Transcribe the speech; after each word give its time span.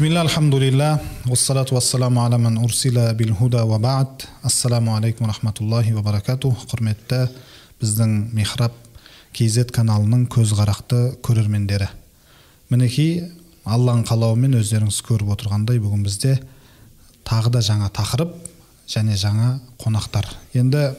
бисмилля 0.00 0.22
алхамдулилля 0.22 0.98
уассалату 1.28 1.74
баад 3.78 4.22
ассаламу 4.42 4.94
алейкум 4.96 5.28
баракату 6.02 6.56
құрметті 6.70 7.28
біздің 7.82 8.30
михраб 8.32 8.72
kz 9.36 9.66
каналының 9.68 10.22
көзқарақты 10.32 11.20
көрермендері 11.20 11.88
мінекей 12.70 13.26
алланың 13.66 14.06
қалауымен 14.08 14.56
өздеріңіз 14.62 15.02
көріп 15.04 15.34
отырғандай 15.34 15.82
бүгін 15.84 16.06
бізде 16.06 16.38
тағы 17.28 17.52
да 17.52 17.60
жаңа 17.60 17.90
тақырып 17.92 18.32
және 18.88 19.18
жаңа 19.20 19.58
қонақтар 19.84 20.30
енді 20.54 20.94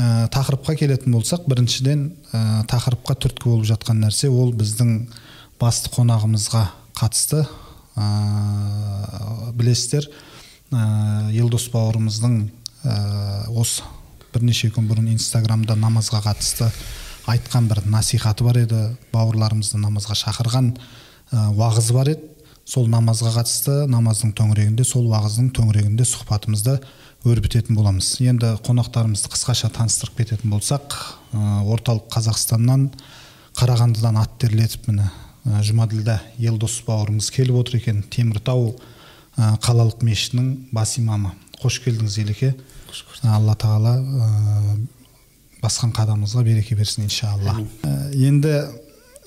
ә, 0.00 0.26
тақырыпқа 0.34 0.74
келетін 0.74 1.14
болсақ 1.14 1.46
біріншіден 1.46 2.10
ә, 2.32 2.66
тақырыпқа 2.66 3.20
түрткі 3.22 3.52
болып 3.52 3.70
жатқан 3.70 4.02
нәрсе 4.02 4.26
ол 4.26 4.50
біздің 4.50 5.12
басты 5.62 5.94
қонағымызға 5.94 6.64
қатысты 6.98 7.44
ә, 7.96 9.52
білесіздер 9.56 10.06
ә, 10.70 11.30
елдос 11.32 11.68
бауырымыздың 11.72 12.38
ә, 12.84 12.96
осы 13.50 13.82
бірнеше 14.36 14.70
күн 14.74 14.88
бұрын 14.90 15.10
инстаграмда 15.14 15.76
намазға 15.80 16.20
қатысты 16.26 16.68
айтқан 17.30 17.68
бір 17.70 17.82
насихаты 17.90 18.44
бар 18.44 18.60
еді. 18.62 18.82
Бауырларымызды 19.14 19.80
намазға 19.80 20.16
шақырған 20.18 20.72
ә, 20.76 21.48
уағызы 21.56 21.96
бар 21.96 22.12
еді. 22.14 22.30
Сол 22.66 22.88
намазға 22.90 23.32
қатысты 23.38 23.84
намаздың 23.90 24.32
төңірегінде 24.36 24.84
сол 24.86 25.06
уағыздың 25.10 25.52
төңірегінде 25.56 26.06
сұхбатымызды 26.06 26.80
өрбітетін 27.26 27.78
боламыз. 27.78 28.16
Енді 28.22 28.56
қонақтарымызды 28.66 29.30
қысқаша 29.32 29.70
таныстырып 29.74 30.22
кететін 30.22 30.52
болсақ 30.54 30.96
ә, 31.32 31.62
орталық 31.66 32.10
қазақстаннан 32.14 32.90
қарағандыдан 33.56 34.20
ат 34.20 34.36
терлетіп 34.42 34.90
міне 34.90 35.08
жұмаділдә 35.46 36.18
елдос 36.42 36.80
бауырымыз 36.86 37.30
келіп 37.34 37.60
отыр 37.60 37.78
екен. 37.78 38.02
Теміртау 38.10 38.72
ә, 39.36 39.54
қалалық 39.62 40.02
мешітінің 40.06 40.72
бас 40.74 40.96
имамы. 40.98 41.32
Қош 41.60 41.78
келдіңіз 41.84 42.18
елеке. 42.24 42.54
Алла 43.22 43.54
тағала 43.58 43.94
ә, 44.00 44.76
басқан 45.62 45.94
қадамыңызға 45.96 46.44
береке 46.46 46.76
берсін 46.78 47.06
иншалла. 47.06 47.56
Ә, 47.86 48.10
енді 48.16 48.56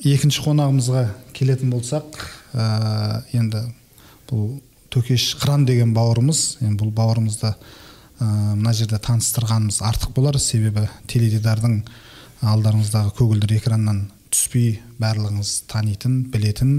екінші 0.04 0.44
қонағымызға 0.46 1.06
келетін 1.38 1.72
болсақ 1.74 2.20
ә, 2.54 3.24
енді 3.34 3.64
бұл 4.30 4.60
төкеш 4.92 5.32
қыран 5.40 5.66
деген 5.70 5.96
бауырымыз 5.96 6.60
енді 6.66 6.84
бұл 6.84 6.94
бауырымызды 7.00 7.54
ә, 7.54 7.56
мына 8.60 8.74
жерде 8.76 9.00
таныстырғанымыз 9.08 9.82
артық 9.88 10.16
болар. 10.18 10.40
Себебі 10.40 10.90
теледидардың 11.08 11.84
алдарыңыздағы 12.44 13.16
көгілдір 13.18 13.60
экраннан 13.60 14.08
түспей 14.34 14.80
барлығыңыз 15.02 15.52
танитын 15.70 16.22
білетін 16.34 16.74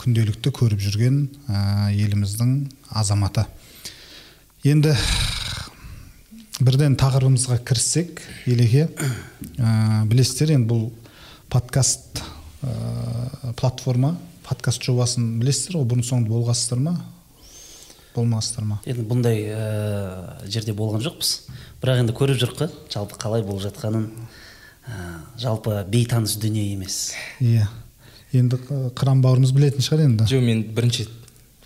күнделікті 0.00 0.52
көріп 0.56 0.80
жүрген 0.84 1.20
ә, 1.48 1.90
еліміздің 1.92 2.54
азаматы. 3.00 3.46
Енді 4.64 4.94
бірден 6.60 6.96
тақырыбымызға 7.00 7.60
кіріссек 7.64 8.20
елеке 8.50 8.88
ә, 9.56 10.04
білесіздер 10.10 10.56
енді 10.58 10.72
бұл 10.72 10.88
подкаст 11.52 12.20
ә, 12.62 13.54
платформа 13.56 14.16
подкаст 14.50 14.82
жобасын 14.82 15.36
білесіздер 15.38 15.78
ғой 15.78 15.88
бұрын 15.92 16.06
соңды 16.06 16.32
болғансыздар 16.32 16.80
ма? 16.82 16.94
Болмағансыздар 18.16 18.66
ма? 18.66 18.80
Енді 18.82 19.04
бұндай 19.06 19.44
ә, 19.46 19.66
жерде 20.50 20.74
болған 20.74 21.04
жоқпыз. 21.04 21.30
Бірақ 21.80 22.02
енді 22.02 22.16
көріп 22.18 22.40
жүрік 22.42 22.56
қой 22.58 22.72
жалпы 22.90 23.18
қалай 23.22 23.44
болып 23.46 23.62
жатқанын. 23.68 24.08
Жалпы 25.40 25.80
бейтаныс 25.88 26.36
дүние 26.40 26.72
емес. 26.74 27.14
Иә. 27.40 27.66
Енді 28.36 28.58
қыран 28.96 29.22
бауырымыз 29.24 29.54
білетін 29.56 29.82
шығар 29.82 30.04
енді. 30.04 30.28
Жоқ 30.30 30.44
мен 30.44 30.62
бірінші 30.76 31.08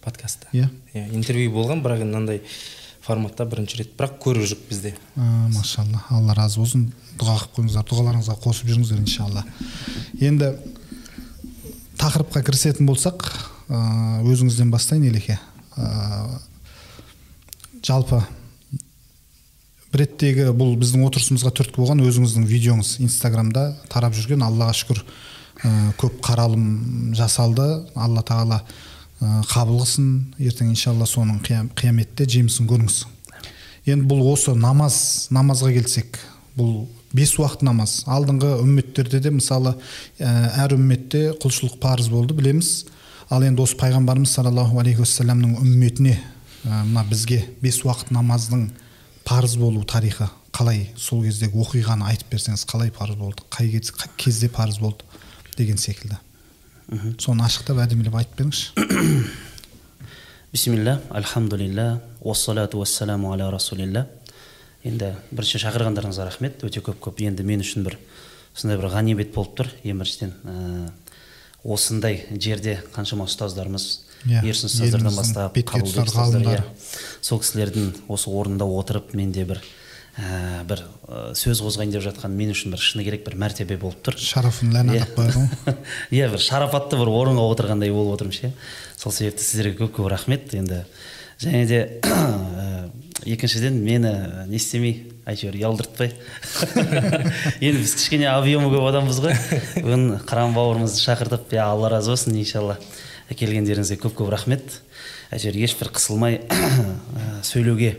подкастта. 0.04 0.48
Иә. 0.54 0.70
Иә 0.94 1.08
интервью 1.12 1.50
болған 1.52 1.82
бірақ 1.84 2.04
енді 2.04 2.14
мынандай 2.14 2.40
форматта 3.04 3.44
бірінші 3.44 3.82
рет. 3.82 3.96
Бірақ 3.98 4.20
көріп 4.22 4.46
жүрік 4.46 4.62
бізде. 4.70 4.94
Машалла 5.16 6.04
алла 6.08 6.36
разы 6.38 6.60
болсын. 6.62 6.86
Дұға 7.18 7.34
қылып 7.42 7.58
қойыңыздар 7.58 7.88
дұғаларыңызға 7.90 8.38
қосып 8.44 8.70
жүріңіздер 8.70 9.02
иншалла. 9.02 9.44
Енді 10.20 10.54
тақырыпқа 12.00 12.44
кірісетін 12.46 12.88
болсақ 12.88 13.26
өзіңізден 13.68 14.70
бастайын 14.72 15.10
елеке. 15.10 15.38
Жалпы 17.84 18.22
реттегі 20.00 20.50
бұл 20.56 20.74
біздің 20.80 21.04
отырысымызға 21.06 21.52
түрткі 21.58 21.80
болған 21.80 22.02
өзіңіздің 22.04 22.44
видеоңыз 22.50 22.96
инстаграмда 23.04 23.68
тарап 23.92 24.16
жүрген 24.16 24.42
аллаға 24.46 24.74
шүкір 24.80 25.00
көп 26.00 26.18
қаралым 26.24 27.14
жасалды. 27.16 27.66
Алла 27.94 28.24
тағала 28.26 28.60
қабыл 29.20 29.80
қылсын. 29.80 30.08
Ертең 30.42 30.74
иншалла 30.74 31.06
соның 31.08 31.40
қияметте 31.78 32.26
жемісін 32.26 32.68
көріңіз. 32.68 32.98
Енді 33.86 34.08
бұл 34.10 34.24
осы 34.32 34.54
намаз 34.58 35.28
намазға 35.34 35.72
келсек 35.76 36.18
бұл 36.58 36.86
бес 37.14 37.36
уақыт 37.38 37.62
намаз. 37.62 38.02
Алдыңғы 38.10 38.58
үмметтерде 38.64 39.20
де 39.22 39.30
мысалы 39.30 39.76
әр 40.18 40.74
үмметте 40.76 41.32
құлшылық 41.42 41.78
парыз 41.82 42.10
болды 42.10 42.34
білеміз. 42.34 42.86
Ал 43.30 43.44
енді 43.46 43.62
осы 43.64 43.78
пайғамбарымыз 43.80 44.34
саллаллаху 44.34 44.80
алейхи 44.82 45.04
уассаламның 45.04 45.58
үмметіне 45.62 46.18
мына 46.64 47.04
бізге 47.08 47.44
бес 47.62 47.80
уақыт 47.84 48.10
намаздың 48.12 48.68
парыз 49.24 49.56
болу 49.56 49.84
тарихы 49.84 50.28
қалай 50.54 50.86
сол 50.96 51.24
кездегі 51.24 51.58
оқиғаны 51.64 52.06
айтып 52.12 52.34
берсеңіз 52.34 52.64
қалай 52.68 52.92
парыз 52.94 53.16
болды 53.16 53.42
қай 53.50 53.72
кезде 54.16 54.48
парыз 54.48 54.78
болды 54.78 55.04
деген 55.56 55.78
секілді. 55.78 56.18
Соны 57.18 57.44
ашықтап 57.46 57.80
әдемілеп 57.82 58.14
айтып 58.20 58.38
беріңізші. 58.38 58.84
Бисмилля 60.52 61.00
альхамдулилля 61.10 62.02
уассалату 62.20 62.78
уассаламу 62.78 63.32
аля 63.32 63.48
расулилля 63.50 64.06
енді 64.84 65.14
бірінші 65.32 65.62
шақырғандарыңызға 65.64 66.28
рахмет. 66.28 66.60
Өте 66.62 66.84
көп 66.84 67.00
көп. 67.08 67.24
Енді 67.24 67.42
мен 67.46 67.64
үшін 67.64 67.86
бір 67.88 67.96
сондай 68.54 68.78
бір 68.78 68.92
ғанибет 68.92 69.32
болып 69.34 69.56
тұр. 69.58 69.72
Ең 69.82 70.02
біріншіден 70.02 70.34
ә, 70.44 70.90
осындай 71.64 72.26
жерде 72.36 72.76
қаншама 72.94 73.26
ұстаздарымыз 73.26 74.03
иә 74.28 74.42
ерсін 74.48 74.70
ұстаздардан 74.70 75.16
бастап 75.16 75.56
қабылбек 75.56 76.08
ұстаздар, 76.08 76.44
иә. 76.44 76.62
сол 77.20 77.40
кісілердің 77.42 77.90
осы 78.08 78.30
орнында 78.30 78.68
отырып 78.68 79.14
менде 79.18 79.44
бір 79.48 79.60
ә, 80.16 80.64
бір 80.68 80.84
ә, 81.08 81.22
сөз 81.38 81.62
қозғайын 81.64 81.94
деп 81.94 82.04
жатқан 82.04 82.34
мен 82.36 82.52
үшін 82.54 82.74
бір 82.74 82.82
шыны 82.82 83.04
керек 83.06 83.24
бір 83.26 83.36
мәртебе 83.40 83.76
болып 83.80 84.00
тұр. 84.06 84.18
Шарафын 84.20 84.72
ләнәлап 84.74 85.16
қояды 85.16 85.42
ғой. 85.42 85.76
Иә 86.16 86.30
бір 86.32 86.42
шарапатты 86.42 87.00
бір 87.00 87.10
орынға 87.10 87.48
отырғандай 87.54 87.92
болып 87.92 88.18
отырмын 88.18 88.36
ше. 88.36 88.52
Сол 88.96 89.12
себепті 89.12 89.44
сіздерге 89.44 89.84
көп 89.84 89.98
көп 89.98 90.12
рахмет. 90.12 90.54
Енді 90.54 90.84
және 91.42 91.66
де 91.66 91.80
ә, 92.02 92.90
екіншіден 93.26 93.80
мені 93.82 94.14
не 94.48 94.56
істемей 94.60 95.02
әйтеуір 95.26 95.56
ұялдыртпай 95.56 96.12
енді 97.64 97.78
біз 97.80 97.94
кішкене 97.96 98.28
объемы 98.30 98.68
көп 98.72 98.88
адамбыз 98.90 99.20
ғой. 99.24 99.36
Бүгін 99.84 100.20
қыран 100.28 100.54
бауырымызды 100.56 101.00
шақыртып 101.02 101.56
иә 101.56 101.64
алла 101.64 101.90
разы 101.96 102.12
болсын 102.12 102.36
иншалла. 102.38 102.78
Келгендеріңізге 103.32 103.96
көп 104.02 104.18
көп 104.18 104.32
рахмет. 104.34 104.80
Әйтеуір 105.32 105.56
ешбір 105.64 105.90
қысылмай 105.96 106.42
сөйлеуге 107.48 107.94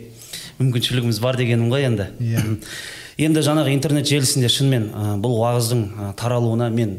мүмкіншілігіміз 0.60 1.20
бар 1.24 1.40
дегенім 1.40 1.72
ғой 1.74 1.88
енді. 1.90 2.10
Иә. 2.22 2.44
енді 3.26 3.44
жаңағы 3.46 3.74
интернет 3.74 4.08
желісінде 4.10 4.50
шынымен 4.52 4.90
ә, 4.92 5.16
бұл 5.24 5.38
уағыздың 5.42 5.86
ә, 5.90 6.12
таралуына 6.20 6.70
мен 6.74 6.98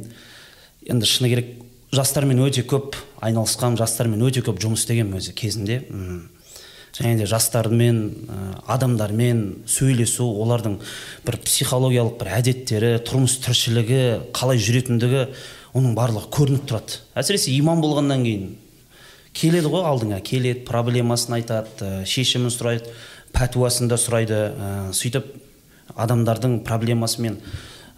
енді 0.88 1.08
шыны 1.08 1.30
керек 1.32 1.52
жастармен 1.94 2.40
өте 2.44 2.64
көп 2.68 2.96
айналысқанмын 3.24 3.80
жастармен 3.80 4.24
өте 4.26 4.42
көп 4.44 4.60
жұмыс 4.62 4.84
істегенмін 4.84 5.20
өзі 5.20 5.36
кезінде. 5.36 5.82
Және 6.96 7.18
де 7.20 7.26
жастармен 7.28 8.00
ә, 8.24 8.38
адамдармен 8.76 9.42
сөйлесу 9.68 10.26
олардың 10.42 10.78
бір 11.26 11.38
психологиялық 11.44 12.16
бір 12.20 12.32
әдеттері 12.38 12.92
тұрмыс 13.04 13.36
тіршілігі 13.44 14.32
қалай 14.36 14.60
жүретіндігі 14.60 15.26
оның 15.76 15.96
барлығы 15.96 16.30
көрініп 16.32 16.64
тұрады. 16.70 17.00
Әсіресе 17.18 17.52
имам 17.56 17.82
болғаннан 17.84 18.24
кейін 18.24 18.54
келеді 19.36 19.70
ғой 19.72 19.84
алдыңа 19.90 20.20
келеді 20.24 20.64
проблемасын 20.68 21.36
айтады 21.36 21.84
ә, 21.84 22.04
шешімін 22.08 22.52
сұрайды 22.52 22.92
пәтуасын 23.36 23.90
да 23.90 23.98
сұрайды 24.00 24.38
ә, 24.48 24.70
сөйтіп 24.96 25.28
адамдардың 25.96 26.60
проблемасымен 26.66 27.38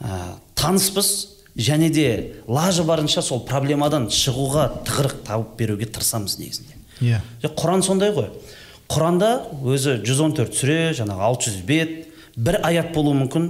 ә, 0.00 0.38
таныспыз. 0.58 1.34
Және 1.58 1.88
де 1.90 2.34
лажы 2.46 2.84
барынша 2.86 3.22
сол 3.22 3.40
проблемадан 3.46 4.04
шығуға 4.14 4.68
тығырық 4.86 5.14
тауып 5.26 5.56
беруге 5.58 5.88
тырысамыз 5.90 6.36
негізінде. 6.38 6.76
Иә. 7.02 7.18
Же, 7.42 7.50
құран 7.50 7.82
сондай 7.82 8.12
ғой. 8.14 8.28
Құранда 8.86 9.30
өзі 9.66 9.96
114 10.04 10.54
сүре 10.54 10.76
жаңағы 10.94 11.24
600 11.26 11.64
бет 11.66 11.96
бір 12.38 12.60
аят 12.62 12.92
болуы 12.94 13.16
мүмкін. 13.24 13.48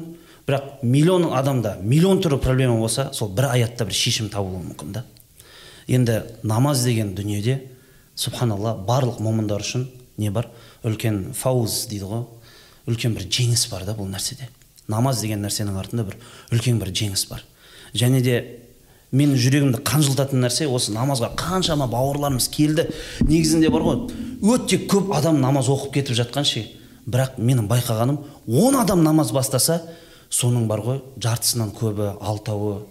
Бірақ 0.48 0.80
миллион 0.82 1.26
адамда 1.36 1.76
миллион 1.82 2.22
түрлі 2.24 2.40
проблема 2.40 2.78
болса 2.80 3.10
сол 3.12 3.28
бір 3.28 3.50
аятта 3.52 3.84
бір 3.84 3.94
шешім 3.94 4.30
табылуы 4.32 4.62
мүмкін 4.70 4.94
да. 4.94 5.04
Енді 5.86 6.22
намаз 6.42 6.84
деген 6.84 7.12
дүниеде 7.14 7.60
субханалла 8.16 8.72
барлық 8.88 9.20
момындар 9.20 9.60
үшін 9.60 9.90
не 10.16 10.30
бар? 10.30 10.48
Үлкен 10.84 11.34
фауз 11.36 11.84
дейді 11.90 12.08
ғой. 12.08 12.24
Үлкен 12.88 13.12
бір 13.18 13.28
жеңіс 13.28 13.66
бар 13.68 13.84
да 13.84 13.92
бұл 13.98 14.08
нәрседе. 14.08 14.48
Намаз 14.88 15.20
деген 15.20 15.44
нәрсенің 15.44 15.76
артында 15.76 16.06
бір 16.08 16.16
үлкен 16.52 16.80
бір 16.80 16.94
жеңіс 16.96 17.26
бар. 17.28 17.44
Және 17.92 18.22
де 18.24 18.38
менің 19.12 19.36
жүрегімді 19.36 19.82
қанжылтатын 19.84 20.40
нәрсе 20.44 20.66
осы 20.68 20.92
намазға 20.96 21.34
қаншама 21.36 21.88
бауырларымыз 21.92 22.48
келді. 22.52 22.88
Негізінде 23.28 23.68
бар 23.72 23.84
ғой 23.84 24.02
өте 24.56 24.80
көп 24.88 25.12
адам 25.16 25.40
намаз 25.40 25.68
оқып 25.72 26.00
кетіп 26.00 26.18
жатқан 26.22 26.48
ше 26.48 26.66
бірақ 27.08 27.38
менің 27.40 27.68
байқағаным 27.70 28.20
он 28.48 28.76
адам 28.76 29.02
намаз 29.02 29.32
бастаса 29.32 29.80
соның 30.30 30.68
бар 30.68 30.82
ғой 30.84 31.00
жартысынан 31.22 31.72
көбі 31.76 32.12
алтауы 32.20 32.82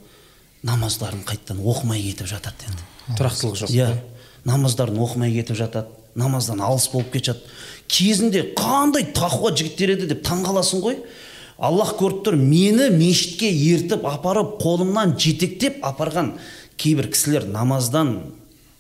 намаздарын 0.66 1.24
қайтадан 1.28 1.62
оқымай 1.62 2.02
кетіп 2.02 2.30
жатады 2.30 2.68
енді. 2.70 2.86
Тұрақтылық 3.18 3.60
жоқ. 3.62 3.74
Иә 3.74 3.92
намаздарын 4.48 4.98
оқымай 5.04 5.34
кетіп 5.36 5.60
жатады 5.60 5.94
намаздан 6.18 6.62
алыс 6.66 6.88
болып 6.92 7.12
кетіп 7.14 7.36
жатады 7.36 7.54
кезінде 7.88 8.44
қандай 8.58 9.08
тақуа 9.16 9.54
жігіттер 9.56 9.94
еді 9.96 10.10
деп 10.12 10.24
таңқаласың 10.28 10.84
ғой. 10.84 11.00
Аллах 11.58 11.96
көріп 11.98 12.24
тұр 12.26 12.38
мені 12.38 12.90
мешітке 12.94 13.50
ертіп 13.50 14.06
апарып 14.06 14.58
қолымнан 14.62 15.16
жетектеп 15.18 15.80
апарған 15.86 16.36
кейбір 16.78 17.10
кісілер 17.14 17.48
намаздан 17.50 18.20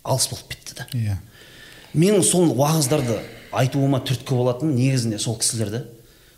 алыс 0.03 0.27
болып 0.29 0.51
кетті 0.53 0.77
да. 0.77 0.87
Иә. 0.93 1.17
Менің 1.97 2.21
сол 2.25 2.51
уағыздарды 2.53 3.17
айтуыма 3.51 4.03
түрткі 4.05 4.37
болатын 4.37 4.75
негізінде 4.77 5.17
сол 5.21 5.39
кісілерді 5.41 5.85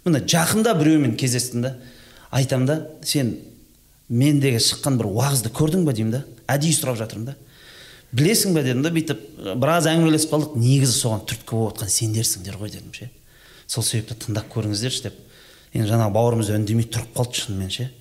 міне 0.05 0.21
жақында 0.23 0.73
біреумен 0.79 1.17
кездестім 1.19 1.65
да 1.65 1.73
айтам 2.31 2.65
да 2.65 2.81
сен 3.03 3.35
мендегі 4.09 4.59
шыққан 4.63 4.97
бір 4.99 5.09
уағызды 5.09 5.51
көрдің 5.53 5.85
ба 5.85 5.93
деймін 5.93 6.17
да? 6.17 6.23
Әдейі 6.49 6.75
сұрап 6.77 6.97
жатырмын 6.99 7.31
да. 7.31 7.35
Білесің 8.11 8.55
ба 8.55 8.63
дедім 8.65 8.81
да 8.81 8.89
бүйтіп 8.93 9.19
біраз 9.61 9.85
әңгімелесіп 9.89 10.31
қалдық. 10.33 10.55
Негізі 10.57 10.95
соған 10.97 11.25
түрткі 11.29 11.53
болып 11.53 11.75
отқан 11.75 11.91
сендерсіңдер 11.93 12.57
ғой 12.57 12.71
дедім 12.73 12.93
ше. 12.95 13.09
Сол 13.69 13.85
себепті 13.85 14.17
тыңдап 14.25 14.49
көріңіздерші 14.49 15.03
деп. 15.05 15.19
Енді 15.73 15.91
жаңағы 15.91 16.15
бауырымыз 16.15 16.49
үндемей 16.55 16.89
тұрып 16.89 17.13
қалды 17.13 17.43
шынымен 17.43 17.69
ше. 17.69 17.91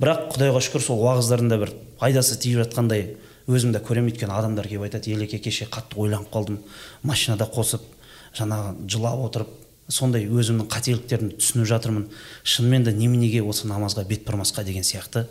Бірақ 0.00 0.30
құдайға 0.32 0.64
шүкір 0.64 0.86
сол 0.86 1.04
уағыздарында 1.04 1.60
бір 1.60 1.74
пайдасы 2.00 2.38
тиіп 2.40 2.62
жатқандай 2.64 3.18
өзім 3.44 3.74
де 3.76 3.84
көремін. 3.84 4.14
Өйткені 4.14 4.32
адамдар 4.32 4.64
келіп 4.64 4.88
айтады 4.88 5.12
елеке 5.12 5.42
кеше 5.44 5.68
қатты 5.68 6.00
ойланып 6.00 6.32
қалдым 6.32 6.62
машинада 7.04 7.44
қосып 7.52 7.84
жаңағы 8.32 8.88
жылап 8.88 9.26
отырып 9.26 9.59
сондай 9.90 10.26
өзімнің 10.30 10.68
қателіктерімді 10.70 11.38
түсініп 11.40 11.68
жатырмын. 11.70 12.06
Шынымен 12.42 12.86
де 12.86 12.94
неменеге 12.96 13.42
осы 13.42 13.68
намазға 13.70 14.06
бет 14.08 14.24
бұрмасқа 14.28 14.64
деген 14.64 14.86
сияқты 14.86 15.26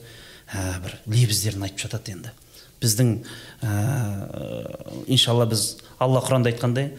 ә, 0.52 0.80
бір 0.84 0.98
лебіздерін 1.08 1.66
айтып 1.68 1.88
жатады 1.88 2.16
енді. 2.18 2.34
Біздің 2.84 3.16
ә, 3.64 5.06
иншалла 5.08 5.48
біз 5.50 5.78
алла 6.00 6.22
құранда 6.24 6.54
айтқандай 6.54 6.92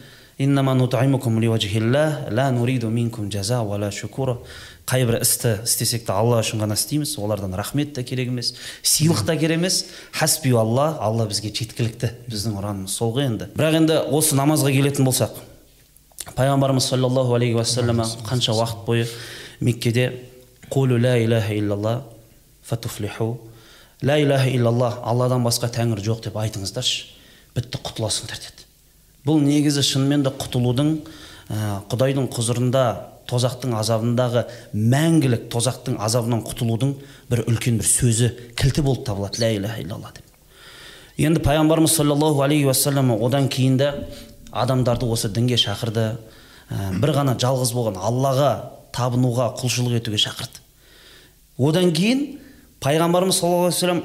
қай 4.89 5.05
бір 5.07 5.21
істі 5.21 5.59
істесек 5.67 6.07
те 6.07 6.15
алла 6.17 6.41
үшін 6.41 6.62
ғана 6.65 6.79
істейміз 6.79 7.12
олардан 7.21 7.53
рахмет 7.55 7.93
те 7.95 8.03
керек 8.03 8.33
емес 8.33 8.55
сыйлық 8.83 9.27
та 9.27 9.37
керек 9.37 9.61
емес. 9.61 9.85
Хасби 10.17 10.55
алла 10.57 10.97
алла 10.99 11.29
бізге 11.29 11.53
жеткілікті 11.53 12.11
біздің 12.31 12.57
ұранымыз 12.57 12.97
сол 12.97 13.12
ғой 13.15 13.29
енді. 13.29 13.51
Бірақ 13.55 13.77
енді 13.83 14.01
осы 14.17 14.39
намазға 14.39 14.73
келетін 14.73 15.05
болсақ 15.05 15.37
пайғамбарымыз 16.28 16.88
саллаллаху 16.93 17.34
алейхи 17.34 17.56
уассалама 17.56 18.05
қанша 18.28 18.52
уақыт 18.52 18.84
бойы 18.87 19.06
меккеде 19.61 20.12
қулу 20.70 20.99
ла 21.00 21.17
илаха 21.19 21.55
иллалла 21.55 22.05
фатуфлиху 22.62 23.40
ла 24.02 24.19
илаха 24.19 24.49
иллалла 24.50 24.99
алладан 25.02 25.44
басқа 25.44 25.70
тәңір 25.72 26.02
жоқ 26.05 26.25
деп 26.28 26.37
айтыңыздаршы 26.37 27.06
бітті 27.56 27.81
құтыласыңдар 27.82 28.37
деді 28.37 28.69
бұл 29.26 29.40
негізі 29.44 29.82
шынымен 29.82 30.25
де 30.26 30.31
құтылудың 30.31 30.93
құдайдың 31.90 32.28
құзырында 32.31 32.84
тозақтың 33.31 33.75
азабындағы 33.78 34.44
мәңгілік 34.75 35.49
тозақтың 35.52 35.99
азабынан 36.02 36.43
құтылудың 36.46 36.94
бір 37.31 37.44
үлкен 37.49 37.78
бір 37.81 37.88
сөзі 37.88 38.31
кілті 38.58 38.84
болып 38.87 39.06
табылады 39.06 39.43
ля 39.43 39.52
иляха 39.56 39.82
иллалла 39.82 40.12
деп 40.14 40.25
енді 41.20 41.43
пайғамбарымыз 41.44 41.94
саллаллаху 41.94 42.43
алейхи 42.43 42.66
уассалам 42.70 43.12
одан 43.19 43.49
кейін 43.49 43.76
де 43.78 43.93
адамдарды 44.52 45.06
осы 45.06 45.29
дінге 45.29 45.56
шақырды. 45.61 46.17
Ә, 46.70 46.93
бір 47.00 47.14
ғана 47.17 47.37
жалғыз 47.41 47.73
болған 47.75 47.99
аллаға 47.99 48.52
табынуға 48.94 49.50
құлшылық 49.61 49.99
етуге 50.00 50.19
шақырды. 50.20 50.62
Одан 51.58 51.93
кейін 51.93 52.38
пайғамбарымыз 52.81 53.41
саллаллаху 53.41 53.69
алейхи 53.69 53.76
вассалам 53.76 54.02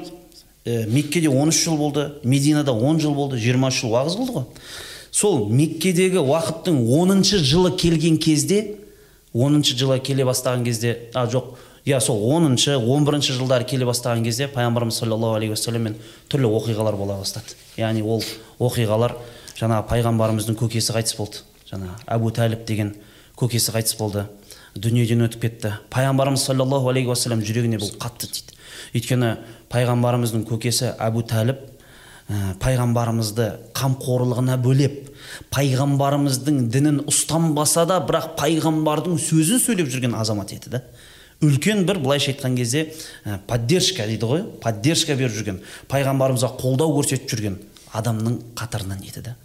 ә, 0.64 0.86
меккеде 0.90 1.28
13 1.28 1.62
жыл 1.64 1.76
болды 1.76 2.12
мединада 2.24 2.72
10 2.72 3.00
жыл 3.00 3.14
болды 3.14 3.38
20 3.38 3.70
жыл 3.70 3.94
уағыз 3.94 4.18
қылды 4.18 4.34
ғой. 4.40 4.44
Сол 5.10 5.46
меккедегі 5.48 6.20
уақыттың 6.20 6.82
оныншы 6.98 7.38
жылы 7.38 7.76
келген 7.76 8.18
кезде 8.18 8.76
оныншы 9.32 9.76
жылы 9.78 9.98
келе 10.00 10.26
бастаған 10.28 10.64
кезде 10.64 10.96
а 11.14 11.24
жоқ 11.26 11.54
иә 11.86 12.00
сол 12.00 12.20
оныншы 12.34 12.76
он 12.76 13.06
бірінші 13.06 13.38
жылдары 13.38 13.64
келе 13.64 13.86
бастаған 13.86 14.24
кезде 14.24 14.48
пайғамбарымыз 14.52 14.98
саллаллаху 14.98 15.38
алейхи 15.38 15.54
уассаламмен 15.54 15.96
түрлі 16.28 16.50
оқиғалар 16.58 16.96
бола 16.98 17.20
бастады. 17.20 17.56
Яғни 17.78 18.02
ол 18.02 18.22
оқиғалар 18.58 19.16
жаңағы 19.56 19.86
пайғамбарымыздың 19.90 20.58
көкесі 20.60 20.96
қайтыс 20.96 21.16
болды. 21.18 21.44
Жаңағы 21.70 21.96
әбу 22.16 22.32
тәліп 22.36 22.66
деген 22.68 22.94
көкесі 23.38 23.72
қайтыс 23.74 23.96
болды. 23.98 24.26
Дүниеден 24.76 25.24
өтіп 25.26 25.46
кетті. 25.46 25.72
Пайғамбарымыз 25.90 26.44
саллаллаху 26.44 26.90
алейхи 26.90 27.08
уассалам 27.08 27.40
жүрегіне 27.44 27.80
бұл 27.80 27.94
қатты 28.00 28.28
тиді. 28.28 28.56
Өйткені 28.96 29.32
пайғамбарымыздың 29.72 30.44
көкесі 30.50 30.92
әбу 31.00 31.24
тәліп 31.26 31.62
ә, 32.28 32.54
пайғамбарымызды 32.62 33.48
қамқорлығына 33.76 34.58
бөлеп 34.62 35.10
пайғамбарымыздың 35.54 36.66
дінін 36.72 37.00
ұстанбаса 37.10 37.86
да 37.88 38.00
бірақ 38.04 38.34
пайғамбардың 38.40 39.18
сөзін 39.22 39.62
сөйлеп 39.62 39.90
жүрген 39.92 40.16
азамат 40.18 40.52
еді 40.56 40.76
да. 40.76 40.82
Үлкен 41.44 41.84
бір 41.86 42.00
былайша 42.02 42.32
айтқан 42.32 42.56
кезде 42.56 42.88
ә, 43.24 43.38
поддержка 43.46 44.06
дейді 44.08 44.28
ғой 44.30 44.44
поддержка 44.62 45.16
беріп 45.16 45.36
жүрген 45.36 45.62
пайғамбарымызға 45.92 46.54
қолдау 46.60 46.96
көрсетіп 46.96 47.30
жүрген 47.32 47.58
адамның 47.96 48.40
қатарынан 48.58 49.04
еді 49.06 49.22
да. 49.30 49.36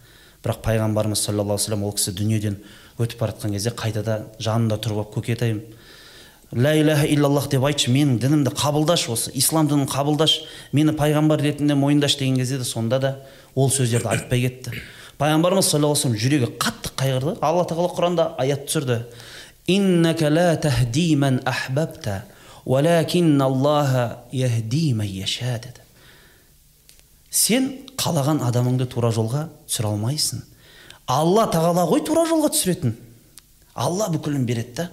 Бірақ 0.44 0.62
пайғамбарымыз 0.66 1.26
саллаллаху 1.26 1.58
алейхи 1.58 1.72
вассалам 1.72 1.84
ол 1.86 1.96
кісі 1.98 2.16
дүниеден 2.18 2.58
өтіп 2.98 3.20
бара 3.20 3.36
жатқан 3.36 3.54
кезде 3.56 3.74
қайтада 3.78 4.18
жанында 4.40 4.78
тұрып 4.82 5.04
алып 5.04 5.16
көкетайым 5.18 5.62
ля 6.54 6.74
иляха 6.76 7.06
иллаллах 7.08 7.48
деп 7.50 7.64
айтшы 7.64 7.92
менің 7.92 8.18
дінімді 8.20 8.52
қабылдашы 8.58 9.12
осы 9.14 9.32
ислам 9.38 9.70
дінін 9.72 9.88
қабылдашы 9.88 10.44
мені 10.76 10.92
пайғамбар 11.00 11.40
ретінде 11.40 11.76
мойындашы 11.76 12.20
деген 12.20 12.38
кезде 12.38 12.58
де 12.58 12.66
сонда 12.68 13.00
да 13.00 13.12
ол 13.56 13.70
сөздерді 13.72 14.10
айтпай 14.12 14.42
кетті. 14.42 14.74
Пайғамбарымыз 15.22 15.70
саллаллаху 15.70 15.96
вассалам 15.96 16.18
жүрегі 16.20 16.52
қатты 16.60 16.92
қайғырды. 16.98 17.38
Алла 17.42 17.64
тағала 17.70 17.92
құранда 17.96 18.28
аят 18.42 18.66
түсірді. 18.68 19.04
Деді. 25.64 25.86
Сен 27.32 27.72
қалаған 27.96 28.42
адамыңды 28.44 28.86
тура 28.92 29.12
жолға 29.16 29.48
түсіре 29.66 29.88
алмайсың. 29.88 30.44
Алла 31.08 31.48
тағала 31.52 31.88
ғой 31.90 32.04
тура 32.06 32.26
жолға 32.28 32.52
түсіретін. 32.52 32.98
Алла 33.74 34.10
бүкілін 34.12 34.46
береді 34.46 34.74
да. 34.76 34.90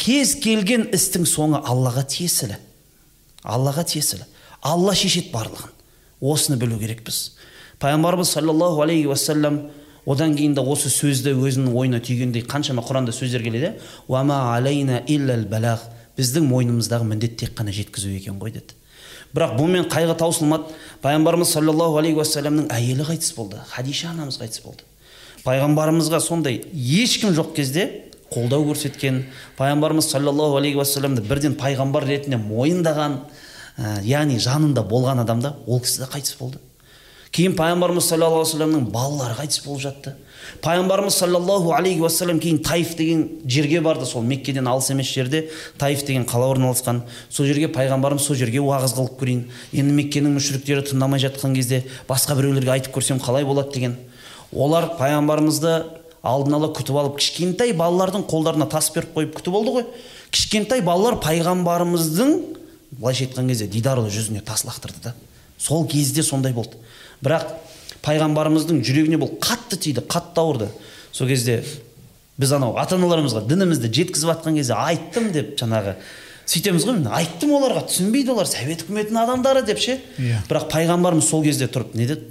Кез 0.00 0.34
келген 0.40 0.86
істің 0.96 1.26
соңы 1.28 1.60
аллаға 1.60 2.06
тиесілі. 2.08 2.56
Аллаға 3.44 3.84
тиесілі. 3.84 4.24
Алла 4.62 4.94
шешеді 4.96 5.28
барлығын. 5.34 5.74
Осыны 6.20 6.56
білу 6.56 6.78
керекпіз. 6.80 7.36
Пайғамбарымыз 7.80 8.32
саллаллаху 8.32 8.80
алейхи 8.80 9.08
уассалам 9.10 9.70
одан 10.06 10.34
кейін 10.36 10.54
де 10.56 10.64
осы 10.64 10.88
сөзді 10.88 11.34
өзінің 11.36 11.76
ойына 11.76 12.00
түйгендей 12.00 12.46
қаншама 12.48 12.84
құранда 12.86 13.12
сөздер 13.12 13.44
келеді. 13.44 13.74
Алейна 14.08 15.02
балағ. 15.50 15.84
Біздің 16.16 16.48
мойнымыздағы 16.48 17.04
міндет 17.04 17.36
тек 17.40 17.54
қана 17.56 17.72
жеткізу 17.72 18.08
екен 18.08 18.40
ғой 18.40 18.52
деді. 18.52 18.79
Бірақ 19.34 19.56
бұнымен 19.58 19.88
қайғы 19.90 20.16
таусылмады. 20.18 20.70
Пайғамбарымыз 21.02 21.52
саллаллаху 21.54 21.98
алейхи 22.00 22.18
уассаламның 22.18 22.70
әйелі 22.74 23.06
қайтыс 23.08 23.34
болды 23.36 23.60
хадиша 23.70 24.10
анамыз 24.10 24.40
қайтыс 24.40 24.62
болды. 24.64 24.84
Пайғамбарымызға 25.44 26.20
сондай 26.20 26.60
ешкім 26.72 27.34
жоқ 27.36 27.54
кезде 27.56 27.86
қолдау 28.30 28.66
көрсеткен 28.68 29.24
пайғамбарымыз 29.58 30.10
саллаллаху 30.10 30.58
алейхи 30.58 30.78
уассаламды 30.78 31.22
бірден 31.26 31.56
пайғамбар 31.58 32.06
ретінде 32.06 32.38
мойындаған 32.42 33.16
ә, 33.78 34.02
яғни 34.06 34.38
жанында 34.38 34.84
болған 34.86 35.22
адамда 35.24 35.56
ол 35.66 35.80
кісі 35.80 36.04
де 36.04 36.10
қайтыс 36.12 36.36
болды. 36.38 36.60
Кейін 37.30 37.56
пайғамбарымыз 37.58 38.10
саллаллаху 38.10 38.42
алейхи 38.42 38.50
вассаламның 38.50 38.90
балалары 38.92 39.38
қайтыс 39.40 39.64
болып 39.64 39.82
жатты. 39.86 40.14
Пайғамбарымыз 40.64 41.18
саллаллаху 41.22 41.72
алейхи 41.76 42.00
уассалам 42.00 42.40
кейін 42.40 42.58
таиф 42.64 42.96
деген 42.96 43.28
жерге 43.46 43.80
барды 43.80 44.06
сол 44.06 44.22
меккеден 44.22 44.68
алыс 44.68 44.90
емес 44.90 45.12
жерде 45.12 45.48
таиф 45.78 46.04
деген 46.06 46.26
қала 46.26 46.50
орналасқан 46.52 47.02
сол 47.30 47.46
жерге 47.46 47.68
пайғамбарымыз 47.72 48.26
сол 48.26 48.36
жерге 48.36 48.60
уағыз 48.60 48.96
қылып 48.98 49.16
көрейін 49.22 49.46
енді 49.72 49.96
меккенің 50.00 50.36
мүшіріктері 50.36 50.84
тыңдамай 50.90 51.22
жатқан 51.22 51.54
кезде 51.54 51.84
басқа 52.08 52.36
біреулерге 52.36 52.74
айтып 52.76 52.96
көрсем 52.98 53.22
қалай 53.22 53.44
болады 53.48 53.72
деген 53.74 53.96
олар 54.52 54.90
пайғамбарымызды 54.98 55.78
алдын 56.22 56.56
ала 56.58 56.68
күтіп 56.76 56.98
алып 57.00 57.18
кішкентай 57.20 57.72
балалардың 57.76 58.26
қолдарына 58.28 58.68
тас 58.70 58.90
беріп 58.94 59.14
қойып 59.16 59.36
күтіп 59.38 59.56
алды 59.56 59.74
ғой. 59.78 59.86
Кішкентай 60.30 60.82
балалар 60.84 61.16
пайғамбарымыздың 61.22 62.34
былайша 62.98 63.26
айтқан 63.26 63.48
кезде 63.48 63.68
дидарлы 63.70 64.10
жүзіне 64.12 64.42
тас 64.44 64.66
лақтырды 64.68 65.00
да. 65.04 65.14
Сол 65.58 65.86
кезде 65.88 66.22
сондай 66.22 66.52
болды. 66.52 66.76
Бірақ 67.24 67.54
пайғамбарымыздың 68.04 68.80
жүрегіне 68.86 69.18
бұл 69.20 69.34
қатты 69.42 69.76
тиді 69.80 70.02
қатты 70.08 70.40
ауырды. 70.40 70.68
Сол 71.12 71.28
кезде 71.28 71.60
біз 72.40 72.52
анау 72.56 72.76
ата 72.80 72.96
аналарымызға 72.96 73.42
дінімізді 73.48 73.90
жеткізіп 73.92 74.30
жатқан 74.32 74.56
кезде 74.56 74.76
айттым 74.78 75.30
деп 75.34 75.56
жаңағы 75.60 75.96
сөйтеміз 76.50 76.86
ғой 76.88 77.02
айттым 77.20 77.52
оларға 77.58 77.84
түсінбейді 77.90 78.32
олар 78.32 78.48
совет 78.48 78.86
үкіметінің 78.86 79.20
адамдары 79.22 79.62
деп 79.66 79.78
ше? 79.78 79.98
Иә. 80.18 80.40
бірақ 80.48 80.70
пайғамбарымыз 80.72 81.28
сол 81.28 81.44
кезде 81.44 81.68
тұрып 81.68 81.94
не 81.94 82.06
деді? 82.06 82.24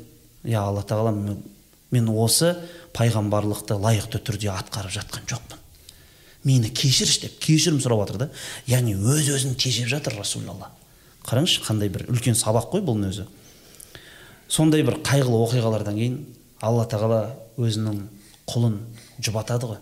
Я 0.43 0.61
алла 0.63 0.81
тағала 0.81 1.11
мен- 1.13 1.43
мен 1.91 2.07
осы 2.09 2.55
пайғамбарлықты 2.93 3.77
лайықты 3.79 4.19
түрде 4.19 4.49
атқарып 4.49 4.91
жатқан 4.91 5.27
жоқпын. 5.29 5.57
Мені 6.43 6.69
кешірші 6.69 7.21
деп 7.27 7.39
кешірім 7.39 7.79
сұрап 7.83 8.07
жатыр 8.07 8.17
да 8.17 8.29
яғни 8.67 8.95
өз 8.95 9.29
өзін 9.35 9.55
тежеп 9.55 9.87
жатыр 9.87 10.17
расулалла. 10.17 10.69
Қараңызшы 11.27 11.61
қандай 11.65 11.89
бір 11.89 12.07
үлкен 12.09 12.35
сабақ 12.35 12.71
қой 12.71 12.81
бұның 12.81 13.11
өзі. 13.11 13.25
Сондай 14.49 14.83
бір 14.83 14.99
қайғылы 15.05 15.43
оқиғалардан 15.45 15.97
кейін 15.99 16.17
алла 16.65 16.85
тағала 16.89 17.21
өзінің 17.61 18.01
құлын 18.49 18.79
жұбатады 19.21 19.69
ғой. 19.69 19.79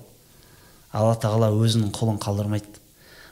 Алла 0.91 1.15
тағала 1.19 1.49
өзінің 1.55 1.91
құлын 1.95 2.19
қалдырмайды. 2.21 2.81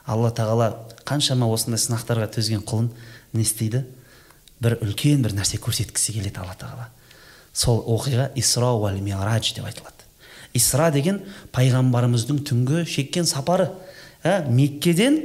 Алла 0.06 0.32
тағала 0.36 0.72
қаншама 1.08 1.48
осындай 1.52 1.82
сынақтарға 1.82 2.30
төзген 2.36 2.64
құлын 2.68 2.92
не 3.34 3.44
істейді? 3.44 3.84
Бір 4.62 4.78
үлкен 4.84 5.24
бір 5.26 5.36
нәрсе 5.36 5.60
көрсеткісі 5.62 6.16
келеді 6.16 6.42
алла 6.44 6.56
тағала. 6.60 6.90
Сол 7.54 7.82
оқиға 7.96 8.30
исра 8.40 8.72
уәл 8.76 9.00
мирадж 9.04 9.54
деп 9.56 9.68
айтылады. 9.68 10.06
Исра 10.56 10.90
деген 10.92 11.22
пайғамбарымыздың 11.56 12.44
түнгі 12.48 12.86
шеккен 12.88 13.28
сапары. 13.28 13.70
Ә, 14.24 14.48
меккеден 14.48 15.20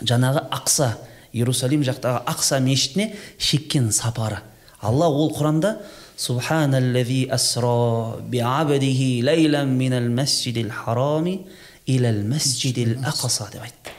жаңағы 0.00 0.46
ақса 0.54 0.94
иерусалим 1.32 1.84
жақтағы 1.84 2.24
ақса 2.30 2.60
мешітіне 2.64 3.14
шеккен 3.38 3.90
сапары. 3.92 4.40
Алла 4.86 5.08
ол 5.08 5.30
құранда 5.34 5.76
субханаллази 6.16 7.26
асра 7.30 8.16
биабдихи 8.20 9.22
лейлан 9.24 9.76
минал 9.76 10.08
масжидил 10.08 10.70
харами 10.70 11.46
илал 11.86 12.22
масжидил 12.24 12.96
ақса 13.04 13.50
деп 13.52 13.62
айтты 13.62 13.94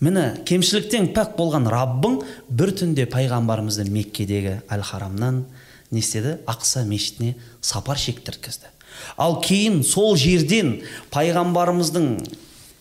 міне 0.00 0.40
кемшіліктен 0.48 1.10
пәк 1.16 1.34
болған 1.36 1.68
раббың 1.68 2.20
бір 2.48 2.72
түнде 2.80 3.04
пайғамбарымызды 3.12 3.88
меккедегі 3.90 4.60
әл 4.70 4.84
харамнан 4.86 5.44
не 5.90 6.00
істеді 6.00 6.38
ақса 6.48 6.84
мешітіне 6.88 7.34
сапар 7.60 7.98
шектірткізді 7.98 8.70
ал 9.20 9.40
кейін 9.44 9.82
сол 9.84 10.16
жерден 10.16 10.78
пайғамбарымыздың 11.12 12.08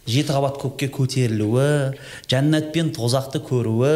жеті 0.10 0.34
қабат 0.34 0.58
көкке 0.62 0.90
көтерілуі 0.94 1.94
жәннат 2.32 2.72
пен 2.74 2.90
тозақты 2.96 3.44
көруі 3.46 3.94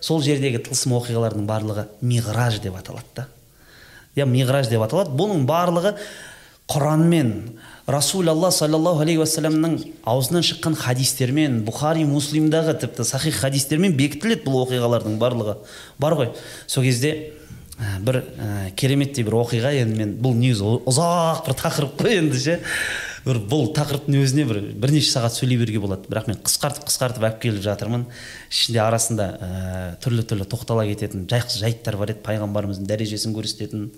сол 0.00 0.22
жердегі 0.22 0.62
тылсым 0.68 0.94
оқиғалардың 1.00 1.48
барлығы 1.48 1.88
миғраж 2.00 2.60
деп 2.62 2.78
аталады 2.78 3.10
да. 3.16 3.28
Иә 4.18 4.26
миғраж 4.26 4.70
деп 4.70 4.82
аталады. 4.82 5.14
Бұның 5.18 5.44
барлығы 5.46 5.94
құранмен 6.68 7.32
расулалла 7.88 8.50
саллаллаху 8.52 9.00
алейхи 9.04 9.22
уассаламның 9.22 9.76
аузынан 10.08 10.44
шыққан 10.44 10.76
хадистермен 10.76 11.62
бұхари 11.64 12.04
муслимдағы 12.08 12.74
тіпті 12.82 13.06
сахих 13.08 13.38
хадистермен 13.40 13.94
бекітіледі 13.96 14.44
бұл 14.44 14.66
оқиғалардың 14.66 15.16
барлығы. 15.22 15.56
Бар 15.98 16.18
ғой. 16.18 16.32
Сол 16.66 16.84
кезде 16.84 17.32
ә, 17.78 17.96
бір 18.04 18.20
ә, 18.20 18.70
кереметтей 18.76 19.24
бір 19.24 19.38
оқиға. 19.40 19.72
Енді 19.80 20.02
мен 20.02 20.16
бұл 20.20 20.36
негізі 20.36 20.82
ұзақ 20.84 21.46
бір 21.46 21.58
тақырып 21.62 21.96
қой 22.02 22.18
енді 22.20 22.42
ше. 22.42 22.58
Бір 23.28 23.38
бұл 23.50 23.68
тақырыптың 23.76 24.16
өзіне 24.22 24.44
бір 24.48 24.58
бірнеше 24.80 25.12
сағат 25.12 25.36
сөйлей 25.36 25.58
беруге 25.60 25.82
болады. 25.82 26.08
Бірақ 26.08 26.30
мен 26.30 26.38
қысқартып 26.40 26.88
қысқартып 26.88 27.26
алып 27.28 27.40
келіп 27.42 27.62
жатырмын. 27.66 28.06
Ішінде 28.48 28.80
арасында 28.82 29.26
ә, 29.36 29.50
түрлі 30.02 30.24
түрлі 30.28 30.46
тоқтала 30.48 30.86
кететін 30.88 31.26
жақсы 31.28 31.60
жайттар 31.60 31.98
бар 32.00 32.14
еді. 32.14 32.24
Пайғамбарымыздың 32.24 32.88
дәрежесін 32.88 33.36
көрсететін. 33.36 33.90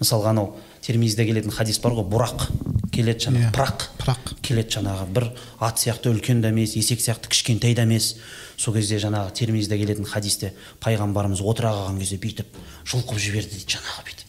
Мысалға 0.00 0.32
анау 0.32 0.54
термизде 0.84 1.26
келетін 1.28 1.52
хадис 1.52 1.80
бар 1.84 1.98
ғой 1.98 2.08
бұрақ 2.08 2.46
келеді 2.94 3.28
жаңағы 3.28 3.48
Иә, 3.48 3.52
пырақ 3.54 3.84
пырақ. 4.00 4.30
келеді 4.42 4.74
жаңағы 4.78 5.06
бір 5.14 5.26
ат 5.60 5.78
сияқты 5.82 6.10
үлкен 6.12 6.40
де 6.42 6.48
емес 6.48 6.74
есек 6.78 7.00
сияқты 7.04 7.28
кішкентай 7.28 7.74
да 7.74 7.82
емес 7.82 8.14
сол 8.56 8.74
кезде 8.74 8.98
жаңағы 8.98 9.34
термизде 9.38 9.78
келетін 9.78 10.08
хадисте 10.08 10.52
пайғамбарымыз 10.82 11.42
отыра 11.44 11.74
қалған 11.76 12.00
кезде 12.00 12.18
бүйтіп 12.22 12.58
жұлқып 12.88 13.18
жіберді 13.18 13.58
дейді 13.58 13.76
жаңағы 13.76 14.06
бүйтіп. 14.08 14.27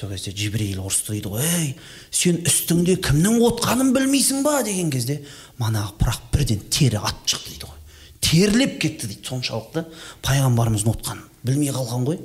Сол 0.00 0.10
кезде 0.14 0.32
жибрейіл 0.32 0.80
ұрысты 0.80 1.12
дейді 1.12 1.28
ғой. 1.34 1.44
Ей 1.44 1.74
сен 2.10 2.40
үстіңде 2.48 2.96
кімнің 3.04 3.40
отқанын 3.50 3.92
білмейсің 3.92 4.40
ба? 4.46 4.62
деген 4.64 4.90
кезде 4.92 5.20
манағы 5.60 5.92
пырақ 6.00 6.22
бірден 6.32 6.62
тері 6.72 7.02
атып 7.04 7.28
шықты 7.34 7.52
дейді 7.52 7.68
ғой. 7.68 7.78
Терлеп 8.24 8.78
кетті 8.80 9.10
дейді 9.10 9.28
соншалықты. 9.28 9.84
Пайғамбарымыздың 10.24 10.94
отқанын 10.94 11.26
білмей 11.44 11.72
қалған 11.76 12.08
ғой. 12.08 12.20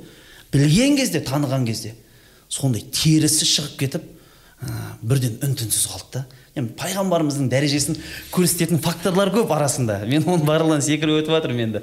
Білген 0.52 0.96
кезде 0.96 1.20
таныған 1.20 1.66
кезде 1.68 1.92
сондай 2.48 2.86
терісі 2.88 3.44
шығып 3.44 3.78
кетіп 3.84 4.08
бірден 5.02 5.38
үн 5.44 5.54
түнсіз 5.58 5.86
қалды 5.90 6.20
да. 6.20 6.26
Енді 6.56 6.72
пайғамбарымыздың 6.80 7.50
дәрежесін 7.52 7.98
көрсететін 8.32 8.78
факторлар 8.80 9.28
көп 9.34 9.50
арасында. 9.52 9.98
Мен 10.08 10.24
оның 10.24 10.46
барлығынан 10.48 10.84
секіріп 10.84 11.18
өтіп 11.20 11.34
жатырмын 11.34 11.64
енді. 11.66 11.82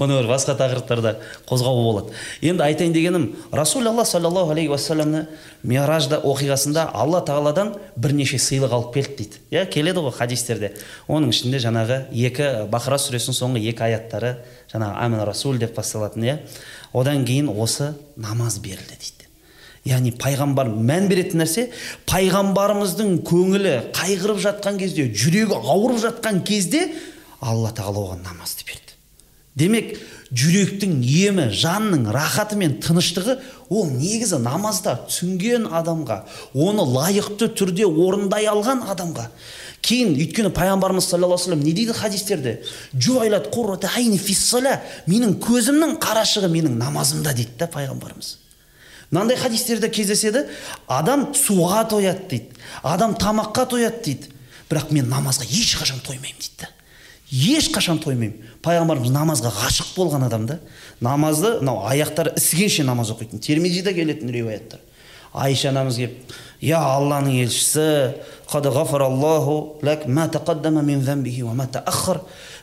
Оны 0.00 0.16
бір 0.16 0.30
басқа 0.30 0.54
тақырыптарда 0.56 1.18
қозғауға 1.44 1.82
болады. 1.84 2.14
Енді 2.40 2.64
айтайын 2.64 2.94
дегенім 2.96 3.26
расулалла 3.52 4.06
саллаллаху 4.08 4.54
алейхи 4.54 4.72
уассаламны 4.72 5.26
миражда 5.62 6.22
оқиғасында 6.24 6.86
алла 6.96 7.20
тағаладан 7.28 7.74
бірнеше 8.00 8.40
сыйлық 8.40 8.72
алып 8.72 8.94
келді 8.96 9.18
дейді. 9.18 9.42
Иә 9.52 9.66
келеді 9.68 10.06
ғой 10.06 10.16
хадистерде. 10.16 10.72
Оның 11.04 11.34
ішінде 11.36 11.60
жаңағы 11.60 12.06
екі 12.16 12.48
бақара 12.72 12.96
сүресінің 13.04 13.36
соңғы 13.36 13.66
екі 13.74 13.90
аяттары 13.90 14.38
жаңағы 14.72 15.04
амин 15.04 15.26
расул 15.28 15.60
деп 15.60 15.76
басталатын 15.76 16.24
иә. 16.24 16.38
Одан 16.96 17.28
кейін 17.28 17.52
осы 17.52 17.92
намаз 18.16 18.56
берілді 18.64 18.96
дейді. 18.96 19.23
Яғни 19.84 20.14
пайғамбар 20.16 20.70
мән 20.72 21.08
беретін 21.10 21.42
нәрсе 21.42 21.68
пайғамбарымыздың 22.08 23.18
көңілі 23.28 23.74
қайғырып 23.96 24.40
жатқан 24.44 24.78
кезде 24.80 25.08
жүрегі 25.12 25.58
ауырып 25.60 26.00
жатқан 26.06 26.40
кезде 26.46 26.86
алла 27.40 27.72
тағала 27.76 28.08
оған 28.08 28.24
намазды 28.24 28.64
берді. 28.68 28.94
Демек 29.54 29.92
жүректің 30.34 30.96
емі 31.04 31.50
жанның 31.54 32.08
рахаты 32.14 32.56
мен 32.58 32.78
тыныштығы 32.82 33.36
ол 33.70 33.90
негізі 33.92 34.40
намазда 34.42 34.96
түсінген 35.06 35.68
адамға 35.70 36.24
оны 36.54 36.86
лайықты 36.88 37.52
түрде 37.54 37.86
орындай 37.86 38.48
алған 38.50 38.82
адамға. 38.90 39.28
Кейін 39.84 40.14
өйткені 40.16 40.48
пайғамбарымыз 40.56 41.06
саллаллаху 41.10 41.42
вассалам 41.42 41.60
не 41.62 41.74
дейді 41.76 41.92
хадистерде? 41.92 42.62
Менің 45.06 45.36
көзімнің 45.44 45.98
қарашығы 46.00 46.48
менің 46.48 46.78
намазымда 46.80 47.36
дейді 47.36 47.58
да 47.60 47.68
пайғамбарымыз. 47.68 48.43
Мынандай 49.14 49.38
хадистерде 49.38 49.88
кездеседі 49.88 50.48
адам 50.90 51.28
суға 51.38 51.86
тояды 51.88 52.26
дейді 52.34 52.64
адам 52.82 53.14
тамаққа 53.14 53.68
тояды 53.70 54.02
дейді. 54.04 54.30
Бірақ 54.68 54.90
мен 54.90 55.06
намазға 55.06 55.46
ешқашан 55.46 56.02
тоймаймын 56.02 56.40
дейді 56.40 56.72
ешқашан 57.34 57.98
тоймаймын. 58.02 58.42
Пайғамбарымыз 58.64 59.12
намазға 59.12 59.50
ғашық 59.54 59.94
болған 59.96 60.26
адам 60.28 60.46
да. 60.46 60.58
Намазды 61.00 61.58
мынау 61.60 61.84
аяқтары 61.88 62.34
ісігенше 62.38 62.84
намаз 62.84 63.10
оқитын. 63.14 63.40
Термизиде 63.42 63.94
келетін 63.94 64.30
риуаяттар. 64.32 64.80
Айша 65.32 65.72
анамыз 65.72 65.98
келіп 65.98 66.34
я 66.62 66.78
алланың 66.78 67.34
елшісі 67.42 68.14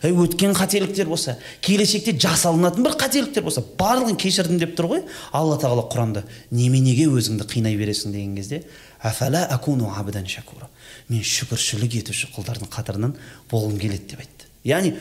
Өткен 0.02 0.56
қателіктер 0.58 1.06
болса 1.06 1.36
келешекте 1.62 2.16
жасалынатын 2.18 2.82
бір 2.82 2.96
қателіктер 2.98 3.44
болса 3.46 3.62
барлығын 3.78 4.18
кешірдім 4.18 4.58
деп 4.58 4.74
тұр 4.78 4.88
ғой. 4.96 5.04
Алла 5.32 5.60
тағала 5.62 5.84
құранда 5.92 6.24
неменеге 6.50 7.06
өзіңді 7.06 7.46
қинай 7.46 7.78
бересің? 7.78 8.12
деген 8.12 8.36
кезде 8.36 8.64
«Афала 9.02 9.46
акуну 9.46 9.94
абдан 9.94 10.26
шакура». 10.26 10.70
мен 11.10 11.22
шүкіршілік 11.22 12.00
етуші 12.02 12.32
құлдардың 12.34 12.70
қатарынан 12.72 13.16
болғым 13.52 13.78
келеді 13.78 14.14
деп 14.14 14.20
айтты. 14.24 14.50
Яғни 14.66 14.96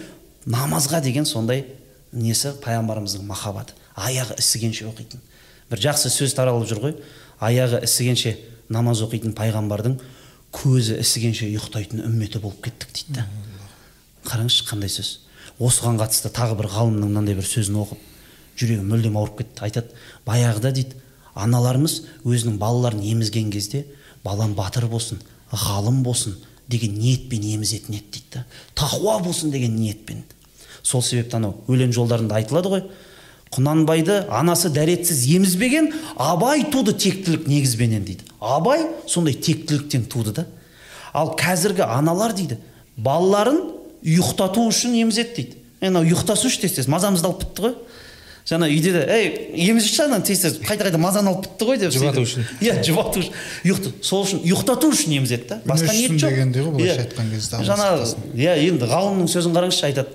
намазға 0.45 1.00
деген 1.00 1.25
сондай 1.25 1.64
несі? 2.12 2.52
Пайғамбарымыздың 2.61 3.25
махаббаты. 3.25 3.73
Аяғы 3.97 4.37
ісігенше 4.40 4.88
оқитын. 4.90 5.21
Бір 5.71 5.85
жақсы 5.87 6.12
сөз 6.12 6.35
таралып 6.37 6.69
жүр 6.69 6.83
ғой. 6.85 6.97
Аяғы 7.40 7.85
ісігенше 7.87 8.37
намаз 8.69 9.04
оқитын 9.04 9.37
пайғамбардың 9.38 10.00
көзі 10.54 10.99
ісігенше 11.04 11.47
ұйықтайтын 11.50 12.04
үмметі 12.09 12.42
болып 12.42 12.64
кеттік 12.64 12.90
дейді 12.97 13.21
да 13.21 13.26
қараңызшы 14.26 14.66
қандай 14.68 14.92
сөз? 14.92 15.18
Осыған 15.60 15.98
қатысты 16.00 16.30
тағы 16.34 16.56
бір 16.58 16.70
ғалымның 16.72 17.10
мынандай 17.10 17.36
бір 17.38 17.46
сөзін 17.48 17.80
оқып 17.82 18.06
жүрегім 18.60 18.88
мүлдем 18.90 19.16
ауырып 19.20 19.40
кетті. 19.40 19.64
Айтады 19.64 19.94
баяғыда 20.26 20.72
дейді 20.76 21.00
аналарымыз 21.34 21.96
өзінің 22.24 22.58
балаларын 22.60 23.02
емізген 23.12 23.50
кезде 23.52 23.84
балам 24.24 24.54
батыр 24.54 24.86
болсын 24.90 25.20
ғалым 25.52 26.02
болсын 26.04 26.36
деген 26.68 26.98
ниетпен 26.98 27.44
емізетін 27.54 27.96
еді 27.96 28.10
дейді 28.12 28.34
да. 28.34 28.44
Тақуа 28.74 29.18
болсын 29.24 29.50
деген 29.50 29.76
ниетпен. 29.76 30.24
Сол 30.82 31.02
себепті 31.02 31.40
анау 31.40 31.56
өлең 31.68 31.92
жолдарында 31.96 32.38
айтылады 32.40 32.72
ғой 32.74 32.84
құнанбайды 33.50 34.20
анасы 34.30 34.70
дәретсіз 34.70 35.24
емізбеген 35.34 35.90
абай 36.16 36.64
туды 36.70 36.94
тектілік 36.94 37.48
негізбенен 37.50 38.04
дейді. 38.04 38.24
Абай 38.40 38.86
сондай 39.06 39.34
тектіліктен 39.34 40.06
туды 40.06 40.32
да. 40.36 40.46
Ал 41.12 41.34
қазіргі 41.38 41.82
аналар 41.88 42.32
дейді 42.36 42.60
балаларын 42.96 43.79
ұйықтату 44.04 44.66
үшін 44.71 44.97
емізеді 45.00 45.35
дейді 45.37 45.57
е 45.80 45.90
мынау 45.90 46.04
ұйықтасыншы 46.09 46.61
тез 46.64 46.76
тез 46.78 46.88
мазамызды 46.90 47.28
алып 47.28 47.45
бітті 47.45 47.64
ғой 47.66 47.75
жаңа 48.50 48.69
үйде 48.73 48.92
де 48.95 49.02
ей 49.12 49.69
емізші 49.71 50.07
ананы 50.07 50.25
тез 50.26 50.40
тез 50.42 50.57
қайта 50.64 50.87
қайта 50.88 50.99
мазаны 51.00 51.30
алып 51.30 51.45
бітті 51.47 51.69
ғой 51.69 51.78
деп 51.80 51.92
Жұбату 51.95 52.25
үшін. 52.25 52.47
иә 52.61 52.80
жұбату 52.87 53.21
үшін 53.21 54.02
сол 54.02 54.25
үшін 54.25 54.42
ұйықтату 54.45 54.90
үшін 54.90 55.16
емізеді 55.21 55.49
да 55.50 55.61
басқа 55.69 55.92
ниет 55.92 56.16
жоқ 56.16 56.35
дегендей 56.35 56.64
ғой 56.64 56.75
былайша 56.78 57.04
айтқан 57.04 57.30
кезде, 57.30 57.61
жаңағы 57.69 58.09
иә 58.35 58.57
енді 58.71 58.88
ғалымның 58.90 59.28
сөзін 59.30 59.57
қараңызшы 59.57 59.87
айтады 59.90 60.09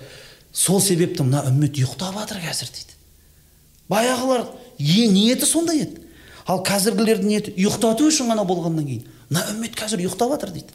сол 0.52 0.82
себепті 0.82 1.24
мына 1.28 1.46
үммет 1.50 1.78
ұйықтап 1.78 2.18
жатыр 2.18 2.42
қазір 2.44 2.74
дейді 2.74 2.98
баяғылар 3.90 4.48
е 4.80 5.08
ниеті 5.14 5.46
сондай 5.46 5.86
еді 5.86 6.02
ал 6.46 6.64
қазіргілердің 6.66 7.30
ниеті 7.30 7.54
ұйықтату 7.56 8.10
үшін 8.10 8.34
ғана 8.34 8.46
болғаннан 8.48 8.86
кейін 8.90 9.06
мына 9.30 9.46
үммет 9.54 9.78
қазір 9.78 10.04
ұйықтап 10.06 10.36
жатыр 10.36 10.54
дейді 10.58 10.74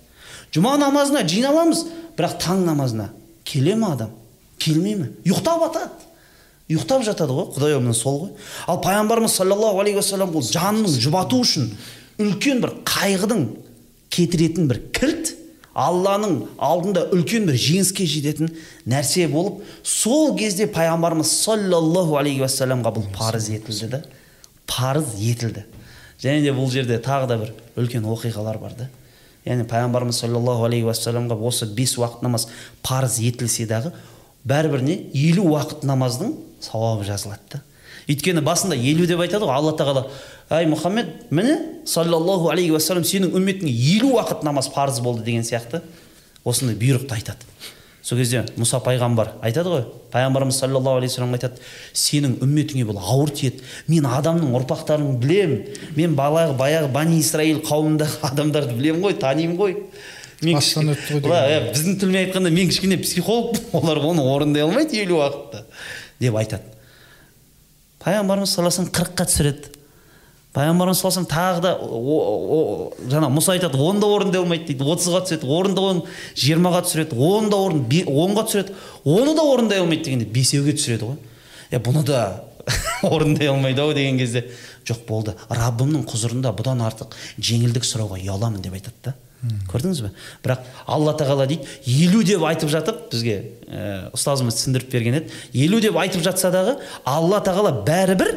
жұма 0.54 0.76
намазына 0.80 1.25
жиналамыз 1.28 1.85
бірақ 2.19 2.38
таң 2.42 2.64
намазына 2.66 3.11
келе 3.45 3.75
ме 3.75 3.92
адам? 3.95 4.14
Келмей 4.59 4.97
ме? 4.97 5.11
Ұйықтап 5.25 5.64
жатады 5.64 6.11
ұйықтап 6.71 7.02
жатады 7.07 7.35
ғой 7.35 7.49
құдай 7.57 7.78
міне 7.80 7.95
сол 7.97 8.19
ғой. 8.21 8.30
Ал 8.71 8.78
пайғамбарымыз 8.85 9.35
саллаллаху 9.35 9.80
алейхи 9.83 9.99
уассалам 9.99 10.37
ол 10.37 10.45
жанын 10.47 10.87
жұбату 10.87 11.40
үшін 11.42 11.71
үлкен 12.21 12.61
бір 12.62 12.76
қайғыдың 12.87 13.42
кетіретін 14.14 14.69
бір 14.71 14.83
кілт 14.95 15.33
алланың 15.75 16.37
алдында 16.62 17.09
үлкен 17.16 17.49
бір 17.49 17.59
жеңіске 17.59 18.07
жететін 18.07 18.52
нәрсе 18.87 19.26
болып 19.33 19.64
сол 19.83 20.37
кезде 20.38 20.69
пайғамбарымыз 20.71 21.35
саллаллаху 21.42 22.21
алейхи 22.21 22.45
уассаламға 22.45 22.95
бұл 22.95 23.11
парыз 23.16 23.50
етілді 23.57 23.90
да 23.97 24.02
парыз 24.71 25.16
етілді. 25.19 25.64
Және 26.21 26.45
де 26.45 26.54
бұл 26.54 26.71
жерде 26.71 27.00
тағы 27.02 27.26
да 27.30 27.38
бір 27.40 27.54
үлкен 27.80 28.07
оқиғалар 28.07 28.61
бар 28.62 28.76
да. 28.78 28.90
Яғни 29.47 29.64
пайғамбарымыз 29.70 30.20
саллаллаху 30.23 30.66
алейхи 30.68 30.87
уассаламға 30.88 31.38
осы 31.49 31.66
бес 31.66 31.97
уақыт 31.99 32.23
намаз 32.26 32.49
парыз 32.87 33.18
етілсе 33.25 33.66
дағы 33.70 33.92
бәрібір 34.44 34.85
не 34.85 34.97
елу 35.14 35.49
уақыт 35.54 35.85
намаздың 35.88 36.35
сауабы 36.61 37.04
жазылады 37.09 37.40
да. 37.52 37.62
Өйткені 38.11 38.42
басында 38.44 38.76
елу 38.76 39.06
деп 39.06 39.20
айтады 39.23 39.47
ғой 39.47 39.56
алла 39.56 39.73
тағала 39.78 40.06
әй 40.50 40.66
мұхаммед 40.68 41.30
міне 41.30 41.56
саллаллаху 41.87 42.50
алейхи 42.52 42.75
уассалам 42.75 43.04
сенің 43.06 43.37
үмметіңе 43.38 43.70
елу 43.97 44.16
уақыт 44.16 44.42
намаз 44.44 44.68
парыз 44.75 45.00
болды 45.00 45.25
деген 45.25 45.44
сияқты. 45.47 45.82
Осындай 46.44 46.76
бұйрықты 46.80 47.14
айтады. 47.14 47.44
Сол 48.02 48.19
кезде 48.19 48.45
мұса 48.57 48.80
пайғамбар 48.85 49.35
айтады 49.45 49.73
ғой 49.75 49.83
пайғамбарымыз 50.12 50.57
саллаллаху 50.62 51.00
алейхи 51.00 51.12
вассалам 51.12 51.35
айтады 51.37 51.61
сенің 51.92 52.38
үмметіңе 52.45 52.87
бұл 52.88 53.00
ауыр 53.00 53.33
тиеді. 53.37 53.61
Мен 53.88 54.07
адамның 54.09 54.54
ұрпақтарын 54.57 55.19
білемін 55.21 55.66
мен 55.97 56.16
баяғы, 56.19 56.57
баяғы 56.59 56.88
бани 56.95 57.21
исраил 57.21 57.61
қауымындағы 57.66 58.23
адамдарды 58.30 58.76
білемін 58.78 59.04
ғой 59.04 59.19
танимын 59.21 59.59
ғой 59.61 59.76
мен 60.40 60.57
бастан 60.57 60.95
өтті 60.95 61.19
ғой 61.19 61.21
деген. 61.21 61.28
Былай, 61.28 61.59
біздің 61.75 61.99
тілмен 62.00 62.23
айтқанда 62.25 62.54
мен 62.57 62.71
кішкене 62.73 63.00
психологпын 63.04 63.69
олар 63.83 64.00
оны 64.11 64.25
орындай 64.25 64.64
алмайды 64.64 65.02
елу 65.02 65.21
уақытта 65.21 65.66
деп 66.21 66.40
айтады. 66.40 66.64
Пайғамбарымыз 68.00 68.57
саллаллаху 68.57 68.87
алейhi 68.87 68.97
қырыққа 68.97 69.28
түсіреді. 69.28 69.79
Пайғамбарымыз 70.54 70.99
саллаллаху 70.99 71.30
тағы 71.30 71.61
да 71.62 71.73
о- 71.78 72.25
о- 72.57 72.92
жаңа 73.07 73.28
мұса 73.30 73.54
айтады 73.54 73.78
оны 73.78 74.00
да 74.02 74.09
орындай 74.11 74.40
алмайды 74.42 74.66
дейді 74.73 74.83
отызға 74.83 75.23
түсіреді 75.28 75.47
оны 75.47 75.75
да 75.76 75.85
он 75.92 76.02
жиырмаға 76.35 76.83
түсіреді 76.88 77.14
оны 77.14 77.50
да 77.52 77.61
орын 77.61 77.85
онға 78.11 78.47
түсіреді 78.49 78.75
оны 79.04 79.37
да 79.37 79.45
орындай 79.47 79.78
алмайды 79.78 80.09
дегенде 80.09 80.26
бесеуге 80.26 80.75
түсіреді 80.75 81.12
ғой. 81.12 81.16
Е 81.71 81.78
бұны 81.78 82.02
да 82.02 82.42
орындай 83.07 83.47
алмайды 83.49 83.80
ау 83.80 83.95
деген 83.95 84.19
кезде. 84.19 84.45
Жоқ 84.85 85.04
болды. 85.07 85.37
Раббымның 85.54 86.02
құзырында 86.11 86.50
бұдан 86.57 86.83
артық 86.83 87.14
жеңілдік 87.38 87.87
сұрауға 87.87 88.19
ұяламын 88.19 88.62
деп 88.64 88.75
айтады 88.75 88.97
да. 89.04 89.14
Көрдіңіз 89.71 90.02
бе? 90.04 90.11
Бірақ 90.45 90.66
алла 90.90 91.14
тағала 91.16 91.47
дейді 91.49 91.64
елу 91.87 92.21
деп 92.26 92.42
айтып 92.45 92.69
жатып 92.73 93.07
бізге 93.12 93.37
ә, 93.69 94.11
ұстазымыз 94.12 94.59
түсіндіріп 94.59 94.90
берген 94.92 95.16
еді. 95.21 95.30
Елу 95.57 95.80
деп 95.80 95.97
айтып 95.97 96.25
жатса 96.26 96.50
дағы 96.52 96.75
алла 97.09 97.38
тағала 97.45 97.73
бәрібір 97.87 98.35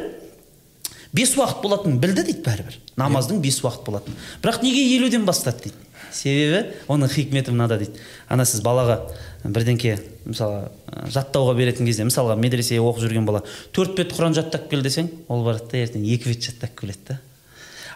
бес 1.14 1.34
уақыт 1.38 1.62
болатынын 1.62 2.00
білді 2.02 2.24
дейді 2.26 2.42
бәрібір. 2.44 2.78
Намаздың 2.98 3.40
бес 3.42 3.60
уақыт 3.62 3.86
болатынын 3.86 4.18
бірақ 4.42 4.62
неге 4.64 4.82
елуден 4.96 5.24
бастады 5.28 5.68
дейді? 5.68 5.78
Себебі 6.12 6.74
оның 6.90 7.10
хикметі 7.10 7.54
мынада 7.54 7.78
дейді. 7.78 7.98
Ана 8.28 8.46
сіз 8.46 8.62
балаға 8.64 9.00
бірдеңке 9.44 9.98
мысалы 10.24 10.68
жаттауға 11.12 11.54
беретін 11.58 11.88
кезде 11.88 12.06
мысалға 12.08 12.36
медресе 12.40 12.78
оқып 12.80 13.02
жүрген 13.04 13.26
бала 13.28 13.42
төрт 13.76 13.96
бет 13.98 14.14
құран 14.16 14.34
жаттап 14.36 14.70
кел 14.70 14.82
десең 14.84 15.10
ол 15.28 15.44
барады 15.44 15.70
да 15.72 15.82
ертең 15.84 16.06
екі 16.06 16.30
бет 16.32 16.46
жаттап 16.48 16.72
келеді 16.80 17.10
да. 17.10 17.18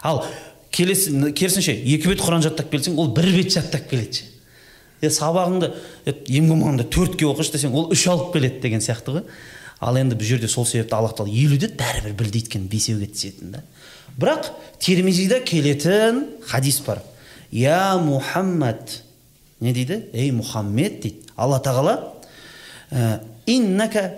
Ал 0.03 0.23
келесі 0.71 1.31
керісінше 1.33 1.73
екі 1.73 2.11
бет 2.11 2.21
құран 2.21 2.45
жаттап 2.45 2.69
келсең 2.69 2.99
ол 3.01 3.09
бір 3.15 3.31
бет 3.33 3.55
жаттап 3.55 3.89
келеді 3.89 4.27
е 5.01 5.09
сабағыңды 5.09 5.71
ең 6.05 6.51
болмағанда 6.51 6.85
төртке 6.91 7.25
оқышы 7.29 7.55
десең 7.55 7.73
ол 7.73 7.89
үш 7.95 8.05
алып 8.11 8.33
келеді 8.35 8.61
деген 8.61 8.83
сияқты 8.83 9.15
ғой. 9.15 9.23
Ал 9.79 9.97
енді 9.99 10.15
бұл 10.19 10.27
жерде 10.27 10.47
сол 10.51 10.65
себепті 10.67 10.95
аллах 10.97 11.15
тағала 11.17 11.31
елу 11.33 11.57
деді 11.57 11.73
бәрібір 11.79 12.15
білді 12.19 12.41
өйткені 12.43 12.67
бесеуге 12.71 13.07
түсетін 13.11 13.53
да. 13.55 13.63
Бірақ 14.19 14.49
термизиде 14.79 15.39
келетін 15.45 16.25
хадис 16.47 16.81
бар. 16.85 16.99
Я 17.51 17.95
мұхаммад 18.03 18.99
не 19.61 19.73
дейді? 19.73 20.03
Ей 20.13 20.31
мұхаммед 20.35 20.99
дейді. 21.03 21.23
Алла 21.37 21.61
тағала 21.63 21.95
ә, 22.91 23.21
иннака 23.47 24.17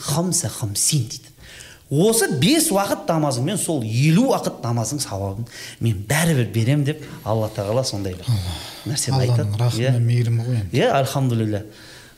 хамса 0.00 0.48
хамсин 0.48 1.08
дейді. 1.10 1.34
Осы 1.90 2.26
бес 2.40 2.70
уақыт 2.72 3.04
намазыңмен 3.06 3.58
сол 3.60 3.82
елу 3.84 4.30
уақыт 4.32 4.62
намаздың 4.64 5.02
сауабын 5.04 5.44
мен 5.84 5.98
бәрібір 6.08 6.48
берем 6.50 6.84
деп 6.84 7.02
алла 7.24 7.50
тағала 7.54 7.84
сондай 7.84 8.14
бір 8.16 8.24
нәрсені 8.88 9.20
айтады? 9.20 9.44
Алланың 9.44 9.58
рахымы 9.60 9.84
Иә. 9.84 9.98
мейірімі 10.00 10.46
ғой 10.46 10.56
енді. 10.62 10.78
Иә 10.80 10.88
альхамдулилля 10.96 11.60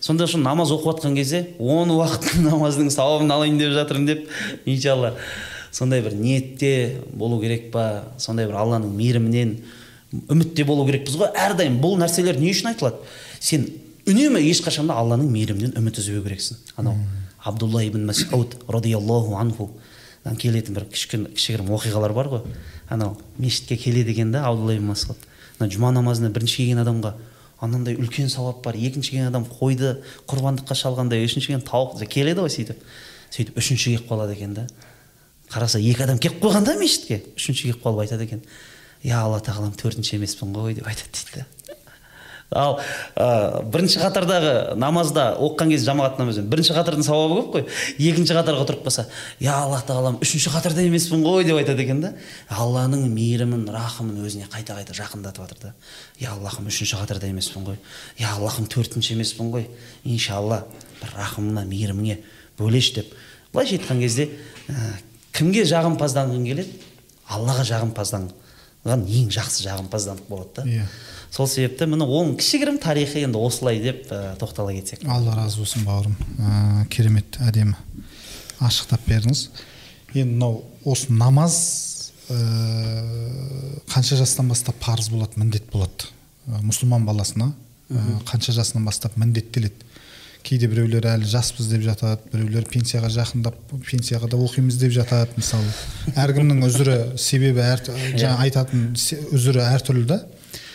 сонда 0.00 0.26
үшін 0.26 0.44
намаз 0.44 0.72
оқып 0.74 0.96
жатқан 0.96 1.16
кезде 1.16 1.42
он 1.58 1.90
уақыт 1.94 2.40
намаздың 2.44 2.90
сауабын 2.92 3.32
алайын 3.32 3.58
деп 3.58 3.74
жатырмын 3.74 4.06
деп 4.06 4.28
иншалла 4.64 5.14
сондай 5.76 6.02
бір 6.02 6.14
ниетте 6.14 7.02
болу 7.12 7.40
керек 7.40 7.70
па? 7.72 8.04
Сондай 8.18 8.46
бір 8.46 8.60
алланың 8.62 8.92
мейірімінен 8.96 9.56
үмітте 10.32 10.64
болу 10.64 10.86
керекпіз 10.88 11.18
ғой. 11.20 11.32
Әрдайым 11.36 11.80
бұл 11.82 11.98
нәрселер 12.00 12.38
не 12.40 12.52
үшін 12.54 12.72
айтылады? 12.72 13.02
Сен 13.40 13.68
үнемі 14.08 14.40
ешқашан 14.46 14.88
да 14.88 14.96
алланың 15.00 15.28
мейірімінен 15.34 15.76
үміт 15.76 16.00
үзбеу 16.00 16.24
керексің. 16.24 16.62
Анау 16.80 16.96
абдулла 17.44 17.84
ибн 17.84 18.06
масуд 18.06 18.56
радиаллаху 18.68 19.36
анху 19.36 19.70
келетін 20.40 20.78
бір 20.78 20.88
кішкене 20.90 21.32
кішігірім 21.36 21.70
оқиғалар 21.76 22.14
бар 22.16 22.30
ғой. 22.32 22.44
Анау 22.88 23.18
мешітке 23.38 23.76
келеді 23.76 24.14
екен 24.16 24.32
да 24.32 24.46
абдулла 24.48 24.78
ибн 24.78 24.94
масуд 24.94 25.20
ана 25.58 25.70
жұма 25.72 25.92
намазына 25.94 26.30
бірінші 26.34 26.62
келген 26.62 26.82
адамға 26.82 27.14
анандай 27.60 27.96
үлкен 27.96 28.28
сауап 28.32 28.62
бар. 28.64 28.76
Екінші 28.76 29.14
келген 29.14 29.30
адам 29.30 29.46
қойды 29.48 29.96
құрбандыққа 30.28 30.76
шалғандай 30.76 31.24
үшінші 31.24 31.52
келген 31.52 31.66
тауық 31.66 32.04
келеді 32.10 32.44
ғой 32.44 32.52
сөйтіп. 32.52 32.82
Сөйтіп 33.32 33.60
үшінші 33.62 33.96
келіп 33.96 34.08
қалады 34.10 34.36
екен 34.36 34.54
да. 34.54 34.66
Қараса 35.50 35.80
екі 35.80 36.04
адам 36.04 36.18
келіп 36.18 36.42
қойған 36.44 36.66
да 36.68 36.76
мешітке. 36.78 37.22
Үшінші 37.36 37.70
келіп 37.70 37.84
қалып 37.84 38.04
айтады 38.04 38.28
екен 38.28 38.42
я 39.06 39.22
алла 39.22 39.40
тағалам 39.40 39.76
төртінші 39.78 40.16
емеспін 40.18 40.54
ғой 40.56 40.76
деп 40.78 40.88
айтады 40.88 41.12
дейді 41.14 41.46
ал 42.54 42.78
ә, 43.16 43.62
бірінші 43.66 43.98
қатардағы 44.00 44.76
намазда 44.78 45.32
оқыған 45.42 45.72
кезде 45.72 45.90
жамағат 45.90 46.20
намазбен 46.20 46.46
бірінші 46.50 46.76
қатардың 46.76 47.06
сауабы 47.06 47.40
көп 47.40 47.48
қой. 47.56 47.64
Екінші 47.98 48.36
қатарға 48.36 48.62
отырып 48.62 48.84
қалса 48.86 49.06
я 49.40 49.56
алла 49.64 49.80
тағалам 49.86 50.20
үшінші 50.22 50.52
қатарда 50.54 50.84
емеспін 50.86 51.24
ғой 51.26 51.44
деп 51.48 51.58
айтады 51.58 51.82
екен 51.82 52.00
да 52.04 52.12
алланың 52.48 53.08
мейірімін 53.10 53.66
рахымын 53.74 54.22
өзіне 54.22 54.46
қайта 54.52 54.78
қайта 54.78 54.94
жақындатып 54.94 55.42
жатыр 55.42 55.62
да 55.64 55.74
я 56.20 56.36
аллахым 56.36 56.70
үшінші 56.70 57.00
қатарда 57.02 57.26
емеспін 57.32 57.66
ғой 57.66 57.80
я 58.18 58.36
аллахым 58.36 58.70
төртінші 58.70 59.16
емеспін 59.18 59.50
ғой 59.50 59.66
иншалла 60.04 60.62
бір 61.02 61.16
рахымына 61.18 61.66
мейіріміңе 61.66 62.20
бөлеші 62.58 63.00
деп. 63.00 63.12
Былайша 63.52 63.76
айтқан 63.76 64.00
кезде 64.00 64.30
ә, 64.68 64.96
кімге 65.36 65.64
жағымпазданғың 65.68 66.46
келеді? 66.46 66.80
Аллаға 67.26 67.66
жағымпазданған 67.68 69.04
ең 69.06 69.30
жақсы 69.34 69.66
жағымпазданып 69.66 70.28
болады 70.30 70.62
да. 70.62 70.66
Иә. 70.66 70.88
Сол 71.36 71.48
себепті 71.50 71.84
міне 71.90 72.06
оның 72.08 72.38
кішігірім 72.40 72.78
тарихы 72.80 73.20
енді 73.26 73.36
осылай 73.44 73.76
деп 73.82 74.08
ә, 74.08 74.36
тоқтала 74.40 74.72
кетсек. 74.72 75.02
алла 75.04 75.34
разы 75.36 75.60
болсын 75.60 75.84
бауырым. 75.84 76.14
Ә, 76.40 76.86
керемет 76.88 77.36
әдемі 77.44 77.76
ашықтап 78.64 79.04
бердіңіз. 79.04 79.42
Енді 80.14 80.32
мынау 80.32 80.62
осы 80.88 81.12
намаз 81.12 81.58
ә, 82.32 82.38
қанша 83.92 84.16
жастан 84.16 84.48
бастап 84.48 84.80
парыз 84.80 85.10
болады 85.12 85.36
міндет 85.36 85.68
болады? 85.72 86.08
Ә, 86.48 86.62
мұсылман 86.64 87.04
баласына 87.04 87.50
ә, 87.90 88.22
қанша 88.24 88.56
жасынан 88.56 88.88
бастап 88.88 89.18
міндеттеледі? 89.20 89.84
Кейде 90.46 90.70
біреулер 90.70 91.04
әлі 91.10 91.28
жаспыз 91.28 91.68
деп 91.68 91.82
жатады 91.84 92.30
біреулер 92.32 92.64
пенсияға 92.70 93.10
жақындап 93.12 93.58
пенсияға 93.84 94.30
да 94.30 94.38
оқимыз 94.40 94.78
деп 94.80 94.94
жатады 94.94 95.36
мысалы. 95.36 95.68
Әркімнің 96.14 96.64
үзірі 96.70 96.96
себебі 97.18 97.64
әр 97.66 97.82
жаңа 98.14 98.38
айтатын 98.46 98.92
үзірі 99.34 99.66
әртүрлі 99.66 100.06
да. 100.06 100.22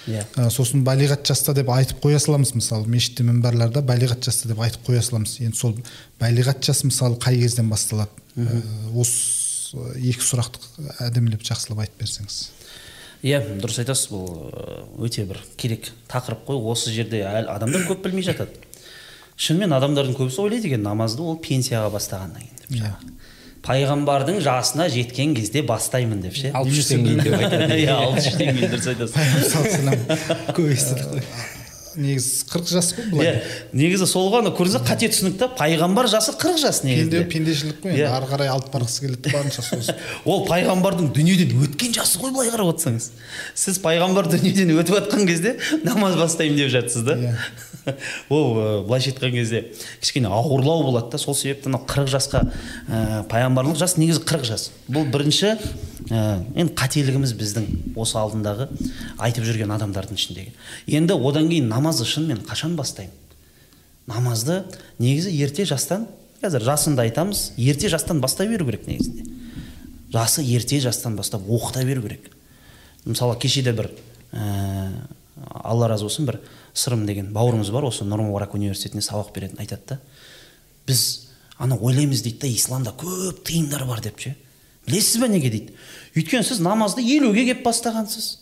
Иә 0.10 0.50
сосын 0.50 0.86
балиғат 0.86 1.26
жаста 1.28 1.54
деп 1.54 1.70
айтып 1.70 2.02
қоя 2.04 2.20
саламыз 2.22 2.54
мысалы 2.56 2.88
мешітте 2.90 3.26
мінбәрларда 3.28 3.84
балиғат 3.86 4.24
жаста 4.26 4.50
деп 4.50 4.62
айтып 4.64 4.88
қоя 4.88 5.02
саламыз. 5.06 5.38
Енді 5.44 5.58
сол 5.58 5.76
балиғат 6.20 6.64
жас 6.66 6.84
мысалы 6.88 7.20
қай 7.22 7.38
кезден 7.42 7.70
басталады? 7.70 8.10
Ә, 8.38 8.62
осы 8.96 9.78
екі 10.00 10.26
сұрақты 10.26 10.90
әдемілеп 11.06 11.46
жақсылап 11.46 11.84
айтып 11.86 12.02
берсеңіз. 12.02 12.42
Иә 13.22 13.44
дұрыс 13.62 13.78
айтасыз 13.84 14.10
бұл 14.10 15.06
өте 15.06 15.28
бір 15.30 15.38
керек 15.62 15.92
тақырып 16.10 16.48
қой. 16.48 16.58
Осы 16.74 16.90
жерде 16.96 17.22
адамдар 17.26 17.86
көп 17.86 18.02
білмей 18.08 18.26
жатады. 18.26 18.58
Шынымен 19.38 19.76
адамдардың 19.78 20.18
көбісі 20.18 20.42
ойлайды 20.42 20.72
екен 20.72 20.84
намазды 20.86 21.22
ол 21.22 21.38
пенсияға 21.42 21.92
бастағаннан 21.94 22.42
кейін 22.42 22.58
деп. 22.62 22.72
Иә. 22.82 22.96
Пайғамбардың 23.66 24.42
жасына 24.42 24.88
жеткен 24.90 25.36
кезде 25.38 25.62
бастаймын 25.66 26.22
деп 26.24 26.36
ше? 26.38 26.52
Алпыс 26.58 26.82
үштен 26.82 27.06
кейін 27.06 27.24
деп 27.26 27.38
айтады 27.38 27.78
иә 27.84 27.94
алпыс 27.94 28.30
үштен 28.32 28.56
кейін 28.58 28.72
дұрыс 28.74 28.88
айтасыз 28.96 29.16
көп 30.58 30.72
естідік 30.74 31.12
қой. 31.12 31.26
Негізі 32.02 32.46
қырық 32.48 32.70
жас 32.72 32.90
қой 32.96 33.06
иә 33.06 33.12
былай 33.12 33.32
негізі 33.76 34.08
сол 34.08 34.30
ғой 34.32 34.42
ана 34.42 34.54
көрдіңіз 34.56 34.86
қате 34.88 35.10
түсінік 35.12 35.38
та. 35.42 35.50
Пайғамбар 35.60 36.08
жасы 36.10 36.34
қырық 36.40 36.62
жас 36.62 36.80
пенде 36.86 37.20
негізі 37.20 37.26
пендешілік 37.34 37.82
қой 37.84 37.92
енді. 37.92 38.02
Иә. 38.02 38.14
ары 38.16 38.30
қарай 38.32 38.50
алып 38.50 38.70
барғысы 38.74 39.04
келеді 39.04 39.34
барынша 39.36 39.66
сосын 39.66 40.00
ол 40.32 40.46
пайғамбардың 40.48 41.12
дүниеден 41.14 41.52
өткен 41.68 41.92
жасы 42.00 42.22
ғой 42.24 42.32
былай 42.32 42.54
қарап 42.54 42.72
отырсаңыз. 42.74 43.12
Сіз 43.60 43.82
пайғамбар 43.84 44.32
дүниеден 44.32 44.72
өтіп 44.78 45.02
жатқан 45.02 45.28
кезде 45.28 45.58
намаз 45.84 46.16
бастаймын 46.16 46.64
деп 46.64 46.72
жатсыз 46.72 47.04
да. 47.12 47.20
Иә. 47.20 47.36
ол 48.30 48.58
ә, 48.58 48.66
былайша 48.86 49.12
айтқан 49.12 49.34
кезде 49.34 49.62
кішкене 50.02 50.30
ауырлау 50.30 50.84
болады 50.86 51.12
да. 51.14 51.20
Сол 51.22 51.36
себепті 51.36 51.70
мынау 51.70 51.86
қырық 51.90 52.10
жасқа 52.12 52.44
ә, 52.88 53.24
пайғамбарлық 53.32 53.80
жас 53.80 53.98
негізі 53.98 54.22
қырық 54.28 54.46
жас. 54.48 54.70
Бұл 54.88 55.08
бірінші 55.12 55.56
ә, 56.10 56.42
енді 56.56 56.76
қателігіміз 56.78 57.34
біздің 57.40 57.68
осы 57.96 58.20
алдындағы 58.22 58.70
айтып 59.18 59.48
жүрген 59.48 59.74
адамдардың 59.78 60.20
ішіндегі. 60.20 60.54
Енді 60.88 61.18
одан 61.18 61.50
кейін 61.50 61.70
намазды 61.72 62.06
шынымен 62.06 62.44
қашан 62.48 62.76
бастаймын? 62.78 63.16
Намазды 64.10 64.62
негізі 65.00 65.34
ерте 65.42 65.66
жастан 65.66 66.08
қазір 66.42 66.66
жасында 66.66 67.06
айтамыз 67.06 67.52
ерте 67.58 67.90
жастан 67.90 68.22
бастай 68.22 68.50
беру 68.50 68.66
керек 68.70 68.88
негізінде. 68.90 69.26
Жасы 70.14 70.44
ерте 70.44 70.80
жастан 70.84 71.16
бастап 71.16 71.46
оқыта 71.48 71.86
беру 71.86 72.02
керек. 72.02 72.32
Мысалы 73.06 73.38
кеше 73.40 73.62
де 73.62 73.74
бір 73.74 73.92
ә, 74.34 74.90
алла 75.64 75.88
разы 75.88 76.06
болсын 76.06 76.26
бір 76.28 76.42
сырым 76.74 77.06
деген 77.06 77.32
бауырымыз 77.34 77.72
бар 77.74 77.88
осы 77.90 78.06
нұр 78.08 78.24
мүбарак 78.28 78.56
университетінде 78.56 79.04
сабақ 79.06 79.34
беретін 79.36 79.60
айтады 79.60 79.82
да. 79.90 80.00
Біз 80.88 81.28
ана 81.58 81.78
ойлаймыз 81.78 82.24
дейді 82.24 82.40
да 82.42 82.48
исламда 82.48 82.94
көп 82.98 83.44
тыйымдар 83.48 83.86
бар 83.86 84.02
деп 84.02 84.20
ше. 84.20 84.36
Білесіз 84.88 85.22
бе 85.22 85.28
неге 85.30 85.50
дейді? 85.50 85.76
Өйткені 86.16 86.44
сіз 86.48 86.62
намазды 86.64 87.04
елуге 87.04 87.46
келіп 87.46 87.66
бастағансыз. 87.66 88.38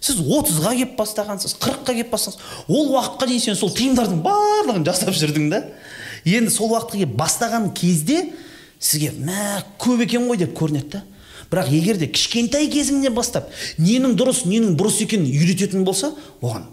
Сіз 0.00 0.18
отызға 0.20 0.72
келіп 0.74 0.96
бастағансыз 0.98 1.56
қырыққа 1.62 1.94
келіп 1.94 2.10
бастағансыз. 2.12 2.40
Ол 2.68 2.90
уақытқа 2.96 3.28
дейін 3.30 3.44
сен 3.44 3.58
сол 3.58 3.72
тыйымдардың 3.76 4.22
барлығын 4.24 4.86
жасап 4.88 5.14
жүрдің 5.14 5.50
да. 5.52 5.62
Енді 6.24 6.50
сол 6.50 6.72
уақытқа 6.74 6.98
келіп 6.98 7.14
бастаған 7.20 7.70
кезде 7.76 8.32
сізге 8.80 9.12
мә 9.20 9.62
көп 9.78 10.02
екен 10.08 10.26
ғой 10.26 10.42
деп 10.42 10.56
көрінеді 10.58 10.98
да. 10.98 11.04
Бірақ 11.50 11.70
егер 11.70 12.00
де 12.00 12.08
кішкентай 12.10 12.66
кезіңнен 12.72 13.14
бастап 13.14 13.52
ненің 13.78 14.16
дұрыс 14.18 14.42
ненің 14.50 14.74
бұрыс 14.78 14.98
екенін 15.04 15.30
үйрететін 15.30 15.84
болса 15.86 16.10
оған 16.42 16.66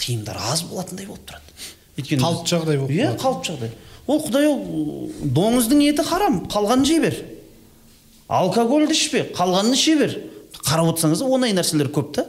тыйымдар 0.00 0.38
аз 0.52 0.62
болатындай 0.68 1.06
болып 1.08 1.24
тұрады. 1.28 1.54
Өйткені 1.96 2.22
Қалыпты 2.22 2.52
жағдай 2.52 2.78
болып 2.80 2.92
иә 2.94 3.12
қалыпты 3.20 3.52
жағдай. 3.52 3.72
Ол 4.06 4.20
құдай 4.22 4.46
ау 4.46 5.08
доңыздың 5.36 5.82
еті 5.86 6.04
харам 6.06 6.42
қалғанын 6.52 6.86
жей 6.86 7.00
бер. 7.02 7.16
Алкогольді 8.28 8.94
ішпе 8.94 9.24
қалғанын 9.36 9.76
іше 9.76 9.96
бер. 10.00 10.16
Қарап 10.66 10.92
отырсаңыз 10.92 11.24
ондай 11.24 11.54
нәрселер 11.56 11.90
көп 11.94 12.12
та. 12.16 12.26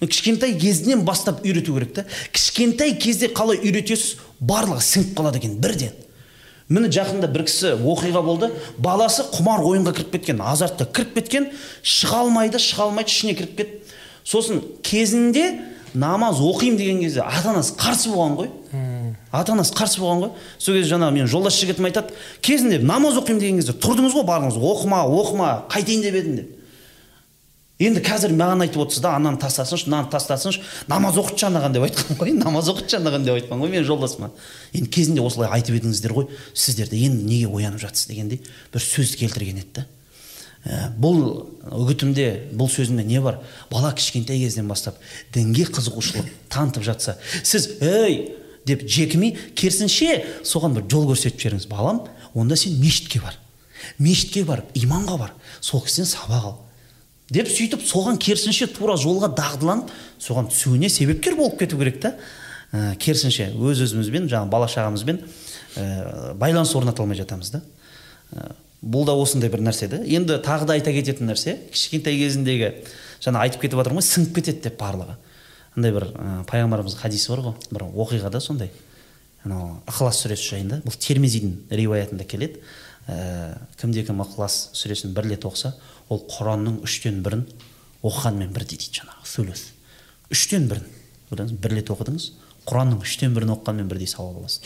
Кішкентай 0.00 0.56
кезінен 0.58 1.04
бастап 1.04 1.44
үйрету 1.44 1.76
керек 1.76 1.94
та. 1.94 2.06
Кішкентай 2.32 2.96
кезде 3.00 3.28
қалай 3.28 3.60
үйретесіз 3.62 4.16
барлығы 4.40 4.84
сіңіп 4.84 5.14
қалады 5.18 5.40
екен 5.40 5.56
бірден. 5.60 5.94
Міне 6.68 6.90
жақында 6.90 7.30
бір 7.30 7.46
кісі 7.46 7.76
оқиға 7.78 8.22
болды. 8.26 8.50
Баласы 8.82 9.24
құмар 9.32 9.62
ойынға 9.64 9.94
кіріп 9.96 10.16
кеткен 10.16 10.42
азартқа 10.42 10.88
кіріп 10.90 11.14
кеткен. 11.20 11.48
Шыға 11.82 12.24
алмайды 12.24 12.60
шыға 12.60 12.88
алмайды 12.88 13.12
ішіне 13.12 13.36
кіріп 13.38 13.56
кетті 13.60 13.94
сосын 14.26 14.60
кезінде 14.82 15.46
намаз 15.96 16.40
оқимын 16.44 16.76
деген 16.76 17.00
кезде 17.00 17.24
ата 17.24 17.50
анасы 17.50 17.74
қарсы 17.78 18.12
болған 18.12 18.36
ғой. 18.40 18.50
Ата 19.32 19.54
анасы 19.56 19.74
қарсы 19.74 20.00
болған 20.02 20.26
ғой. 20.26 20.30
Сол 20.58 20.76
кезде 20.76 20.92
жаңағы 20.94 21.16
менің 21.16 21.30
жолдас 21.32 21.56
жігітім 21.60 21.88
айтады 21.88 22.14
кезінде 22.44 22.78
намаз 22.82 23.16
оқимын 23.22 23.40
деген 23.40 23.62
кезде 23.62 23.74
тұрдыңыз 23.80 24.14
ғой 24.16 24.26
бардыңыз 24.28 24.60
оқыма 24.60 25.02
оқыма 25.08 25.50
қайтейін 25.72 26.04
деп 26.04 26.20
едім 26.20 26.36
деп 26.42 26.52
енді 27.78 28.00
қазір 28.00 28.32
маған 28.32 28.64
айтып 28.64 28.86
отырсыз 28.86 29.02
да 29.04 29.12
ананы 29.18 29.36
тастасыншы 29.40 29.90
мынаны 29.90 30.08
тастасыншы 30.12 30.62
намаз 30.88 31.18
оқытшы 31.20 31.48
анаған 31.50 31.74
деп 31.76 31.84
айтқан 31.84 32.16
ғой. 32.16 32.32
Намаз 32.44 32.70
оқытшы 32.72 32.96
анаған 33.00 33.26
деп 33.26 33.36
айтқан 33.36 33.60
ғой 33.60 33.72
менің 33.74 33.84
жолдасыма. 33.90 34.30
Енді 34.72 34.88
кезінде 34.88 35.20
осылай 35.20 35.50
айтып 35.58 35.76
едіңіздер 35.76 36.14
ғой 36.16 36.30
сіздер 36.54 36.88
де 36.88 37.02
енді 37.04 37.28
неге 37.28 37.50
оянып 37.52 37.82
жатсыз 37.84 38.08
дегендей 38.08 38.40
бір 38.72 38.80
сөз 38.80 39.12
келтірген 39.20 39.60
еді 39.60 39.82
да. 39.82 39.86
Ә, 40.66 40.90
бұл 40.98 41.46
үгітімде 41.70 42.50
бұл 42.58 42.66
сөзімде 42.72 43.04
не 43.06 43.20
бар? 43.22 43.38
Бала 43.70 43.92
кішкентай 43.94 44.40
кезден 44.40 44.66
бастап 44.66 44.98
дінге 45.34 45.68
қызығушылық 45.70 46.26
танытып 46.50 46.82
жатса 46.82 47.16
сіз 47.46 47.68
ей 47.78 48.34
деп 48.66 48.82
жекімей 48.82 49.36
керісінше 49.54 50.24
соған 50.42 50.74
бір 50.74 50.88
жол 50.90 51.06
көрсетіп 51.12 51.38
жіберіңіз. 51.38 51.68
Балам 51.70 52.02
онда 52.34 52.58
сен 52.58 52.74
мешітке 52.80 53.22
бар. 53.22 53.38
Мешітке 53.98 54.42
барып 54.44 54.74
имамға 54.74 55.20
бар. 55.20 55.36
Сол 55.60 55.84
кісіден 55.86 56.10
сабақ 56.10 56.50
ал 56.50 56.58
деп 57.30 57.48
сөйтіп 57.50 57.86
соған 57.86 58.18
керісінше 58.18 58.66
тура 58.74 58.98
жолға 58.98 59.30
дағдыланып 59.38 59.94
соған 60.18 60.50
түсуіне 60.50 60.90
себепкер 60.90 61.38
болып 61.38 61.58
кету 61.62 61.78
керек 61.78 62.00
та. 62.02 62.16
Ә, 62.72 62.96
керісінше 62.98 63.52
өз 63.54 63.86
өзімізбен 63.86 64.26
жаңағы 64.26 64.50
бала 64.50 64.66
шағамызбен 64.66 65.22
ә, 65.78 66.34
байланыс 66.34 66.74
орната 66.74 67.02
алмай 67.02 67.18
жатамыз 67.18 67.54
да. 67.54 67.62
Ә, 68.34 68.50
бұл 68.82 69.06
да 69.08 69.14
осындай 69.16 69.50
бір 69.52 69.62
нәрсе 69.66 69.88
да 69.90 70.02
енді 70.04 70.38
тағы 70.44 70.68
да 70.68 70.76
айта 70.76 70.92
кететін 70.94 71.30
нәрсе 71.30 71.56
кішкентай 71.72 72.18
кезіндегі 72.20 72.72
жаңа 73.24 73.44
айтып 73.46 73.64
кетіп 73.64 73.80
жатырмын 73.80 74.02
ғой 74.02 74.06
сіңіп 74.06 74.34
кетеді 74.36 74.66
деп 74.68 74.76
барлығы. 74.80 75.16
Андай 75.76 75.92
бір 75.92 76.08
ә, 76.12 76.42
пайғамбарымыздың 76.50 77.00
хадисі 77.00 77.32
бар 77.32 77.44
ғой 77.46 77.54
бір 77.72 77.86
оқиғада 77.88 78.40
сондай. 78.40 78.70
Анау 79.44 79.80
ықылас 79.88 80.20
сүресі 80.22 80.50
жайында. 80.52 80.80
Бұл 80.84 80.96
термизидің 81.00 81.56
риуаятында 81.70 82.26
келеді. 82.28 82.60
Ә, 83.08 83.56
кімде 83.80 84.04
кім 84.06 84.22
ықылас 84.24 84.70
сүресін 84.76 85.14
бір 85.16 85.30
рет 85.32 85.46
оқыса 85.48 85.74
ол 86.08 86.22
құранның 86.30 86.80
үштен 86.86 87.22
бірін 87.24 87.46
оқығанмен 88.02 88.52
бірдей 88.54 88.80
дейді 88.80 89.00
жаңағы 89.00 89.30
сүлес 89.30 89.68
үштен 90.32 90.68
бірін. 90.70 90.86
Бір 91.30 91.76
рет 91.76 91.90
оқыдыңыз 91.90 92.30
құранның 92.66 93.02
үштен 93.02 93.34
бірін 93.34 93.54
оқығанмен 93.54 93.88
бірдей 93.90 94.10
сауап 94.10 94.40
аласыз. 94.40 94.62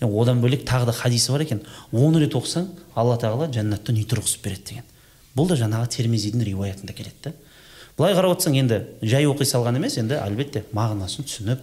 Одан 0.00 0.40
бөлек 0.40 0.64
тағы 0.68 0.86
да 0.88 0.92
хадисі 0.96 1.32
бар 1.32 1.44
екен. 1.44 1.60
Он 1.92 2.16
рет 2.16 2.34
оқысаң 2.34 2.68
алла 2.94 3.18
тағала 3.20 3.50
жәннаттан 3.52 3.98
үй 4.00 4.06
тұрғызып 4.08 4.44
береді 4.44 4.64
деген. 4.70 4.86
Бұл 5.36 5.50
да 5.50 5.58
жаңағы 5.60 5.90
термизидің 5.96 6.44
риуаятында 6.48 6.94
келеді 6.96 7.24
да. 7.24 7.32
Былай 7.98 8.14
қарап 8.16 8.36
отырсаң 8.36 8.56
енді 8.56 8.80
жай 9.02 9.28
оқи 9.28 9.44
салған 9.44 9.76
емес 9.76 9.98
енді 10.00 10.16
әлбетте 10.16 10.64
мағынасын 10.72 11.26
түсініп 11.28 11.60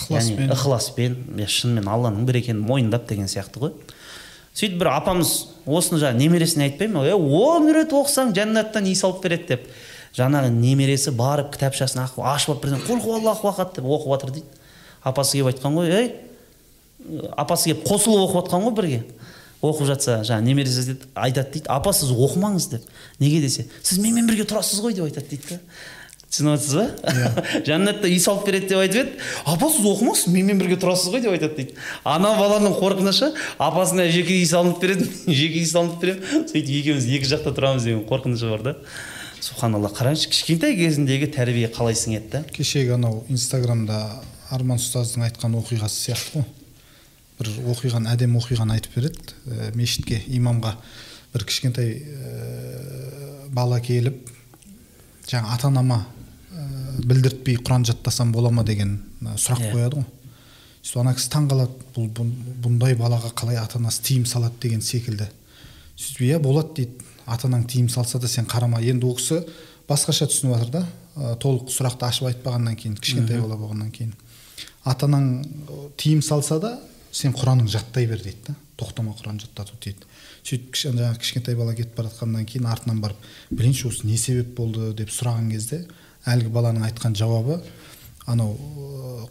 Ықыласпен. 0.00 0.52
ықыласпен 0.52 1.16
иә, 1.36 1.46
шынымен 1.48 1.88
алланың 1.88 2.26
бір 2.28 2.40
екенін 2.40 2.60
мойындап 2.64 3.08
деген 3.08 3.28
сияқты 3.28 3.60
ғой. 3.64 3.72
Сөйтіп 4.54 4.78
бір 4.80 4.90
апамыз 4.92 5.32
осыны 5.66 6.00
жаңағы 6.00 6.20
немересіне 6.20 6.68
айтпай 6.68 6.88
ма 6.88 7.06
е 7.06 7.14
он 7.14 7.68
рет 7.72 7.92
оқысаң 7.92 8.34
жәннаттан 8.36 8.88
үй 8.88 8.94
салып 8.94 9.22
береді? 9.24 9.46
деп. 9.48 9.68
Жаңағы 10.16 10.50
немересі 10.50 11.12
барып 11.16 11.52
кітапшасын 11.54 12.02
ашып 12.04 12.50
алып 12.50 12.64
бірден 12.64 12.82
құл 12.86 13.20
аллаху 13.20 13.48
ахад! 13.48 13.74
деп 13.76 13.84
оқып 13.84 14.14
жатыр 14.14 14.30
дейді. 14.30 14.46
Апасы 15.02 15.38
келіп 15.38 15.54
айтқан 15.54 15.76
ғой 15.76 15.92
ей 15.92 16.14
апасы 17.36 17.70
келіп 17.70 17.86
қосылып 17.88 18.26
оқып 18.26 18.40
жатқан 18.40 18.66
ғой 18.66 18.76
бірге. 18.76 19.00
Оқып 19.60 19.88
жатса 19.90 20.20
жаңағы 20.24 20.46
немересі 20.46 20.96
айтады 21.14 21.56
дейді 21.58 21.68
апа 21.68 21.92
сіз 21.92 22.12
оқымаңыз 22.14 22.68
деп. 22.74 22.84
Неге 23.20 23.40
десе 23.44 23.66
сіз 23.82 23.98
менімен 24.00 24.30
бірге 24.30 24.46
тұрасыз 24.48 24.80
ғой 24.84 24.96
деп 24.96 25.10
айтады 25.10 25.28
дейді 25.34 25.56
да 25.56 25.60
түсініп 26.30 26.52
отырсыз 26.54 26.74
ба? 26.78 26.84
Жәннатта 27.66 28.06
үй 28.06 28.18
салып 28.22 28.46
береді 28.46 28.68
деп 28.70 28.78
айтып 28.84 29.00
еді. 29.02 29.24
Апа 29.50 29.68
сіз 29.72 29.86
оқымаңыз 29.90 30.22
менімен 30.30 30.60
бірге 30.62 30.76
тұрасыз 30.80 31.10
ғой 31.10 31.24
деп 31.24 31.34
айтады 31.34 31.56
дейді. 31.58 31.74
Ана 32.06 32.30
баланың 32.38 32.76
қорқынышы 32.78 33.32
апасына 33.58 34.06
жеке 34.14 34.36
үй 34.38 34.46
салынып 34.46 34.78
береді 34.80 35.08
жеке 35.26 35.58
үй 35.58 35.66
салынып 35.66 35.98
беремін. 36.04 36.46
Сөйтіп 36.52 36.70
екеуміз 36.78 37.08
екі 37.18 37.32
жақта 37.32 37.54
тұрамыз 37.56 37.88
деген 37.88 38.06
қорқынышы 38.06 38.52
бар 38.54 38.64
да. 38.68 38.76
Субханалла 39.42 39.90
қараңызшы 39.96 40.30
кішкентай 40.30 40.78
кезіндегі 40.78 41.32
тәрбие 41.34 41.72
қалай 41.74 41.98
сіңеді 41.98 42.30
да? 42.30 42.44
Кешегі 42.54 42.94
анау 42.94 43.24
инстаграмда 43.32 44.04
арман 44.54 44.78
ұстаздың 44.78 45.26
айтқан 45.26 45.58
оқиғасы 45.64 46.04
сияқты 46.04 46.42
ғой. 46.42 46.59
Бір 47.40 47.50
оқиғаны 47.72 48.10
әдемі 48.12 48.38
оқиғаны 48.40 48.76
айтып 48.76 48.96
береді. 48.98 49.34
Ә, 49.48 49.70
мешітке 49.76 50.20
имамға 50.28 50.74
бір 51.34 51.44
кішкентай 51.48 51.94
ә, 52.04 53.48
бала 53.54 53.80
келіп 53.80 54.28
жаңа 55.30 55.54
ата 55.56 55.68
анама 55.70 56.02
ә, 56.52 57.00
білдіртпей 57.06 57.56
құран 57.64 57.84
жаттасам 57.88 58.32
бола 58.32 58.50
ма 58.52 58.64
деген 58.64 58.98
ә, 59.24 59.36
сұрақ 59.40 59.64
Иә. 59.66 59.72
қояды 59.74 60.00
ғой. 60.02 60.08
Сөйтіп 60.80 61.00
ана 61.02 61.12
кісі 61.16 61.30
таңқалады 61.34 61.88
бұл 61.96 62.06
бұн- 62.16 62.36
бұндай 62.64 62.94
балаға 62.96 63.32
қалай 63.36 63.58
ата 63.60 63.78
анасы 63.78 64.00
тыйым 64.02 64.24
салады 64.26 64.54
деген 64.62 64.80
секілді. 64.80 65.26
Сөйтіп 65.96 66.22
иә 66.30 66.38
болады 66.40 66.74
дейді. 66.78 67.04
Ата 67.26 67.48
анаң 67.48 67.66
тыйым 67.68 67.88
салса 67.92 68.18
да 68.18 68.28
сен 68.28 68.46
қарама 68.48 68.80
енді 68.82 69.06
ол 69.06 69.16
кісі 69.16 69.42
басқаша 69.88 70.26
түсініп 70.30 70.56
жатыр 70.56 70.70
да. 70.70 70.86
Ә, 71.16 71.36
толық 71.36 71.68
сұрақты 71.68 72.06
ашып 72.08 72.30
айтпағаннан 72.30 72.76
кейін 72.80 72.96
кішкентай 72.96 73.40
бала 73.40 73.56
болғаннан 73.60 73.90
кейін. 73.92 74.14
Ата 74.84 75.06
анаң 75.06 75.44
тыйым 76.00 76.22
салса 76.24 76.58
да 76.58 76.78
сен 77.12 77.34
құранын 77.36 77.68
жаттай 77.70 78.06
бер 78.10 78.22
дейді 78.22 78.50
да. 78.50 78.54
Тоқтама 78.80 79.12
құран 79.18 79.40
жаттату 79.42 79.76
дейді. 79.82 80.06
Сөйтіп 80.46 80.78
жаңағы 80.80 81.20
кішкентай 81.20 81.56
бала 81.58 81.74
кетіп 81.76 81.98
бара 81.98 82.08
жатқаннан 82.08 82.46
кейін 82.48 82.68
артынан 82.70 83.02
барып 83.02 83.28
білейінші 83.50 83.88
осы 83.90 84.06
не 84.06 84.16
себеп 84.16 84.54
болды? 84.56 84.92
деп 84.96 85.12
сұраған 85.12 85.50
кезде 85.52 85.84
әлгі 86.24 86.52
баланың 86.54 86.86
айтқан 86.88 87.16
жауабы 87.18 87.60
анау 88.30 88.56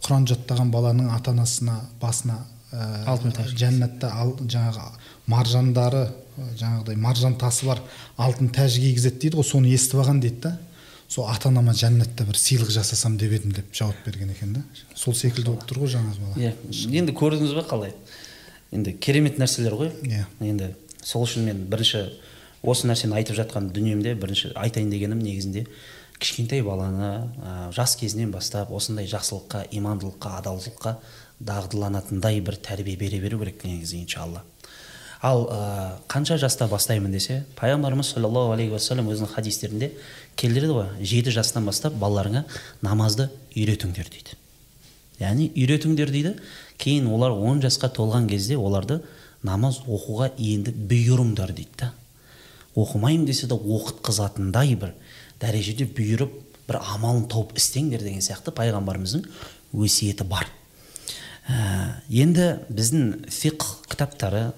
құран 0.04 0.26
жаттаған 0.30 0.70
баланың 0.70 1.10
ата 1.14 1.34
анасына 1.34 1.80
басына 2.00 2.38
ә, 2.70 3.04
Алтын 3.10 3.34
жәннатта 3.56 4.10
ал, 4.14 4.36
жаңағы 4.38 4.86
маржандары 5.30 6.04
жаңағыдай 6.58 6.96
маржан 6.96 7.36
тасы 7.38 7.66
бар 7.66 7.82
алтын 8.16 8.50
тәж 8.54 8.78
кигізеді 8.80 9.24
дейді 9.24 9.40
ғой 9.40 9.46
соны 9.46 9.72
естіп 9.74 10.02
алған 10.02 10.20
дейді 10.22 10.40
да. 10.46 10.56
Сол 11.10 11.26
ата 11.26 11.50
анама 11.50 11.74
жәннатта 11.74 12.24
бір 12.28 12.38
сыйлық 12.38 12.70
жасасам 12.70 13.16
деп 13.18 13.32
едім 13.34 13.52
деп 13.56 13.72
жауап 13.74 13.98
берген 14.06 14.30
екен 14.30 14.52
да. 14.54 14.62
Сол 14.94 15.14
секілді 15.14 15.50
болып 15.50 15.66
тұр 15.66 15.82
ғой 15.82 15.90
жаңағы 15.96 16.22
бала. 16.22 16.36
Иә 16.38 16.52
енді 17.00 17.14
көрдіңіз 17.18 17.54
ба 17.58 17.64
қалай? 17.66 17.94
Енді 18.70 18.94
керемет 18.94 19.40
нәрселер 19.42 19.74
ғой. 19.74 19.90
Иә. 20.06 20.26
енді 20.40 20.74
сол 21.02 21.26
үшін 21.26 21.48
мен 21.50 21.64
бірінші 21.70 22.04
осы 22.62 22.86
нәрсені 22.86 23.16
айтып 23.18 23.40
жатқан 23.40 23.72
дүниемде 23.74 24.14
бірінші 24.14 24.52
айтайын 24.54 24.90
дегенім 24.92 25.18
негізінде 25.24 25.66
кішкентай 26.20 26.62
баланы 26.62 27.10
ә, 27.40 27.72
жас 27.72 27.96
кезінен 27.96 28.30
бастап 28.30 28.70
осындай 28.70 29.08
жақсылыққа 29.08 29.64
имандылыққа 29.72 30.36
адалдыққа 30.42 30.94
дағдыланатындай 31.40 32.42
бір 32.44 32.60
тәрбие 32.60 32.98
бере 33.00 33.18
беру 33.18 33.40
керек 33.40 33.64
негізі 33.64 34.02
иншалла. 34.02 34.44
Ал 35.20 35.44
ә, 35.52 35.60
қанша 36.08 36.38
жаста 36.40 36.66
бастаймын 36.68 37.12
десе 37.12 37.42
пайғамбарымыз 37.58 38.14
саллаллаху 38.14 38.54
алейхи 38.54 38.72
уассалам 38.72 39.10
өзінің 39.12 39.34
хадистерінде 39.34 39.90
келтіреді 40.40 40.76
ғой 40.78 40.86
жеті 41.04 41.34
жастан 41.34 41.66
бастап 41.68 41.96
балаларыңа 42.00 42.46
намазды 42.80 43.28
үйретіңдер 43.52 44.08
дейді. 44.08 44.38
Яғни 45.20 45.50
үйретіңдер 45.52 46.12
дейді 46.12 46.34
кейін 46.80 47.10
олар 47.12 47.34
10 47.36 47.60
жасқа 47.66 47.90
толған 47.92 48.30
кезде 48.30 48.56
оларды 48.56 49.02
намаз 49.44 49.82
оқуға 49.84 50.30
енді 50.38 50.72
бұйырыңдар 50.72 51.52
дейді 51.52 51.82
да. 51.82 51.92
Оқымаймын 52.74 53.26
десе 53.28 53.46
де 53.50 53.58
оқытқызатындай 53.58 54.72
бір 54.80 54.94
дәрежеде 55.42 55.84
бұйырып 55.84 56.32
бір 56.68 56.80
амалын 56.80 57.26
тауып 57.28 57.52
істеңдер 57.58 58.00
деген 58.06 58.24
сияқты 58.24 58.54
пайғамбарымыздың 58.56 59.26
өсиеті 59.76 60.24
бар. 60.24 60.48
Ә, 61.50 62.00
енді 62.08 62.54
біздің 62.70 63.26
фиқ 63.28 63.66
кітаптары 63.90 64.52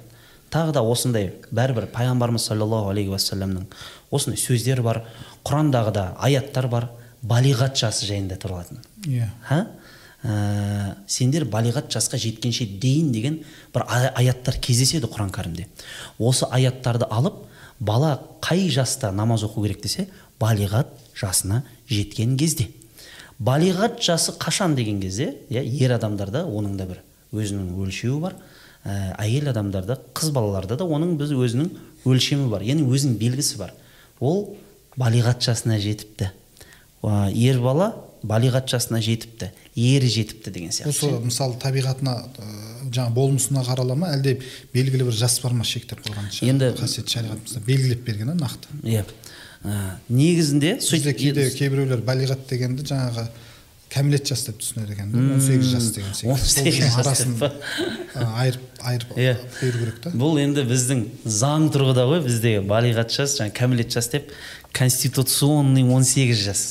тағы 0.53 0.75
да 0.77 0.83
осындай 0.85 1.31
бәрібір 1.51 1.87
пайғамбарымыз 1.95 2.47
саллаллаху 2.51 2.91
алейхи 2.93 3.13
уассаламның 3.15 3.65
осындай 4.13 4.41
сөздері 4.41 4.85
бар 4.85 5.03
құрандағы 5.49 5.93
да 5.97 6.05
аяттар 6.21 6.69
бар 6.69 6.91
балиғат 7.23 7.79
жасы 7.79 8.07
жайында 8.09 8.37
тұрылатын 8.43 8.83
иә. 9.07 9.31
Ха? 9.49 9.67
Ә, 10.23 10.95
сендер 11.11 11.45
балиғат 11.51 11.89
жасқа 11.91 12.19
жеткенше 12.21 12.67
дейін 12.79 13.11
деген 13.13 13.41
бір 13.75 13.85
ая- 13.89 14.13
аяттар 14.15 14.55
кездеседі 14.63 15.09
құран 15.11 15.33
кәрімде. 15.35 15.67
Осы 16.19 16.47
аяттарды 16.51 17.09
алып 17.11 17.41
бала 17.81 18.21
қай 18.41 18.69
жаста 18.71 19.11
намаз 19.13 19.43
оқу 19.43 19.65
керек 19.65 19.83
десе 19.83 20.09
балиғат 20.41 20.93
жасына 21.19 21.63
жеткен 21.91 22.37
кезде. 22.39 22.69
Балиғат 23.41 23.99
жасы 24.03 24.37
қашан 24.39 24.77
деген 24.77 25.01
кезде 25.01 25.33
иә 25.51 25.65
ер 25.65 25.97
адамдарда 25.97 26.45
оның 26.47 26.77
да 26.77 26.87
бір 26.87 27.03
өзінің 27.33 27.73
өлшеуі 27.83 28.21
бар 28.21 28.37
ә, 28.85 29.15
әйел 29.23 29.49
адамдарда 29.53 29.99
қыз 30.15 30.33
балаларда 30.35 30.77
да 30.81 30.85
оның 30.85 31.17
біз 31.21 31.33
өзінің 31.37 31.71
өлшемі 32.09 32.49
бар 32.51 32.65
яғни 32.67 32.87
өзінің 32.89 33.19
белгісі 33.21 33.59
бар. 33.61 33.75
Ол 34.21 34.57
балиғат 34.97 35.43
жасына 35.43 35.79
жетіпті. 35.83 36.31
Ә, 37.03 37.31
ер 37.35 37.61
бала 37.63 37.93
балиғат 38.23 38.69
жасына 38.71 39.01
жетіпті 39.03 39.51
ері 39.75 40.09
жетіпті 40.09 40.51
деген 40.55 40.71
сияқты. 40.75 40.93
Осы 40.93 41.23
мысалы 41.25 41.57
табиғатына 41.63 42.13
ыыы, 42.39 42.91
жаңа 42.95 43.11
болмысына 43.17 43.65
қарала 43.67 43.97
ма? 43.99 44.13
Әлде 44.15 44.37
белгілі 44.75 45.09
бір 45.09 45.17
жас 45.17 45.39
бар 45.43 45.57
ма 45.59 45.65
шектеп 45.67 46.05
қойған 46.05 46.29
Енді- 46.47 46.75
қасиет 46.79 47.11
шариғатымызда 47.11 47.65
белгілеп 47.67 48.05
берген 48.07 48.35
нақты? 48.39 48.71
Иә. 48.85 49.03
Ә, 49.65 49.97
негізінде 50.09 50.77
сөйтіп 50.83 51.19
кейде 51.19 51.49
кейбіреулер 51.51 52.03
балиғат 52.07 52.47
дегенді 52.51 52.87
жаңағы 52.87 53.27
кәмелет 53.93 54.27
жас 54.29 54.47
деп 54.49 54.59
түсінеді 54.63 54.95
екен. 54.97 55.13
он 55.35 55.41
сегіз 55.45 55.71
жас 55.75 55.91
деген 55.93 56.15
секілді. 56.17 56.35
18 56.35 56.53
Сол 56.53 56.69
үшін 56.73 56.87
жас 56.89 56.99
арасын 57.03 57.35
айырып 58.15 58.85
айырып 58.89 59.17
Иә. 59.21 59.35
беру 59.61 59.79
керек 59.85 60.01
та. 60.05 60.13
Бұл 60.17 60.41
енді 60.43 60.65
біздің 60.69 61.05
заң 61.29 61.69
тұрғыда 61.75 62.07
ғой 62.09 62.23
біздегі 62.25 62.65
балиғат 62.71 63.13
жас 63.13 63.37
жаңағы 63.41 63.57
кәмелет 63.61 63.93
жас 63.93 64.09
деп 64.15 64.33
конституционный 64.73 65.85
18 65.85 66.37
жас. 66.47 66.63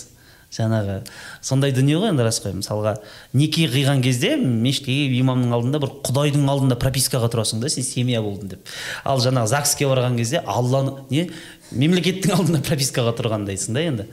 Жаңағы 0.51 0.97
сондай 1.39 1.71
дүние 1.71 1.95
ғой 1.95 2.09
енді 2.11 2.25
рас 2.27 2.41
қой 2.43 2.51
мысалға 2.57 2.97
неке 3.39 3.69
қиған 3.71 4.01
кезде 4.03 4.33
мешітке 4.35 4.91
келіп 4.91 5.21
имамның 5.21 5.53
алдында 5.55 5.79
бір 5.79 5.93
құдайдың 6.03 6.43
алдында 6.51 6.75
пропискаға 6.81 7.29
тұрасың 7.31 7.61
да 7.63 7.69
сен 7.71 7.85
семья 7.87 8.19
болдың 8.25 8.51
деп. 8.57 8.73
Ал 9.07 9.23
жаңағы 9.23 9.47
загске 9.53 9.87
барған 9.87 10.17
кезде 10.19 10.41
алланы 10.43 11.05
не 11.09 11.29
мемлекеттің 11.71 12.35
алдында 12.35 12.59
пропискаға 12.67 13.15
тұрғандайсың 13.21 13.77
да 13.79 13.85
енді. 13.93 14.07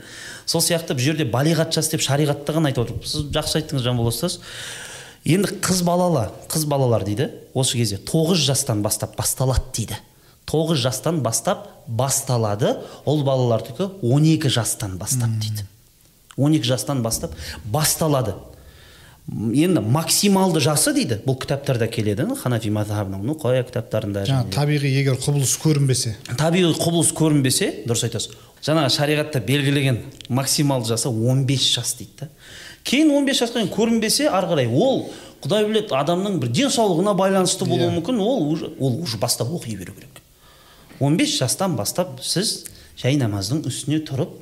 Сол 0.49 0.63
сияқты 0.65 0.97
бұл 0.97 1.05
жерде 1.11 1.27
балиғат 1.29 1.75
жас 1.75 1.91
деп 1.91 2.01
шариғатта 2.01 2.55
ғана 2.55 2.71
айтып 2.71 2.87
отыр 2.87 3.05
сіз 3.05 3.27
жақсы 3.35 3.59
айттыңыз 3.59 3.85
жанбол 3.85 4.09
ұстаз 4.09 4.39
енді 5.29 5.59
қыз 5.61 5.83
балалы 5.85 6.25
қыз 6.49 6.65
балалар 6.69 7.05
дейді 7.05 7.29
осы 7.53 7.77
кезде 7.77 7.99
тоғыз 8.01 8.41
жастан 8.47 8.81
бастап 8.81 9.15
басталады 9.17 9.69
дейді. 9.75 9.99
Тоғыз 10.49 10.81
жастан 10.81 11.21
бастап 11.21 11.67
басталады. 11.85 12.77
Ұл 13.05 13.21
балалардікі 13.27 13.91
12 14.01 14.49
жастан 14.49 14.97
бастап 14.97 15.29
дейді. 15.41 15.67
12 16.37 16.65
жастан 16.65 17.03
бастап 17.03 17.35
басталады. 17.65 18.33
Енді 19.29 19.83
максималды 19.85 20.63
жасы 20.63 20.95
дейді 20.95 21.19
бұл 21.27 21.37
кітаптарда 21.37 21.85
келеді 21.91 22.25
ханафи 22.39 22.71
мазхабының 22.73 23.27
нұқая 23.29 23.61
кітаптарында 23.67 24.23
жаңағы 24.25 24.55
табиғи 24.55 24.89
егер 24.89 25.19
құбылыс 25.21 25.53
көрінбесе. 25.61 26.15
Табиғи 26.39 26.71
құбылыс 26.79 27.11
көрінбесе 27.13 27.67
дұрыс 27.85 28.07
айтасыз 28.07 28.33
жаңағы 28.65 28.91
шариғатта 28.95 29.39
белгілеген 29.45 29.99
максималды 30.29 30.89
жасы 30.93 31.09
15 31.09 31.67
жас 31.75 31.93
дейді 31.99 32.11
да. 32.25 32.27
Кейін 32.83 33.11
15 33.11 33.41
жасқа 33.43 33.59
дейін 33.59 33.71
көрінбесе 33.73 34.27
ары 34.31 34.47
қарай 34.51 34.67
ол 34.71 35.09
құдай 35.43 35.65
біледі 35.67 35.95
адамның 35.95 36.39
бір 36.41 36.51
денсаулығына 36.57 37.13
байланысты 37.15 37.65
болуы 37.67 37.87
Иә. 37.89 37.95
мүмкін 37.99 38.19
ол 38.23 38.47
уже 38.51 38.71
ол 38.79 38.99
уже 39.03 39.17
бастап 39.17 39.47
оқи 39.47 39.75
беру 39.77 39.93
керек. 39.93 40.21
15 40.99 41.37
жастан 41.39 41.75
бастап 41.75 42.19
сіз 42.21 42.65
жай 42.99 43.15
намаздың 43.15 43.63
үстіне 43.67 44.01
тұрып 44.03 44.33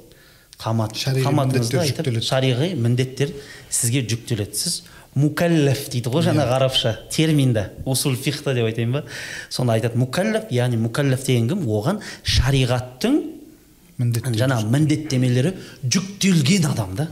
қамат 0.57 0.95
қаматыңызды 0.97 1.77
айтып 1.83 2.21
шариғи 2.25 2.73
міндеттер 2.75 3.33
сізге 3.69 4.01
жүктеледі. 4.09 4.55
Сіз 4.57 4.83
мукаллаф 5.17 5.87
дейді 5.93 6.09
ғой 6.09 6.25
жаңағы 6.25 6.55
арабша 6.57 6.95
терминда 7.13 7.71
усул 7.85 8.15
фихта 8.15 8.53
деп 8.57 8.65
айтайын 8.65 8.91
ба? 8.97 9.03
Соны 9.49 9.73
айтады. 9.77 9.97
Мукаллаф 9.97 10.49
яғни 10.53 10.77
мукаллаф 10.81 11.25
деген 11.25 11.49
кім? 11.49 11.65
Оған 11.69 12.01
шариғаттың 12.23 13.21
жаңағы 13.97 14.69
міндеттемелері 14.71 15.53
жүктелген 15.83 16.67
адам 16.71 16.95
да. 16.95 17.07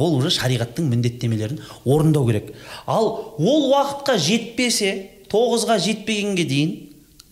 Ол 0.00 0.16
уже 0.16 0.30
шариғаттың 0.32 0.88
міндеттемелерін 0.88 1.60
орындау 1.84 2.26
керек. 2.26 2.54
Ал 2.86 3.34
ол 3.38 3.66
уақытқа 3.72 4.16
жетпесе 4.18 4.92
тоғызға 5.30 5.78
жетпегенге 5.82 6.46
дейін 6.48 6.76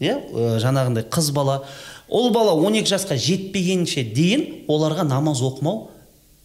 иә 0.00 0.16
ә, 0.18 0.58
жаңағындай 0.62 1.06
қыз 1.10 1.32
бала 1.34 1.62
ұл 2.08 2.30
бала 2.34 2.54
12 2.60 2.92
жасқа 2.92 3.16
жетпегенше 3.18 4.04
дейін 4.14 4.44
оларға 4.68 5.06
намаз 5.08 5.40
оқымау 5.44 5.88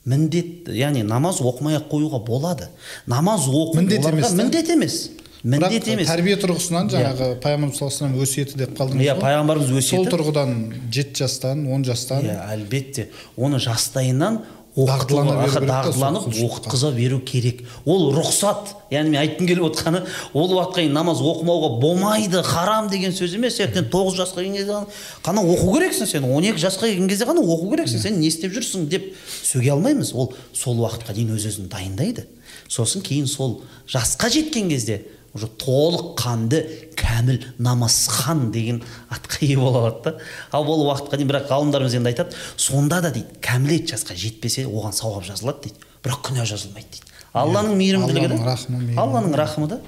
міндет 0.05 0.71
яғни 0.73 1.03
намаз 1.07 1.41
оқымай 1.43 1.77
ақ 1.79 1.89
қоюға 1.91 2.23
болады. 2.25 2.69
Намаз 3.07 3.47
оқу 3.47 3.77
Міндет 3.77 4.05
емес 4.05 4.31
міндет 4.31 4.69
емес. 4.69 4.97
Міндет 5.43 5.87
емес. 5.91 6.07
тәрбие 6.07 6.37
тұрғысынан 6.39 6.89
жаңағы 6.93 7.29
пайғамбарымыз 7.43 7.77
саллаллаху 7.77 7.91
вассалам 7.91 8.17
өсиеті 8.23 8.57
деп 8.63 8.75
қалдыңыз 8.79 9.03
иә 9.03 9.15
ғой. 9.17 9.21
Пайғамбарымыз 9.25 9.67
сол 9.69 9.79
өсиеті 9.81 10.13
тұрғыдан 10.13 10.57
жеті 10.91 11.23
жастан 11.23 11.67
он 11.67 11.83
жастан 11.83 12.23
иә 12.23 12.37
әлбетте. 12.55 13.09
Оны 13.35 13.59
жастайынан 13.59 14.41
дағдыланып 14.73 16.33
сол 16.33 16.47
оқытқыза 16.47 16.91
беру 16.95 17.19
керек. 17.21 17.61
Ол 17.85 18.07
рұқсат. 18.15 18.71
Яғни 18.89 19.11
мен 19.13 19.19
айтқым 19.21 19.45
келіп 19.45 19.67
отқаны 19.67 20.01
ол 20.33 20.49
уақытқа 20.49 20.79
дейін 20.81 20.95
намаз 20.97 21.21
оқымауға 21.21 21.69
болмайды 21.81 22.41
харам 22.41 22.89
деген 22.89 23.13
сөз 23.13 23.35
емес. 23.37 23.59
Ертең 23.61 23.91
тоғыз 23.93 24.17
жасқа 24.17 24.41
келген 24.41 24.55
кезде 24.57 24.71
ғана- 24.71 24.87
ғана 25.23 25.43
оқу 25.45 25.75
керексің 25.77 26.07
сен. 26.07 26.23
он 26.23 26.43
екі 26.43 26.57
жасқа 26.57 26.89
келген 26.89 27.07
кезде 27.07 27.25
ғана 27.25 27.41
оқу 27.45 27.69
керексің. 27.69 27.99
Сен 28.01 28.19
не 28.19 28.27
істеп 28.27 28.51
жүрсің 28.51 28.87
деп 28.87 29.13
сөге 29.43 29.69
алмаймыз. 29.71 30.13
Ол 30.15 30.33
сол 30.53 30.75
уақытқа 30.77 31.13
дейін 31.13 31.35
өз 31.35 31.45
өзін 31.45 31.67
дайындайды. 31.69 32.25
Сосын 32.67 33.01
кейін 33.03 33.27
сол 33.27 33.61
жасқа 33.87 34.29
жеткен 34.29 34.69
кезде 34.69 35.03
уже 35.33 35.47
толыққанды 35.47 36.61
кәміл 36.95 37.41
намазхан 37.57 38.51
деген 38.51 38.83
атқа 39.09 39.45
ие 39.45 39.57
бола 39.57 39.79
алады 39.87 40.03
да. 40.03 40.17
Ал 40.51 40.69
ол 40.69 40.85
уақытқа 40.87 41.17
дейін 41.17 41.31
бірақ 41.31 41.49
ғалымдарымыз 41.49 41.95
енді 41.97 42.11
айтады 42.13 42.37
сонда 42.55 43.01
да 43.01 43.11
дейді 43.11 43.39
кәмілет 43.41 43.89
жасқа 43.89 44.15
жетпесе 44.15 44.67
оған 44.67 44.93
сауап 44.93 45.25
жазылады 45.25 45.69
дейді. 45.69 45.87
Бірақ 46.03 46.21
күнә 46.29 46.45
жазылмайды 46.45 46.87
дейді. 46.93 47.13
Алланың 47.33 47.77
мейірімділігі 47.79 48.29
Алланың 48.29 48.91
да 48.93 49.01
алланың 49.01 49.37
рахымы 49.39 49.69
да 49.71 49.79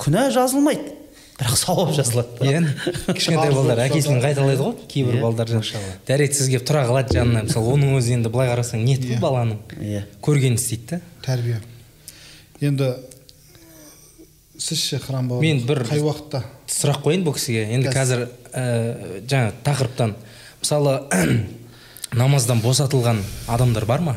күнә 0.00 0.30
жазылмайды. 0.32 0.94
Бірақ 1.36 1.58
сауап 1.60 1.92
жазылады 1.92 2.38
да. 2.40 2.46
иә 2.48 3.12
кішкентай 3.12 3.52
балдар 3.52 3.82
әкесін 3.84 4.22
қайталайды 4.24 4.62
ғой 4.62 4.78
кейбір 4.88 5.18
Иә, 5.18 5.20
балдар 5.20 5.50
дәретсіз 6.08 6.48
келіп 6.48 6.64
тұра 6.64 6.86
қалады 6.88 7.18
жанына. 7.18 7.42
Мысалы 7.44 7.68
оның 7.74 7.98
өзі 7.98 8.14
енді 8.16 8.32
былай 8.32 8.48
қарасаң 8.48 8.80
ниет 8.86 9.04
қой 9.04 9.20
баланың? 9.20 9.58
Иә. 9.76 10.06
Көргенін 10.24 10.56
істейді 10.56 10.96
да. 10.96 11.00
Тәрбие. 11.26 11.60
Енді 12.64 12.94
сіз 14.58 14.78
ше 14.80 14.96
қыран 15.02 15.28
бауырым. 15.28 15.40
Мен 15.42 15.66
бір- 15.66 15.84
қай 15.88 16.00
уақытта? 16.00 16.42
сұрақ 16.66 17.02
қояйын 17.04 17.24
бұл 17.26 17.34
кісіге. 17.36 17.64
Енді 17.76 17.88
қазір 17.94 18.28
ә, 18.52 19.22
жаңа 19.28 19.52
тақырыптан. 19.64 20.14
Мысалы 20.62 20.96
намаздан 22.16 22.60
босатылған 22.64 23.20
адамдар 23.48 23.84
бар 23.86 24.00
ма? 24.00 24.16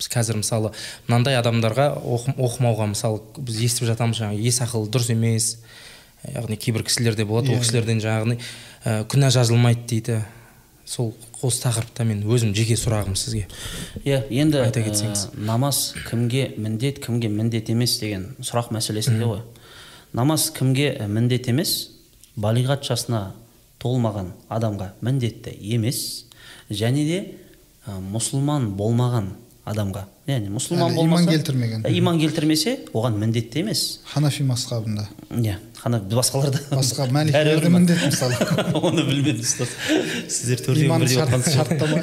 Біз 0.00 0.08
қазір 0.08 0.40
мысалы 0.40 0.72
мынандай 1.08 1.36
адамдарға 1.40 1.90
оқы- 2.00 2.34
оқымауға 2.40 2.88
мысалы 2.94 3.20
біз 3.38 3.60
естіп 3.66 3.88
жатамыз 3.92 4.18
жаңағы 4.20 4.40
ес 4.48 4.60
ақылы 4.64 4.88
дұрыс 4.90 5.10
емес. 5.12 5.50
Яғни 6.34 6.56
кейбір 6.60 6.84
кісілерде 6.84 7.24
болады 7.24 7.48
Иә, 7.52 7.56
ол 7.56 7.62
кісілерден 7.64 8.00
жаңағыдай 8.00 8.38
ә, 8.84 9.04
күнә 9.08 9.30
жазылмайды 9.32 9.86
дейді. 9.88 10.18
Сол 10.84 11.14
осы 11.40 11.62
тақырыпта 11.62 12.04
мен 12.04 12.24
өзім 12.28 12.50
жеке 12.56 12.74
сұрағым 12.76 13.14
сізге. 13.16 13.46
Иә 14.04 14.24
енді 14.28 14.58
Айта 14.64 14.82
кетсеңіз. 14.82 15.28
ә, 15.30 15.38
намаз 15.38 15.94
кімге 16.10 16.50
міндет 16.58 16.98
кімге 17.04 17.28
міндет 17.28 17.70
емес 17.70 17.98
деген 18.00 18.34
сұрақ 18.42 18.72
мәселесінде 18.74 19.24
ғой. 19.24 19.40
Намаз 20.12 20.50
кімге 20.54 20.94
міндет 21.08 21.48
емес? 21.48 21.90
Балиғат 22.40 22.86
жасына 22.86 23.32
толмаған 23.82 24.32
адамға 24.48 24.92
міндетті 25.02 25.54
емес. 25.74 26.26
Және 26.70 27.04
де 27.06 27.20
ә, 27.86 27.98
мұсылман 27.98 28.70
болмаған 28.78 29.32
адамға 29.68 30.04
яғни 30.30 30.50
мұсылман 30.54 30.94
болмаса 30.94 31.24
иман 31.24 31.34
келтірмеген. 31.34 31.82
Ә, 31.84 31.92
иман 31.98 32.20
келтірмесе 32.20 32.76
оған 32.92 33.18
міндетті 33.20 33.62
емес. 33.64 34.00
Ханафи 34.12 34.44
масхабында. 34.46 35.06
Иә 35.30 35.58
қана 35.80 36.00
басқаларда 36.00 36.60
басқа 36.70 37.06
ма? 37.10 37.24
міндет 37.24 38.02
мысалы. 38.04 38.36
Оны 38.80 39.04
білмедім 39.08 39.44
ұстаз. 39.44 39.72
Сіздер 40.28 40.64
төртеуі 40.64 40.90
бірдей 40.90 41.54
шарттама 41.54 42.02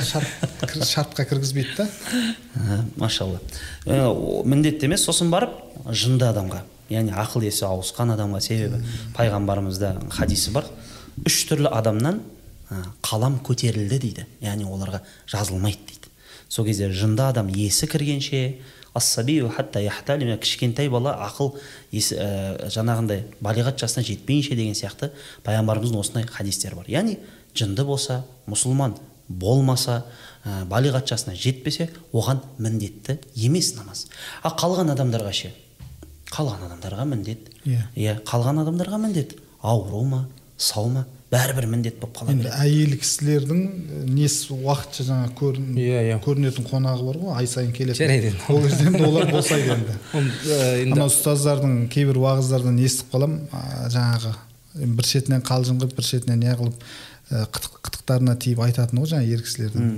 шартқа 0.84 1.26
кіргізбейді 1.30 1.78
да 1.78 2.82
машалла. 2.96 3.42
Міндетті 3.86 4.90
емес. 4.90 5.06
Сосын 5.08 5.32
барып 5.34 5.54
жынды 5.92 6.30
адамға. 6.30 6.64
Яғни 6.90 7.14
ақыл 7.16 7.46
есі 7.48 7.66
ауысқан 7.68 8.14
адамға 8.16 8.42
себебі 8.44 8.82
пайғамбарымызда 9.18 9.94
хадисі 10.14 10.54
бар. 10.56 10.68
Үш 11.26 11.44
түрлі 11.50 11.72
адамнан 11.74 12.22
қалам 13.06 13.40
көтерілді 13.46 14.00
дейді. 14.00 14.26
Яғни 14.42 14.68
оларға 14.68 15.02
жазылмайды 15.30 15.84
дейді. 15.88 16.12
Сол 16.50 16.66
кезде 16.66 16.90
жынды 16.92 17.24
адам 17.28 17.50
есі 17.52 17.88
кіргенше 17.88 18.60
кішкентай 20.42 20.90
бала 20.90 21.14
ақыл 21.28 21.54
есі 21.92 22.16
ә, 22.18 22.70
жаңағындай 22.72 23.26
балиғат 23.42 23.78
жасына 23.78 24.04
жетпейінше 24.08 24.56
деген 24.56 24.74
сияқты 24.74 25.12
пайғамбарымыздың 25.46 26.00
осындай 26.00 26.26
хадистері 26.26 26.76
бар. 26.80 26.90
Яғни 26.90 27.20
жынды 27.54 27.86
болса 27.86 28.24
мұсылман 28.48 28.98
болмаса 29.28 30.04
ә, 30.44 30.66
балиғат 30.66 31.08
жасына 31.08 31.36
жетпесе 31.36 31.92
оған 32.12 32.42
міндетті 32.58 33.20
емес 33.36 33.76
намаз. 33.76 34.08
А 34.42 34.50
қалған 34.58 34.96
адамдарға 34.96 35.34
ше 35.34 35.54
қалған 36.34 36.66
адамдарға 36.68 37.06
міндет. 37.12 37.52
Иә. 37.66 37.84
иә 37.96 38.18
қалған 38.28 38.62
адамдарға 38.64 38.98
міндет. 39.04 39.38
Ауру 39.62 40.04
ма 40.06 40.26
сау 40.58 40.90
ма 40.90 41.06
бәрібір 41.32 41.66
міндет 41.68 41.98
болып 42.00 42.16
қала 42.22 42.32
енді 42.32 42.48
әйел 42.56 42.94
кісілердің 43.02 43.58
э, 43.68 44.04
несі 44.16 44.54
уақытша 44.56 45.04
жаңа 45.10 45.32
көрін, 45.36 45.74
Иә, 45.76 46.04
иә. 46.14 46.20
көрінетін 46.24 46.68
қонағы 46.70 47.04
бар 47.10 47.18
ғой 47.20 47.34
ай 47.42 47.50
сайын 47.52 47.74
келетін. 47.76 48.00
Жарайды 48.00 48.30
енді. 48.32 48.46
ол 48.54 48.62
кезде 48.64 48.86
енді 48.88 49.04
олар 49.04 49.28
босайды 49.34 49.74
енді. 49.76 49.98
Оны, 50.18 50.32
ә, 50.48 50.60
енді 50.86 50.96
ана 50.96 51.08
ұстаздардың 51.12 51.76
кейбір 51.92 52.22
уағыздардан 52.24 52.80
естіп 52.80 53.12
қаламын 53.12 53.44
жаңағы 53.92 54.34
бір 54.96 55.10
шетінен 55.12 55.44
қалжың 55.52 55.82
қылып 55.84 55.98
бір 56.00 56.08
шетінен 56.08 56.40
не 56.46 56.56
қылып 56.62 56.80
ә, 57.28 57.44
қытық, 57.52 57.76
қытықтарына 57.90 58.38
тиіп 58.40 58.64
айтатыны 58.64 59.04
ғой 59.04 59.12
жаңағы 59.18 59.36
ер 59.36 59.44
кісілердің. 59.44 59.92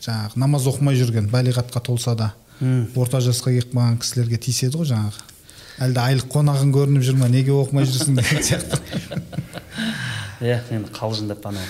Жаңағы 0.00 0.38
намаз 0.40 0.70
оқымай 0.70 0.96
жүрген 1.02 1.26
балиғатқа 1.34 1.82
толса 1.84 2.14
да. 2.14 2.30
Орта 2.96 3.20
жасқа 3.24 3.52
келіп 3.54 3.74
қалған 3.74 3.98
кісілерге 4.02 4.38
тиіседі 4.44 4.76
ғой 4.80 4.90
жаңағы. 4.92 5.26
Әлде 5.80 6.00
айлық 6.04 6.26
қонағың 6.34 6.72
көрініп 6.76 7.04
жүр 7.06 7.16
ма 7.22 7.28
неге 7.32 7.54
оқымай 7.56 7.86
жүрсің 7.88 8.18
деген 8.20 8.42
сияқты. 8.48 8.80
Иә 10.44 10.58
енді 10.76 10.90
қалжыңдап 10.92 11.46
анау 11.48 11.64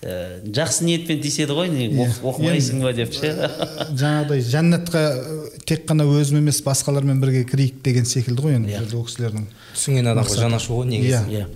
ә, 0.00 0.40
жақсы 0.56 0.84
ниетпен 0.88 1.20
тиіседі 1.20 1.52
ғой 1.56 1.68
не 1.72 1.90
Иә. 1.90 2.06
оқ- 2.06 2.22
оқымайсың 2.30 2.80
ба 2.84 2.92
деп 2.96 3.12
ше? 3.12 3.34
жаңағыдай 4.00 4.40
жәннатқа 4.48 5.02
ә, 5.04 5.60
тек 5.68 5.84
қана 5.88 6.06
өзім 6.08 6.38
емес 6.40 6.62
басқалармен 6.64 7.20
бірге 7.20 7.44
кірейік 7.48 7.82
деген 7.84 8.08
секілді 8.08 8.40
ғой 8.46 8.56
енді 8.56 8.72
Иә. 8.72 8.80
бұл 8.80 8.84
жерде 8.86 8.96
ол 8.96 9.04
кісілердің 9.10 9.44
түсінген 9.76 10.08
адамға 10.14 10.24
Мақсаты. 10.24 10.40
жан 10.46 10.56
ашу 10.56 10.78
ғой 10.80 10.88
негізі. 10.88 11.20
Иә. 11.28 11.44
иә. 11.44 11.46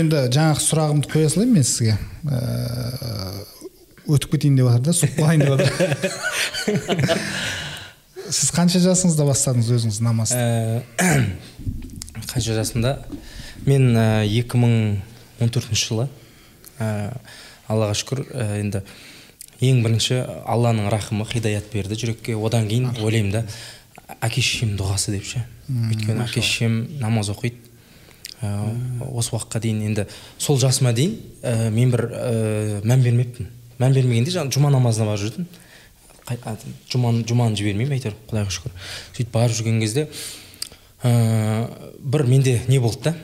Енді 0.00 0.16
жаңағы 0.32 0.64
сұрағымды 0.64 1.12
қоя 1.12 1.28
салайын 1.32 1.52
мен 1.58 1.64
сізге. 1.64 1.98
Ә, 2.24 3.44
өтіп 4.08 4.32
кетейін 4.32 4.56
деп 4.56 4.68
жатыр 4.72 4.84
да 4.88 4.92
суып 4.96 5.12
қалайын 5.20 5.40
деп 5.44 5.52
жатыр. 5.60 7.18
Сіз 8.34 8.50
қанша 8.52 8.80
жасыңызда 8.82 9.24
бастадыңыз 9.28 9.68
өзіңіз 9.76 9.98
намазды 10.04 10.38
Ә, 10.38 10.82
қанша 12.30 12.56
жасымда? 12.56 12.94
Мен 13.66 13.94
ә, 13.96 14.26
2014 14.28 15.78
жылы. 15.78 16.08
Ә, 16.78 17.12
аллаға 17.68 17.96
шүкір 17.98 18.24
ә, 18.28 18.48
енді 18.60 18.82
ең 19.64 19.80
бірінші 19.84 20.20
алланың 20.46 20.90
рахымы 20.92 21.26
хидаят 21.28 21.70
берді 21.72 21.98
жүрекке. 21.98 22.36
Одан 22.36 22.68
кейін 22.68 22.90
ойлаймын 23.00 23.32
да 23.38 23.44
әке 24.20 24.42
шешемнің 24.42 24.76
дұғасы 24.80 25.14
деп 25.16 25.24
ше. 25.28 25.44
Өйткені 25.68 26.26
әке 26.26 26.42
шешем 26.42 26.82
намаз 27.00 27.32
оқиды. 27.32 27.64
Ә, 28.42 28.52
осы 29.08 29.34
уақытқа 29.34 29.62
дейін 29.64 29.86
енді 29.88 30.04
сол 30.38 30.60
жасыма 30.60 30.92
дейін 30.94 31.16
ә, 31.42 31.70
мен 31.74 31.90
бір 31.94 32.04
ә, 32.12 32.82
мән 32.84 33.02
бермеппін. 33.02 33.48
Мән 33.80 33.96
бермегенде 33.96 34.36
жаңағы 34.36 34.58
жұма 34.58 34.70
намазына 34.74 35.08
барып 35.10 35.24
жүрдім. 35.24 35.48
Жұманы 36.92 37.24
жұманы 37.28 37.56
жібермеймін 37.56 37.96
әйтеуір 37.98 38.16
құдайға 38.28 38.52
шүкір. 38.52 38.72
сөйтіп 39.16 39.32
барып 39.32 39.56
жүрген 39.56 39.80
кезде 39.80 40.08
ә, 41.02 41.68
бір 41.98 42.26
менде 42.26 42.60
не 42.68 42.78
болды 42.78 43.10
да? 43.10 43.14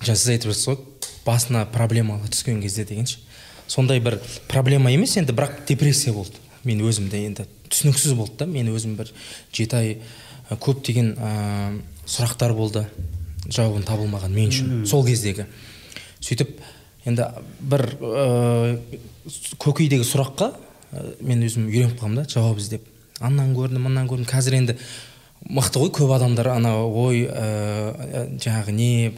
Жаңа 0.00 0.16
сіз 0.16 0.28
айтып 0.36 0.52
жатсыз 0.52 0.68
ғой 0.68 0.78
басына 1.24 1.66
проблемалы 1.72 2.28
түскен 2.28 2.60
кезде 2.62 2.84
дегенше 2.84 3.18
сондай 3.70 4.00
бір 4.00 4.18
проблема 4.48 4.90
емес 4.90 5.16
енді 5.16 5.32
бірақ 5.32 5.64
депрессия 5.68 6.12
болды. 6.12 6.34
Мен 6.64 6.82
өзімде 6.84 7.22
енді 7.24 7.46
түсініксіз 7.70 8.14
болды 8.18 8.42
да 8.42 8.46
мен 8.46 8.68
өзім 8.72 8.96
бір 8.98 9.12
жеті 9.52 9.76
ай 9.76 9.98
көптеген 10.50 11.14
ә, 11.16 11.80
сұрақтар 12.04 12.52
болды 12.56 12.84
жауабын 13.46 13.86
табылмаған 13.86 14.34
мен 14.34 14.50
үшін 14.50 14.84
сол 14.90 15.06
кездегі. 15.06 15.46
сөйтіп 16.20 16.58
енді 17.06 17.28
бір 17.60 17.86
ә, 18.00 18.78
көкейдегі 19.62 20.04
сұраққа 20.04 20.50
мен 21.20 21.42
өзім 21.46 21.68
үйреніп 21.70 21.98
қалдым 22.00 22.20
да 22.20 22.24
жауап 22.28 22.58
іздеп. 22.58 22.84
Аннан 23.20 23.54
көрдім 23.54 23.84
мындан 23.86 24.08
көрдім. 24.10 24.26
Қазір 24.30 24.56
енді 24.58 24.76
мықты 25.48 25.82
ғой 25.84 25.90
көп 25.94 26.14
адамдар. 26.16 26.48
Ана 26.56 26.76
ой 26.84 27.26
ә, 27.28 28.26
жаңағы 28.40 28.72
не 28.72 29.12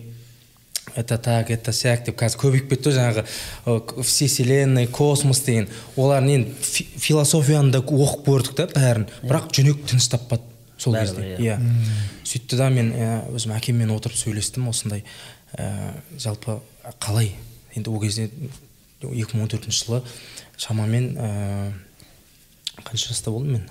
это 0.97 1.17
так 1.19 1.51
это 1.51 1.73
сяк 1.73 2.05
деп 2.05 2.19
қазір 2.21 2.41
көбейіп 2.43 2.69
кетті 2.73 2.91
ғой 2.91 2.97
жаңағы 2.99 3.25
ә, 3.67 4.03
вселенная 4.03 4.87
космос 4.89 5.41
деген. 5.47 5.69
Олардың 5.97 6.35
енді 6.35 6.57
фи- 6.61 6.89
философияны 6.99 7.73
да 7.73 7.81
оқып 7.81 8.27
көрдік 8.27 8.57
та 8.59 8.67
бәрін. 8.75 9.07
Бірақ 9.23 9.49
жүрек 9.55 9.87
тыныш 9.87 10.11
таппады 10.13 10.43
сол 10.79 10.97
кезде. 10.99 11.37
иә. 11.39 11.57
сөйтті 12.27 12.57
да 12.59 12.69
мен 12.75 12.93
ә, 12.93 13.09
өзім 13.33 13.55
әкеммен 13.57 13.95
отырып 13.95 14.19
сөйлестім 14.19 14.69
осындай 14.69 15.05
ә, 15.57 15.95
жалпы 16.19 16.59
қалай? 16.99 17.33
Енді 17.77 17.91
ол 17.91 18.01
кезде 18.03 18.29
2014 19.01 19.71
жылы 19.71 20.03
шамамен 20.63 21.09
ә, 21.19 21.29
қанша 22.87 23.13
жаста 23.13 23.31
болдым 23.35 23.59
мен? 23.59 23.67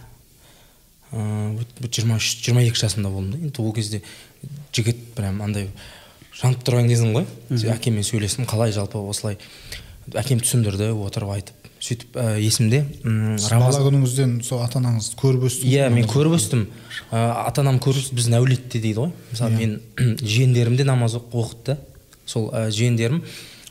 Жиырма 1.92 2.18
үш 2.22 2.34
жиырма 2.44 2.64
екі 2.64 2.80
жасымда 2.80 3.10
болдым 3.12 3.34
да. 3.34 3.40
Енді 3.44 3.62
ол 3.64 3.74
кезде 3.76 4.02
жігіт 4.76 5.02
прям 5.18 5.42
андай 5.44 5.68
жанып 6.40 6.64
тұрған 6.68 6.88
кезім 6.92 7.12
ғой. 7.18 7.26
Әкеммен 7.52 8.06
сөйлестім 8.08 8.48
қалай 8.50 8.72
жалпы 8.76 9.02
осылай. 9.02 9.38
Әкем 10.16 10.40
түсіндірді 10.44 10.92
отырып 10.96 11.34
айтып 11.36 11.58
сөйтіп 11.82 12.14
ә, 12.22 12.36
есімде 12.38 12.84
бала 13.74 13.80
күніңізден 13.88 14.36
сол 14.46 14.60
ата 14.62 14.78
анаңызды 14.78 15.16
көріп 15.18 15.48
өстіңіз 15.48 15.72
иә 15.74 15.88
бе? 15.90 15.96
мен 15.96 16.08
көріп 16.10 16.36
өстім. 16.38 16.68
Ә, 17.10 17.22
ата 17.48 17.64
анам 17.64 17.80
көріп 17.82 18.12
біздің 18.14 18.36
әулетте 18.38 18.78
дейді 18.84 19.00
ғой. 19.00 19.14
Мысалы 19.32 19.58
мен 19.58 19.80
жиендерім 20.22 20.78
де 20.78 20.86
намаз 20.86 21.16
оқ- 21.18 21.34
оқыды 21.34 21.74
да 21.74 21.78
сол 22.30 22.52
ә, 22.54 22.68
жиендерім. 22.70 23.24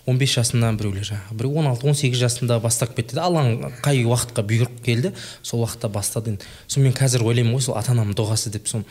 15 0.06 0.34
жасында 0.38 0.72
біреулер 0.78 1.04
жаңағы. 1.04 1.36
Біреу 1.36 1.62
16-18 1.62 2.16
жасында 2.20 2.58
бастап 2.62 2.94
кетті 2.96 3.18
да 3.18 3.26
алланың 3.28 3.74
қай 3.84 4.02
уақытқа 4.08 4.44
бұйрық 4.48 4.80
келді 4.84 5.12
сол 5.42 5.64
уақытта 5.64 5.90
бастады 5.92 6.34
енді. 6.34 6.46
Соны 6.66 6.88
мен 6.88 6.96
қазір 6.96 7.24
ойлаймын 7.26 7.56
ғой 7.56 7.64
сол 7.66 7.76
ата 7.78 7.92
анамның 7.92 8.16
дұғасы 8.18 8.52
деп 8.54 8.68
сол 8.70 8.84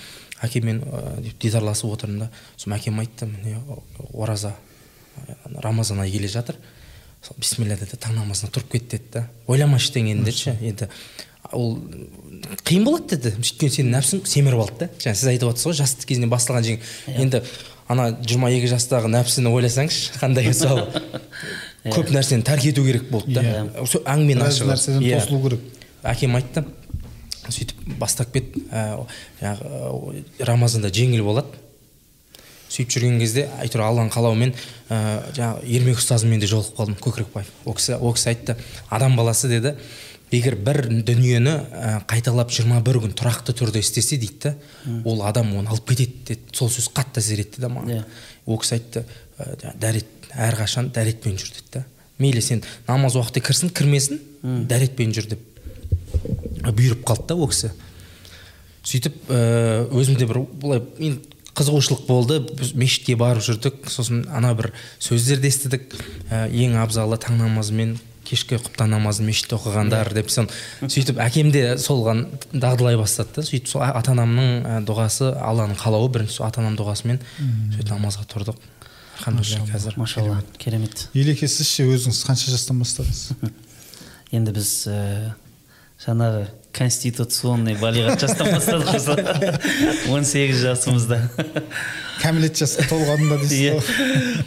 әкеммен 0.45 0.83
деп 1.25 1.39
дидарласып 1.41 1.93
отырмын 1.95 2.25
да. 2.25 2.29
Сосын 2.57 2.77
әкем 2.77 2.99
айтты 3.01 3.29
міне 3.29 3.57
ораза 4.13 4.53
рамазан 5.63 5.99
айы 6.03 6.13
келе 6.13 6.29
жатыр. 6.29 6.59
Сол 7.25 7.35
бисмилля 7.39 7.77
деді 7.79 7.97
таң 7.99 8.15
намазына 8.21 8.53
тұрып 8.53 8.77
кет 8.77 8.87
деді 8.93 9.09
да. 9.13 9.25
Ойлама 9.47 9.81
ештеңені 9.81 10.23
деді 10.23 10.37
ше 10.37 10.57
енді. 10.61 10.87
Ол 11.51 11.79
қиын 12.67 12.85
болады 12.85 13.17
деді. 13.17 13.33
Өйткені 13.41 13.73
сенің 13.73 13.97
нәпсің 13.97 14.23
семіріп 14.29 14.63
алды 14.63 14.85
да. 14.85 14.89
Жаңа 15.01 15.17
сіз 15.17 15.33
айтып 15.33 15.51
отырсыз 15.51 15.71
ғой 15.71 15.79
жас 15.81 15.95
кезінен 16.05 16.31
басталған 16.31 16.67
жең 16.67 16.79
енді 17.17 17.43
ана 17.89 18.09
жиырма 18.21 18.51
екі 18.53 18.69
жастағы 18.71 19.09
нәпсіні 19.11 19.51
ойласаңызшы 19.53 20.19
қандай 20.21 20.49
мысалы 20.49 20.85
көп 21.95 22.11
нәрсені 22.13 22.45
тәрк 22.45 22.67
ету 22.69 22.83
керек 22.85 23.07
болды 23.09 23.33
да. 23.39 23.41
Иә. 23.41 23.85
сол 23.87 24.03
әңгімені 24.05 24.45
ашығы 24.45 24.73
нәрседен 24.73 25.05
Иә. 25.05 25.21
тосылу 25.21 25.41
керек. 25.47 25.63
Әкем 26.03 26.35
айтты 26.37 26.65
сөйтіп 27.49 27.97
бастап 27.99 28.29
кет 28.33 28.53
ә, 28.69 29.05
жаңағы 29.41 30.23
рамазанда 30.45 30.91
жеңіл 30.93 31.23
болады. 31.25 31.47
Сөйтіп 32.69 32.91
жүрген 32.93 33.17
кезде 33.23 33.47
әйтеуір 33.63 33.85
алланың 33.87 34.11
қалауымен 34.13 34.53
ә, 34.53 34.99
жаңағы 35.33 35.65
ермек 35.65 35.97
ұстазыммен 36.03 36.43
де 36.43 36.51
жолығып 36.51 36.77
қалдым 36.77 36.99
көкірекбаев. 37.01 37.49
Ол 37.65 37.73
кісі 37.79 37.97
ол 37.97 38.13
кісі 38.13 38.29
айтты 38.35 38.57
адам 38.93 39.17
баласы 39.17 39.49
деді. 39.49 39.73
Егер 40.31 40.55
бір 40.61 40.83
дүниені 41.05 41.53
ә, 41.73 41.93
қайталап 42.09 42.51
21 42.53 43.01
күн 43.05 43.15
тұрақты 43.17 43.55
түрде 43.57 43.81
істесе 43.81 44.17
дейді 44.21 44.39
да 44.43 44.53
ол 45.09 45.23
адам 45.25 45.55
оны 45.57 45.71
алып 45.71 45.89
кетеді 45.89 46.13
деді. 46.27 46.53
Сол 46.53 46.69
сөз 46.69 46.91
қатты 46.93 47.23
әсер 47.23 47.41
етті 47.41 47.63
да 47.63 47.69
маған. 47.73 47.95
Иә. 47.95 48.03
ол 48.45 48.59
кісі 48.61 48.77
айтты 48.77 49.05
ә, 49.39 49.73
дәрет 49.79 50.29
әрқашан 50.33 50.91
дәретпен 50.93 51.37
жүр 51.39 51.53
деді 51.55 51.73
да. 51.73 51.85
Мейлі 52.19 52.41
сен 52.41 52.63
намаз 52.87 53.17
уақыты 53.17 53.41
кірсін 53.41 53.73
кірмесін 53.73 54.21
дәретпен 54.69 55.13
жүр 55.15 55.31
деп. 55.33 55.45
Бұйырып 56.67 57.05
қалды 57.07 57.27
да 57.31 57.35
ол 57.35 57.49
кісі. 57.49 57.71
Сөйтіп 58.83 59.17
ә, 59.29 59.87
өзімде 59.89 60.27
бір 60.29 60.43
былай 60.61 60.83
мен 60.99 61.19
қызығушылық 61.57 62.05
болды. 62.07 62.39
Біз 62.59 62.73
мешітке 62.77 63.15
барып 63.19 63.43
жүрдік. 63.43 63.89
Сосын 63.91 64.23
ана 64.31 64.53
бір 64.55 64.71
сөздерді 65.01 65.49
естідік. 65.49 65.95
Ә, 66.29 66.47
ең 66.47 66.77
абзалы 66.79 67.19
таң 67.19 67.39
намазы 67.41 67.75
мен 67.75 67.97
кешкі 68.29 68.59
құптан 68.61 68.93
намазын 68.93 69.27
мешітте 69.29 69.57
оқығандар 69.57 70.11
деп 70.13 70.29
сон 70.33 70.49
сөйтіп 70.85 71.19
әкем 71.25 71.49
де 71.53 71.63
солған 71.81 72.27
дағдылай 72.53 72.97
бастады 72.99 73.39
да. 73.39 73.45
Сөйтіп 73.47 73.71
сол 73.71 73.85
ата 73.85 74.13
анамның 74.13 74.85
дұғасы 74.87 75.31
алланың 75.33 75.79
қалауы 75.81 76.11
бірінші 76.13 76.37
сол 76.37 76.47
ата 76.47 76.61
анамның 76.61 76.79
дұғасымен 76.83 77.23
сөйтіп 77.75 77.93
намазға 77.95 78.27
тұрдық. 78.29 78.61
Алхамдулилля 79.19 79.65
қазір 79.67 79.97
машалла 79.99 80.39
керемет. 80.57 81.09
Елеке 81.13 81.47
сіз 81.51 81.67
ше 81.67 81.83
өзіңіз 81.89 82.21
қанша 82.23 82.53
жастан 82.53 82.79
бастадыңыз? 82.79 83.25
Енді 84.37 84.53
біз 84.55 84.71
ә, 84.87 85.33
жаңағы 86.05 86.45
конституционный 86.75 87.75
балиғат 87.81 88.21
жастан 88.23 88.53
бастадық 88.53 88.93
осы 88.95 89.17
он 90.13 90.23
сегіз 90.23 90.61
жасымызда. 90.63 91.19
Кәмелет 92.21 92.55
жасқа 92.59 92.85
толғанында 92.91 93.41
дейсіз 93.41 93.59
иә. 93.59 93.75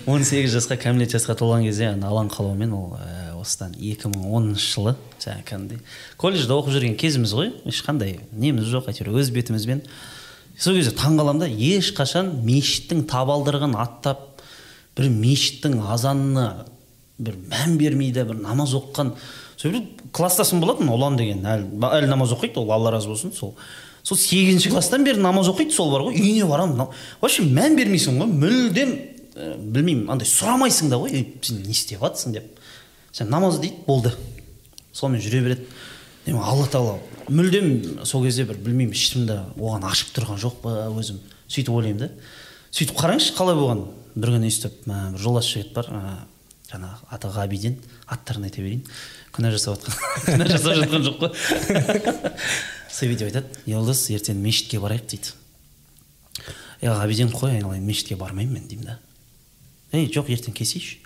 ғой 0.06 0.14
он 0.14 0.24
сегіз 0.28 0.56
жасқа 0.56 0.78
кәмелет 0.80 1.12
жасқа 1.12 1.36
толған 1.40 1.66
кезде 1.66 1.90
ана 1.90 2.08
алланың 2.08 2.32
қалауымен 2.32 2.72
ол 2.76 2.96
ә, 2.96 3.21
осыдан 3.42 3.76
екі 3.76 4.10
мың 4.12 4.26
оныншы 4.38 4.68
жылы 4.72 4.94
жаңағы 5.22 5.44
кәдімгідей 5.50 5.80
колледжде 6.20 6.56
оқып 6.56 6.74
жүрген 6.76 6.96
кезіміз 7.00 7.34
ғой 7.36 7.52
ешқандай 7.68 8.18
неміз 8.32 8.70
жоқ 8.72 8.88
әйтеуір 8.92 9.18
өз 9.20 9.30
бетімізбен. 9.34 9.82
Сол 10.58 10.76
кезде 10.78 10.94
таңқаламын 10.96 11.44
да 11.44 11.48
ешқашан 11.50 12.32
мешіттің 12.46 13.04
табалдырығын 13.10 13.76
аттап 13.82 14.42
бір 14.96 15.08
мешіттің 15.12 15.78
азанына 15.92 16.66
бір 17.18 17.38
мән 17.50 17.78
бермейді 17.80 18.26
бір 18.28 18.42
намаз 18.42 18.74
оқыған. 18.76 19.14
Сол 19.56 19.78
класстасым 20.12 20.60
болатын 20.62 20.90
ұлан 20.92 21.16
деген 21.18 21.46
әлі, 21.46 21.70
әлі 21.88 22.10
намаз 22.10 22.34
оқиды 22.34 22.60
ол 22.60 22.72
алла 22.74 22.92
разы 22.94 23.08
болсын 23.08 23.32
сол. 23.36 23.54
Сол 24.02 24.18
сегізінші 24.18 24.72
класстан 24.74 25.04
бері 25.06 25.22
намаз 25.22 25.48
оқиды 25.52 25.74
сол 25.74 25.92
бар 25.92 26.06
ғой 26.08 26.18
үйіне 26.18 26.48
барамын 26.50 26.88
вообще 27.20 27.44
мән 27.46 27.76
бермейсің 27.78 28.18
ғой 28.18 28.32
мүлдем 28.32 28.94
ә, 29.36 29.52
білмеймін 29.56 30.10
андай 30.10 30.28
сұрамайсың 30.28 30.90
да 30.90 30.98
ғой 31.00 31.14
«Ей, 31.14 31.26
сен 31.42 31.62
не 31.62 31.70
істеп 31.70 32.02
жатрсың 32.02 32.34
деп. 32.34 32.58
Сен 33.12 33.30
намаз 33.30 33.60
дейді 33.60 33.84
болды. 33.86 34.12
Сонымен 34.92 35.22
жүре 35.22 35.42
береді. 35.44 35.66
Демек 36.26 36.44
алла 36.46 36.66
тағала 36.70 36.98
мүлдем 37.28 38.04
сол 38.06 38.24
кезде 38.24 38.44
бір 38.48 38.58
білмеймін 38.62 38.94
ішімде 38.96 39.38
оған 39.58 39.86
ашып 39.88 40.12
тұрған 40.16 40.40
жоқ 40.40 40.60
па 40.62 40.74
өзім. 40.92 41.18
Сөйтіп 41.48 41.74
ойлаймын 41.76 42.06
да. 42.06 42.08
Сөйтіп 42.72 42.96
қараңызшы 43.00 43.34
қалай 43.36 43.58
болған 43.58 43.84
бір 44.14 44.34
күні 44.36 44.48
өйстіп 44.48 44.86
бір 44.86 45.18
жолдас 45.20 45.50
жігіт 45.50 45.74
бар 45.76 45.90
жаңағы 46.72 47.10
аты 47.12 47.32
ғабиден 47.34 47.76
аттарын 48.06 48.48
айта 48.48 48.62
берейін. 48.62 48.86
Күнә 49.34 49.52
жасап 49.52 49.76
жатқан 49.76 49.96
күнә 50.30 50.48
жасап 50.48 50.78
жатқан 50.80 51.06
жоқ 51.08 51.20
қой. 51.20 51.30
Сол 52.92 53.12
бүйтіп 53.12 53.28
айтады 53.28 53.62
елдос 53.66 54.06
ертең 54.14 54.40
мешітке 54.40 54.80
барайық 54.80 55.08
дейді. 55.12 55.34
Е 56.80 56.92
ғабиден 56.92 57.32
қой 57.32 57.58
айналайын 57.58 57.84
мешітке 57.84 58.16
бармаймын 58.16 58.60
мен 58.60 58.68
деймін 58.68 58.92
да. 58.92 58.98
Ей 59.92 60.08
жоқ 60.12 60.32
ертең 60.32 60.56
келсейші 60.56 61.01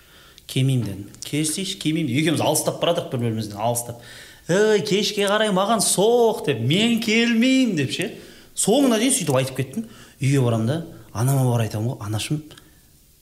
келмеймін 0.47 0.85
дедім. 0.85 1.05
Келсейші 1.27 1.77
келмеймін 1.81 2.17
екеуміз 2.21 2.41
алыстап 2.41 2.81
бара 2.81 2.95
жатырмық 2.95 3.11
бір 3.11 3.31
бірімізден 3.31 3.59
алыстап. 3.59 4.01
Ей 4.47 4.81
кешке 4.87 5.27
қарай 5.27 5.51
маған 5.51 5.83
соқ 5.83 6.45
деп 6.47 6.61
мен 6.63 7.01
келмеймін 7.03 7.75
деп 7.77 7.91
ше. 7.91 8.13
Соңына 8.55 8.99
дейін 9.01 9.13
сөйтіп 9.17 9.35
айтып 9.41 9.59
кеттім. 9.59 9.87
Үйге 10.21 10.41
барамын 10.41 10.67
да 10.71 10.77
анама 11.13 11.43
барып 11.51 11.67
айтамын 11.67 11.93
ғой 11.93 12.07
анашым 12.07 12.41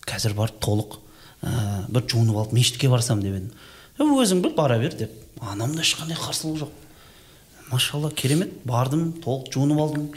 қазір 0.06 0.36
барып 0.38 0.62
толық 0.62 1.00
ә, 1.42 1.86
бір 1.90 2.06
жуынып 2.08 2.38
алып 2.38 2.54
мешітке 2.54 2.90
барсам 2.90 3.22
деп 3.24 3.36
едім. 3.36 3.52
«Е, 4.00 4.04
өзің 4.04 4.42
біл 4.44 4.54
бара 4.56 4.78
бер 4.80 4.94
деп. 4.94 5.12
Анамда 5.42 5.82
ешқандай 5.82 6.18
қарсылық 6.20 6.66
жоқ. 6.66 6.74
Машалла 7.72 8.12
керемет 8.12 8.54
бардым 8.66 9.14
толық 9.24 9.52
жуынып 9.54 9.80
алдым. 9.82 10.10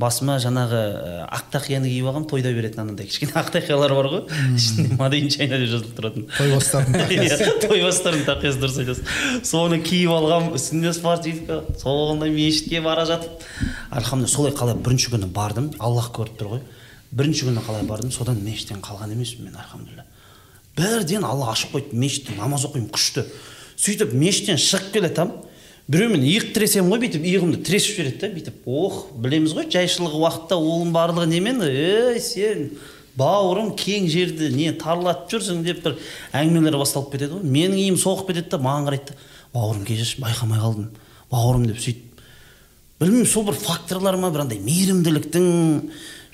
Басыма 0.00 0.38
жаңағы 0.40 0.80
ақ 1.26 1.48
тақияны 1.52 1.90
киіп 1.90 2.06
алғанмын 2.08 2.28
тойда 2.30 2.52
беретін 2.56 2.82
анандай 2.82 3.06
кішкене 3.10 3.34
ақ 3.36 3.50
тақиялар 3.54 3.92
бар 3.96 4.08
ғой. 4.12 4.22
Ішінде 4.56 4.96
мадейн 4.96 5.28
чайна 5.32 5.58
деп 5.60 5.68
жазылып 5.72 5.98
тұратын. 5.98 6.24
Тойбастардың 6.36 7.12
иә 7.26 7.50
тойбастардың 7.66 8.24
тақиясы 8.28 8.62
дұрыс 8.62 8.78
айтасыз 8.82 9.50
соны 9.50 9.82
киіп 9.84 10.14
алғанмын 10.16 10.56
үстімде 10.56 10.94
спортивка 10.96 11.60
сондай 11.82 12.32
мешітке 12.32 12.80
бара 12.80 13.04
жатып. 13.08 13.44
Альхамдулилля 13.90 14.32
солай 14.32 14.56
қалай 14.56 14.80
бірінші 14.80 15.12
күні 15.12 15.28
бардым 15.28 15.70
аллах 15.78 16.08
көріп 16.16 16.40
тұр 16.40 16.54
ғой. 16.56 16.64
Бірінші 17.12 17.50
күні 17.50 17.66
қалай 17.68 17.84
бардым 17.84 18.16
содан 18.16 18.40
мешіттен 18.40 18.80
қалған 18.80 19.12
емеспін 19.12 19.50
мен 19.50 19.60
альхамдулилля 19.60 20.08
бірден 20.76 21.24
алла 21.24 21.52
ашып 21.52 21.74
қойды 21.76 21.96
мешітте 21.96 22.36
намаз 22.38 22.64
оқимын 22.68 22.88
күшті. 22.92 23.26
Сөйтіп 23.76 24.14
мешіттен 24.16 24.60
шығып 24.60 24.92
келе 24.94 25.10
жатамын 25.10 25.51
біреумен 25.92 26.22
иық 26.24 26.52
тіресем 26.54 26.88
ғой 26.88 27.02
бүйтіп 27.02 27.24
иығымды 27.28 27.58
тіресіп 27.66 27.98
жібереді 27.98 28.20
да 28.22 28.28
бүйтіп 28.32 28.68
ох 28.70 28.98
білеміз 29.20 29.52
ғой 29.58 29.66
жайшылық 29.72 30.14
уақытта 30.16 30.56
оның 30.56 30.92
барлығы 30.94 31.26
немен? 31.28 31.60
Ей 31.68 32.20
сен 32.24 32.70
бауырым 33.18 33.74
кең 33.76 34.06
жерді 34.08 34.48
не 34.54 34.70
тарлатып 34.80 35.34
жүрсің 35.34 35.60
деп 35.66 35.82
бір 35.84 35.98
әңгімелер 36.38 36.78
басталып 36.80 37.12
кетеді 37.12 37.36
ғой. 37.36 37.44
Менің 37.44 37.82
иім 37.82 37.98
соғып 38.00 38.30
кетеді 38.30 38.54
да 38.54 38.60
маған 38.64 38.88
қарайды 38.88 39.12
да 39.12 39.18
бауырым 39.52 39.84
кешірші 39.84 40.22
байқамай 40.22 40.62
қалдым 40.62 40.88
бауырым 41.32 41.66
деп 41.68 41.82
сөйтіп. 41.84 42.22
Білмеймін 43.02 43.28
сол 43.28 43.44
бір 43.50 43.58
факторлар 43.60 44.16
ма 44.16 44.30
бір 44.32 44.46
андай 44.46 44.62
мейірімділіктің 44.64 45.50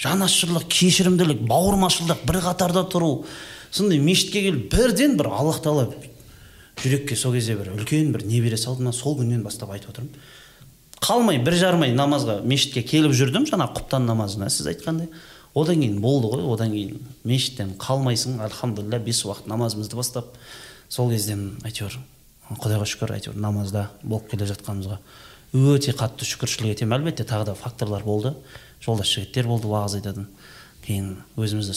жанашырлық 0.04 0.68
кешірімділік 0.70 1.42
бауырмашылдық 1.50 2.22
бір 2.28 2.42
қатарда 2.44 2.84
тұру. 2.92 3.24
Сондай 3.72 3.98
мешітке 3.98 4.44
келіп 4.44 4.70
бірден 4.70 5.16
бір 5.18 5.32
аллах 5.32 5.58
тағала 5.64 5.88
жүрекке 6.82 7.16
сол 7.16 7.34
кезде 7.34 7.56
бір 7.58 7.72
үлкен 7.74 8.12
бір 8.14 8.24
не 8.26 8.40
бере 8.40 8.56
салды 8.56 8.84
ма 8.86 8.92
сол 8.92 9.16
күннен 9.18 9.42
бастап 9.42 9.70
айтып 9.74 9.90
отырмын. 9.92 10.14
Қалмай 10.98 11.38
бір 11.42 11.54
жарым 11.58 11.84
ай 11.86 11.92
намазға 11.94 12.40
мешітке 12.42 12.82
келіп 12.82 13.14
жүрдім 13.14 13.46
жаңағы 13.50 13.76
құптан 13.78 14.06
намазына 14.08 14.50
сіз 14.50 14.70
айтқандай. 14.72 15.08
Одан 15.54 15.80
кейін 15.80 16.00
болды 16.02 16.30
ғой 16.32 16.46
одан 16.52 16.74
кейін 16.74 16.98
мешіттен 17.24 17.76
қалмайсың 17.78 18.40
альхамдулилля 18.44 18.98
бес 19.02 19.22
уақыт 19.24 19.46
намазымызды 19.50 19.96
бастап. 19.96 20.34
Сол 20.88 21.10
кезден 21.10 21.52
әйтеуір 21.66 21.98
құдайға 22.48 22.86
шүкір 22.88 23.14
әйтеуір 23.18 23.38
намазда 23.38 23.88
болып 24.02 24.30
келе 24.32 24.48
жатқанымызға 24.50 24.98
өте 25.54 25.94
қатты 25.96 26.26
шүкіршілік 26.28 26.76
етемін. 26.76 26.98
Әлбетте 26.98 27.26
тағы 27.28 27.50
да 27.50 27.54
факторлар 27.58 28.04
болды. 28.04 28.34
Жолдас 28.84 29.10
жігіттер 29.14 29.48
болды 29.48 29.70
уағыз 29.70 29.98
айтатын. 30.00 30.28
Кейін 30.86 31.16
өзіміз 31.36 31.70
де 31.70 31.76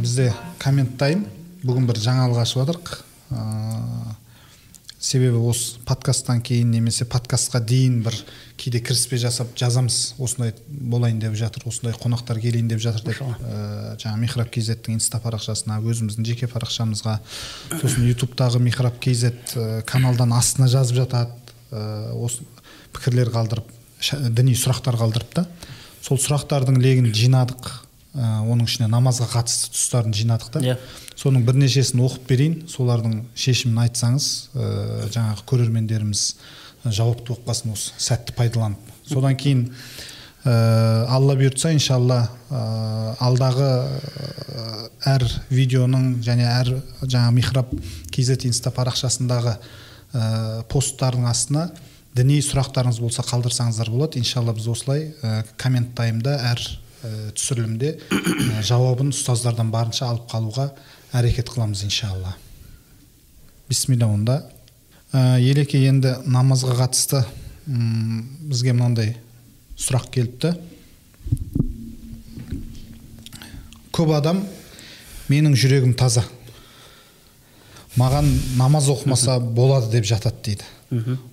бізде 0.00 0.30
коммент 0.62 0.96
дайын 1.00 1.26
бүгін 1.64 1.86
бір 1.90 2.00
жаңалық 2.06 2.40
ашып 2.44 2.62
жатырмық 2.62 2.92
ә, 3.30 4.09
себебі 5.00 5.40
осы 5.48 5.80
подкасттан 5.88 6.42
кейін 6.44 6.70
немесе 6.74 7.06
подкастқа 7.08 7.62
дейін 7.64 8.02
бір 8.04 8.16
кейде 8.60 8.82
кіріспе 8.84 9.16
жасап 9.22 9.54
жазамыз 9.56 10.14
осындай 10.20 10.52
болайын 10.68 11.18
деп 11.22 11.38
жатыр 11.40 11.64
осындай 11.70 11.96
қонақтар 11.96 12.40
келейін 12.42 12.68
деп 12.68 12.82
жатыр 12.84 13.06
деп 13.08 13.22
ә, 13.24 13.96
жаңағы 13.96 14.20
михраб 14.20 14.52
kzтің 14.52 14.98
инста 14.98 15.22
парақшасына 15.24 15.80
өзіміздің 15.80 16.28
жеке 16.28 16.50
парақшамызға 16.52 17.16
сосын 17.80 18.10
ютубтағы 18.10 18.60
михраб 18.60 19.00
kz 19.00 19.32
ә, 19.56 19.82
каналдан 19.88 20.36
астына 20.36 20.68
жазып 20.68 21.00
жатады 21.00 21.32
ә, 21.72 22.12
осы 22.20 22.44
пікірлер 22.92 23.32
қалдырып 23.32 23.72
діни 24.36 24.52
сұрақтар 24.52 25.00
қалдырып 25.00 25.32
та 25.40 25.46
сол 26.04 26.20
сұрақтардың 26.20 26.80
легін 26.80 27.10
жинадық. 27.14 27.72
Ә, 28.14 28.40
оның 28.42 28.66
ішіне 28.66 28.88
намазға 28.90 29.28
қатысты 29.34 29.72
тұстарын 29.74 30.14
жинадық 30.16 30.52
та. 30.54 30.62
Иә. 30.64 30.76
соның 31.20 31.44
бірнешесін 31.46 32.00
оқып 32.06 32.28
берейін. 32.30 32.54
Солардың 32.70 33.24
шешімін 33.34 33.82
айтсаңыз 33.84 34.28
ә, 34.54 34.70
жаңағы 35.12 35.44
көрермендеріміз 35.50 36.24
жауапты 36.84 37.34
болып 37.34 37.44
қалсын 37.48 37.74
осы 37.74 37.92
сәтті 38.00 38.34
пайдаланып. 38.38 38.78
Содан 39.06 39.36
кейін 39.36 39.66
ә, 40.44 41.06
алла 41.12 41.36
бұйыртса 41.36 41.74
иншалла 41.76 42.22
ә, 42.48 42.62
алдағы 43.20 43.70
әр 45.10 45.26
видеоның 45.50 46.20
және 46.24 46.48
әр 46.48 46.74
жаңа 47.02 47.30
михраб 47.36 47.70
kz 48.10 48.48
инста 48.48 48.72
парақшасындағы 48.74 49.56
ә, 49.56 50.64
посттардың 50.72 51.28
астына 51.30 51.68
діни 52.16 52.40
сұрақтарыңыз 52.42 52.98
болса 53.00 53.22
қалдырсаңыздар 53.22 53.90
болады. 53.92 54.18
Иншалла 54.18 54.54
біз 54.56 54.66
осылай 54.72 55.12
ә, 55.22 55.44
коммент 55.60 55.94
таймда 55.94 56.38
әр 56.50 56.64
түсірілімде 57.36 57.94
ә, 57.96 58.62
жауабын 58.66 59.12
ұстаздардан 59.14 59.70
барынша 59.72 60.08
алып 60.10 60.26
қалуға 60.30 60.70
әрекет 61.16 61.48
қыламыз 61.52 61.84
иншалла. 61.86 62.34
Бисмилля 63.68 64.06
онда. 64.10 64.40
Ә, 65.12 65.40
елеке 65.40 65.80
енді 65.88 66.16
намазға 66.26 66.76
қатысты 66.82 67.22
м, 67.66 68.26
бізге 68.50 68.74
мынандай 68.76 69.14
сұрақ 69.80 70.10
келіпті. 70.14 70.54
Көп 73.96 74.12
адам 74.16 74.44
менің 75.30 75.56
жүрегім 75.58 75.94
таза. 75.98 76.24
Маған 77.98 78.28
намаз 78.58 78.86
оқымаса 78.92 79.40
болады 79.40 79.90
деп 79.96 80.06
жатады 80.06 80.44
дейді. 80.44 80.68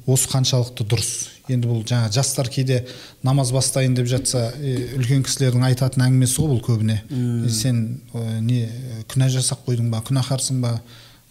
Осы 0.07 0.29
қаншалықты 0.31 0.85
дұрыс? 0.89 1.11
Енді 1.49 1.69
бұл 1.69 1.83
жаңа 1.87 2.11
жастар 2.13 2.49
кейде 2.51 2.81
намаз 3.23 3.51
бастайын 3.55 3.95
деп 3.97 4.07
жатса 4.09 4.49
үлкен 4.57 5.23
кісілердің 5.27 5.65
айтатын 5.69 6.05
әңгімесі 6.07 6.41
ғой 6.41 6.51
бұл 6.53 6.61
көбіне. 6.65 6.97
«Е, 7.07 7.49
сен 7.49 8.01
э, 8.13 8.39
не 8.41 8.65
күнә 9.11 9.29
жасап 9.33 9.63
қойдың 9.67 9.91
ба 9.93 10.01
күнәһарсың 10.07 10.61
ба 10.63 10.77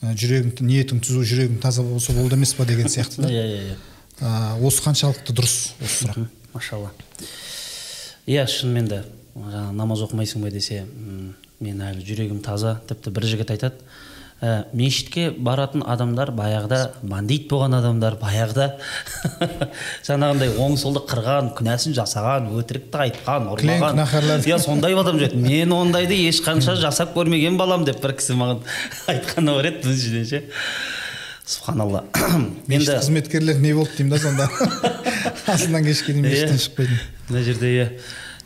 жүрегің 0.02 0.64
ниетің 0.66 1.02
түзу 1.04 1.24
жүрегің 1.26 1.60
таза 1.62 1.84
болса 1.86 2.12
болды 2.16 2.36
емес 2.36 2.54
па 2.54 2.66
деген 2.68 2.88
сияқты 2.88 3.22
да. 3.22 3.30
Иә 3.32 3.44
иә 3.44 3.62
иә. 3.72 3.76
Осы 4.64 4.82
қаншалықты 4.84 5.36
дұрыс 5.36 5.56
осы 5.80 6.04
сұрақ. 6.04 6.26
Машалла. 6.54 6.92
Иә 8.26 8.46
шынымен 8.48 8.88
де 8.88 9.02
жаңағы 9.36 9.76
намаз 9.76 10.04
оқымайсың 10.06 10.44
ба 10.44 10.50
десе 10.50 10.84
мен 11.60 11.80
әлі 11.80 12.04
жүрегім 12.04 12.42
таза 12.44 12.78
тіпті 12.88 13.12
бір 13.16 13.28
жігіт 13.32 13.52
айтады 13.56 13.76
ә, 14.42 14.66
мешітке 14.76 15.30
баратын 15.30 15.82
адамдар 15.86 16.30
баяғыда 16.36 16.80
бандит 17.02 17.46
болған 17.50 17.78
адамдар 17.78 18.18
баяғыда. 18.20 18.66
Жаңағындай 20.08 20.52
оң 20.60 20.76
солды 20.80 21.00
қырған 21.08 21.52
күнәсін 21.56 21.96
жасаған 21.96 22.50
өтірікті 22.60 23.00
айтқан 23.06 23.48
ұрлаған 23.54 24.02
иә 24.44 24.58
сондай 24.60 24.96
адам 24.98 25.20
жүреді 25.22 25.40
мен 25.40 25.72
ондайды 25.76 26.18
ешқанша 26.28 26.76
жасап 26.80 27.16
көрмеген 27.16 27.56
балам 27.56 27.86
деп 27.88 28.02
бір 28.04 28.16
кісі 28.20 28.36
маған 28.36 28.62
айтқаны 29.14 29.56
бар 29.56 29.70
еді 29.72 29.96
жерден 29.96 30.28
ше 30.28 30.44
субханалла. 31.46 32.04
Мешіт 32.66 32.90
енді 32.90 33.00
қызметкерлері 33.00 33.62
не 33.62 33.74
болды 33.74 33.96
деймін 33.96 34.16
да 34.16 34.18
сонда? 34.18 34.48
Асынан 35.54 35.84
кешке 35.86 36.12
дейін 36.12 36.26
мешіттен 36.26 36.58
шықпайтын. 36.58 37.02
мына 37.30 37.42
жерде 37.46 37.70
иә 37.70 37.86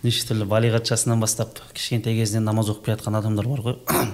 неше 0.02 0.24
түрлі 0.28 0.46
балиғат 0.48 0.88
жасынан 0.88 1.20
бастап 1.20 1.58
кішкентай 1.76 2.16
кезінен 2.16 2.46
намаз 2.48 2.70
оқып 2.72 2.86
келе 2.86 2.96
жатқан 2.96 3.18
адамдар 3.18 3.48
бар 3.48 3.62
ғой. 3.64 3.76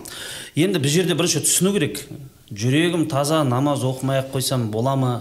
Енді 0.59 0.81
бұл 0.83 0.91
жерде 0.91 1.15
бірінші 1.15 1.45
түсіну 1.47 1.73
керек. 1.77 2.03
Жүрегім 2.51 3.07
таза 3.11 3.43
намаз 3.47 3.85
оқымай 3.87 4.23
ақ 4.25 4.33
қойсам 4.35 4.69
бола 4.75 4.97
ма 4.99 5.13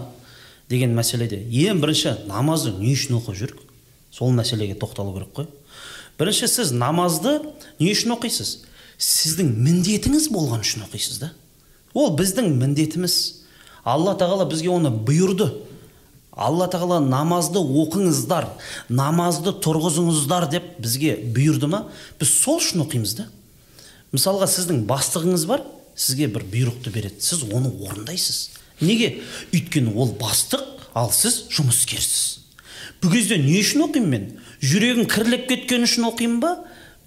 деген 0.68 0.94
мәселеде 0.96 1.38
ең 1.46 1.80
бірінші 1.82 2.16
намазды 2.26 2.74
не 2.80 2.94
үшін 2.96 3.20
оқып 3.20 3.38
жүрік? 3.38 3.62
Сол 4.10 4.34
мәселеге 4.34 4.74
тоқталу 4.74 5.14
керек 5.14 5.34
қой. 5.36 5.46
Бірінші 6.18 6.48
сіз 6.50 6.72
намазды 6.72 7.38
не 7.78 7.92
үшін 7.92 8.16
оқисыз? 8.16 8.64
Сіздің 8.98 9.52
міндетіңіз 9.60 10.30
болған 10.32 10.64
үшін 10.64 10.86
оқисыз 10.88 11.20
да. 11.20 11.32
Ол 11.94 12.14
біздің 12.16 12.54
міндетіміз. 12.58 13.44
Алла 13.84 14.16
тағала 14.18 14.48
бізге 14.48 14.72
оны 14.72 14.90
бұйырды. 14.90 15.50
Алла 16.36 16.68
тағала 16.70 17.00
намазды 17.00 17.58
оқыңыздар 17.58 18.46
намазды 18.92 19.54
тұрғызыңыздар 19.64 20.48
деп 20.52 20.68
бізге 20.82 21.16
бұйырды 21.34 21.70
ма? 21.72 21.86
Біз 22.20 22.34
сол 22.42 22.60
үшін 22.60 22.84
оқимыз 22.84 23.16
да. 23.18 23.26
Мысалға 24.12 24.48
сіздің 24.52 24.84
бастығыңыз 24.88 25.46
бар 25.48 25.64
сізге 25.96 26.28
бір 26.28 26.44
бұйрықты 26.52 26.92
береді. 26.92 27.20
Сіз 27.24 27.46
оны 27.48 27.72
орындайсыз. 27.72 28.50
Неге? 28.80 29.22
Өйткені 29.56 29.96
ол 29.96 30.12
бастық 30.20 30.64
ал 30.94 31.10
сіз 31.12 31.46
жұмыскерсіз. 31.56 32.44
Бұл 33.00 33.16
кезде 33.16 33.40
не 33.40 33.58
үшін 33.60 33.86
оқимын 33.88 34.12
мен? 34.12 34.26
Жүрегім 34.60 35.08
кірлеп 35.08 35.48
кеткен 35.48 35.88
үшін 35.88 36.10
оқимын 36.10 36.40
ба? 36.44 36.52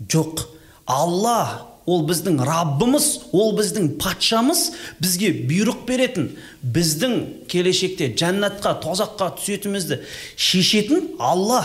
Жоқ. 0.09 0.47
Алла 0.89 1.69
ол 1.87 2.03
біздің 2.07 2.39
раббымыз 2.45 3.07
ол 3.31 3.53
біздің 3.57 3.93
патшамыз 4.01 4.65
бізге 4.99 5.31
бұйрық 5.49 5.85
беретін 5.87 6.29
біздің 6.63 7.15
келешекте 7.51 8.11
жәннатқа 8.19 8.75
тозаққа 8.83 9.31
түсетімізді 9.39 10.01
шешетін 10.35 11.13
алла. 11.19 11.63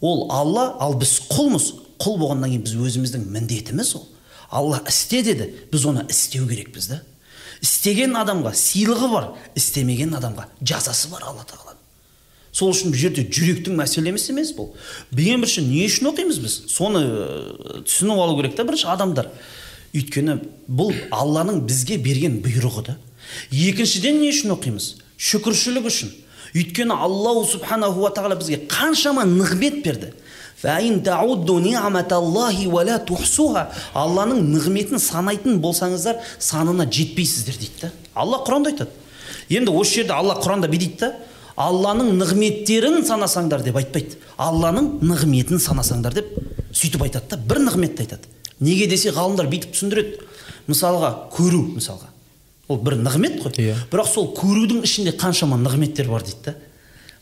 Ол 0.00 0.26
алла 0.30 0.74
ал 0.80 0.96
біз 0.98 1.18
құлмыз. 1.30 1.72
Құл 1.96 2.18
болғаннан 2.20 2.52
кейін 2.52 2.66
біз 2.66 2.74
өзіміздің 2.76 3.28
міндетіміз 3.32 3.94
ол. 3.96 4.08
Алла 4.50 4.82
істе 4.88 5.22
деді 5.24 5.48
біз 5.72 5.86
оны 5.88 6.04
істеу 6.10 6.48
керекпіз 6.48 6.90
да. 6.92 7.00
Істеген 7.64 8.18
адамға 8.20 8.52
сыйлығы 8.52 9.08
бар 9.12 9.30
істемеген 9.56 10.12
адамға 10.18 10.50
жазасы 10.60 11.08
бар 11.08 11.24
алла 11.30 11.46
тағаланың 11.48 11.75
сол 12.56 12.72
үшін 12.72 12.92
бұл 12.94 13.00
жерде 13.00 13.26
жүректің 13.28 13.76
мәселеміз 13.76 14.30
емес 14.32 14.52
бұл. 14.56 14.70
Ең 15.12 15.42
бірінші 15.44 15.64
не 15.66 15.84
үшін 15.84 16.08
оқимыз 16.12 16.38
біз? 16.40 16.54
Соны 16.72 17.02
э, 17.04 17.82
түсініп 17.84 18.22
алу 18.22 18.38
керек 18.38 18.56
та 18.56 18.64
бірінші 18.64 18.88
адамдар. 18.94 19.28
Өйткені 19.92 20.38
бұл 20.64 20.94
алланың 21.12 21.66
бізге 21.68 21.98
берген 22.00 22.38
бұйрығы 22.44 22.86
да. 22.88 22.96
Екіншіден 23.52 24.22
не 24.22 24.30
үшін 24.32 24.54
оқимыз? 24.56 24.94
Шүкіршілік 25.20 25.90
үшін. 25.90 26.14
Өйткені 26.56 26.96
аллаху 26.96 27.44
субханаху 27.50 28.06
ва 28.06 28.12
тағала 28.16 28.40
бізге 28.40 28.62
қаншама 28.72 29.26
нығмет 29.28 29.82
берді. 29.84 30.14
Алланың 33.92 34.40
нығметін 34.54 35.00
санайтын 35.02 35.60
болсаңыздар 35.60 36.22
санына 36.40 36.88
жетпейсіздер 36.88 37.58
дейді 37.60 37.82
да. 37.82 37.90
Алла 38.14 38.40
құранда 38.46 38.72
айтады. 38.72 38.90
Енді 39.52 39.74
осы 39.76 40.00
жерде 40.00 40.16
алла 40.16 40.38
құранда 40.40 40.70
бүй 40.72 40.80
дейді 40.80 41.02
да? 41.02 41.12
Алланың 41.56 42.12
нығметтерін 42.20 43.00
санасаңдар 43.08 43.64
деп 43.64 43.78
айтпайды. 43.80 44.18
Алланың 44.36 44.98
нығметін 45.04 45.60
санасаңдар 45.62 46.16
деп 46.18 46.28
сөйтіп 46.76 47.06
айтады 47.06 47.32
да 47.32 47.38
бір 47.40 47.62
нығметті 47.64 48.04
айтады. 48.04 48.28
Неге 48.60 48.88
десе 48.90 49.12
ғалымдар 49.16 49.48
бүйтіп 49.52 49.72
түсіндіреді. 49.72 50.20
Мысалға 50.68 51.12
көру 51.32 51.62
мысалға. 51.76 52.10
Ол 52.68 52.80
бір 52.82 52.98
нығмет 52.98 53.38
қой. 53.42 53.54
Иә. 53.62 53.76
бірақ 53.90 54.08
сол 54.10 54.32
көрудің 54.36 54.82
ішінде 54.84 55.12
қаншама 55.16 55.56
нығметтер 55.60 56.08
бар 56.10 56.24
дейді 56.26 56.50
да. 56.50 56.54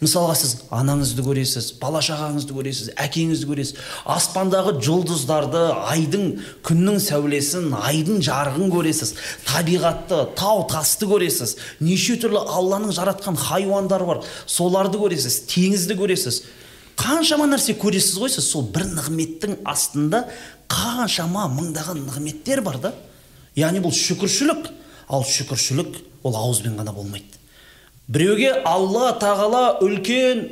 Мысалға 0.04 0.34
сіз 0.38 0.52
анаңызды 0.74 1.24
көресіз 1.24 1.70
бала 1.80 2.00
шағаңызды 2.04 2.54
көресіз 2.54 2.90
әкеңізді 3.00 3.48
көресіз. 3.50 3.78
Аспандағы 4.14 4.74
жұлдыздарды 4.84 5.62
айдың 5.90 6.26
күннің 6.66 7.00
сәулесін 7.02 7.72
айдың 7.78 8.20
жарығын 8.24 8.72
көресіз. 8.72 9.14
Табиғатты 9.48 10.20
тау 10.38 10.66
тасты 10.70 11.08
көресіз. 11.10 11.56
Неше 11.80 12.18
түрлі 12.22 12.44
алланың 12.44 12.94
жаратқан 12.96 13.38
хайуандары 13.40 14.08
бар. 14.08 14.22
Соларды 14.46 15.00
көресіз 15.02 15.42
теңізді 15.50 15.98
көресіз. 16.00 16.42
Қаншама 17.00 17.48
нәрсе 17.50 17.74
көресіз 17.80 18.18
ғой 18.22 18.30
сіз. 18.34 18.50
Сол 18.52 18.68
бір 18.74 18.86
нығметтің 18.94 19.62
астында 19.66 20.26
қаншама 20.70 21.48
мыңдаған 21.56 22.04
нығметтер 22.06 22.62
бар 22.66 22.80
да. 22.82 22.92
Яғни 23.58 23.82
бұл 23.84 23.94
шүкіршілік. 23.94 24.68
Ал 25.08 25.24
шүкіршілік 25.28 25.98
ол 26.24 26.36
ауызбен 26.38 26.78
ғана 26.78 26.94
болмайды. 26.94 27.43
Біреуге 28.08 28.52
алла 28.64 29.12
тағала 29.20 29.78
үлкен 29.84 30.48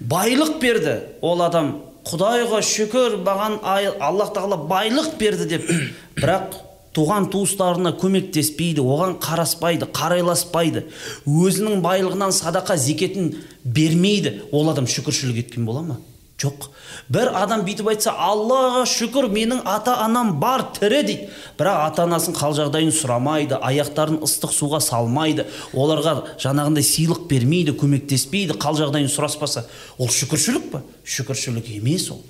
байлық 0.00 0.58
берді. 0.62 0.96
Ол 1.22 1.42
адам 1.44 1.74
құдайға 2.08 2.62
шүкір 2.64 3.18
маған 3.26 3.58
аллах 3.64 4.32
тағала 4.34 4.58
байлық 4.68 5.14
берді 5.20 5.48
деп. 5.50 5.70
Бірақ 6.18 6.58
туған 6.96 7.28
туыстарына 7.30 7.94
көмектеспейді 8.00 8.82
оған 8.82 9.18
қараспайды 9.22 9.86
қарайласпайды. 9.94 10.86
Өзінің 11.26 11.82
байлығынан 11.84 12.34
садақа 12.34 12.78
зекетін 12.80 13.34
бермейді. 13.64 14.40
Ол 14.52 14.70
адам 14.72 14.88
шүкіршілік 14.90 15.44
еткен 15.44 15.68
бола 15.68 15.84
ма? 15.84 16.00
Жоқ. 16.38 16.70
бір 17.08 17.32
адам 17.34 17.64
бүйтіп 17.66 17.88
айтса 17.90 18.12
аллаға 18.12 18.84
шүкір 18.86 19.26
менің 19.32 19.62
ата 19.66 19.96
анам 20.04 20.38
бар 20.40 20.62
тірі 20.76 21.02
дейді. 21.02 21.28
Бірақ 21.58 21.80
ата 21.88 22.04
анасын 22.04 22.36
қал 22.36 22.54
жағдайын 22.54 22.92
сұрамайды 22.94 23.58
аяқтарын 23.58 24.20
ыстық 24.22 24.54
суға 24.54 24.80
салмайды. 24.84 25.46
Оларға 25.74 26.36
жаңағындай 26.38 26.86
сыйлық 26.86 27.26
бермейді 27.30 27.74
көмектеспейді 27.80 28.58
қал 28.60 28.78
жағдайын 28.78 29.10
сұраспаса. 29.10 29.66
Ол 29.98 30.12
шүкіршілік 30.12 30.70
па? 30.70 30.82
Шүкіршілік 31.04 31.72
емес 31.74 32.10
ол. 32.14 32.22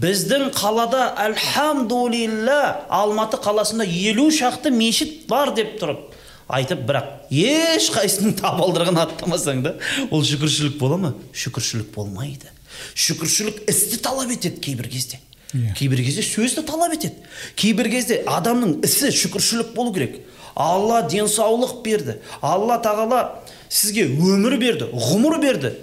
Біздің 0.00 0.50
қалада 0.56 1.12
альхамдулилля 1.20 2.86
алматы 2.88 3.38
қаласында 3.44 3.86
елу 3.86 4.30
шақты 4.32 4.72
мешіт 4.72 5.26
бар 5.28 5.52
деп 5.54 5.76
тұрып 5.80 6.16
айтып 6.48 6.84
бірақ 6.88 7.32
ешқайсының 7.34 8.36
табалдырығын 8.40 9.00
аттамасаң 9.02 9.64
да 9.66 9.74
ол 10.10 10.24
шүкіршілік 10.24 10.78
бола 10.80 11.00
ма? 11.02 11.14
Шүкіршілік 11.34 11.92
болмайды. 11.94 12.55
Шүкіршілік 12.94 13.64
істі 13.70 13.96
талап 14.02 14.30
етеді 14.30 14.60
кейбір 14.60 14.88
кезде. 14.88 15.18
Иә. 15.54 15.74
кейбір 15.78 16.02
кезде 16.04 16.22
сөзді 16.26 16.62
талап 16.66 16.92
етеді. 16.94 17.14
Кейбір 17.54 17.90
кезде 17.90 18.22
адамның 18.26 18.80
ісі 18.84 19.12
шүкіршілік 19.14 19.74
болу 19.74 19.92
керек. 19.94 20.20
Алла 20.54 21.02
денсаулық 21.08 21.82
берді. 21.84 22.16
Алла 22.40 22.78
тағала 22.82 23.42
сізге 23.68 24.06
өмір 24.08 24.58
берді 24.58 24.90
ғұмыр 24.92 25.40
берді. 25.40 25.74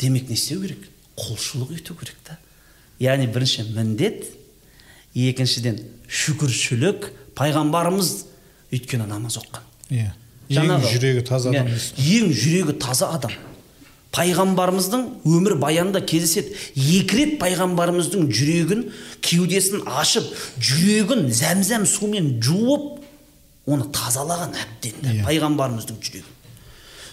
Демек 0.00 0.28
не 0.28 0.34
істеу 0.34 0.60
керек? 0.62 0.88
Құлшылық 1.16 1.72
ету 1.78 1.94
керек 1.94 2.16
та. 2.24 2.36
Яғни 3.00 3.26
бірінші 3.32 3.70
міндет 3.72 4.26
екіншіден 5.16 5.80
шүкіршілік 6.08 7.10
пайғамбарымыз 7.36 8.12
өйткені 8.74 9.06
намаз 9.08 9.38
оққан 9.40 9.64
иә. 9.90 10.12
Ең 10.50 10.84
жүрегі 10.84 11.24
таза 11.26 11.50
адам 11.50 11.70
Иә, 11.70 12.20
ең 12.20 12.32
жүрегі 12.36 12.76
таза 12.82 13.08
адам. 13.16 13.32
Пайғамбарымыздың 14.16 15.02
өмір 15.28 15.56
баянында 15.60 16.00
кездеседі. 16.08 16.54
Екі 16.74 17.18
рет 17.20 17.34
пайғамбарымыздың 17.42 18.28
жүрегін 18.32 18.86
кеудесін 19.20 19.84
ашып 20.00 20.30
жүрегін 20.56 21.28
зәмзәм 21.36 21.84
сумен 21.90 22.36
жуып 22.40 23.02
оны 23.68 23.88
тазалаған 23.92 24.56
әбден 24.56 25.02
да 25.02 25.12
Иә. 25.12 25.26
пайғамбарымыздың 25.26 26.00
жүрегі. 26.00 26.24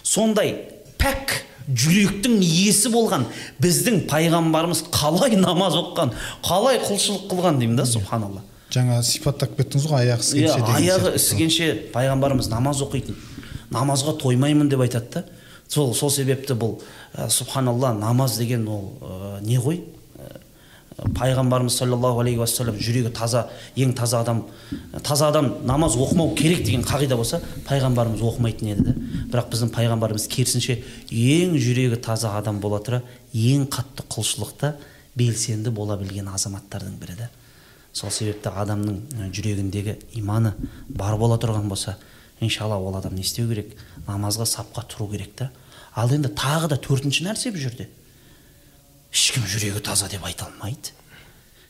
Сондай 0.02 0.54
пәк 1.00 1.42
жүректің 1.68 2.40
иесі 2.44 2.90
болған 2.92 3.24
біздің 3.62 4.02
пайғамбарымыз 4.10 4.84
қалай 4.92 5.36
намаз 5.40 5.76
оққан 5.80 6.12
қалай 6.44 6.80
құлшылық 6.84 7.28
қылған 7.30 7.60
деймін 7.60 7.78
да 7.80 7.86
субханалла. 7.88 8.42
Жаңа 8.74 9.00
сипаттап 9.06 9.56
кеттіңіз 9.56 9.86
ғой 9.88 10.04
аяғы 10.04 10.24
иә 10.24 10.44
ісігенше 10.44 10.60
деген 10.60 10.76
аяғы 10.80 11.14
ісігенше 11.18 11.68
пайғамбарымыз 11.94 12.50
намаз 12.52 12.82
оқитын 12.84 13.16
намазға 13.72 14.16
тоймаймын 14.20 14.68
деп 14.68 14.84
айтады 14.84 15.08
да. 15.14 15.24
Сол 15.68 15.94
сол 15.94 16.10
себепті 16.10 16.56
бұл 16.58 16.78
ә, 17.14 17.28
субханалла 17.30 17.92
намаз 17.94 18.38
деген 18.38 18.66
ол 18.68 18.88
ә, 19.00 19.40
не 19.42 19.58
ғой? 19.58 19.82
Ә, 20.18 21.08
пайғамбарымыз 21.16 21.76
саллаллаху 21.78 22.22
алейхи 22.22 22.40
уассалам 22.42 22.78
жүрегі 22.78 23.12
таза 23.14 23.48
ең 23.76 23.94
таза 23.98 24.20
адам 24.22 24.44
таза 25.02 25.28
адам 25.28 25.52
намаз 25.66 25.96
оқымау 25.96 26.34
керек 26.38 26.64
деген 26.64 26.84
қағида 26.86 27.16
болса 27.18 27.40
пайғамбарымыз 27.68 28.22
оқымайтын 28.22 28.72
еді 28.74 28.88
да 28.88 28.94
бірақ 29.32 29.50
біздің 29.54 29.72
пайғамбарымыз 29.74 30.28
керісінше 30.30 30.78
ең 31.10 31.56
жүрегі 31.58 32.00
таза 32.04 32.36
адам 32.38 32.60
бола 32.62 32.82
тұра 32.84 33.02
ең 33.32 33.66
қатты 33.72 34.06
құлшылықта 34.14 34.74
белсенді 35.18 35.70
бола 35.74 35.96
білген 35.98 36.28
азаматтардың 36.30 36.98
бірі 37.00 37.18
да 37.18 37.30
сол 37.94 38.10
себепті 38.10 38.50
адамның 38.50 39.30
жүрегіндегі 39.34 39.96
иманы 40.18 40.54
бар 40.88 41.16
бола 41.18 41.38
тұрған 41.38 41.68
болса 41.70 41.96
иншалла 42.44 42.78
ол 42.78 42.96
адам 42.96 43.14
не 43.14 43.24
істеу 43.24 43.48
керек? 43.48 43.74
Намазға 44.06 44.46
сапқа 44.48 44.84
тұру 44.88 45.10
керек 45.10 45.34
та. 45.36 45.50
Ал 45.94 46.10
енді 46.12 46.30
тағы 46.34 46.68
да 46.72 46.78
төртінші 46.80 47.26
нәрсе 47.28 47.52
бұл 47.54 47.62
жерде. 47.64 47.88
Ешкім 49.14 49.46
жүрегі 49.46 49.82
таза 49.84 50.08
деп 50.10 50.24
айта 50.26 50.48
алмайды. 50.48 50.94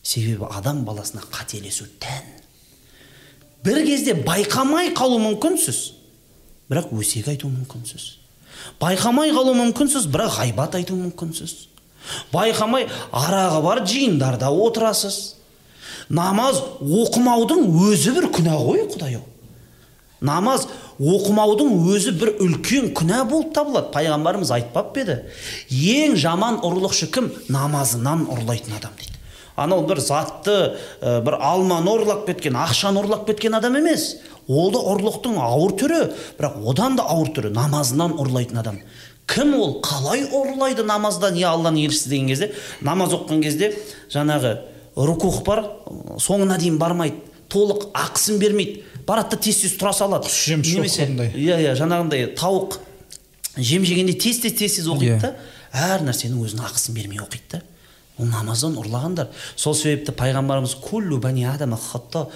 Себебі 0.02 0.48
адам 0.50 0.84
баласына 0.84 1.22
қателесу 1.32 1.86
тән. 2.00 2.24
Бір 3.64 3.84
кезде 3.84 4.14
байқамай 4.16 4.92
қалу 4.96 5.20
мүмкінсіз. 5.22 5.92
Бірақ 6.68 6.92
өсек 6.96 7.28
айту 7.32 7.48
мүмкінсіз. 7.52 8.08
Байқамай 8.80 9.32
қалу 9.36 9.54
мүмкінсіз 9.56 10.08
бірақ 10.12 10.38
ғайбат 10.40 10.76
айту 10.80 10.96
мүмкінсіз. 10.96 11.54
Байқамай 12.32 12.88
арағы 13.12 13.62
бар 13.64 13.84
жиындарда 13.88 14.50
отырасыз. 14.52 15.36
Намаз 16.08 16.60
оқымаудың 16.80 17.64
өзі 17.88 18.12
бір 18.16 18.28
күнә 18.32 18.56
ғой 18.60 18.84
құдай 18.92 19.16
ау. 19.20 19.24
Намаз 20.24 20.66
оқымаудың 20.98 21.72
өзі 21.92 22.14
бір 22.18 22.34
үлкен 22.42 22.92
күнә 22.96 23.22
болып 23.30 23.54
табылады. 23.56 23.92
Пайғамбарымыз 23.94 24.52
айтпап 24.56 24.92
па 24.94 25.04
еді 25.04 25.18
ең 25.70 26.16
жаман 26.20 26.60
ұрлықшы 26.64 27.10
кім? 27.14 27.30
Намазынан 27.52 28.26
ұрлайтын 28.32 28.78
адам 28.78 28.94
дейді. 28.98 29.14
Анау 29.56 29.84
бір 29.86 30.00
затты 30.02 30.54
ә, 31.00 31.20
бір 31.22 31.38
алманы 31.38 31.92
ұрлап 31.92 32.24
кеткен 32.26 32.56
ақшаны 32.58 33.04
ұрлап 33.04 33.26
кеткен 33.28 33.54
адам 33.54 33.76
емес. 33.78 34.16
Ол 34.48 34.72
да 34.74 34.80
ұрлықтың 34.82 35.38
ауыр 35.38 35.76
түрі. 35.78 36.00
Бірақ 36.40 36.56
одан 36.72 36.98
да 36.98 37.06
ауыр 37.14 37.30
түрі 37.36 37.52
намазынан 37.54 38.16
ұрлайтын 38.18 38.58
адам. 38.64 38.80
Кім 39.30 39.54
ол? 39.56 39.78
Қалай 39.84 40.26
ұрлайды 40.26 40.84
намаздан? 40.84 41.38
Я 41.38 41.54
алланың 41.54 41.86
елшісі 41.86 42.10
деген 42.10 42.32
кезде 42.32 42.50
намаз 42.84 43.14
оқыған 43.16 43.44
кезде 43.46 43.70
жаңағы 44.12 44.56
рукух 44.96 45.44
бар 45.46 45.64
соңына 46.20 46.58
дейін 46.60 46.76
бармайды. 46.82 47.22
Толық 47.48 47.92
ақысын 47.94 48.40
бермейді. 48.42 48.82
Барады 49.06 49.36
да 49.36 49.42
тез 49.42 49.62
тез 49.62 49.76
тұра 49.80 49.92
салады. 49.96 50.30
Немесе 50.48 51.06
иә 51.34 51.60
иә 51.60 51.76
жаңағындай 51.78 52.32
тауық 52.38 52.78
жем 53.56 53.84
жегенде 53.84 54.14
тез 54.18 54.40
тез 54.42 54.56
тез 54.58 54.80
тез 54.80 54.88
оқиды 54.90 55.20
да 55.22 55.34
әр 55.74 56.04
нәрсенің 56.06 56.42
өзінің 56.44 56.68
ақысын 56.68 56.96
бермей 56.96 57.22
оқиды 57.24 57.58
да. 57.58 57.62
Ол 58.14 58.28
намаздан 58.30 58.76
ұрлағандар. 58.78 59.32
Сол 59.58 59.74
себепті 59.74 60.12
пайғамбарымыз 60.14 60.76
күллу 60.84 61.18
бәни 61.18 61.48
адама 61.50 61.74
хатта 61.74 62.28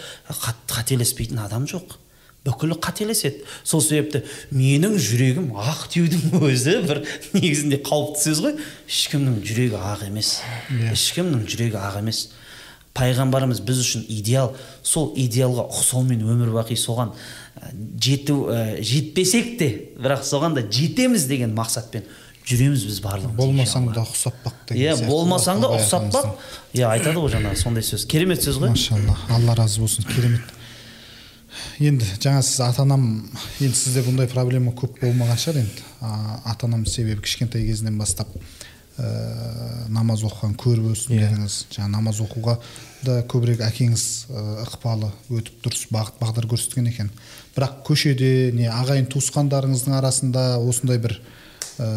қателеспейтін 0.72 1.38
адам 1.44 1.68
жоқ. 1.70 1.94
Бүкілі 2.42 2.74
қателеседі. 2.82 3.44
Сол 3.62 3.82
себепті 3.84 4.24
менің 4.50 4.96
жүрегім 4.98 5.52
ақ 5.54 5.86
деудің 5.94 6.42
өзі 6.48 6.74
бір 6.88 7.04
негізінде 7.36 7.78
қауіпті 7.86 8.24
сөз 8.24 8.42
ғой. 8.42 8.56
Ешкімнің 8.90 9.38
жүрегі 9.46 9.78
ақ 9.78 10.04
емес. 10.08 10.40
Ешкімнің 10.90 11.46
жүрегі 11.46 11.78
ақ 11.78 12.00
емес. 12.02 12.24
Пайғамбарымыз 12.98 13.62
біз 13.64 13.82
үшін 13.84 14.06
идеал. 14.10 14.56
Сол 14.82 15.12
идеалға 15.16 15.68
ұқсаумен 15.70 16.24
өмір 16.26 16.50
бақи 16.58 16.76
соған 16.78 17.14
жету 18.02 18.48
ә, 18.50 18.80
жетпесек 18.82 19.56
те 19.58 19.68
бірақ 19.98 20.24
соған 20.26 20.58
да 20.58 20.66
жетеміз 20.66 21.26
деген 21.30 21.54
мақсатпен 21.56 22.04
жүреміз 22.48 22.84
біз 22.88 23.00
барлығымыз 23.04 23.36
болмасаң 23.38 23.88
да 23.92 24.04
ұқсап 24.06 24.36
бақ 24.44 24.60
деген 24.70 24.84
иә 24.84 25.08
болмасаң 25.08 25.64
да 25.64 25.72
ұқсап 25.76 26.06
бақ 26.14 26.28
иә 26.76 26.86
айтады 26.92 27.18
ғой 27.18 27.32
жаңағы 27.34 27.60
сондай 27.60 27.84
сөз. 27.84 28.06
Керемет 28.08 28.44
сөз 28.44 28.60
ғой. 28.62 28.72
Машалла 28.72 29.18
алла 29.28 29.56
разы 29.58 29.82
болсын 29.82 30.06
керемет. 30.08 30.54
Енді 31.82 32.06
жаңа 32.22 32.42
сіз 32.46 32.60
ата 32.64 32.84
анам 32.86 33.04
енді 33.60 33.76
сізде 33.76 34.04
бұндай 34.06 34.30
проблема 34.30 34.72
көп 34.76 35.00
болмаған 35.02 35.40
шығар 35.42 35.60
енді. 35.64 35.84
Ата 36.00 36.68
анам 36.68 36.86
себебі 36.86 37.22
кішкентай 37.26 37.66
кезінен 37.66 37.98
бастап. 37.98 38.30
Ә, 38.98 39.88
намаз 39.94 40.24
оқыған 40.26 40.54
көріп 40.58 40.92
өстім 40.92 41.16
yeah. 41.16 41.24
Иә. 41.24 41.30
дедіңіз 41.32 41.56
жаңа 41.74 41.88
намаз 41.96 42.20
оқуға 42.24 42.58
да 43.06 43.20
көбірек 43.30 43.62
әкеңіз 43.62 44.04
ә, 44.28 44.44
ықпалы 44.66 45.10
өтіп 45.30 45.64
дұрыс 45.64 45.86
бағыт 45.94 46.18
бағдар 46.20 46.48
көрсеткен 46.50 46.88
екен. 46.90 47.10
Бірақ 47.56 47.82
көшеде 47.86 48.50
не 48.56 48.66
ағайын 48.70 49.06
туысқандарыңыздың 49.12 49.98
арасында 49.98 50.46
осындай 50.58 50.98
бір 51.02 51.14
ә, 51.78 51.88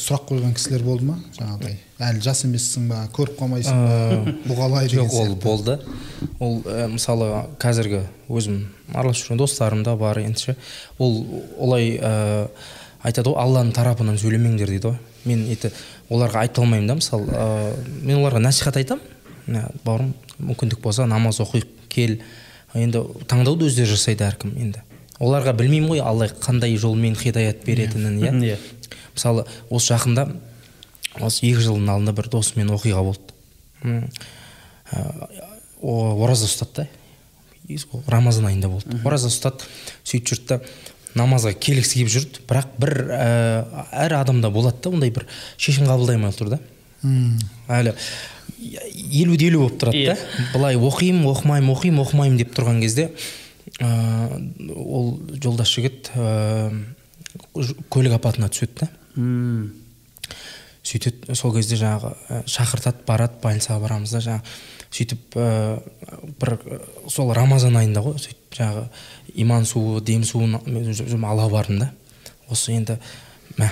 сұрақ 0.00 0.30
қойған 0.30 0.54
кісілер 0.56 0.84
болды 0.86 1.10
ма? 1.10 1.18
Жаңағыдай 1.36 1.76
әлі 2.08 2.24
жас 2.24 2.44
емессің 2.48 2.88
ба? 2.90 3.02
Көріп 3.16 3.36
қалмайсың 3.40 3.82
ба? 3.84 4.32
Бұл 4.46 4.60
қалай 4.62 4.88
жоқ 4.92 5.12
ол 5.20 5.36
болды. 5.40 5.76
Ол 6.40 6.62
ә, 6.64 6.86
мысалы 6.92 7.28
қазіргі 7.60 8.06
өзім 8.32 8.62
араласып 8.94 9.26
жүрген 9.26 9.42
достарым 9.44 9.84
да 9.84 9.96
бар 10.00 10.22
енді 10.24 10.48
ше 10.48 10.56
ол 10.98 11.20
олай 11.58 11.98
ә, 12.00 12.48
айтады 13.04 13.32
ғой 13.32 13.40
алланың 13.44 13.76
тарапынан 13.76 14.18
сөйлемеңдер 14.20 14.72
дейді 14.72 14.94
ғой. 14.94 14.98
Мен 15.26 15.44
это 15.52 15.70
оларға 16.08 16.46
айта 16.46 16.62
алмаймын 16.62 16.88
да 16.88 16.96
мысалы 16.98 17.26
ә, 17.28 17.74
мен 18.02 18.18
оларға 18.20 18.40
насихат 18.42 18.78
айтамын. 18.80 19.02
Бауырым 19.84 20.14
мүмкіндік 20.38 20.80
болса 20.82 21.06
намаз 21.06 21.40
оқиық 21.44 21.68
кел. 21.92 22.18
Енді 22.74 23.02
таңдауды 23.30 23.68
өздері 23.68 23.92
жасайды 23.94 24.26
әркім 24.26 24.56
енді. 24.58 24.82
Оларға 25.22 25.54
білмеймін 25.56 25.94
ғой 25.94 26.02
алла 26.04 26.26
қандай 26.28 26.76
жолмен 26.76 27.14
хидаят 27.16 27.64
беретінін 27.64 28.18
иә. 28.20 28.32
Иә 28.42 28.58
мысалы 29.14 29.46
осы 29.70 29.94
жақында 29.94 30.26
осы 31.24 31.46
екі 31.48 31.62
жылдың 31.64 31.88
алдында 31.94 32.12
бір 32.18 32.28
досыммен 32.34 32.74
оқиға 32.74 33.02
болды. 33.06 33.32
Ораза 35.80 36.50
ұстады 36.50 36.84
да. 36.84 36.88
Рамазан 38.06 38.50
айында 38.50 38.68
болды. 38.68 38.98
Ораза 39.04 39.30
ұстады 39.32 39.64
сөйтіп 40.04 40.28
жүрді 40.34 40.46
да 40.52 40.60
намазға 41.16 41.52
келгісі 41.56 42.00
келіп 42.00 42.12
жүрді. 42.12 42.44
Бірақ 42.48 42.72
бір 42.80 42.94
ә, 43.10 43.26
әр 44.04 44.18
адамда 44.20 44.50
болады 44.54 44.82
да 44.84 44.92
ондай 44.94 45.12
бір 45.14 45.26
шешім 45.56 45.88
қабылдай 45.88 46.18
алмай 46.18 46.34
тұр 46.36 46.56
да 46.56 46.60
әлі 47.68 47.94
елу 49.12 49.36
де 49.36 49.48
елу 49.50 49.64
болып 49.64 49.80
тұрады 49.80 50.04
да. 50.06 50.14
Yeah. 50.16 50.52
былай 50.54 50.78
оқимын 50.80 51.26
оқымаймын 51.30 51.72
оқимын 51.74 52.02
оқымаймын 52.04 52.38
деп 52.40 52.54
тұрған 52.56 52.80
кезде 52.82 53.10
ә, 53.80 53.90
ол 54.74 55.18
жолдас 55.42 55.70
жігіт 55.72 56.10
ә, 56.16 56.70
көлік 57.92 58.16
апатына 58.16 58.48
түседі 58.52 58.80
да. 58.80 58.88
Hmm. 59.16 59.74
сөйтеді 60.86 61.36
сол 61.36 61.54
кезде 61.56 61.78
жаңағы 61.80 62.42
шақыртады 62.48 63.04
барады 63.06 63.40
больницаға 63.42 63.82
барамыз 63.84 64.16
да 64.16 64.24
жаңағы 64.24 64.56
сөйтіп 64.96 65.36
ә, 65.36 65.46
бір 66.40 66.56
сол 67.12 67.32
рамазан 67.36 67.76
айында 67.76 68.04
ғой 68.04 68.18
сөйтіп. 68.22 68.45
Жаңағы 68.56 68.86
иман 69.34 69.66
суы 69.68 70.00
дем 70.00 70.24
суын 70.24 70.56
ала 71.24 71.48
бардым 71.52 71.78
да. 71.78 71.90
Осы 72.48 72.72
енді 72.72 72.98
мә 73.58 73.70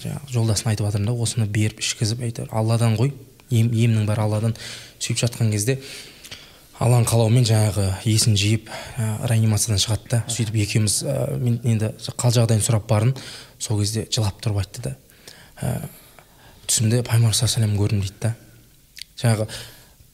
жаңағы 0.00 0.32
жолдасына 0.32 0.72
айтып 0.72 0.88
жатырмын 0.88 1.12
да 1.12 1.22
осыны 1.22 1.46
беріп 1.46 1.80
ішкізіп 1.84 2.24
әйтеуір 2.24 2.52
алладан 2.52 2.96
ғой. 2.98 3.12
Ем, 3.50 3.68
емнің 3.70 4.06
бәрі 4.08 4.24
алладан 4.24 4.54
сөйтіп 4.98 5.20
жатқан 5.26 5.50
кезде 5.52 5.78
алланың 6.80 7.06
қалауымен 7.06 7.44
жаңағы 7.46 7.84
есін 8.08 8.38
жиып 8.38 8.70
ә, 8.98 9.28
реанимациядан 9.28 9.82
шығады 9.82 10.10
да. 10.10 10.22
Сөйтіп 10.32 10.56
екеуміз 10.64 11.02
ә, 11.06 11.36
мен 11.38 11.60
енді 11.62 11.92
қал 12.18 12.34
жағдайын 12.34 12.64
сұрап 12.64 12.88
бардым. 12.90 13.14
Сол 13.58 13.78
кезде 13.82 14.08
жылап 14.10 14.40
тұрып 14.42 14.62
айтты 14.64 14.82
да. 14.88 14.94
Ә, 15.60 15.74
түсімде 16.66 17.04
пайғамбар 17.06 17.36
саллаллаху 17.36 17.78
көрдім 17.84 18.02
дейді 18.02 18.18
да. 18.24 18.34
Жаңағы 19.20 19.48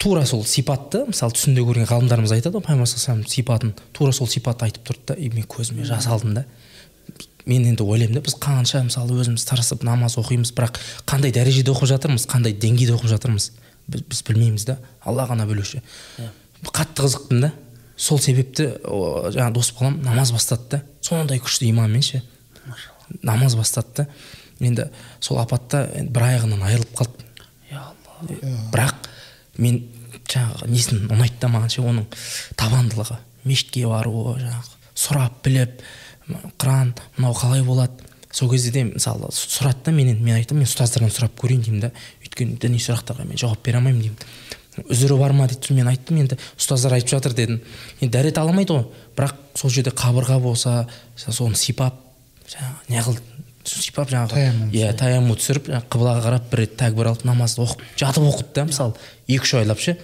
тура 0.01 0.24
сол 0.26 0.44
сипатты 0.48 1.05
мысалы 1.11 1.34
түсінде 1.36 1.62
көрген 1.66 1.88
ғалымдарымыз 1.90 2.32
айтады 2.32 2.57
ғой 2.57 2.64
пайғамбар 2.64 3.28
сипатын 3.28 3.74
тура 3.92 4.14
сол 4.16 4.28
сипатты 4.30 4.64
айтып 4.68 4.86
тұрды 4.88 5.12
да 5.12 5.16
и 5.20 5.28
мен 5.28 5.44
көзіме 5.44 5.84
жас 5.84 6.09
алдым 6.09 6.34
да. 6.38 6.44
Мен 7.44 7.66
енді 7.68 7.84
ойлаймын 7.84 8.16
да 8.16 8.24
біз 8.24 8.36
қанша 8.40 8.82
мысалы 8.86 9.18
өзіміз 9.20 9.44
тырысып 9.48 9.84
намаз 9.84 10.16
оқимыз 10.20 10.55
бірақ 10.57 10.80
қандай 11.09 11.34
дәрежеде 11.36 11.72
оқып 11.72 11.90
жатырмыз 11.92 12.26
қандай 12.30 12.57
деңгейде 12.57 12.94
оқып 12.96 13.12
жатырмыз 13.12 13.51
біз, 13.88 14.05
біз 14.09 14.22
білмейміз 14.28 14.66
да 14.68 14.78
алла 15.05 15.26
ғана 15.28 15.46
білуші 15.48 15.80
yeah. 15.80 16.32
қатты 16.64 17.05
қызықтым 17.05 17.40
да 17.44 17.53
сол 17.96 18.20
себепті 18.20 18.70
жаңағы 18.84 19.53
дос 19.57 19.72
балам 19.76 20.01
намаз 20.05 20.32
бастады 20.32 20.68
да 20.76 20.82
сондай 21.01 21.40
күшті 21.40 21.68
иманмен 21.68 22.05
ше 22.05 22.22
намаз 23.22 23.57
бастады 23.59 24.05
да 24.05 24.07
енді 24.61 24.88
сол 25.20 25.40
апатта 25.42 25.86
бір 26.01 26.28
аяғынан 26.30 26.64
айырылып 26.68 26.96
қалды 27.01 27.28
бірақ 28.72 28.99
мен 29.61 29.80
жаңағы 30.30 30.68
несін 30.70 31.06
ұнайды 31.11 31.40
да 31.40 31.50
маған 31.52 31.72
ше 31.72 31.82
оның 31.84 32.06
табандылығы. 32.61 33.18
Мешітке 33.44 33.86
баруы 33.88 34.36
жаңағы 34.40 34.78
сұрап 34.98 35.40
біліп 35.44 35.82
құран 36.61 36.94
мынау 37.16 37.34
қалай 37.36 37.64
болады. 37.66 38.06
Сол 38.32 38.50
кезде 38.52 38.70
де 38.70 38.84
мысалы 38.86 39.32
сұрады 39.34 39.88
да 39.88 39.92
менен 39.92 40.22
мен 40.22 40.36
айтамын 40.38 40.62
мен 40.62 40.70
ұстаздардан 40.70 41.11
сұрап 41.11 41.34
көрейін 41.40 41.64
деймін 41.66 41.86
да. 41.86 41.92
Өйткені 42.22 42.58
діни 42.62 42.78
сұрақтарға 42.78 43.26
мен 43.26 43.40
жауап 43.40 43.64
бере 43.64 43.80
алмаймын 43.80 44.04
деймін. 44.04 44.86
Үзірі 44.86 45.16
бар 45.18 45.34
ма 45.34 45.48
дейді 45.50 45.74
мен 45.74 45.90
айттым 45.90 46.20
енді 46.22 46.38
ұстаздар 46.54 46.94
айтып 46.94 47.16
жатыр 47.16 47.34
дедім. 47.34 47.58
Енді 47.98 48.12
дәрет 48.14 48.38
ала 48.38 48.52
алмайды 48.52 48.76
ғой. 48.76 48.86
Бірақ 49.18 49.34
сол 49.58 49.74
жерде 49.74 49.90
қабырға 49.90 50.38
болса 50.40 50.86
соны 51.18 51.58
сипап 51.58 51.98
жаңағы 52.46 52.94
неғыл 52.94 53.18
сипап 53.64 54.11
жаңағы 54.11 54.70
иә 54.72 54.92
таямму 54.96 55.36
түсіріп 55.36 55.68
қыблаға 55.92 56.24
қарап 56.24 56.48
бір 56.50 56.62
рет 56.64 56.76
тәкбір 56.80 57.11
алып 57.12 57.24
намазды 57.28 57.62
оқып 57.64 57.82
жатып 58.00 58.26
оқыды 58.30 58.54
да 58.56 58.64
мысалы 58.68 58.94
екі 59.28 59.44
үш 59.44 59.54
айлап 59.61 59.80
ше. 59.80 59.96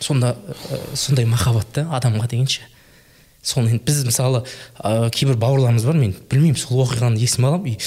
Сонда 0.00 0.34
ә, 0.34 0.78
сондай 0.94 1.26
махаббат 1.28 1.70
та 1.74 1.86
адамға 1.96 2.28
деген 2.30 2.48
ше. 2.50 2.66
Соны 3.42 3.70
енді 3.70 3.84
біз 3.86 4.04
мысалы 4.08 4.42
ә, 4.78 5.10
кейбір 5.14 5.38
бауырларымыз 5.38 5.86
бар 5.86 6.00
мен 6.00 6.16
білмеймін 6.30 6.58
сол 6.58 6.82
оқиғаны 6.84 7.20
есіме 7.20 7.48
аламын 7.48 7.74
и 7.74 7.78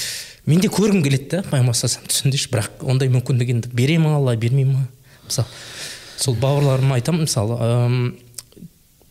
мен 0.46 0.60
де 0.60 0.68
көргім 0.68 1.04
келеді 1.04 1.28
да 1.36 1.42
пайғамбар 1.50 1.76
бірақ 2.54 2.84
ондай 2.84 3.12
мүмкіндік 3.12 3.52
енді 3.54 3.72
бере 3.72 3.98
ма 3.98 4.16
алла 4.16 4.36
бермей 4.36 4.64
ма 4.64 4.86
мысалы 5.26 5.48
сол 6.16 6.34
бауырларыма 6.40 6.96
айтамын 6.98 7.28
мысалы 7.28 8.14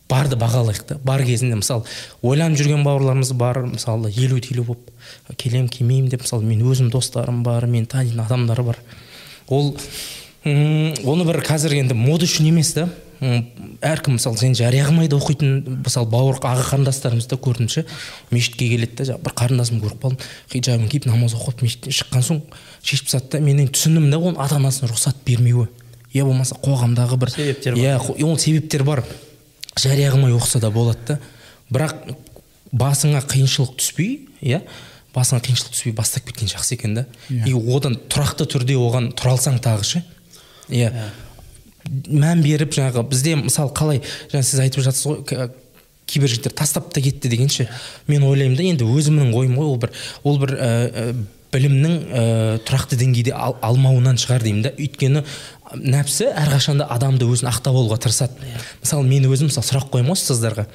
барды 0.08 0.36
бағалайық 0.36 0.82
та. 0.88 0.98
Бар 1.04 1.22
кезінде 1.24 1.56
мысалы 1.60 1.84
ойланып 2.22 2.58
жүрген 2.60 2.84
бауырларымыз 2.84 3.32
бар 3.38 3.62
мысалы 3.70 4.10
елу 4.16 4.36
елу 4.38 4.64
болып 4.64 4.90
келем 5.40 5.68
келмеймін 5.68 6.10
деп 6.12 6.22
мысалы 6.26 6.44
мен 6.44 6.60
өзім 6.62 6.90
достарым 6.92 7.42
бар 7.42 7.66
мен 7.66 7.86
танитын 7.86 8.20
адамдар 8.26 8.62
бар. 8.62 8.78
Ол 9.48 9.74
м, 10.44 10.92
оны 11.04 11.24
бір 11.24 11.40
қазір 11.46 11.78
енді 11.80 11.94
мода 11.96 12.28
үшін 12.28 12.50
емес 12.52 12.74
та. 12.76 12.88
Әркім 13.24 14.18
мысалы 14.18 14.36
сен 14.36 14.52
жария 14.58 14.84
қылмай 14.84 15.08
да 15.08 15.16
оқитын 15.16 15.80
мысалы 15.86 16.10
бауыр 16.12 16.36
аға 16.44 16.66
қарындастарымызды 16.74 17.38
көрдім 17.40 17.70
ше 17.72 17.84
мешітке 18.34 18.66
келеді 18.68 18.98
да 18.98 19.06
жаңағы 19.08 19.24
бір 19.24 19.34
қарындасымды 19.38 19.84
көріп 19.86 20.02
қалдым. 20.02 20.18
Хиджабын 20.52 20.90
киіп 20.92 21.06
намаз 21.08 21.32
оқып 21.38 21.62
мешіттен 21.64 21.94
шыққан 21.94 22.26
соң 22.26 22.42
шешіп 22.82 23.08
тастады 23.08 23.38
да 23.38 23.40
мен 23.46 23.62
енді 23.64 23.72
түсіндім 23.78 24.10
да 24.12 24.18
оның 24.20 24.36
ата 24.44 24.58
анасының 24.58 24.92
рұқсат 24.92 25.22
бермеуі. 25.24 25.70
Я 26.12 26.26
болмаса 26.26 26.58
қоғамдағы 26.60 27.16
бір 27.22 27.32
Себептер 27.32 27.78
бар. 27.78 27.80
иә 27.86 28.24
ол 28.26 28.36
себептер 28.38 28.84
бар. 28.84 29.04
Жария 29.80 30.12
қылмай 30.12 30.34
оқыса 30.36 30.60
да 30.60 30.70
болады 30.70 30.98
да. 31.08 31.18
Бірақ 31.70 32.14
басыңа 32.72 33.22
қиыншылық 33.24 33.76
түспей 33.78 34.28
иә 34.42 34.62
басыңа 35.14 35.42
қиыншылық 35.46 35.74
түспей 35.74 35.94
бастап 35.96 36.26
кеткен 36.28 36.50
жақсы 36.50 36.74
екен 36.76 36.94
да. 36.94 37.06
Иә. 37.30 37.48
и 37.48 37.76
одан 37.76 37.98
тұрақты 38.08 38.46
түрде 38.50 38.76
оған 38.78 39.12
тұра 39.14 39.36
алсаң 39.36 39.60
тағы 39.62 39.84
ше 39.84 40.04
иә. 40.68 40.90
Мән 42.08 42.42
беріп 42.42 42.74
жаңағы 42.74 43.06
бізде 43.08 43.36
мысалы 43.36 43.74
қалай 43.76 44.02
жаңа 44.32 44.42
сіз 44.42 44.64
айтып 44.64 44.84
жатсыз 44.86 45.06
ғой 45.06 45.50
кейбір 46.06 46.28
жігіттер 46.28 46.52
тастап 46.52 46.92
та 46.92 47.00
кетті 47.00 47.28
деген 47.28 47.48
ше. 47.48 47.68
Мен 48.06 48.24
ойлаймын 48.24 48.56
да 48.58 48.66
енді 48.66 48.84
өзімнің 48.88 49.32
ойым 49.36 49.56
ғой 49.56 49.70
ол 49.72 49.78
бір 49.80 49.92
ол 50.22 50.38
бір 50.42 50.54
ә, 50.56 50.68
ә, 50.90 51.04
білімнің 51.54 51.94
ә, 51.94 52.24
тұрақты 52.66 52.98
деңгейде 53.00 53.32
ал, 53.32 53.56
алмауынан 53.64 54.18
шығар 54.20 54.44
деймін 54.44 54.66
да. 54.66 54.74
Өйткені 54.76 55.24
нәпсі 55.80 56.30
әрқашанда 56.32 56.86
адамды 56.94 57.26
өзін 57.28 57.50
ақтап 57.50 57.76
алуға 57.76 57.98
тырысады. 58.04 58.54
Мысалы 58.82 59.06
мен 59.08 59.26
өзім 59.28 59.50
мысалы 59.50 59.66
сұрақ 59.66 59.90
қоямын 59.92 60.12
ғой 60.12 60.18
ұстаздарға. 60.18 60.66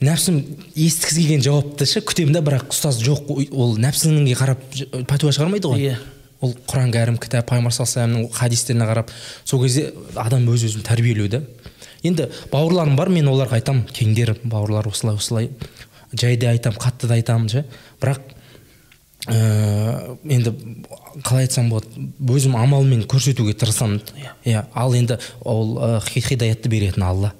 Нәпсім 0.00 0.38
естігісі 0.74 1.26
келген 1.26 1.44
жауапты 1.44 1.86
ше? 1.88 2.00
Күтемін 2.00 2.38
да 2.38 2.40
бірақ 2.44 2.70
ұстаз 2.72 3.02
жоқ 3.04 3.28
ол 3.52 3.76
нәпсіңе 3.80 4.36
қарап 4.38 4.62
пәтуа 5.10 5.34
шығармайды 5.36 5.68
ғой. 5.68 5.90
Иә. 5.90 5.98
ол 6.40 6.54
құран 6.64 6.88
кәрім 6.94 7.18
кітап 7.20 7.50
пайғамбар 7.50 7.74
саллаллаху 7.74 8.32
хадистеріне 8.32 8.86
қарап 8.88 9.10
сол 9.44 9.60
кезде 9.60 9.90
адам 10.16 10.46
өз 10.48 10.64
өзін 10.70 10.86
тәрбиелеу 10.86 11.28
да 11.28 11.42
енді 12.02 12.30
бауырларым 12.52 12.96
бар 12.96 13.10
мен 13.12 13.28
оларға 13.28 13.58
айтамын. 13.60 13.84
Кеңдер 13.92 14.36
бауырлар 14.44 14.88
осылай 14.88 15.20
осылай. 15.20 15.50
Жайда 16.12 16.54
айтамын 16.54 16.80
қатты 16.80 17.10
да 17.10 17.18
айтамын 17.18 17.50
ше. 17.52 17.64
Бірақ 18.00 18.22
ә, 19.28 20.16
енді 20.24 20.54
қалай 21.24 21.46
айтсам 21.48 21.68
болады? 21.72 22.08
Өзім 22.20 22.56
амалмен 22.58 23.04
көрсетуге 23.10 23.54
тырысамын. 23.58 24.00
Иә. 24.44 24.64
Ал 24.74 24.94
енді 24.94 25.18
ол 25.44 25.76
ә, 25.78 26.00
хи- 26.06 26.22
хидаятты 26.24 26.68
беретін 26.72 27.02
алла. 27.06 27.32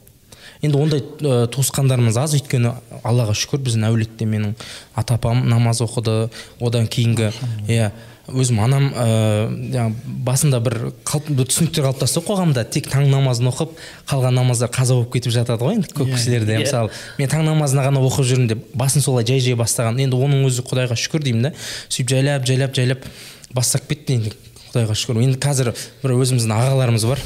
Енді 0.61 0.77
ондай 0.77 1.01
ә, 1.01 1.47
туысқандарымыз 1.49 2.18
аз 2.21 2.35
өйткені 2.37 2.75
аллаға 3.03 3.33
шүкір 3.39 3.62
біздің 3.64 3.87
әулетте 3.89 4.27
менің 4.29 4.55
ата 4.95 5.16
апам 5.16 5.47
намаз 5.49 5.81
оқыды. 5.81 6.29
Одан 6.61 6.87
кейінгі 6.91 7.31
иә 7.68 7.91
өзім 8.31 8.61
анам 8.62 8.91
ә, 8.95 9.87
басында 10.05 10.61
бір, 10.62 10.77
қалып, 11.09 11.31
бір 11.35 11.49
түсініктер 11.51 11.87
қалыптасты 11.89 12.21
ғой 12.21 12.29
қоғамда. 12.29 12.62
Тек 12.71 12.87
таң 12.93 13.09
намазын 13.11 13.49
оқып 13.51 13.73
қалған 14.11 14.37
намаздар 14.37 14.71
қаза 14.71 14.95
болып 14.99 15.16
кетіп 15.16 15.33
жатады 15.35 15.64
ғой 15.64 15.81
енді 15.81 15.91
көп 15.97 16.12
кісілерде. 16.12 16.59
Иә. 16.59 16.66
мысалы 16.66 16.93
мен 17.18 17.33
таң 17.33 17.43
намазына 17.49 17.89
ғана 17.89 18.05
оқып 18.07 18.29
жүрмін 18.31 18.53
деп 18.53 18.68
басын 18.77 19.03
солай 19.03 19.27
жай 19.27 19.41
жай 19.43 19.57
бастаған. 19.59 19.99
Енді 20.05 20.21
оның 20.21 20.45
өзі 20.47 20.62
құдайға 20.68 20.95
шүкір 21.01 21.25
деймін 21.27 21.49
да 21.49 21.53
сөйтіп 21.89 22.12
жайлап 22.14 22.47
жайлап 22.47 22.77
жайлап 22.77 23.09
бастап 23.55 23.88
кетті 23.90 24.18
енді 24.18 24.32
құдайға 24.70 24.94
шүкір. 24.94 25.20
Енді 25.24 25.40
қазір 25.42 25.72
бір 26.03 26.14
өзіміздің 26.16 26.55
ағаларымыз 26.55 27.07
бар. 27.11 27.22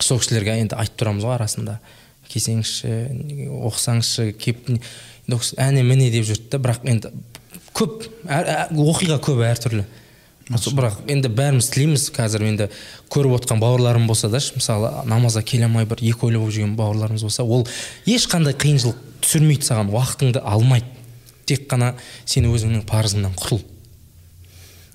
Сол 0.00 0.18
кісілерге 0.18 0.56
енді 0.64 0.78
айтып 0.80 0.98
тұрамыз 1.02 1.26
ғой 1.26 1.36
арасында. 1.36 1.78
Келсеңізші 2.30 2.90
оқысаңызшы 3.70 4.32
келіп 4.38 4.70
әне 5.60 5.82
міне 5.86 6.10
деп 6.10 6.26
жүрді 6.26 6.50
да 6.50 6.60
бірақ 6.62 6.86
енді 6.90 7.12
көп 7.76 8.06
оқиға 8.26 9.18
көп 9.22 9.42
әртүрлі. 9.46 9.84
Бірақ 10.50 10.96
енді 11.10 11.30
бәріміз 11.30 11.68
тілейміз 11.70 12.08
қазір 12.14 12.42
енді 12.48 12.66
көріп 13.12 13.36
отқан 13.38 13.60
бауырларым 13.62 14.08
болса 14.10 14.26
да 14.28 14.40
мысалы 14.42 14.90
намазға 15.06 15.44
келе 15.46 15.68
алмай 15.68 15.86
бір 15.86 16.02
екі 16.02 16.26
ойлы 16.26 16.40
болып 16.42 16.56
жүрген 16.56 16.74
бауырларымыз 16.78 17.22
болса 17.22 17.44
ол 17.44 17.62
ешқандай 18.06 18.56
қиыншылық 18.58 18.98
түсірмейді 19.22 19.68
саған 19.68 19.92
уақытыңды 19.94 20.42
алмайды. 20.42 20.90
Тек 21.46 21.68
қана 21.70 21.94
сен 22.26 22.50
өзіңнің 22.50 22.82
парызыңнан 22.90 23.38
құтыл 23.38 23.62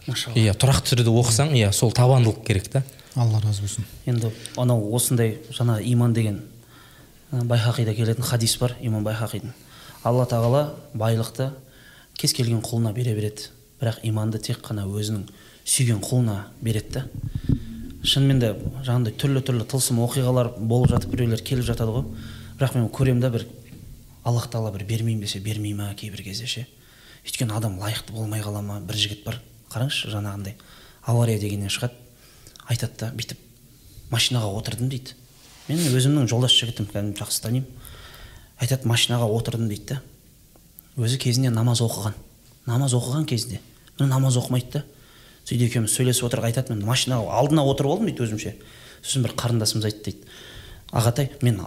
машалла. 0.08 0.38
Иә 0.38 0.54
тұрақты 0.58 0.96
түрде 0.96 1.12
оқысаң 1.12 1.54
иә 1.58 1.72
сол 1.74 1.94
табандылық 1.96 2.44
керек 2.46 2.68
та. 2.72 2.84
Алла 3.16 3.42
разы 3.42 3.62
болсын. 3.62 3.86
Енді 4.06 4.32
анау 4.58 4.94
осындай 4.96 5.38
жаңа 5.52 5.80
иман 5.84 6.14
деген 6.14 6.42
байхақида 7.32 7.96
келетін 7.96 8.24
хадис 8.24 8.58
бар 8.60 8.76
имам 8.82 9.06
байхақидің 9.06 9.54
алла 10.04 10.26
тағала 10.30 10.64
байлықты 10.94 11.52
кез 12.18 12.34
келген 12.34 12.62
құлына 12.62 12.94
бере 12.94 13.16
береді. 13.16 13.50
Бірақ 13.82 14.00
иманды 14.04 14.40
тек 14.40 14.62
қана 14.64 14.86
өзінің 14.88 15.26
сүйген 15.66 16.00
құлына 16.04 16.46
береді 16.62 17.00
да. 17.00 17.06
Шынымен 18.06 18.40
де 18.40 18.54
жаңағыдай 18.86 19.16
түрлі 19.20 19.42
түрлі 19.44 19.66
тылсым 19.68 20.00
оқиғалар 20.06 20.54
болып 20.60 20.94
жатып 20.94 21.12
біреулер 21.12 21.42
келіп 21.44 21.66
жатады 21.66 21.92
ғой. 21.92 22.06
Бірақ 22.60 22.78
мен 22.78 22.88
көремін 22.94 23.24
да 23.24 23.32
бір 23.34 23.48
аллах 24.24 24.48
тағала 24.48 24.72
бір 24.76 24.86
бермеймін 24.86 25.26
десе 25.26 25.40
бермей 25.40 25.74
ма 25.74 25.90
кейбір 25.98 26.24
кезде 26.24 26.46
ше. 26.46 26.68
Өйткені 27.26 27.58
адам 27.58 27.80
лайықты 27.82 28.14
болмай 28.14 28.46
қала 28.46 28.62
ма 28.62 28.80
бір 28.80 28.96
жігіт 28.96 29.26
бар. 29.26 29.42
Қараңызшы 29.76 30.12
жаңағындай 30.16 30.56
авария 31.06 31.40
дегеннен 31.40 31.70
шығады. 31.70 31.94
Айтады 32.66 32.98
да 33.00 33.12
бүйтіп 33.14 33.38
машинаға 34.10 34.50
отырдым 34.58 34.90
дейді. 34.90 35.14
Мен 35.68 35.82
өзімнің 35.92 36.30
жолдас 36.30 36.56
жігітім 36.56 36.88
кәдімгі 36.90 37.20
жақсы 37.22 37.44
танимын. 37.44 37.68
Айтады 38.62 38.88
машинаға 38.90 39.28
отырдым 39.30 39.70
дейді 39.70 39.96
да. 39.96 40.02
Өзі 40.98 41.20
кезінде 41.22 41.52
намаз 41.54 41.82
оқыған. 41.84 42.16
Намаз 42.66 42.96
оқыған 42.98 43.26
кезінде. 43.30 43.60
Міне 44.00 44.10
намаз 44.10 44.38
оқымайды 44.40 44.80
да. 44.80 44.84
Сөйтіп 45.46 45.70
екеуміз 45.70 45.94
сөйлесіп 45.94 46.30
отырып 46.30 46.48
айтады 46.48 46.74
мен 46.74 46.86
машинаға 46.88 47.36
алдына 47.42 47.66
отырып 47.68 47.92
алдым 47.92 48.10
дейді 48.10 48.24
өзімше. 48.26 48.56
Сосын 49.04 49.26
бір 49.26 49.36
қарындасымыз 49.38 49.86
айтты 49.90 50.12
дейді. 50.12 50.32
Ағатай 50.92 51.30
мен 51.42 51.60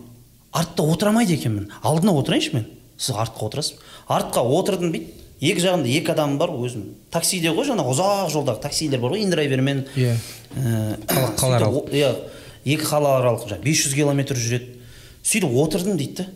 артта 0.50 0.82
отыра 0.82 1.12
алмайды 1.12 1.36
екенмін. 1.36 1.70
Алдына 1.82 2.14
отырайыншы 2.18 2.54
мен. 2.56 2.66
Сіз 2.98 3.14
артқа 3.14 3.46
отырасыз. 3.46 3.78
Артқа 4.08 4.42
отырдым 4.42 4.92
дейді. 4.92 5.12
Екі 5.40 5.62
жағымда 5.62 5.88
екі 5.90 6.12
адам 6.12 6.36
бар 6.38 6.50
өзім. 6.50 6.84
Таксиде 7.14 7.52
ғой 7.54 7.68
жаңағы 7.68 7.92
ұзақ 7.94 8.32
жолдағы 8.34 8.62
таксилер 8.62 9.00
бар 9.00 9.14
ғой 9.14 9.22
индрайвермен. 9.24 9.84
Иә. 9.96 10.16
Қалааралық. 11.38 11.76
о- 11.76 11.88
иә 11.94 12.14
екі 12.64 12.84
қалааралық 12.84 13.46
жаңағы 13.48 13.62
500 13.64 13.94
километр 13.94 14.34
жүреді. 14.36 14.74
Сөйтіп 15.22 15.54
отырдым 15.62 15.96
дейді 15.98 16.14
да 16.22 16.26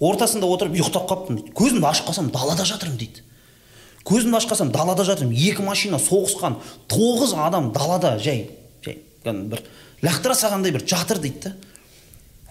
ортасында 0.00 0.46
отырып 0.46 0.76
ұйықтап 0.78 1.08
қалыппын 1.10 1.36
дейді. 1.40 1.52
Көзімді 1.52 1.86
ашып 1.90 2.06
қалсам 2.08 2.30
далада 2.32 2.64
жатырмын 2.64 2.98
дейді. 2.98 3.22
Көзімді 4.04 4.36
ашып 4.38 4.52
қалсам 4.52 4.70
далада 4.72 5.04
жатырмын. 5.04 5.34
Екі 5.34 5.62
машина 5.66 5.98
соғысқан 5.98 6.56
тоғыз 6.88 7.34
адам 7.36 7.72
далада 7.72 8.18
жай 8.18 8.48
жай 8.84 8.98
бір 9.24 9.60
лақтыра 10.02 10.34
салғандай 10.38 10.72
бір 10.72 10.86
жатыр 10.86 11.18
дейді 11.18 11.50
да 11.50 11.56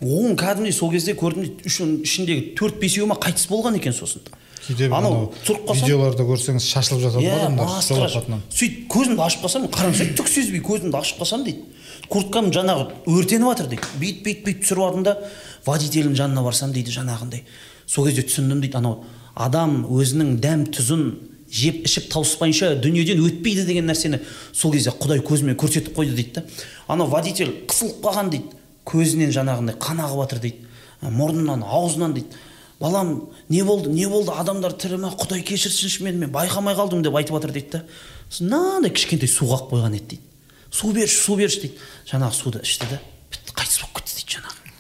оң 0.03 0.35
кәдімгідей 0.37 0.73
сол 0.75 0.91
кезде 0.91 1.15
көрдім 1.17 1.47
дейді 1.47 2.03
ішіндегі 2.03 2.53
төрт 2.59 2.77
бесеуі 2.81 3.07
ма 3.09 3.15
қайтыс 3.15 3.47
болған 3.49 3.79
екен 3.79 3.93
сосын. 3.95 4.21
Кейде 4.65 4.89
анау 4.93 5.31
тұрып 5.45 5.67
қалсам 5.67 5.85
видеоларда 5.85 6.25
көрсеңіз 6.27 6.65
шашылып 6.67 7.03
жатады 7.03 7.21
ғой 7.21 7.27
иә 7.27 7.37
адамдар 7.37 7.67
жол 7.67 7.75
масқара 7.77 8.09
апатынан. 8.09 8.41
Сөйтіп 8.49 8.87
көзімді 8.93 9.23
ашып 9.27 9.45
қалсам 9.45 9.67
қараңғы 9.71 10.07
түк 10.17 10.31
сезбей 10.31 10.61
көзімді 10.65 10.97
ашып 10.97 11.21
қалсам 11.21 11.45
дейді. 11.45 11.63
Курткам 12.07 12.51
жаңағы 12.55 12.89
өртеніп 13.07 13.47
жатыр 13.51 13.71
дейді. 13.71 13.87
Бүйтіп 14.01 14.23
бүйтіп 14.25 14.45
бүйтіп 14.47 14.65
түсіріп 14.65 14.83
алдым 14.87 15.03
да 15.07 15.17
водительдің 15.65 16.15
жанына 16.17 16.43
барсам 16.45 16.73
дейді 16.75 16.93
жаңағындай. 16.95 17.43
Сол 17.85 18.07
кезде 18.07 18.23
түсіндім 18.27 18.61
дейді 18.63 18.79
анау 18.79 19.03
адам 19.35 19.83
өзінің 19.91 20.37
дәм 20.43 20.67
тұзын 20.73 21.03
жеп 21.51 21.85
ішіп 21.87 22.09
тауыспайынша 22.11 22.73
дүниеден 22.83 23.21
өтпейді 23.23 23.63
деген 23.67 23.87
нәрсені 23.87 24.19
сол 24.51 24.73
кезде 24.73 24.91
құдай 24.91 25.21
көзімен 25.23 25.55
көрсетіп 25.59 25.95
қойды 25.95 26.15
дейді 26.15 26.39
да. 26.39 26.43
Анау 26.87 27.07
водитель 27.07 27.53
қысылып 27.69 28.01
қалған 28.03 28.31
дейді. 28.33 28.51
Көзінен 28.87 29.31
жаңағындай 29.35 29.77
қан 29.79 30.01
ағып 30.03 30.23
жатыр 30.23 30.43
дейді. 30.43 30.67
Мұрнынан 31.03 31.63
аузынан 31.63 32.15
дейді. 32.17 32.35
Балам 32.79 33.29
не 33.49 33.63
болды 33.63 33.89
не 33.89 34.07
болды 34.07 34.31
адамдар 34.31 34.73
тірі 34.77 34.99
ма 35.01 35.13
құдай 35.17 35.41
кешірсінші 35.41 36.03
мені 36.03 36.25
мен 36.25 36.31
байқамай 36.31 36.75
қалдым 36.77 37.01
деп 37.01 37.15
айтып 37.15 37.37
жатыр 37.39 37.51
дейді 37.55 37.71
да. 37.71 37.83
Сосын 38.29 38.49
мынандай 38.51 38.93
кішкентай 38.93 39.29
су 39.29 39.45
қалып 39.49 39.71
қойған 39.71 39.97
еді 39.97 40.17
дейді. 40.17 40.23
Су 40.71 40.91
берші 40.93 41.17
су 41.17 41.35
берші 41.35 41.61
дейді. 41.65 41.81
Жаңағы 42.11 42.37
суды 42.37 42.61
ішті 42.63 42.85
да 42.91 42.99
бітті 43.31 43.55
қайтыс 43.57 43.81
болып 43.81 44.01
кетті 44.01 44.19
дейді 44.19 44.37
жаңағы. 44.37 44.73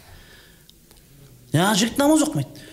Жаңағы 1.53 1.81
жігіт 1.81 1.97
намаз 1.97 2.25
оқымайды 2.27 2.67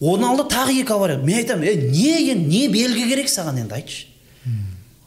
оның 0.00 0.28
алдында 0.28 0.50
тағы 0.52 0.76
екі 0.82 0.92
авария 0.92 1.18
мен 1.22 1.38
айтамын 1.40 1.64
е 1.64 1.74
не 1.88 2.32
енді 2.32 2.48
не 2.50 2.68
белгі 2.68 3.06
керек 3.08 3.30
саған 3.32 3.62
енді 3.62 3.76
айтшы 3.78 4.06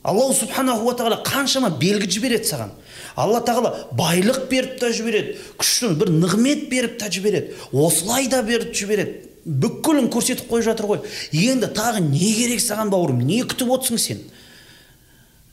аллах 0.02 0.34
субханаху 0.38 0.94
тағала 0.98 1.20
қаншама 1.26 1.70
белгі 1.78 2.10
жібереді 2.10 2.50
саған 2.50 2.72
алла 3.16 3.42
тағала 3.46 3.74
байлық 3.94 4.48
беріп 4.50 4.80
та 4.82 4.90
жібереді 4.96 5.36
күшті 5.60 5.94
бір 6.00 6.10
нығмет 6.16 6.70
беріп 6.72 6.98
та 6.98 7.12
жібереді 7.12 7.54
осылай 7.72 8.28
да 8.32 8.42
беріп 8.42 8.74
жібереді 8.74 9.29
бүкілін 9.46 10.10
көрсетіп 10.12 10.50
қойып 10.50 10.68
жатыр 10.68 10.90
ғой. 10.90 11.02
Енді 11.32 11.70
тағы 11.76 12.04
не 12.04 12.34
керек 12.36 12.62
саған 12.64 12.92
бауырым? 12.92 13.24
Не 13.26 13.42
күтіп 13.48 13.72
отырсың 13.76 14.02
сен? 14.02 14.22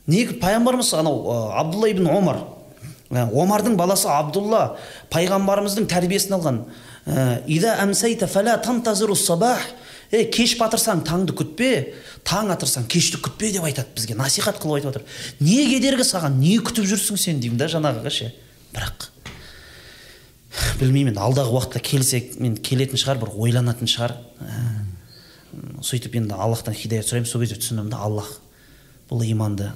Не 0.07 0.25
пайғамбарымыз 0.39 0.93
анау 0.97 1.31
абдулла 1.57 1.89
ибн 1.91 2.07
омар. 2.11 2.43
Ә, 3.09 3.25
омардың 3.31 3.77
баласы 3.79 4.09
абдулла 4.11 4.77
пайғамбарымыздың 5.13 5.87
тәрбиесін 5.87 6.37
алған. 6.37 6.61
Ә, 7.07 7.43
ида 7.47 7.77
әмсайта 7.83 8.27
фәлә 8.27 8.57
тантазиру 8.63 9.15
сабах 9.15 9.63
е 10.11 10.25
кеш 10.31 10.57
батырсаң 10.59 11.03
таңды 11.07 11.35
күтпе 11.35 11.71
таң 12.27 12.51
атырсаң 12.55 12.87
кешті 12.91 13.19
күтпе 13.23 13.51
деп 13.55 13.67
айтады 13.67 13.95
бізге. 13.95 14.15
Насихат 14.19 14.59
қылып 14.59 14.79
айтып 14.79 14.91
жатыр 14.91 15.03
не 15.39 15.63
кедергі 15.71 16.07
саған? 16.07 16.39
Не 16.39 16.57
күтіп 16.59 16.87
жүрсің 16.87 17.19
сен? 17.19 17.39
деймін 17.43 17.59
да 17.59 17.71
жаңағыға 17.71 18.11
ше 18.11 18.31
бірақ 18.75 19.09
білмеймін 20.79 21.17
алдағы 21.21 21.53
уақытта 21.55 21.81
келсек 21.83 22.35
мен 22.41 22.57
келетін 22.57 22.99
шығар 22.99 23.21
бір 23.21 23.33
ойланатын 23.35 23.89
шығар. 23.89 24.15
Ә, 24.41 24.61
сөйтіп 25.85 26.17
енді 26.19 26.37
аллахтан 26.37 26.75
хидаят 26.77 27.07
сұраймын. 27.07 27.29
Сол 27.29 27.43
кезде 27.43 27.59
түсіндім 27.61 27.91
да 27.91 28.01
аллах 28.05 28.29
бұл 29.09 29.23
иманды 29.27 29.71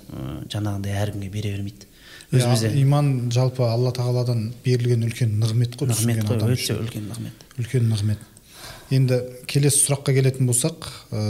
жаңағындай 0.52 0.98
әркімге 1.06 1.30
бере 1.32 1.54
бермейді. 1.56 1.88
Өзімізде 2.32 2.72
иман 2.80 3.32
жалпы 3.32 3.66
алла 3.68 3.92
тағаладан 3.96 4.52
берілген 4.64 5.04
үлкен 5.08 5.34
нығмет 5.42 5.76
қой 5.80 5.92
нығмет 5.92 6.22
қой 6.28 6.54
өте 6.56 6.78
үлкен 6.80 7.10
нығмет. 7.10 7.46
Үлкен 7.60 7.90
нығмет. 7.92 8.28
Енді 8.92 9.20
келесі 9.52 9.86
сұраққа 9.86 10.16
келетін 10.16 10.48
болсақ 10.48 10.88
ә, 11.12 11.22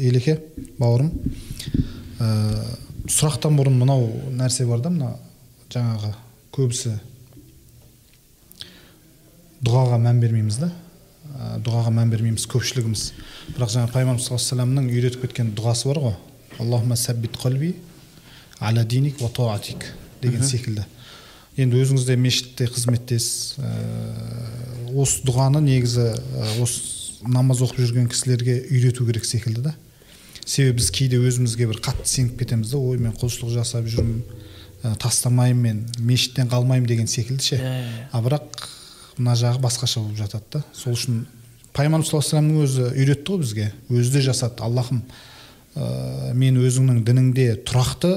елеке 0.00 0.38
бауырым. 0.78 1.12
Ә, 2.20 2.28
сұрақтан 3.08 3.56
бұрын 3.56 3.76
мынау 3.80 4.08
нәрсе 4.36 4.66
бар 4.68 4.84
да 4.84 4.92
мына 4.92 5.12
жаңағы 5.72 6.12
көбісі 6.56 6.96
дұғаға 9.64 9.98
мән 10.02 10.20
бермейміз 10.20 10.58
да. 10.60 10.70
Ә, 11.36 11.56
дұғаға 11.64 11.92
мән 11.94 12.12
бермейміз 12.12 12.46
көпшілігіміз. 12.52 13.04
Бірақ 13.56 13.72
жаңа 13.72 13.90
пайғамбарымыз 13.92 14.26
саллаллаху 14.26 14.26
алейхи 14.26 14.36
вассаламның 14.36 14.90
үйретіп 14.92 15.26
кеткен 15.26 15.52
дұғасы 15.56 15.88
бар 15.90 16.02
ғой. 16.04 16.16
Аллахума 16.60 16.96
сәббит 16.96 17.36
қалби 17.40 17.74
аля 18.60 18.84
диник 18.84 19.18
таатик 19.18 19.84
деген 20.22 20.44
секілді. 20.44 20.84
Енді 21.56 21.80
өзіңіз 21.80 22.04
де 22.04 22.16
мешітте 22.20 22.68
қызметтесіз 22.68 23.56
ә, 23.60 23.70
осы 24.92 25.24
дұғаны 25.24 25.62
негізі 25.64 26.10
ә, 26.12 26.48
осы 26.62 27.24
намаз 27.24 27.62
оқып 27.64 27.80
жүрген 27.80 28.10
кісілерге 28.12 28.58
үйрету 28.70 29.06
керек 29.08 29.24
секілді 29.24 29.70
да. 29.70 29.74
Себебі 30.44 30.78
біз 30.80 30.90
кейде 30.94 31.18
өзімізге 31.18 31.68
бір 31.70 31.80
қатты 31.84 32.06
сеніп 32.06 32.38
кетеміз 32.40 32.74
да 32.74 32.78
ой 32.78 33.00
мен 33.00 33.16
құлшылық 33.16 33.54
жасап 33.56 33.88
жүрмін 33.88 34.20
ә, 34.84 34.92
тастамаймын 35.00 35.62
мен 35.62 35.80
мешіттен 35.98 36.52
қалмаймын 36.52 36.86
деген 36.86 37.08
секілді 37.08 37.42
ше. 37.42 37.56
Иә, 37.56 37.72
иә, 37.72 37.88
иә. 37.88 38.08
а 38.12 38.22
бірақ 38.22 38.68
мына 39.18 39.34
жағы 39.38 39.60
басқаша 39.64 40.02
болып 40.02 40.18
жатады 40.18 40.44
да. 40.58 40.62
Сол 40.74 40.96
үшін 40.96 41.24
пайғамбарымыз 41.76 42.10
саллаллаху 42.10 42.38
алейхи 42.38 42.64
өзі 42.66 42.86
үйретті 42.92 43.32
ғой 43.32 43.42
бізге. 43.42 43.66
Өзі 43.90 44.12
де 44.16 44.22
жасады. 44.24 44.62
Аллахым 44.64 45.02
ә, 45.74 46.32
мен 46.34 46.60
өзіңнің 46.60 47.02
дініңде 47.06 47.48
тұрақты 47.66 48.14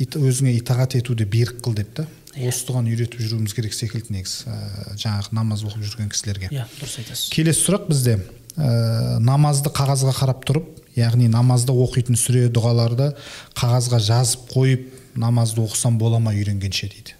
өзіңе 0.00 0.56
итағат 0.58 0.96
етуді 0.98 1.26
берік 1.28 1.60
қыл 1.64 1.76
деп 1.78 1.94
та. 1.98 2.06
Осы 2.38 2.66
дұғаны 2.68 2.92
үйретіп 2.94 3.20
жүруіміз 3.20 3.54
керек 3.56 3.74
секілді 3.74 4.14
негізі 4.14 4.50
ә, 4.50 4.58
жаңағы 4.94 5.34
намаз 5.34 5.64
оқып 5.66 5.82
жүрген 5.86 6.12
кісілерге. 6.12 6.50
Иә 6.54 6.66
дұрыс 6.78 7.00
айтасыз. 7.02 7.30
Келесі 7.34 7.64
сұрақ 7.66 7.88
бізде. 7.90 8.20
Ә, 8.56 9.18
намазды 9.22 9.72
қағазға 9.74 10.14
қарап 10.14 10.44
тұрып 10.46 10.68
яғни 10.96 11.28
намазда 11.30 11.74
оқитын 11.74 12.18
сүре 12.18 12.48
дұғаларды 12.54 13.12
қағазға 13.58 14.00
жазып 14.06 14.50
қойып 14.54 14.86
намазды 15.18 15.62
оқысам 15.62 15.98
бола 15.98 16.18
ма 16.22 16.34
үйренгенше 16.34 16.90
дейді? 16.90 17.16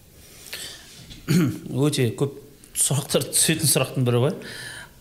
Өте 1.86 2.10
көп 2.18 2.39
сұрақтар 2.80 3.28
түсетін 3.30 3.70
сұрақтың 3.70 4.06
бірі 4.08 4.24
ғой. 4.24 4.36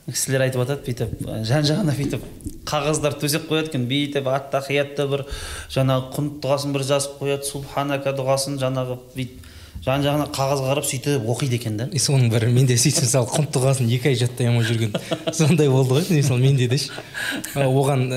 Кісілер 0.09 0.41
айтып 0.47 0.63
жатады 0.63 0.81
бүйтіп 0.87 1.27
жан 1.45 1.65
жағына 1.67 1.93
бүйтіп 1.93 2.23
қағаздар 2.65 3.13
төсеп 3.21 3.43
қояды 3.45 3.69
екен 3.69 3.83
бүйтіп 3.89 4.25
аттахиятты 4.31 5.05
бір 5.11 5.25
жаңағы 5.69 6.09
құнт 6.15 6.39
дұғасын 6.41 6.73
бір 6.73 6.85
жазып 6.87 7.19
қояды 7.19 7.45
субханака 7.45 8.15
дұғасын 8.17 8.57
жаңағы 8.57 8.97
бүйтіп 9.13 9.45
жан 9.85 10.01
жағына 10.03 10.25
қағазға 10.33 10.71
қарап 10.71 10.87
сөйтіп 10.89 11.27
оқиды 11.29 11.59
екен 11.59 11.77
да. 11.77 11.85
И 11.93 12.01
соның 12.01 12.31
бірі 12.33 12.49
менде 12.51 12.75
сөйтіп 12.79 13.05
мысалы 13.05 13.29
құнт 13.35 13.53
дұғасын 13.53 13.91
екі 13.95 14.09
ай 14.11 14.17
жаттай 14.19 14.49
алмай 14.49 14.65
жүрген. 14.67 14.97
Сондай 15.31 15.69
болды 15.69 15.99
ғой 15.99 16.09
мысалы 16.09 16.41
менде 16.41 16.67
де 16.67 16.79
оған 17.55 18.09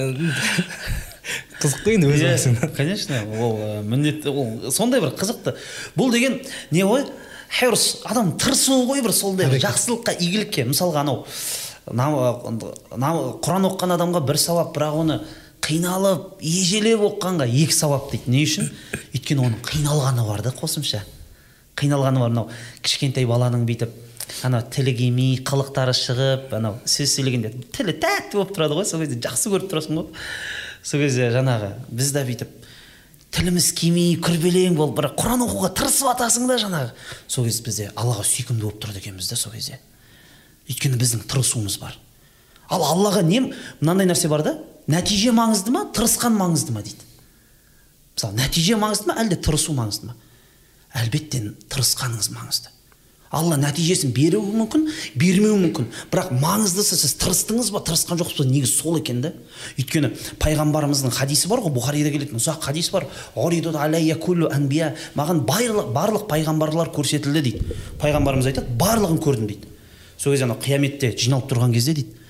қызық 1.63 1.85
қой 1.85 1.99
енді 2.01 2.09
өз 2.11 2.25
Иә, 2.25 2.71
конечно 2.75 3.21
ол 3.39 3.61
міндетті 3.87 4.33
ол 4.33 4.73
сондай 4.73 5.05
бір 5.05 5.15
қызықты. 5.15 5.55
Бұл 5.95 6.11
деген 6.11 6.41
не 6.73 6.83
ғой 6.83 7.07
херс 7.53 8.03
адам 8.09 8.33
тырысуы 8.41 8.87
ғой 8.89 9.03
бір 9.05 9.13
сондай 9.13 9.51
бір 9.53 9.61
жақсылыққа 9.63 10.17
игілікке. 10.19 10.65
Мысалға 10.71 11.03
анау 11.05 11.25
құран 13.43 13.67
оқыған 13.69 13.97
адамға 13.97 14.23
бір 14.27 14.39
сауап 14.41 14.73
бірақ 14.77 14.95
оны 15.03 15.19
қиналып 15.63 16.41
ежелеп 16.43 17.03
оқығанға 17.07 17.47
екі 17.47 17.75
сауап 17.77 18.11
дейді. 18.13 18.31
Не 18.33 18.45
үшін? 18.47 18.71
Өйткені 19.13 19.45
оның 19.47 19.61
қиналғаны 19.69 20.25
бар 20.27 20.43
да 20.47 20.55
қосымша. 20.57 21.03
Қиналғаны 21.79 22.23
бар 22.23 22.33
мынау 22.33 22.49
кішкентай 22.83 23.27
баланың 23.29 23.67
бүйтіп 23.69 23.93
анау 24.47 24.65
тілі 24.73 24.95
келмей 24.97 25.37
қылықтары 25.45 25.95
шығып 25.97 26.55
анау 26.57 26.81
сөз 26.89 27.15
сөйлегенде 27.19 27.53
тілі 27.75 27.95
тәтті 28.01 28.39
болып 28.39 28.57
тұрады 28.57 28.79
ғой. 28.79 28.87
Сол 28.89 29.05
кезде 29.05 29.21
жақсы 29.23 29.53
көріп 29.53 29.71
тұрасың 29.71 30.01
ғой. 30.01 30.07
Сол 30.83 31.05
кезде 31.05 31.31
жаңағы 31.35 31.75
біз 31.91 32.13
де 32.17 32.25
бүйтіп 32.27 32.62
тіліміз 33.33 33.71
келмей 33.77 34.17
күрбелең 34.21 34.77
болып 34.77 34.99
бірақ 34.99 35.15
құран 35.21 35.45
оқуға 35.47 35.71
тырысып 35.79 36.11
жатасың 36.11 36.49
да 36.51 36.59
жаңағы. 36.61 36.91
Сол 37.27 37.47
кезде 37.49 37.65
бізде 37.67 37.87
аллаға 37.97 38.27
сүйкімді 38.29 38.67
болып 38.67 38.83
тұрады 38.83 39.01
екенбіз 39.01 39.31
да 39.33 39.39
сол 39.41 39.55
кезде. 39.55 39.79
Өйткені 40.69 41.01
біздің 41.01 41.25
тырысуымыз 41.33 41.79
бар. 41.81 41.97
Ал 42.69 42.85
аллаға 42.85 43.23
не 43.25 43.41
мынандай 43.81 44.07
нәрсе 44.11 44.29
бар 44.29 44.45
да? 44.45 44.57
Нәтиже 44.91 45.33
маңызды 45.33 45.73
ма? 45.73 45.87
Тырысқан 45.97 46.37
маңызды 46.37 46.77
ма 46.77 46.85
дейді. 46.85 47.09
Мысалы 48.15 48.37
нәтиже 48.37 48.77
маңызды 48.77 49.09
ма? 49.09 49.17
Әлде 49.23 49.41
тырысу 49.41 49.75
маңызды 49.77 50.11
ма? 50.11 50.17
Әлбетте 50.93 51.43
тырысқаныңыз 51.73 52.31
маңызды. 52.37 52.73
Алла 53.33 53.57
нәтижесін 53.57 54.13
беруі 54.15 54.53
мүмкін 54.61 54.87
бермеуі 55.19 55.59
мүмкін. 55.65 55.89
Бірақ 56.13 56.31
маңыздысы 56.37 56.99
сіз 57.01 57.17
тырыстыңыз 57.23 57.73
ба? 57.73 57.83
Тырысқан 57.87 58.21
жоқсыз 58.21 58.45
ба? 58.45 58.49
Негізі 58.53 58.77
сол 58.77 58.99
екен 59.01 59.23
да. 59.25 59.33
Өйткені 59.81 60.13
пайғамбарымыздың 60.43 61.17
хадисі 61.17 61.49
бар 61.49 61.65
ғой 61.65 61.73
бұхарида 61.77 62.13
келетін 62.13 62.39
ұзақ 62.39 62.69
хадис 62.69 62.93
бар. 62.93 63.09
Маған 65.13 65.43
барлық, 65.49 65.93
барлық 65.93 66.27
пайғамбарлар 66.31 66.89
көрсетілді 66.95 67.43
дейді. 67.45 67.77
Пайғамбарымыз 68.01 68.49
айтады 68.49 68.73
барлығын 68.81 69.21
көрдім 69.23 69.49
дейді. 69.51 69.69
Сол 70.17 70.33
кезде 70.33 70.47
анау 70.47 70.61
қияметте 70.63 71.13
жиналып 71.19 71.49
тұрған 71.51 71.75
кезде 71.75 71.95
дейді 71.99 72.23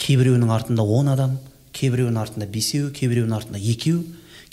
кейбіреуінің 0.00 0.52
артында 0.54 0.84
он 0.84 1.10
адам 1.12 1.36
кейбіреуінің 1.76 2.20
артында 2.20 2.48
бесеу 2.50 2.90
кейбіреуінің 2.96 3.36
артында 3.36 3.60
екеу 3.72 4.02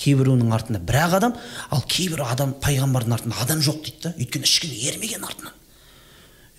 кейбіреуінің 0.02 0.54
артында 0.56 0.82
бір 0.88 1.00
ақ 1.04 1.16
адам 1.20 1.38
ал 1.74 1.84
кейбір 1.90 2.24
адам 2.28 2.54
пайғамбардың 2.64 3.18
артында 3.18 3.44
адам 3.44 3.64
жоқ 3.66 3.80
дейді 3.86 4.04
да. 4.04 4.14
Өйткені 4.18 4.50
ешкім 4.50 4.76
ермеген 4.92 5.26
артынан. 5.26 5.57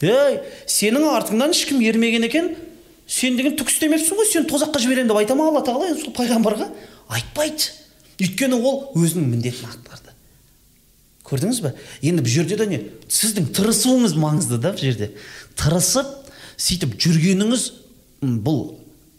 Ей 0.04 0.40
сенің 0.70 1.06
артыңнан 1.10 1.54
ешкім 1.54 1.82
ермеген 1.82 2.26
екен? 2.28 2.52
Сен 3.08 3.38
деген 3.38 3.56
түк 3.56 3.72
істемепсің 3.72 4.18
ғой 4.20 4.28
сені 4.28 4.48
тозаққа 4.50 4.82
жіберемін 4.82 5.08
деп 5.08 5.18
айта 5.18 5.34
ма 5.34 5.48
алла 5.48 5.62
тағала 5.64 5.94
сол 5.96 6.12
пайғамбарға. 6.16 6.68
Айтпайды 7.08 7.72
өйткені 8.20 8.58
ол 8.60 8.82
өзінің 8.98 9.30
міндетін 9.32 9.70
атқарды. 9.70 10.12
Көрдіңіз 11.24 11.62
ба 11.64 11.72
енді 12.02 12.24
бұл 12.24 12.34
жерде 12.34 12.58
де 12.60 12.66
не? 12.68 12.80
Сіздің 13.08 13.48
тырысуыңыз 13.56 14.14
маңызды 14.20 14.60
да 14.60 14.74
бұл 14.76 14.84
жерде. 14.84 15.10
Тырысып 15.56 16.12
сөйтіп 16.60 16.98
жүргеніңіз 17.00 17.66
бұл 18.44 18.62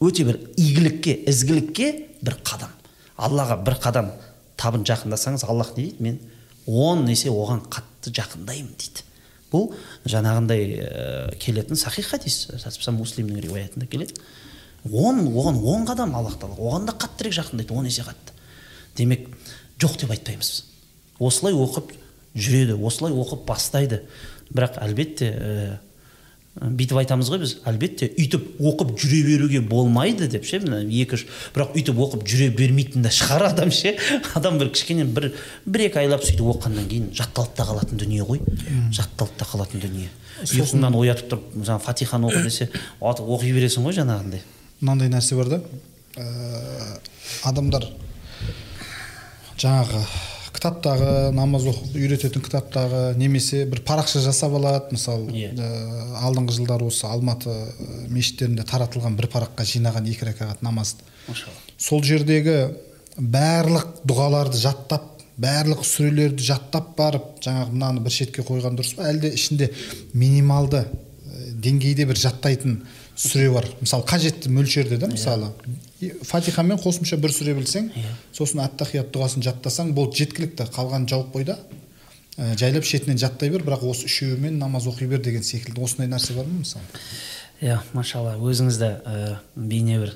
өте 0.06 0.26
бір 0.28 0.40
игілікке 0.56 1.18
ізгілікке 1.30 1.92
бір 2.22 2.38
қадам. 2.46 2.72
Аллаға 3.18 3.60
бір 3.66 3.80
қадам 3.82 4.14
табын 4.60 4.86
жақындасаңыз 4.88 5.46
аллах 5.50 5.76
не 5.78 5.90
дейді? 5.90 6.04
Мен 6.04 6.20
он 6.68 7.08
есе 7.10 7.30
оған 7.30 7.66
қатты 7.72 8.14
жақындаймын 8.14 8.74
дейді. 8.78 9.09
Бұл 9.52 9.72
жаңағындай 10.06 10.66
ә, 10.80 11.36
келетін 11.41 11.80
сахих 11.80 12.12
хадис. 12.12 12.47
Сатпасам 12.62 13.00
муслимнің 13.02 13.41
риуаятында 13.45 13.88
келеді. 13.89 14.16
Он 14.86 15.26
оған 15.28 15.60
он 15.64 15.86
қадам 15.88 16.16
аллах 16.16 16.38
тағала 16.39 16.60
оған 16.70 16.86
да 16.88 16.93
қаттырақ 16.93 17.36
жақындайды 17.41 17.74
он 17.74 17.86
есе 17.89 18.06
қатты. 18.08 18.36
Демек 18.95 19.28
жоқ 19.80 20.00
деп 20.02 20.12
айтпаймыз. 20.16 20.54
Осылай 21.20 21.54
оқып 21.54 21.91
жүреді 22.36 22.78
осылай 22.80 23.14
оқып 23.14 23.45
бастайды. 23.47 24.04
Бірақ 24.54 24.80
әлбетте 24.82 25.30
ә, 25.34 25.80
бүйтіп 26.60 26.97
айтамыз 27.00 27.30
ғой 27.32 27.39
біз 27.43 27.54
әлбетте 27.70 28.10
үйтіп 28.20 28.58
оқып 28.60 28.95
жүре 29.00 29.20
беруге 29.28 29.62
болмайды 29.64 30.28
деп 30.28 30.47
ше 30.50 30.60
мына 30.64 30.82
екі 30.84 31.16
үш 31.16 31.26
бірақ 31.56 31.76
үйтіп 31.78 32.00
оқып 32.04 32.26
жүре 32.28 32.50
бермейтін 32.58 33.06
де 33.06 33.12
шығар 33.14 33.45
адам 33.52 33.72
ше. 33.72 33.95
Адам 34.36 34.58
бір 34.60 34.72
кішкене 34.74 35.06
бір 35.06 35.30
бір 35.66 35.86
екі 35.86 36.02
айлап 36.02 36.26
сөйтіп 36.26 36.50
оқығаннан 36.56 36.89
кейін 36.89 37.12
жатталып 37.16 37.54
та 37.56 37.68
қалатын 37.70 38.02
дүние 38.02 38.26
ғой. 38.28 38.41
Жатталып 38.91 39.38
та 39.39 39.47
қалатын 39.47 39.86
дүние. 39.86 40.10
Ұйқыңнан 40.50 40.97
оятып 41.00 41.32
тұрып 41.32 41.54
жаңағы 41.62 41.86
фатиханы 41.86 42.32
оқы 42.32 42.43
десе 42.47 42.70
оқи 43.00 43.54
бересің 43.56 43.88
ғой 43.88 43.95
жаңағындай. 44.02 44.43
Мынандай 44.82 45.14
нәрсе 45.14 45.38
бар 45.39 45.54
да 45.54 45.62
ә, 46.16 47.00
адамдар 47.47 47.88
жаңағы 49.60 50.04
кітаптағы 50.60 51.32
намаз 51.36 51.66
оқып 51.72 51.95
үйрететін 51.95 52.43
кітаптағы 52.43 53.01
немесе 53.18 53.64
бір 53.70 53.82
парақша 53.88 54.20
жасап 54.24 54.57
алады. 54.60 54.91
Мысалы 54.97 55.32
Иә. 55.32 55.53
ә, 55.55 55.70
алдыңғы 56.28 56.57
жылдары 56.57 56.89
осы 56.89 57.07
алматы 57.07 57.49
ә, 57.49 58.07
мешіттерінде 58.12 58.66
таратылған 58.68 59.16
бір 59.16 59.30
параққа 59.32 59.64
жинаған 59.64 60.10
екі 60.12 60.28
рәкағат 60.30 60.64
намазды 60.66 61.07
сол 61.80 62.03
жердегі 62.03 62.76
барлық 63.18 64.01
дұғаларды 64.03 64.60
жаттап 64.60 65.05
барлық 65.39 65.86
сүрелерді 65.88 66.43
жаттап 66.43 66.95
барып 66.97 67.38
жаңағы 67.45 67.72
мынаны 67.72 68.03
бір 68.03 68.12
шетке 68.12 68.43
қойған 68.43 68.76
дұрыс 68.80 68.97
па? 68.97 69.07
Әлде 69.07 69.32
ішінде 69.36 69.70
минималды 70.14 70.84
ә, 70.84 71.53
деңгейде 71.55 72.07
бір 72.10 72.20
жаттайтын 72.20 72.82
сүре 73.16 73.51
бар. 73.53 73.68
Мысалы 73.80 74.03
қажетті 74.07 74.51
мөлшерде 74.51 74.97
да 74.99 75.07
мысалы. 75.07 75.53
И 75.68 75.89
фатихамен 76.00 76.80
қосымша 76.80 77.18
бір 77.20 77.34
сүре 77.36 77.54
білсең 77.58 77.89
сосын 78.36 78.64
аттахият 78.64 79.12
дұғасын 79.14 79.43
жаттасаң 79.43 79.91
болды 79.97 80.22
жеткілікті 80.24 80.70
қалғанын 80.76 81.10
жауып 81.12 81.34
қой 81.36 81.47
да. 81.50 81.58
Ә, 82.39 82.54
жайлап 82.56 82.88
шетінен 82.88 83.20
жаттай 83.20 83.52
бер 83.52 83.66
бірақ 83.68 83.84
осы 83.89 84.08
үшеуімен 84.08 84.56
намаз 84.62 84.88
оқи 84.88 85.10
бер 85.12 85.20
деген 85.20 85.43
секілді. 85.43 85.84
Осындай 85.84 86.08
нәрсе 86.08 86.38
бар 86.38 86.47
ма 86.47 86.62
мысалы? 86.62 86.86
Иә 87.60 87.82
машалла 87.91 88.38
өзіңіз 88.39 88.80
де 88.80 88.93
ә, 89.04 89.36
бейне 89.56 90.00
бір. 90.00 90.16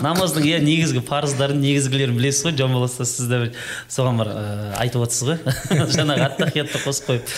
Намаздың 0.00 0.46
иә 0.48 0.62
негізгі 0.64 1.02
парыздарын 1.04 1.60
негізгілерін 1.60 2.16
білесіз 2.16 2.46
ғой 2.46 2.56
жан 2.56 2.72
баласы 2.72 3.04
сіз 3.04 3.28
де 3.28 3.42
бір 3.42 3.52
соған 3.92 4.22
бір 4.22 4.32
ә, 4.32 4.46
айтып 4.80 5.04
отырсыз 5.04 5.34
ғой. 5.34 5.38
Жаңағы 5.98 6.26
аттахиятты 6.30 6.80
қосып 6.80 7.10
қойып. 7.10 7.36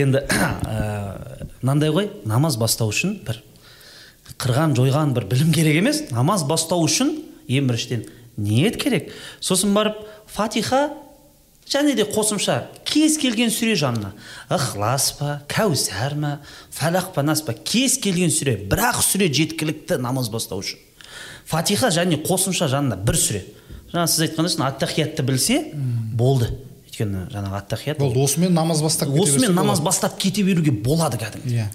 Енді 0.00 0.24
ә, 0.24 1.52
мынандай 1.60 1.92
ғой 1.92 2.08
намаз 2.24 2.56
бастау 2.56 2.88
үшін 2.94 3.18
бір 3.28 3.42
қырған 4.38 4.74
жойған 4.78 5.14
бір 5.16 5.26
білім 5.30 5.52
керек 5.54 5.80
емес 5.80 6.04
намаз 6.12 6.44
бастау 6.48 6.84
үшін 6.86 7.14
ең 7.50 7.66
біріншіден 7.70 8.04
ниет 8.40 8.76
керек. 8.80 9.10
Сосын 9.40 9.74
барып 9.74 9.98
фатиха 10.30 10.90
және 11.70 11.94
де 11.94 12.04
қосымша 12.08 12.62
кез 12.84 13.18
келген 13.20 13.50
сүре 13.52 13.76
жанына. 13.78 14.12
Ықылас 14.50 15.12
па 15.18 15.40
кәусәр 15.50 16.16
ма 16.18 16.32
фалақ 16.74 17.12
па 17.14 17.22
нас 17.22 17.42
па 17.42 17.54
кез 17.54 17.98
келген 17.98 18.32
сүре 18.34 18.56
бірақ 18.70 19.02
сүре 19.04 19.30
жеткілікті 19.32 20.00
намаз 20.02 20.30
бастау 20.32 20.64
үшін. 20.64 20.78
Фатиха 21.46 21.90
және 21.94 22.20
қосымша 22.24 22.70
жанына 22.70 22.98
бір 23.02 23.18
сүре. 23.18 23.44
Жаңа 23.92 24.06
сіз 24.06 24.28
айтқандай 24.28 24.66
аттахиятты 24.70 25.22
білсе 25.26 25.62
болды. 25.74 26.50
Өйткені 26.86 27.26
жаңағы 27.32 27.58
аттахият 27.58 27.98
болды 27.98 28.22
осымен 28.22 28.54
намаз 28.54 28.82
бастап 28.82 29.10
кете 29.10 29.22
осымен 29.22 29.54
намаз 29.54 29.80
болады. 29.80 29.84
бастап 29.84 30.18
кете 30.18 30.42
беруге 30.42 30.70
болады 30.70 31.18
кәдімгі 31.18 31.56
иә. 31.56 31.66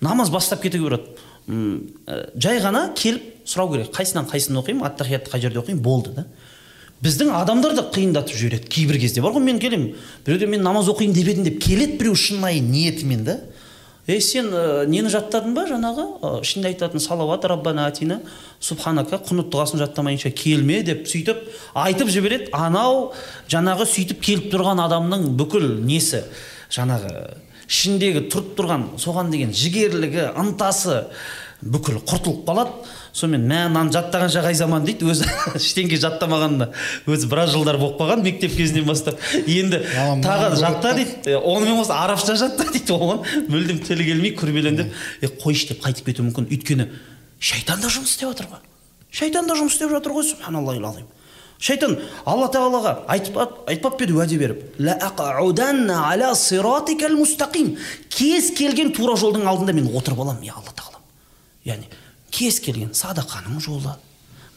Намаз 0.00 0.30
бастап 0.30 0.62
кетуге 0.62 0.82
болады 0.82 1.02
М, 1.04 1.12
ә, 1.12 1.31
жай 1.46 2.60
ғана 2.62 2.88
келіп 2.96 3.46
сұрау 3.48 3.72
керек. 3.72 3.92
Қайсынан 3.94 4.28
қайсысын 4.30 4.60
оқимын 4.60 4.86
аттахиятты 4.86 5.32
қай 5.32 5.42
жерде 5.42 5.60
оқимын? 5.62 5.82
Болды 5.82 6.14
да. 6.14 6.26
Біздің 7.02 7.32
адамдар 7.34 7.74
да 7.74 7.82
қиындатып 7.90 8.38
жібереді 8.38 8.68
кейбір 8.70 9.00
кезде. 9.02 9.22
Бар 9.24 9.34
ғой 9.34 9.42
мен 9.42 9.58
келемін 9.58 9.96
біреуде 10.26 10.46
мен 10.46 10.62
намаз 10.62 10.86
оқиын 10.92 11.12
деп 11.16 11.32
едім 11.32 11.48
деп 11.48 11.58
келеді 11.62 11.98
біреу 11.98 12.14
шынайы 12.14 12.60
ниетімен 12.62 13.24
да. 13.26 13.40
Ей 14.06 14.20
сен 14.20 14.48
ә, 14.50 14.86
нені 14.86 15.10
жаттадың 15.10 15.54
ба 15.54 15.62
жаңағы? 15.66 16.04
Ә, 16.22 16.30
ішінде 16.42 16.72
айтатын 16.72 17.02
салауат 17.02 17.44
раббана 17.46 17.86
атина 17.86 18.20
субханака 18.58 19.20
құнут 19.22 19.50
дұғасын 19.50 19.78
жаттамайынша 19.78 20.30
келме 20.34 20.80
деп 20.82 21.06
сөйтіп 21.10 21.44
айтып 21.78 22.10
жібереді. 22.10 22.50
Анау 22.50 23.12
жаңағы 23.50 23.86
сөйтіп 23.86 24.22
келіп 24.22 24.50
тұрған 24.54 24.82
адамның 24.86 25.28
бүкіл 25.38 25.68
несі? 25.86 26.24
Жаңағы 26.74 27.14
ішіндегі 27.72 28.26
тұрып 28.28 28.52
тұрған 28.58 28.82
соған 29.00 29.30
деген 29.32 29.52
жігерлігі 29.56 30.28
ынтасы 30.36 31.06
бүкіл 31.62 32.02
құртылып 32.04 32.42
қалады. 32.44 32.90
Сонымен 33.12 33.44
мә 33.44 33.58
мынаны 33.68 33.92
жаттағанша 33.92 34.40
қай 34.44 34.56
заман 34.56 34.86
дейді 34.86 35.06
өзі 35.12 35.26
ештеңке 35.58 35.98
жаттамағанына 36.00 36.70
өзі 37.12 37.28
біраз 37.28 37.52
жылдар 37.52 37.76
болып 37.80 38.00
қалған 38.00 38.24
мектеп 38.24 38.54
кезінен 38.56 38.86
бастап. 38.88 39.20
Енді 39.46 39.82
тағы 40.24 40.56
жатта 40.56 40.94
дейді. 40.96 41.16
«Е, 41.28 41.36
онымен 41.36 41.82
қоса 41.82 42.00
арабша 42.02 42.36
жатта 42.40 42.66
дейді 42.72 42.96
оған 42.96 43.20
мүлдем 43.52 43.82
тілі 43.84 44.08
келмей 44.08 44.34
күрбелеңдеп 44.36 44.96
е 45.22 45.32
қойшы 45.44 45.74
деп 45.74 45.84
қайтып 45.84 46.08
кетуі 46.08 46.30
мүмкін. 46.30 46.48
Өйткені 46.56 46.88
шайтан 47.38 47.84
да 47.84 47.92
жұмыс 47.92 48.16
істеп 48.16 48.32
жатыр 48.32 48.48
ғой. 48.54 48.64
Шайтан 49.12 49.46
да 49.46 49.60
жұмыс 49.60 49.76
істеп 49.76 49.92
жатыр 49.92 50.16
ғой 50.16 50.30
субханаллахи 50.32 50.82
азим 50.88 51.10
шайтан 51.62 51.94
алла 52.26 52.48
тағалаға 52.50 52.92
айтпап 53.12 53.52
па 53.68 54.04
еді 54.04 54.16
уәде 54.16 54.38
беріп? 54.40 54.62
«Ла 54.82 54.96
ақъауданна 54.98 56.08
аля 56.10 56.34
сиратикал 56.34 57.14
мустақим 57.14 57.76
кез 58.10 58.50
келген 58.58 58.90
тура 58.92 59.14
жолдың 59.16 59.46
алдында 59.46 59.72
мен 59.76 59.90
отырып 59.94 60.24
аламын 60.24 60.48
я 60.48 60.56
алла 60.58 60.74
тағалам. 60.74 61.04
Яғни 61.64 61.86
кез 62.34 62.58
келген 62.60 62.90
садақаның 62.90 63.60
жолы 63.62 63.94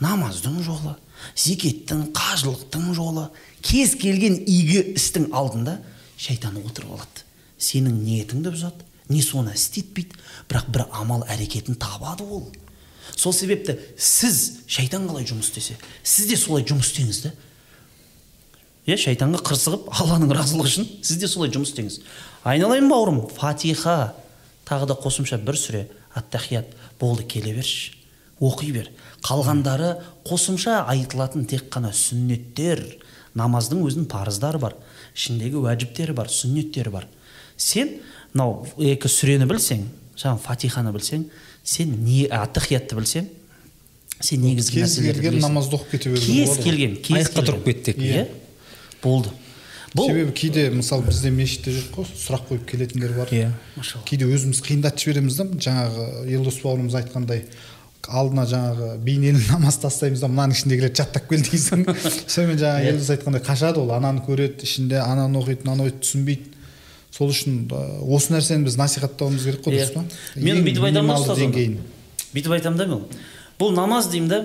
намаздың 0.02 0.58
жолы 0.66 0.96
зекеттің 1.38 2.10
қажылықтың 2.16 2.90
жолы 2.98 3.30
кез 3.62 3.94
келген 4.02 4.42
игі 4.42 4.82
істің 4.96 5.30
алдында 5.32 5.78
шайтан 6.18 6.58
отырып 6.64 6.98
алады. 6.98 7.26
Сенің 7.62 8.02
ниетіңді 8.02 8.52
бұзады 8.52 8.90
не 9.10 9.22
соны 9.22 9.54
істетпейді 9.54 10.18
бірақ 10.50 10.72
бір 10.74 10.88
амал 10.92 11.24
әрекетін 11.30 11.78
табады 11.78 12.26
ол. 12.26 12.50
Сол 13.14 13.34
себепті 13.34 13.78
сіз 13.98 14.66
шайтан 14.68 15.06
қалай 15.10 15.28
жұмыс 15.28 15.52
істесе 15.52 15.78
сіз 16.04 16.30
де 16.32 16.38
солай 16.40 16.66
жұмыс 16.66 16.90
істеңіз 16.92 17.22
да. 17.26 17.34
Иә 18.86 18.98
шайтанға 19.02 19.42
қырсығып 19.46 19.88
алланың 19.94 20.34
разылығы 20.36 20.70
үшін 20.70 20.90
сіз 21.02 21.22
де 21.22 21.30
солай 21.30 21.54
жұмыс 21.54 21.74
істеңіз. 21.74 22.00
Айналайын 22.46 22.90
бауырым 22.90 23.24
фатиха. 23.34 24.14
Тағы 24.66 24.90
да 24.90 24.98
қосымша 24.98 25.40
бір 25.42 25.58
сүре 25.58 25.88
аттахият 26.14 26.70
болды 27.00 27.26
келе 27.26 27.54
берші. 27.54 27.96
Оқи 28.42 28.72
бер. 28.74 28.92
Қалғандары 29.26 29.96
қосымша 30.26 30.84
айтылатын 30.90 31.46
тек 31.50 31.70
қана 31.74 31.94
сүннеттер. 31.94 32.84
Намаздың 33.34 33.82
өзінің 33.86 34.10
парыздары 34.10 34.62
бар 34.62 34.78
ішіндегі 35.16 35.62
уәжіптері 35.64 36.14
бар 36.16 36.30
сүннеттері 36.32 36.92
бар. 36.94 37.08
Сен 37.58 37.98
мынау 38.34 38.66
екі 38.78 39.10
сүрені 39.12 39.48
білсең 39.50 39.86
жаңағы 40.20 40.44
фатиханы 40.44 40.92
білсең 40.96 41.26
сен 41.66 41.96
не 42.06 42.26
аттахиятты 42.30 42.96
білсең 43.00 43.28
сен 44.22 44.46
негізгі 44.46 44.84
кез 44.84 45.00
келген 45.02 45.40
намазды 45.44 45.76
оқып 45.80 45.96
кете 45.98 46.14
беруге 46.14 46.46
кез 46.46 46.60
келген 46.64 47.00
Аяққа 47.02 47.44
тұрып 47.50 47.66
кетті 47.66 47.94
тек. 47.94 47.98
иә. 47.98 48.28
болды. 49.04 49.34
Бұл 49.96 50.10
себебі 50.10 50.34
кейде 50.36 50.70
мысалы 50.76 51.06
бізде 51.08 51.32
мешітте 51.32 51.72
жүрік 51.72 51.94
қой 51.96 52.08
сұрақ 52.12 52.50
қойып 52.50 52.66
келетіндер 52.68 53.14
бар. 53.16 53.30
Иә. 53.32 53.52
машалла. 53.76 54.04
Кейде 54.06 54.28
өзіміз 54.28 54.60
қиындатып 54.66 55.06
жібереміз 55.06 55.38
да 55.40 55.46
жаңағы 55.68 56.08
елдос 56.36 56.60
бауырымыз 56.64 56.98
айтқандай 57.00 57.46
алдына 58.06 58.44
жаңағы 58.46 58.90
бейнелі 59.06 59.40
намаз 59.50 59.78
тастаймыз 59.82 60.20
да 60.22 60.28
мынаның 60.28 60.56
ішіндегілерді 60.58 61.00
жаттап 61.00 61.30
кел 61.30 61.46
дейсің. 61.48 61.86
Сонымен 62.28 62.60
жаңағы 62.60 62.90
елдос 62.92 63.10
айтқандай 63.16 63.44
қашады 63.46 63.82
ол 63.82 63.94
ананы 63.96 64.22
көреді 64.28 64.68
ішінде 64.68 65.00
ананы 65.00 65.40
оқиды 65.40 65.64
мынаны 65.66 65.88
оқиды 65.88 66.04
түсінбейді. 66.04 66.52
Сол 67.16 67.32
үшін 67.32 67.62
ә, 67.72 67.82
осы 68.04 68.34
нәрсені 68.36 68.68
біз 68.68 68.76
насихаттауымыз 68.82 69.46
керек 69.48 69.64
қой 69.64 69.78
Иә. 69.78 69.86
дұрыс 69.86 69.94
па? 69.96 70.04
Мен 70.36 70.60
Ең 70.60 70.66
бүйтіп 70.68 70.90
айтамын 70.90 71.14
да 71.14 71.22
ұстаз 71.22 71.40
бүйтіп 72.36 72.58
айтамын 72.58 72.78
да 72.82 72.88
мен. 72.92 73.06
Бұл 73.60 73.72
намаз 73.76 74.10
деймін 74.12 74.30
да 74.34 74.42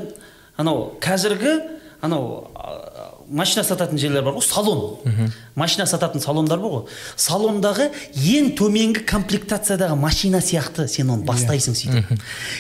анау 0.56 0.92
қазіргі 1.02 1.56
анау 2.00 2.46
машина 3.30 3.62
сататын 3.64 3.98
жерлер 4.00 4.22
бар 4.26 4.34
ғой 4.38 4.42
салон. 4.42 4.98
Машина 5.58 5.86
сататын 5.86 6.22
салондар 6.22 6.58
бар 6.62 6.72
ғой. 6.72 6.84
Салондағы 7.20 7.88
ең 8.14 8.52
төменгі 8.58 9.04
комплектациядағы 9.06 9.96
машина 9.98 10.40
сияқты 10.42 10.86
сен 10.90 11.10
оны 11.14 11.26
бастайсың 11.28 11.76
сөйтіп. 11.78 12.10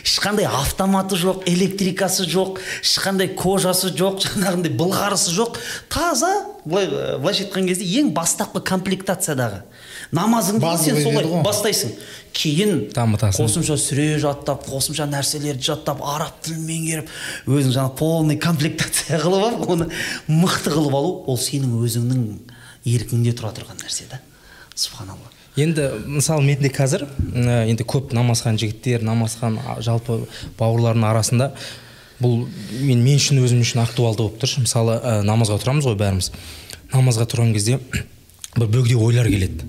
Ешқандай 0.04 0.46
автоматы 0.46 1.18
жоқ 1.18 1.42
электрикасы 1.50 2.26
жоқ 2.30 2.60
ешқандай 2.82 3.32
кожасы 3.34 3.90
жоқ 3.94 4.22
жаңағындай 4.26 4.74
былғарысы 4.78 5.34
жоқ. 5.34 5.58
Таза 5.90 6.30
былай 6.64 6.86
былайша 7.18 7.48
айтқан 7.48 7.66
кезде 7.66 7.86
ең 8.02 8.12
бастапқы 8.14 8.62
комплектациядағы. 8.62 9.64
Намазыңды 10.16 10.70
сен 10.82 10.98
солай 11.02 11.26
бастайсың. 11.44 11.92
Кейін 12.34 12.72
Дамытасың. 12.94 13.42
қосымша 13.42 13.74
сүре 13.78 14.18
жаттап 14.22 14.62
қосымша 14.68 15.06
нәрселерді 15.10 15.64
жаттап 15.66 15.98
араб 16.06 16.36
тілін 16.44 16.62
меңгеріп 16.68 17.10
өзің 17.50 17.74
жаңағы 17.74 17.96
полный 17.98 18.38
комплектация 18.38 19.18
қылып 19.24 19.44
алып 19.48 19.68
оны 19.74 19.88
мықты 20.28 20.70
қылып 20.70 20.94
алу 20.94 21.12
ол 21.26 21.38
сенің 21.38 21.74
өзіңнің 21.82 22.22
еркіңде 22.86 23.34
тұра 23.38 23.50
тұрған 23.56 23.82
нәрсе 23.82 24.06
да. 24.10 24.20
Субханалла. 24.74 25.30
Енді 25.58 25.88
мысалы 26.06 26.46
менде 26.46 26.70
қазір 26.70 27.02
м, 27.34 27.50
енді 27.66 27.82
көп 27.84 28.14
намазхан 28.14 28.56
жігіттер 28.62 29.02
намазхан 29.02 29.58
жалпы 29.82 30.20
бауырлардың 30.58 31.04
арасында 31.10 31.50
бұл 32.22 32.46
мен 32.78 33.02
мен 33.02 33.18
үшін 33.18 33.42
өзім 33.42 33.64
үшін 33.66 33.82
актуалды 33.82 34.22
болып 34.22 34.38
тұр 34.40 34.54
мысалы 34.62 35.00
ә, 35.02 35.18
намазға 35.26 35.58
тұрамыз 35.64 35.90
ғой 35.90 35.98
бәріміз. 35.98 36.30
Намазға 36.94 37.26
тұрған 37.32 37.52
кезде 37.56 37.80
бір 38.60 38.70
бөгде 38.70 38.94
ойлар 38.96 39.26
келеді. 39.28 39.66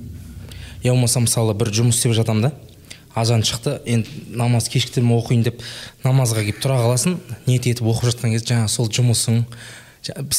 Я 0.83 0.91
болмаса 0.93 1.21
мысалы 1.23 1.55
бір 1.57 1.71
жұмыс 1.75 1.99
істеп 1.99 2.15
жатамын 2.17 2.49
да 2.49 2.53
азан 3.15 3.43
шықты 3.43 3.79
енді 3.85 4.09
намаз 4.37 4.69
кешіктірмей 4.71 5.19
оқиын 5.19 5.43
деп 5.45 5.61
намазға 6.05 6.45
келіп 6.45 6.61
тұра 6.63 6.79
қаласың 6.81 7.17
ниет 7.47 7.67
етіп 7.67 7.89
оқып 7.91 8.11
жатқан 8.11 8.35
кезде 8.35 8.53
жаңағы 8.53 8.71
сол 8.71 8.89
жұмысың 8.91 9.43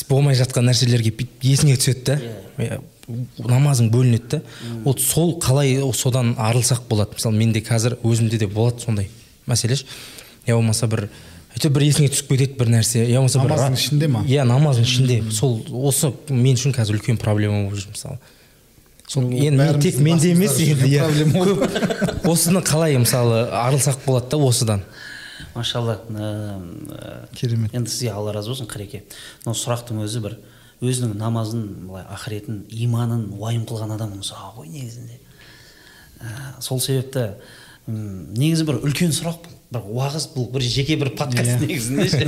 болмай 0.08 0.38
жатқан 0.38 0.66
нәрселер 0.70 1.02
келіп 1.04 1.20
бүйтіп 1.20 1.46
есіңе 1.46 1.76
түседі 1.76 2.04
да. 2.06 2.16
Иә, 2.58 2.80
намазың 3.38 3.90
бөлінеді 3.92 4.38
да. 4.38 4.40
Вот 4.86 5.00
сол 5.04 5.36
қалай 5.42 5.76
содан 5.94 6.34
арылсақ 6.38 6.88
болады? 6.88 7.18
Мысалы 7.18 7.36
менде 7.36 7.60
қазір 7.60 7.98
өзімде 8.02 8.40
де 8.40 8.46
болады 8.46 8.80
сондай 8.82 9.10
мәселе 9.46 9.76
я 10.46 10.56
болмаса 10.56 10.88
бір 10.90 11.08
әйтеуір 11.54 11.74
бір 11.76 11.86
есіңе 11.86 12.10
түсіп 12.10 12.32
кетеді 12.32 12.58
бір 12.58 12.70
нәрсе. 12.72 13.04
Я 13.04 13.20
болмаса 13.20 13.42
бір 13.42 13.52
намаздың 13.52 13.78
ішінде 13.78 14.08
ма? 14.08 14.24
иә 14.26 14.46
намаздың 14.48 14.86
ішінде. 14.88 15.18
Сол 15.30 15.60
осы 15.70 16.12
мен 16.30 16.56
үшін 16.56 16.74
қазір 16.74 16.98
үлкен 16.98 17.20
проблема 17.20 17.66
болып 17.66 17.78
жүр 17.78 17.92
мысалы. 17.92 18.18
Сол 19.12 19.28
енді 19.28 19.50
мен 19.58 19.80
тек 19.80 19.98
менде 20.00 20.30
емес 20.32 20.56
енді 20.62 20.88
иә. 20.88 21.08
көп 21.36 22.28
осыны 22.32 22.62
қалай 22.64 22.96
мысалы 22.96 23.44
арылсақ 23.52 24.06
болады 24.06 24.30
да 24.32 24.38
осыдан? 24.40 24.84
Машалла 25.54 25.98
ә, 26.08 27.28
керемет. 27.36 27.74
енді 27.74 27.90
сізге 27.90 28.12
алла 28.12 28.32
разы 28.32 28.48
болсын 28.54 28.70
қыреке 28.70 29.02
мынау 29.44 29.58
сұрақтың 29.58 30.00
өзі 30.06 30.22
бір 30.24 30.38
өзінің 30.80 31.18
намазын 31.20 31.66
былай 31.90 32.06
ақыретін 32.14 32.62
иманын 32.72 33.26
уайым 33.36 33.66
қылған 33.68 33.92
адамның 33.98 34.24
сұрағы 34.24 34.62
ғой 34.62 34.72
негізінде. 34.72 35.18
Ә, 36.22 36.62
сол 36.64 36.80
себепті 36.80 37.34
негізі 37.86 38.64
бір 38.70 38.80
үлкен 38.80 39.12
сұрақ 39.12 39.44
бұл. 39.44 39.58
Бір 39.72 39.86
уағыз 39.88 40.26
бұл 40.34 40.48
бір 40.52 40.64
жеке 40.66 40.96
бір 41.00 41.10
подкаст 41.16 41.48
Иә. 41.48 41.60
негізінде 41.64 42.08
ше 42.12 42.26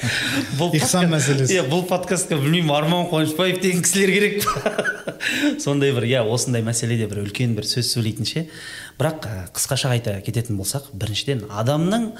бұл 0.58 0.72
Ихсан 0.78 1.10
мәселесі. 1.12 1.58
иә 1.58 1.66
бұл 1.68 1.84
подкастқа 1.88 2.38
білмеймін 2.40 2.72
арман 2.74 3.06
қуанышбаев 3.10 3.60
деген 3.62 3.82
кісілер 3.84 4.12
керек 4.14 4.44
па 4.44 4.74
сондай 5.64 5.92
бір 5.96 6.06
иә 6.08 6.22
осындай 6.24 6.64
мәселеде 6.64 7.08
бір 7.10 7.24
үлкен 7.26 7.54
бір 7.58 7.68
сөз 7.68 7.92
сөйлейтін 7.94 8.28
ше 8.28 8.46
бірақ 8.98 9.28
қысқаша 9.56 9.92
айта 9.96 10.16
кететін 10.24 10.56
болсақ 10.60 10.88
біріншіден 10.94 11.44
адамның 11.50 12.12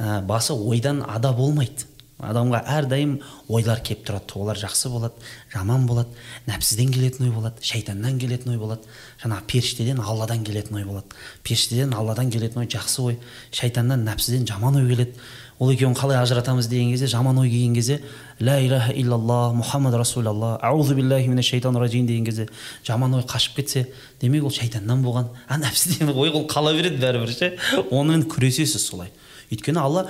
ә, 0.00 0.22
басы 0.26 0.54
ойдан 0.56 1.04
ада 1.06 1.30
болмайды 1.32 1.86
адамға 2.16 2.62
әрдайым 2.78 3.18
ойлар 3.52 3.82
келіп 3.84 4.06
тұрады 4.08 4.38
олар 4.40 4.56
жақсы 4.56 4.88
болады 4.88 5.26
жаман 5.52 5.84
болады 5.86 6.08
нәпсіден 6.48 6.88
келетін 6.94 7.26
ой 7.28 7.32
болады 7.34 7.60
шайтаннан 7.60 8.16
келетін 8.18 8.54
ой 8.54 8.60
болады. 8.60 8.88
Жаңағы 9.20 9.44
періштеден 9.52 10.00
алладан 10.00 10.44
келетін 10.44 10.78
ой 10.80 10.86
болады. 10.88 11.12
Періштеден 11.44 11.92
алладан 11.92 12.30
келетін 12.32 12.62
ой 12.62 12.70
жақсы 12.72 13.02
ой 13.04 13.18
шайтаннан 13.52 14.06
нәпсіден 14.08 14.48
жаман 14.48 14.80
ой 14.80 14.88
келеді. 14.88 15.20
Ол 15.58 15.70
екеуін 15.72 15.92
қалай 15.96 16.16
ажыратамыз 16.22 16.68
деген 16.68 16.90
кезде 16.94 17.06
жаман 17.06 17.38
ой 17.38 17.50
келген 17.50 17.74
кезде 17.74 18.00
ля 18.40 18.56
иляха 18.64 18.92
иллаллах 18.96 19.52
мұхаммад 19.60 19.96
расулаллах 19.96 20.58
аузу 20.62 20.94
биллахи 20.94 21.28
мина 21.28 21.42
шайтан 21.42 21.76
ражим 21.76 22.06
деген 22.06 22.24
кезде 22.24 22.48
жаман 22.84 23.14
ой 23.14 23.22
қашып 23.28 23.56
кетсе 23.60 23.86
демек 24.20 24.44
ол 24.44 24.50
шайтаннан 24.50 25.04
болған. 25.04 25.28
А 25.48 25.60
нәпсіден 25.60 26.16
ой 26.16 26.30
ол 26.30 26.48
қала 26.48 26.72
береді 26.76 27.00
бәрібір 27.00 27.32
ше. 27.32 27.56
Онымен 27.90 28.28
күресесіз 28.28 28.84
солай. 28.84 29.12
Өйткені 29.50 29.82
алла 29.82 30.06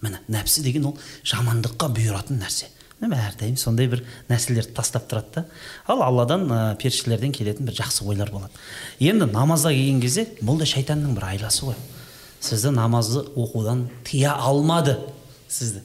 міне 0.00 0.20
нәпсі 0.32 0.62
деген 0.64 0.86
ол 0.88 0.98
жамандыққа 1.28 1.90
бұйыратын 1.92 2.40
нәрсе. 2.40 2.70
Әрдайым 3.00 3.56
сондай 3.56 3.88
бір 3.88 4.02
нәрселерді 4.28 4.74
тастап 4.76 5.06
тұрады 5.08 5.32
да. 5.34 5.44
Ал 5.88 6.02
алладан 6.04 6.46
ә, 6.52 6.76
періштелерден 6.80 7.32
келетін 7.32 7.68
бір 7.68 7.76
жақсы 7.78 8.04
ойлар 8.08 8.30
болады. 8.32 8.52
Енді 9.00 9.28
намазға 9.32 9.72
келген 9.72 10.00
кезде 10.00 10.26
бұл 10.40 10.60
да 10.60 10.68
шайтанның 10.68 11.14
бір 11.16 11.30
айласы 11.30 11.64
ғой. 11.68 11.76
Сізді 12.40 12.72
намазды 12.76 13.24
оқудан 13.36 13.86
тыя 14.04 14.34
алмады 14.36 14.98
сізді. 15.48 15.80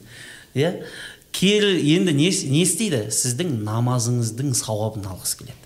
Иә? 0.54 0.84
Кел 1.32 1.68
енді 1.76 2.12
не, 2.16 2.28
не 2.52 2.64
істейді? 2.64 3.06
Сіздің 3.12 3.58
намазыңыздың 3.64 4.52
сауабын 4.56 5.08
алғысы 5.08 5.42
келеді. 5.42 5.60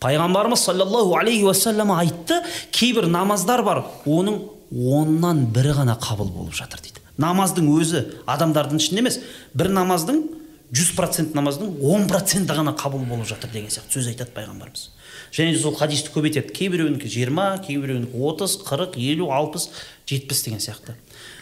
Пайғамбарымыз 0.00 0.62
саллаллаху 0.64 1.18
алейхи 1.18 1.44
уассалам 1.44 1.92
айтты 1.92 2.40
кейбір 2.72 3.06
намаздар 3.10 3.62
бар 3.62 3.84
оның 4.06 4.42
оннан 4.70 5.46
бірі 5.54 5.74
ғана 5.80 5.96
қабыл 6.00 6.30
болып 6.30 6.54
жатыр 6.54 6.80
дейді. 6.82 7.02
Намаздың 7.20 7.66
өзі 7.74 8.04
адамдардың 8.30 8.80
ішінде 8.80 9.02
емес 9.02 9.18
бір 9.54 9.72
намаздың 9.74 10.22
жүз 10.70 10.92
процент 10.94 11.34
намаздың 11.34 11.80
он 11.82 12.06
проценті 12.08 12.54
ғана 12.54 12.72
қабыл 12.78 13.02
болып 13.08 13.26
жатыр 13.26 13.50
деген 13.50 13.70
сияқты 13.72 13.98
сөз 13.98 14.12
айтады 14.12 14.30
пайғамбарымыз. 14.36 14.86
Және 15.34 15.58
сол 15.58 15.74
хадисті 15.74 16.12
көп 16.14 16.28
айтады 16.30 16.54
кейбіреуінікі 16.54 17.10
жиырма 17.10 17.58
кейбіреуінікі 17.66 18.22
отыз 18.30 18.56
қырық 18.62 18.94
елу 18.94 19.32
алпыс 19.34 19.68
жетпіс 20.06 20.44
деген 20.46 20.62
сияқты. 20.62 20.94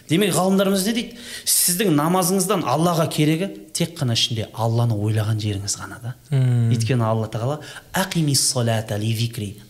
Демек 0.09 0.33
ғалымдарымыз 0.33 0.87
не 0.89 0.95
дейді? 0.97 1.19
Сіздің 1.45 1.93
намазыңыздан 1.99 2.65
аллаға 2.65 3.11
керегі 3.13 3.51
тек 3.77 3.93
қана 3.99 4.17
ішінде 4.17 4.49
алланы 4.57 4.97
ойлаған 4.97 5.37
жеріңіз 5.45 5.77
ғана 5.77 6.01
да. 6.01 6.15
Өйткені 6.33 7.05
алла 7.05 7.29
тағала 7.29 7.61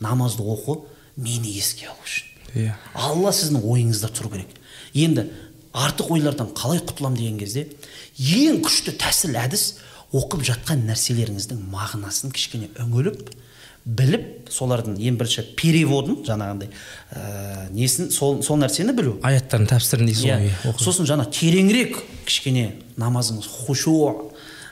намазды 0.01 0.43
оқы 0.47 0.79
мені 1.17 1.51
еске 1.59 1.91
алу 1.91 1.99
үшін. 2.07 2.28
Иә. 2.55 2.77
Алла 2.95 3.33
сіздің 3.35 3.65
ойыңызда 3.65 4.13
тұру 4.15 4.33
керек. 4.33 4.55
Енді 4.95 5.29
артық 5.77 6.13
ойлардан 6.17 6.53
қалай 6.57 6.81
құтыламын 6.81 7.19
деген 7.19 7.39
кезде 7.41 7.67
ең 8.19 8.63
күшті 8.65 8.97
тәсіл 8.99 9.37
әдіс 9.39 9.67
оқып 10.17 10.47
жатқан 10.49 10.87
нәрселеріңіздің 10.89 11.61
мағынасын 11.73 12.33
кішкене 12.33 12.71
үңіліп 12.81 13.29
біліп 13.89 14.51
солардың 14.53 14.99
ең 15.01 15.17
бірінші 15.21 15.45
переводын 15.57 16.19
жаңағындай 16.27 16.69
ә, 16.69 17.69
несін 17.73 18.11
сол, 18.13 18.43
сол 18.45 18.59
нәрсені 18.61 18.93
білу. 18.97 19.15
Аяттардың 19.25 19.69
тәпсірін 19.71 20.11
дейсіз 20.11 20.27
ғой 20.27 20.49
иә 20.49 20.57
оқу. 20.73 20.85
сосын 20.85 21.09
жаңа 21.09 21.29
тереңірек 21.33 21.97
кішкене 22.29 22.67
намазыңыз 23.01 23.49
хушу 23.49 23.95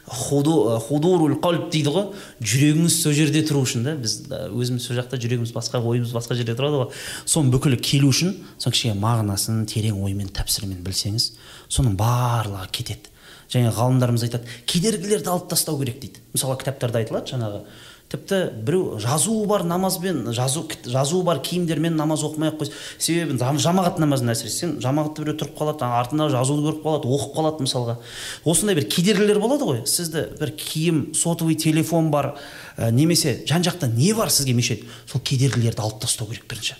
худурул 0.07 1.35
қалб 1.43 1.67
дейді 1.73 1.91
ғой. 1.91 2.07
Жүрегіңіз 2.39 2.95
сол 3.03 3.15
жерде 3.17 3.43
тұру 3.47 3.65
үшін 3.67 3.87
да 3.87 3.97
біз 3.99 4.15
өзіміз 4.31 4.87
сол 4.87 5.01
жақта 5.01 5.19
жүрегіміз 5.19 5.51
басқа 5.57 5.81
ойымыз 5.83 6.15
басқа 6.15 6.37
жерде 6.39 6.55
тұрады 6.55 6.85
ғой. 6.85 6.93
Соның 7.27 7.51
бүкілі 7.57 7.81
келу 7.83 8.13
үшін 8.13 8.37
соның 8.55 8.77
кішкене 8.77 9.01
мағынасын 9.03 9.65
терең 9.71 9.99
оймен 10.07 10.31
тәпсірмен 10.37 10.85
білсеңіз 10.87 11.33
соның 11.67 11.99
барлығы 11.99 12.71
кетеді. 12.79 13.11
Және 13.51 13.71
ғалымдарымыз 13.75 14.27
айтады 14.27 14.47
кедергілерді 14.67 15.31
алып 15.31 15.51
тастау 15.51 15.79
керек 15.79 16.01
дейді. 16.03 16.23
Мысалы 16.35 16.57
кітаптарда 16.59 17.03
айтылады 17.03 17.35
жаңағы 17.35 17.61
тіпті 18.07 18.37
біреу 18.63 19.01
жазуы 19.03 19.47
бар 19.51 19.65
намазбен 19.67 20.33
жазу 20.33 20.63
жазуы 20.87 21.25
бар 21.27 21.41
киімдермен 21.43 21.97
намаз 21.99 22.23
оқымай 22.23 22.53
ақ 22.53 22.61
қойсын 22.61 22.73
себебі 23.03 23.39
жам- 23.41 23.59
жамағат 23.59 23.99
намазын 23.99 24.31
әсіресе 24.31 24.61
сен 24.63 24.77
жамағатта 24.79 25.25
біреу 25.25 25.35
тұрып 25.41 25.59
қалады 25.59 25.89
артында 25.91 26.29
жазуды 26.31 26.69
көріп 26.69 26.85
қалады 26.87 27.11
оқып 27.11 27.35
қалады 27.35 27.67
мысалға. 27.67 27.99
Осындай 28.45 28.79
бір 28.79 28.87
кедергілер 28.87 29.41
болады 29.43 29.67
ғой. 29.67 29.83
Сізді 29.87 30.29
бір 30.39 30.55
киім 30.55 31.15
сотовый 31.19 31.59
телефон 31.59 32.13
бар 32.15 32.37
ә, 32.79 32.93
немесе 32.93 33.43
жан 33.47 33.67
жақта 33.67 33.91
не 33.91 34.15
бар 34.15 34.31
сізге 34.31 34.55
мешает 34.55 34.85
сол 35.11 35.21
кедергілерді 35.21 35.83
алып 35.83 35.99
тастау 36.07 36.29
керек 36.31 36.47
бірінші. 36.47 36.79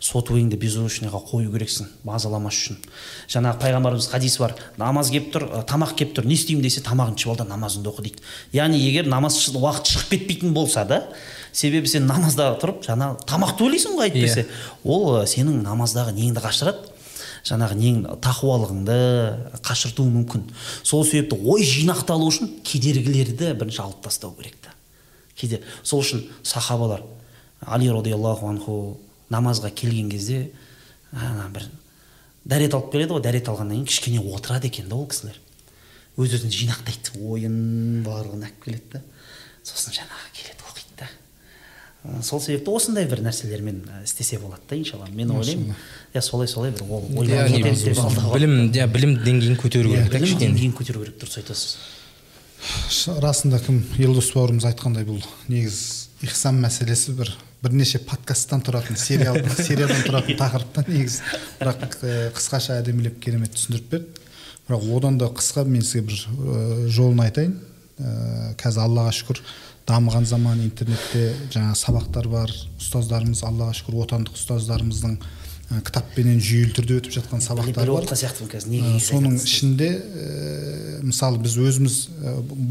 Сотовыйыңды 0.00 0.58
беззвучныйға 0.60 1.20
қою 1.30 1.52
керексің 1.52 1.88
мазаламас 2.04 2.58
үшін. 2.58 2.78
Жаңағы 3.30 3.60
пайғамбарымыз 3.62 4.10
хадис 4.12 4.38
бар 4.40 4.54
намаз 4.78 5.10
келіп 5.14 5.32
тұр 5.34 5.46
ә, 5.48 5.62
тамақ 5.68 5.94
келіп 5.98 6.14
тұр 6.18 6.28
не 6.28 6.36
істеймін 6.38 6.64
десе 6.66 6.82
тамағыңды 6.86 7.22
ішіп 7.22 7.32
ал 7.32 7.40
да 7.40 7.48
намазыңды 7.48 7.90
оқы 7.92 8.04
дейді. 8.06 8.22
Яғни 8.52 8.78
егер 8.82 9.08
намаз 9.08 9.40
уақыт 9.54 9.92
шығып 9.94 10.12
кетпейтін 10.14 10.54
болса 10.56 10.84
да 10.88 11.02
себебі 11.52 11.88
сен 11.88 12.06
намазда 12.06 12.52
тұрып 12.60 12.84
жаңа 12.86 13.14
тамақты 13.26 13.66
ойлайсың 13.66 13.98
ғой 13.98 14.10
әйтпесе. 14.10 14.46
Ол 14.84 15.18
ә, 15.18 15.26
сенің 15.26 15.62
намаздағы 15.64 16.14
неңді 16.16 16.44
қашырады 16.44 16.94
жаңағы 17.48 17.76
нең 17.78 18.00
тақуалығыңды 18.22 18.96
қашыртуы 19.64 20.10
мүмкін. 20.10 20.48
Сол 20.82 21.04
себепті 21.06 21.38
ой 21.38 21.64
жинақталу 21.64 22.28
үшін 22.28 22.50
кедергілерді 22.66 23.54
бірінші 23.54 23.84
алып 23.86 24.02
тастау 24.04 24.34
керек 24.36 24.58
та. 24.60 24.74
Кейде 25.38 25.62
сол 25.82 26.02
үшін 26.02 26.26
сахабалар 26.42 27.04
али 27.64 27.88
радиаллаху 27.88 28.48
анху 28.48 28.98
намазға 29.30 29.70
келген 29.74 30.10
кезде 30.10 30.50
ана 31.12 31.48
бір 31.52 31.68
дәрет 32.48 32.74
алып 32.74 32.92
келеді 32.92 33.16
ғой 33.16 33.24
дәрет 33.24 33.48
алғаннан 33.50 33.76
кейін 33.76 33.88
кішкене 33.88 34.22
отырады 34.24 34.68
екен 34.70 34.88
да 34.88 34.96
ол 34.96 35.06
кісілер. 35.10 35.36
Өз 36.18 36.34
өзін 36.38 36.50
жинақтайды 36.54 37.20
ойын 37.28 37.58
барлығын 38.06 38.46
алып 38.48 38.64
келеді 38.64 38.96
да. 38.96 39.02
Сосын 39.62 39.92
жаңағы 39.94 40.32
келеді 40.34 40.64
оқиды 40.70 40.94
да. 41.02 41.08
Сол 42.24 42.40
себепті 42.40 42.72
осындай 42.72 43.06
бір 43.10 43.22
нәрселермен 43.26 43.82
істесе 44.04 44.38
болады 44.40 44.62
да 44.70 44.78
иншалла. 44.80 45.08
Мен 45.12 45.30
ойлаймын. 45.36 45.76
Иә 46.14 46.22
солай 46.24 46.48
солай 46.48 46.72
бір 46.72 46.88
ол 46.88 47.04
білім 47.12 48.72
иә 48.72 48.88
білім 48.88 49.18
деңгейін 49.26 49.60
көтеру 49.60 49.92
керек 49.92 50.08
та 50.08 50.16
білім 50.16 50.26
кішкене. 50.26 50.48
деңгейін 50.48 50.74
көтеру 50.78 51.04
керек 51.04 51.20
дұрыс 51.20 51.38
айтасыз. 51.42 51.76
Расында 53.22 53.60
кім 53.62 53.84
елдос 53.98 54.32
бауырымыз 54.34 54.66
айтқандай 54.72 55.06
бұл 55.06 55.20
негізі 55.52 56.08
ихсан 56.26 56.58
мәселесі 56.64 57.14
бір. 57.18 57.36
Бірнеше 57.62 57.98
подкасттан 58.06 58.62
тұратын 58.66 58.98
сериал 58.98 59.38
сериядан 59.58 60.04
тұратын 60.06 60.38
тақырып 60.38 60.74
та 60.76 60.84
негізі. 60.86 61.22
Бірақ 61.58 61.86
ә, 62.02 62.18
қысқаша 62.36 62.78
әдемілеп 62.82 63.18
керемет 63.22 63.56
түсіндіріп 63.56 63.88
берді. 63.90 64.28
Бірақ 64.68 64.84
одан 64.96 65.18
да 65.18 65.30
қысқа 65.32 65.64
мен 65.66 65.82
сізге 65.82 66.04
бір 66.06 66.20
ә, 66.20 66.86
жолын 66.92 67.24
айтайын. 67.26 67.56
Ә, 67.98 68.54
қазір 68.60 68.84
аллаға 68.84 69.14
шүкір 69.18 69.42
дамыған 69.88 70.28
заман 70.28 70.62
интернетте 70.62 71.32
жаңа 71.50 71.74
сабақтар 71.78 72.28
бар. 72.30 72.54
Ұстаздарымыз 72.78 73.42
аллаға 73.48 73.74
шүкір 73.80 73.98
отандық 74.04 74.38
ұстаздарымыздың 74.38 75.18
ә, 75.18 75.82
кітаппенен 75.82 76.38
жүйелі 76.38 76.76
түрде 76.78 77.00
өтіп 77.00 77.16
жатқан 77.18 77.42
сабақтар 77.42 77.88
бар. 77.88 78.04
отырған 78.04 78.22
сияқтымын 78.22 78.52
қазір 78.54 78.70
неге 78.76 79.02
соның 79.02 79.34
ішінде 79.40 79.90
ә, 79.98 81.02
мысалы 81.02 81.42
біз 81.42 81.58
өзіміз 81.58 81.98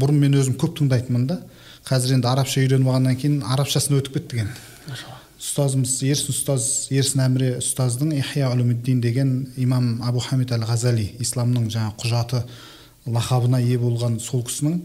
бұрын 0.00 0.22
мен 0.24 0.40
өзім 0.40 0.56
көп 0.56 0.78
тыңдайтынмын 0.80 1.28
да. 1.28 1.42
Қазір 1.88 2.18
енді 2.18 2.28
арабша 2.28 2.60
үйреніп 2.62 2.88
алғаннан 2.88 3.16
кейін 3.20 3.38
арабшасына 3.48 4.00
өтіп 4.00 4.18
кеттік 4.18 4.42
енді. 4.44 4.56
Ұстазымыз 4.88 5.92
ерсін 6.08 6.34
ұстаз 6.34 6.64
ерсін 6.94 7.22
әміре 7.26 7.50
ұстаздың 7.60 8.14
улумиддин 8.48 9.00
деген 9.00 9.52
имам 9.56 10.00
абу 10.02 10.18
хамид 10.18 10.52
әл 10.52 10.64
ғазали 10.66 11.12
исламның 11.22 11.68
жаңа 11.70 11.92
құжаты 12.00 12.42
лақабына 13.06 13.60
ие 13.62 13.78
болған 13.78 14.18
сол 14.20 14.42
кісінің 14.48 14.80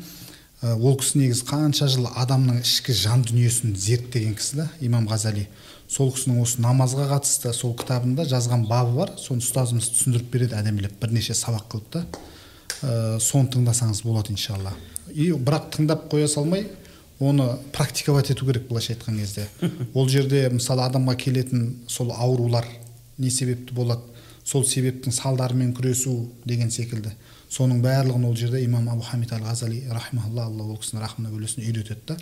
ол 0.64 0.98
кісі 1.00 1.20
негізі 1.20 1.48
қанша 1.50 1.88
жыл 1.92 2.08
адамның 2.14 2.62
ішкі 2.62 2.94
жан 2.96 3.24
дүниесін 3.28 3.74
зерттеген 3.76 4.36
кісі 4.38 4.62
да 4.62 4.68
имам 4.80 5.08
ғазали 5.10 5.48
сол 5.90 6.14
кісінің 6.14 6.40
осы 6.44 6.62
намазға 6.64 7.10
қатысты 7.12 7.52
сол 7.54 7.74
кітабында 7.80 8.28
жазған 8.30 8.68
бабы 8.70 8.96
бар 9.02 9.16
соны 9.20 9.44
ұстазымыз 9.44 9.90
түсіндіріп 9.96 10.30
береді 10.32 10.60
әдемілеп 10.62 10.96
бірнеше 11.02 11.36
сабақ 11.36 11.68
қылып 11.74 11.90
та 11.98 12.06
соны 13.20 13.52
тыңдасаңыз 13.52 14.04
болады 14.06 14.34
иншалла 14.38 14.72
и 15.12 15.32
бірақ 15.34 15.70
тыңдап 15.76 16.08
қоя 16.12 16.30
салмай 16.32 16.68
оны 17.24 17.58
практиковать 17.74 18.32
ету 18.32 18.46
керек 18.46 18.68
былайша 18.68 18.94
айтқан 18.94 19.20
кезде. 19.20 19.48
Ол 19.94 20.10
жерде 20.10 20.50
мысалы 20.54 20.86
адамға 20.88 21.16
келетін 21.16 21.68
сол 21.88 22.12
аурулар 22.12 22.68
не 23.18 23.30
себепті 23.30 23.74
болады? 23.74 24.02
Сол 24.44 24.66
себептің 24.68 25.14
салдарымен 25.16 25.72
күресу 25.76 26.30
деген 26.46 26.72
секілді. 26.72 27.14
Соның 27.54 27.84
барлығын 27.84 28.26
ол 28.26 28.36
жерде 28.36 28.64
имам 28.66 28.88
абу 28.90 29.06
хамид 29.06 29.32
ал 29.32 29.44
ғазали 29.46 29.84
рахималла 29.88 30.48
алла 30.50 30.66
ол 30.66 30.80
кісінің 30.82 31.04
рахымына 31.04 31.32
бөлесін 31.32 31.64
үйретеді 31.64 32.08
да. 32.08 32.18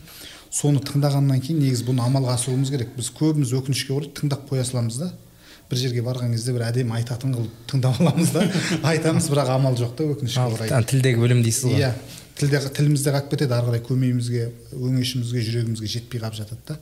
Соны 0.52 0.82
тыңдағаннан 0.84 1.40
кейін 1.41 1.61
негізі 1.64 1.88
бұны 1.88 2.03
амалға 2.03 2.36
асыруымыз 2.36 2.72
керек. 2.73 2.91
Біз 2.98 3.10
көбіміз 3.15 3.53
өкінішке 3.57 3.95
орай 3.95 4.11
тыңдап 4.18 4.44
қоя 4.49 4.65
саламыз 4.68 4.99
да. 4.99 5.11
Бір 5.72 5.80
жерге 5.80 6.03
барған 6.03 6.36
кезде 6.36 6.52
бір 6.52 6.68
әдемі 6.68 6.98
айтатын 6.99 7.38
қылып 7.38 7.61
тыңдап 7.72 8.02
аламыз 8.03 8.34
да. 8.36 8.44
Айтамыз 8.91 9.30
бірақ 9.32 9.53
амал 9.56 9.80
жоқ 9.80 9.95
та 9.95 10.10
өкінішке 10.11 10.49
орай. 10.52 10.73
Тілдегі 10.91 11.23
білім 11.23 11.45
дейсіз 11.45 11.69
ғой. 11.72 11.80
Иә. 11.80 11.94
Тілде 12.40 12.60
тілімізде 12.76 13.14
қалып 13.14 13.32
кетеді 13.34 13.56
ары 13.56 13.70
қарай 13.70 13.84
көмейімізге 13.86 14.48
өңешімізге 14.76 15.44
жүрегімізге 15.48 15.90
жетпей 15.91 16.22
қалып 16.22 16.38
жатады 16.40 16.62
да. 16.68 16.78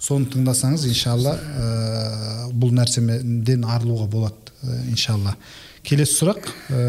Соны 0.00 0.28
тыңдасаңыз 0.32 0.84
иншалла 0.90 1.34
ә, 1.38 2.48
бұл 2.52 2.74
нәрседен 2.76 3.64
арылуға 3.64 4.08
болады 4.10 4.52
ә, 4.62 4.80
иншалла. 4.90 5.36
Келесі 5.86 6.18
сұрақ 6.18 6.50
ә, 6.68 6.82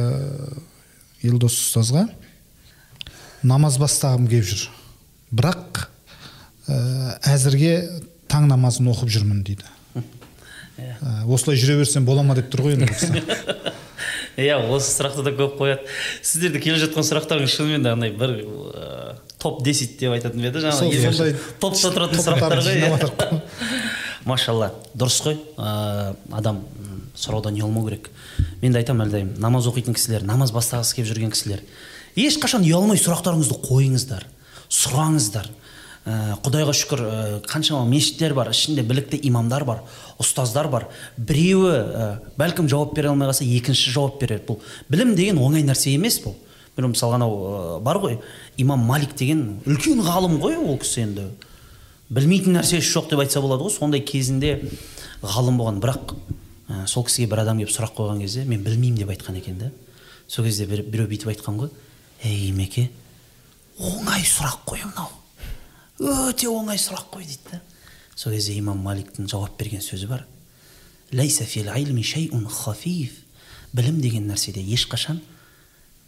елдос 1.24 1.56
ұстазға. 1.62 2.08
Намаз 3.46 3.80
бастағым 3.80 4.28
келіп 4.32 4.50
жүр 4.52 4.68
бірақ 5.36 5.86
ә, 6.68 6.78
әзірге 7.36 7.78
таң 8.32 8.50
намазын 8.52 8.92
оқып 8.92 9.12
жүрмін 9.16 9.44
дейді. 9.48 9.68
Ә, 10.76 11.24
осылай 11.24 11.60
жүре 11.60 11.80
берсем 11.80 12.06
бола 12.08 12.24
ма 12.24 12.36
деп 12.36 12.52
тұр 12.52 12.68
ғой 12.68 12.80
енді. 12.80 13.24
иә 14.38 14.57
осы 14.70 14.91
сұрақты 14.95 15.24
да 15.26 15.34
көп 15.36 15.57
қояды. 15.60 15.86
Сіздерде 16.22 16.62
келіп 16.64 16.82
жатқан 16.84 17.07
сұрақтарыңыз 17.07 17.56
шынымен 17.56 17.84
де 17.86 17.94
андай 17.94 18.12
бір 18.12 18.36
топ 19.40 19.64
десять 19.64 19.98
деп 19.99 20.16
айтатын 20.16 20.41
ба 20.41 20.49
еді 20.49 20.64
жаңағы 20.66 21.12
сондай 21.14 21.36
топта 21.62 21.91
тұратын 21.95 22.24
сұрақтар 22.26 22.64
ғой 22.66 22.80
иә. 22.82 23.41
машалла 24.26 24.72
дұрыс 24.98 25.22
қой. 25.24 25.38
Ә, 25.57 26.16
адам 26.34 26.64
сұраудан 27.16 27.56
ұялмау 27.60 27.88
керек? 27.88 28.10
Мен 28.62 28.74
де 28.74 28.82
айтамын 28.82 29.07
әрдайым 29.07 29.36
намаз 29.40 29.70
оқитын 29.70 29.95
кісілер 29.95 30.26
намаз 30.28 30.52
бастағысы 30.56 30.98
келіп 30.98 31.12
жүрген 31.14 31.36
кісілер 31.36 31.62
ешқашан 32.20 32.66
ұялмай 32.66 32.99
сұрақтарыңызды 32.99 33.60
қойыңыздар 33.68 34.26
сұраңыздар. 34.72 35.49
Құдайға 36.06 36.73
шүкір 36.77 37.02
ә, 37.02 37.14
қаншама 37.49 37.88
мешіттер 37.90 38.36
бар 38.38 38.52
ішінде 38.52 38.84
білікті 38.86 39.18
имамдар 39.26 39.64
бар 39.65 39.80
ұстаздар 40.22 40.69
бар. 40.69 40.86
Біреуі 41.18 41.72
ә, 41.73 42.10
бәлкім 42.38 42.69
жауап 42.69 42.94
бере 42.94 43.10
алмай 43.10 43.32
қалса 43.32 43.41
екінші 43.41 43.90
жауап 43.95 44.19
береді. 44.22 44.45
Бұл 44.45 44.60
білім 44.91 45.15
деген 45.18 45.41
оңай 45.41 45.65
нәрсе 45.65 45.95
емес 45.95 46.19
бұл. 46.22 46.36
Бір 46.77 46.91
мысалға 46.91 47.18
анау 47.18 47.80
бар 47.82 47.98
ғой. 48.03 48.19
Имам 48.61 48.86
малик 48.86 49.15
деген 49.18 49.64
үлкен 49.65 50.06
ғалым 50.06 50.38
ғой 50.44 50.60
ол 50.61 50.77
кісі 50.77 51.07
енді. 51.07 51.26
Білмейтін 52.14 52.60
нәрсесі 52.60 52.86
жоқ 52.86 53.10
деп 53.10 53.26
айтса 53.26 53.41
болады 53.41 53.65
ғой 53.65 53.73
сондай 53.73 54.06
кезінде 54.06 54.60
ғалым 55.23 55.57
болған. 55.57 55.82
Бірақ 55.82 56.14
ә, 56.69 56.86
сол 56.86 57.10
кісіге 57.10 57.32
бір 57.34 57.48
адам 57.48 57.64
келіп 57.64 57.73
сұрақ 57.73 57.98
қойған 57.98 58.22
кезде 58.22 58.45
мен 58.45 58.61
білмеймін 58.61 59.02
деп 59.02 59.15
айтқан 59.15 59.41
екен 59.41 59.57
да. 59.57 59.73
Сол 60.27 60.45
кезде 60.45 60.69
бір, 60.69 60.86
біреу 60.86 61.10
бүйтіп 61.10 61.34
айтқан 61.34 61.57
ғой 61.65 61.73
ей 62.22 62.52
имеке 62.52 62.91
оңай 63.80 64.22
сұрақ 64.22 64.68
қой 64.69 64.86
мынау 64.86 65.24
өте 66.00 66.50
оңай 66.52 66.80
сұрақ 66.82 67.12
қой 67.14 67.26
дейді 67.26 67.52
да. 67.52 67.62
Сол 68.16 68.34
кезде 68.34 68.56
имам 68.58 68.82
маликтің 68.84 69.28
жауап 69.32 69.58
берген 69.60 69.82
сөзі 69.84 70.08
бар. 70.08 70.26
Білім 73.76 73.98
деген 74.00 74.30
нәрседе 74.30 74.62
ешқашан 74.64 75.18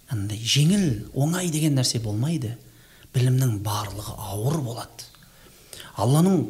андай 0.08 0.40
жеңіл 0.40 1.10
оңай 1.16 1.50
деген 1.52 1.76
нәрсе 1.76 2.00
болмайды. 2.00 2.54
Білімнің 3.16 3.58
барлығы 3.66 4.14
ауыр 4.32 4.62
болады. 4.64 5.08
Алланың 6.00 6.46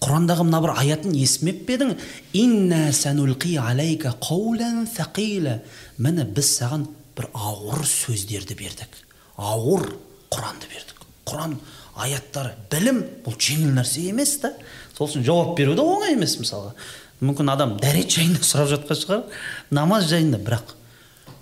құрандағы 0.00 0.46
мына 0.48 0.60
бір 0.64 0.72
аятын 0.80 1.16
естімеп 1.18 1.66
пе 1.68 1.76
едің? 1.76 1.92
Инна 2.40 2.92
санулқи 2.96 3.56
алейка 3.60 4.14
қаулан 4.22 4.86
сақила 4.88 5.58
міне 5.98 6.24
біз 6.24 6.54
саған 6.56 6.86
бір 7.18 7.28
ауыр 7.34 7.84
сөздерді 7.84 8.56
бердік. 8.56 8.96
Ауыр 9.36 9.90
құранды 10.32 10.70
бердік. 10.72 11.04
Құран 11.28 11.58
аяттары 11.96 12.54
білім 12.72 13.02
бұл 13.24 13.36
жеңіл 13.38 13.72
нәрсе 13.76 14.08
емес 14.10 14.36
та. 14.42 14.52
Сол 14.96 15.08
үшін 15.08 15.24
жауап 15.26 15.56
беру 15.58 15.74
де 15.74 15.84
оңай 15.84 16.14
емес 16.14 16.36
мысалға. 16.40 16.74
Мүмкін 17.20 17.52
адам 17.52 17.76
дәрет 17.80 18.12
жайында 18.14 18.44
сұрап 18.44 18.70
жатқан 18.74 19.00
шығар 19.00 19.40
намаз 19.74 20.06
жайында. 20.10 20.40
Бірақ 20.44 20.74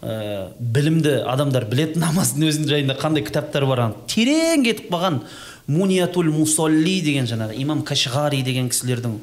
ә, 0.02 0.48
білімді 0.58 1.18
адамдар 1.28 1.66
біледі 1.70 2.00
намаздың 2.02 2.48
өзінің 2.48 2.72
жайында 2.72 2.96
қандай 2.98 3.24
кітаптар 3.26 3.66
бар 3.68 3.84
ана 3.86 4.08
терең 4.10 4.64
кетіп 4.66 4.90
қалған 4.92 5.20
муниятул 5.68 6.30
мусолли 6.32 7.00
деген 7.04 7.28
жаңағы 7.30 7.58
имам 7.62 7.84
кашғари 7.86 8.42
деген 8.46 8.70
кісілердің 8.72 9.18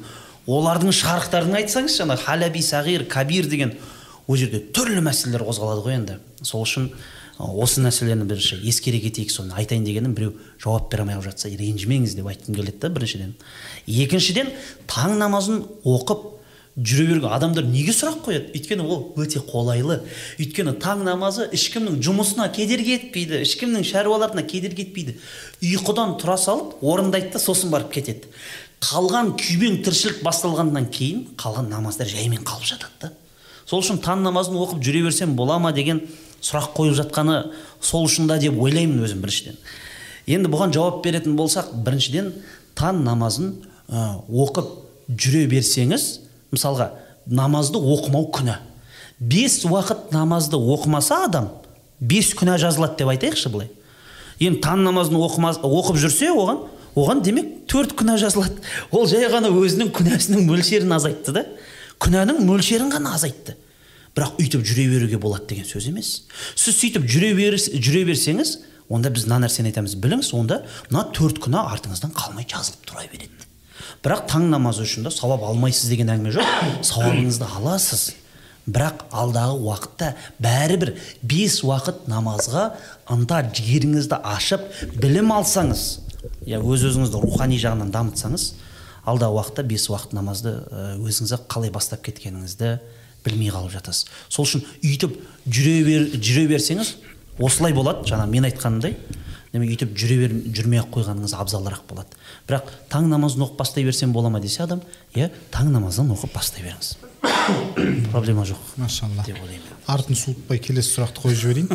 олардың 0.46 0.92
шарықтарын 0.94 1.56
айтсаңыз 1.62 2.00
жаңағы 2.02 2.26
халяби 2.26 2.62
сағир 2.62 3.06
кабир 3.10 3.48
деген 3.50 3.72
ол 4.26 4.36
жерде 4.38 4.60
түрлі 4.60 5.02
мәселелер 5.06 5.46
қозғалады 5.46 5.82
ғой 5.86 5.96
енді. 6.00 6.18
Сол 6.42 6.66
үшін 6.66 6.90
осы 7.38 7.82
нәрселерді 7.84 8.24
бірінші 8.30 8.60
ескере 8.68 9.00
кетейік 9.04 9.30
соны 9.30 9.56
айтайын 9.58 9.84
дегенім 9.84 10.14
біреу 10.16 10.32
жауап 10.62 10.88
бере 10.90 11.04
алмай 11.04 11.18
қалып 11.18 11.28
жатса 11.30 11.50
ренжімеңіз 11.52 12.14
деп 12.16 12.30
айтқым 12.30 12.56
келеді 12.56 12.80
да 12.80 12.88
біріншіден. 12.88 13.34
Екіншіден 13.86 14.48
таң 14.88 15.18
намазын 15.20 15.60
оқып 15.84 16.24
жүре 16.76 17.06
берген 17.10 17.32
адамдар 17.32 17.64
неге 17.68 17.92
сұрақ 17.92 18.22
қояды? 18.24 18.52
Өйткені 18.56 18.84
ол 18.84 19.12
өте 19.20 19.40
қолайлы. 19.44 20.02
Өйткені 20.40 20.76
таң 20.80 21.04
намазы 21.04 21.48
ешкімнің 21.52 22.00
жұмысына 22.04 22.48
кедергі 22.56 22.96
етпейді 22.98 23.40
ешкімнің 23.44 23.84
шаруаларына 23.84 24.44
кедергі 24.48 24.84
етпейді. 24.84 25.16
Ұйқыдан 25.64 26.16
тұра 26.20 26.36
салып 26.40 26.76
орындайды 26.84 27.32
да 27.36 27.40
сосын 27.40 27.72
барып 27.72 27.92
кетеді. 27.96 28.28
Қалған 28.84 29.32
күйбең 29.40 29.80
тіршілік 29.84 30.20
басталғаннан 30.24 30.90
кейін 30.92 31.24
қалған 31.40 31.70
намаздар 31.72 32.08
жаймен 32.12 32.44
қалып 32.44 32.68
жатады 32.68 33.08
да. 33.08 33.12
Сол 33.66 33.80
үшін 33.80 34.02
таң 34.04 34.20
намазын 34.22 34.60
оқып 34.60 34.84
жүре 34.84 35.00
берсем 35.08 35.32
бола 35.34 35.56
ма 35.58 35.72
деген 35.72 36.04
сұрақ 36.46 36.70
қойып 36.76 36.96
жатқаны 37.00 37.38
сол 37.80 38.06
үшін 38.06 38.28
да 38.30 38.38
деп 38.38 38.58
ойлаймын 38.60 39.02
өзім 39.06 39.22
біріншіден. 39.24 39.58
Енді 40.26 40.50
бұған 40.52 40.74
жауап 40.74 41.02
беретін 41.04 41.36
болсақ 41.38 41.72
біріншіден 41.86 42.32
таң 42.78 43.02
намазын 43.06 43.52
ә, 43.90 44.20
оқып 44.26 44.70
жүре 45.10 45.46
берсеңіз 45.50 46.06
мысалға 46.54 46.90
намазды 47.26 47.78
оқымау 47.78 48.30
күнә. 48.34 48.58
Бес 49.18 49.62
уақыт 49.64 50.12
намазды 50.14 50.58
оқымаса 50.58 51.24
адам 51.26 51.50
бес 52.00 52.32
күнә 52.36 52.58
жазылады 52.60 52.98
деп 53.00 53.12
айтайықшы 53.14 53.50
былай. 53.50 53.70
Енді 54.38 54.60
таң 54.64 54.82
намазын 54.84 55.16
оқымас, 55.16 55.60
оқып 55.64 55.96
жүрсе 56.02 56.30
оған 56.34 56.66
оған 56.96 57.22
демек 57.24 57.52
төрт 57.70 57.94
күнә 57.96 58.18
жазылады. 58.20 58.60
Ол 58.90 59.06
жай 59.08 59.28
ғана 59.32 59.48
өзінің 59.52 59.92
күнәсінің 59.96 60.44
мөлшерін 60.48 60.92
азайтты 60.96 61.32
да 61.32 61.44
күнәнің 62.02 62.42
мөлшерін 62.44 62.92
ғана 62.92 63.14
азайтты. 63.16 63.56
Бірақ 64.16 64.40
өйтіп 64.40 64.64
жүре 64.64 64.86
беруге 64.90 65.18
болады 65.20 65.50
деген 65.52 65.68
сөз 65.68 65.90
емес. 65.90 66.10
Сіз 66.56 66.78
сөйтіп 66.80 67.04
жүре, 67.04 67.34
бер, 67.36 67.56
жүре 67.56 68.04
берсеңіз 68.08 68.56
онда 68.88 69.10
біз 69.12 69.26
мына 69.28 69.44
нәрсені 69.44 69.72
айтамыз. 69.72 69.96
Біліңіз 70.00 70.32
онда 70.36 70.62
мына 70.90 71.06
төрт 71.16 71.40
күнә 71.44 71.64
артыңыздан 71.74 72.14
қалмай 72.16 72.46
жазылып 72.48 72.86
тұра 72.88 73.04
береді. 73.12 73.32
Бірақ 74.04 74.26
таң 74.30 74.48
намазы 74.52 74.86
үшін 74.86 75.06
де 75.06 75.12
сауап 75.12 75.44
алмайсыз 75.44 75.90
деген 75.90 76.12
әңгіме 76.14 76.32
жоқ. 76.36 76.54
Сауабыңызды 76.90 77.48
аласыз. 77.58 78.06
Бірақ 78.66 79.04
алдағы 79.14 79.60
уақытта 79.62 80.14
бәрібір 80.42 80.96
бес 81.22 81.60
уақыт 81.62 82.08
намазға 82.10 82.72
ынта 83.14 83.44
жігеріңізді 83.54 84.18
ашып 84.26 84.64
білім 84.98 85.30
алсаңыз 85.36 85.84
иә 86.46 86.58
өз 86.58 86.88
өзіңізді 86.88 87.20
рухани 87.22 87.60
жағынан 87.62 87.92
дамытсаңыз 87.94 88.48
алдағы 89.06 89.38
уақытта 89.38 89.64
бес 89.70 89.86
уақыт 89.92 90.16
намазды 90.18 90.56
өзіңіз 90.98 91.36
қалай 91.46 91.70
бастап 91.70 92.02
кеткеніңізді 92.08 92.72
білмей 93.26 93.52
қалып 93.52 93.74
жатасыз. 93.74 94.06
Сол 94.28 94.46
үшін 94.46 94.64
үйтіп 94.80 95.18
жүре, 95.46 95.76
бер, 95.86 96.08
жүре 96.16 96.46
берсеңіз 96.54 96.96
осылай 97.42 97.74
болады. 97.76 98.06
Жаңа 98.08 98.26
мен 98.30 98.46
айтқанымдай 98.48 98.96
демек 99.52 99.72
өйтіп 99.74 99.94
жүре 99.96 100.16
бер 100.22 100.34
жүрмей 100.56 100.80
ақ 100.82 100.90
қойғаныңыз 100.94 101.34
абзалырақ 101.38 101.84
болады. 101.88 102.16
Бірақ 102.48 102.70
таң 102.92 103.08
намазын 103.10 103.46
оқып 103.46 103.60
бастай 103.60 103.86
берсем 103.86 104.12
бола 104.12 104.30
ма 104.32 104.40
десе 104.40 104.64
адам 104.64 104.82
иә 105.14 105.30
таң 105.54 105.70
намазын 105.74 106.10
оқып 106.14 106.34
бастай 106.34 106.66
беріңіз. 106.66 106.96
Проблема 108.12 108.44
жоқ 108.48 108.60
машалла. 108.76 109.24
деп 109.26 109.40
ойлаймын. 109.40 109.80
Артын 109.86 110.18
суытпай 110.18 110.60
келесі 110.60 110.96
сұрақты 110.96 111.22
қойып 111.24 111.40
жіберейін. 111.40 111.68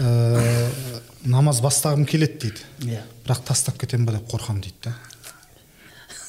Ә, 0.00 0.70
намаз 1.24 1.60
бастағым 1.62 2.06
келеді 2.08 2.38
дейді. 2.46 2.66
Иә. 2.88 3.04
Бірақ 3.26 3.44
тастап 3.52 3.78
кетемін 3.78 4.08
ба 4.08 4.18
деп 4.18 4.30
қорқамын 4.32 4.64
дейді 4.64 4.88
да 4.88 4.96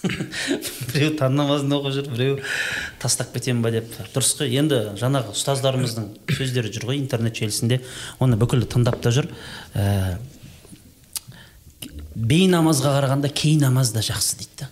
біреу 0.02 1.14
таң 1.20 1.36
намазын 1.38 1.74
оқып 1.76 1.94
жүр 1.96 2.10
біреу 2.12 2.38
тастап 3.02 3.32
кетемін 3.36 3.62
ба 3.64 3.72
деп. 3.74 3.90
Дұрыс 4.14 4.34
қой 4.40 4.56
енді 4.58 4.80
жаңағы 5.00 5.36
ұстаздарымыздың 5.36 6.08
сөздері 6.32 6.72
жүр 6.74 6.88
ғой 6.90 7.02
интернет 7.02 7.38
желісінде. 7.38 7.82
Оны 8.20 8.40
бүкіл 8.42 8.66
тыңдап 8.72 9.02
та 9.04 9.14
жүр. 9.14 9.30
Ә, 9.76 10.18
бейнамазға 12.16 12.96
қарағанда 12.98 13.30
кей 13.30 13.58
намаз 13.62 13.94
да 13.94 14.02
жақсы 14.06 14.42
дейді 14.42 14.64
да. 14.64 14.72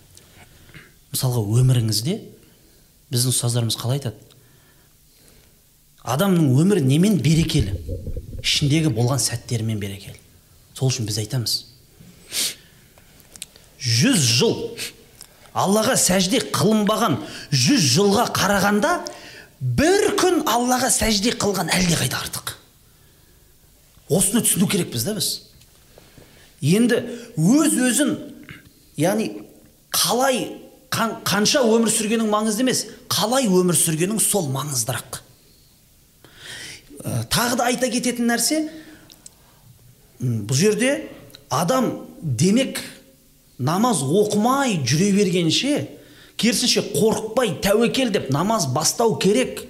Мысалға 1.14 1.44
өміріңізде 1.60 2.18
біздің 3.10 3.34
ұстаздарымыз 3.34 3.78
қалай 3.78 4.00
айтады? 4.00 4.18
Адамның 6.02 6.54
өмірі 6.58 6.82
немен 6.86 7.18
берекелі? 7.22 7.74
Ішіндегі 8.40 8.92
болған 8.94 9.20
сәттерімен 9.20 9.78
берекелі. 9.82 10.16
Сол 10.74 10.88
үшін 10.88 11.06
біз 11.08 11.18
айтамыз. 11.20 11.58
Жүз 13.80 14.24
жыл 14.38 14.54
аллаға 15.54 15.96
сәжде 15.98 16.40
қылынбаған 16.54 17.18
жүз 17.50 17.86
жылға 17.96 18.26
қарағанда 18.36 18.94
бір 19.60 20.12
күн 20.20 20.42
аллаға 20.48 20.90
сәжде 20.94 21.34
қылған 21.34 21.72
әлдеқайда 21.74 22.20
артық. 22.22 22.54
Осыны 24.10 24.42
түсіну 24.46 24.68
керекпіз 24.70 25.04
да 25.06 25.14
біз. 25.18 25.30
Енді 26.60 27.00
өз 27.36 27.76
өзін 27.88 28.14
яғни 29.00 29.30
қалай 29.94 30.44
қанша 30.90 31.62
өмір 31.64 31.92
сүргенің 31.92 32.30
маңызды 32.30 32.64
емес 32.64 32.84
қалай 33.10 33.46
өмір 33.48 33.78
сүргенің 33.78 34.20
сол 34.22 34.48
маңыздырақ. 34.52 35.20
Ә, 37.00 37.24
тағы 37.32 37.56
да 37.56 37.68
айта 37.70 37.88
кететін 37.88 38.28
нәрсе 38.28 38.64
бұл 40.20 40.58
жерде 40.58 41.08
адам 41.50 41.92
демек 42.20 42.82
намаз 43.60 44.02
оқымай 44.02 44.80
жүре 44.82 45.12
бергенше 45.14 45.74
керісінше 46.40 46.86
қорықпай 46.94 47.58
тәуекел 47.60 48.10
деп 48.14 48.30
намаз 48.32 48.66
бастау 48.72 49.18
керек. 49.20 49.66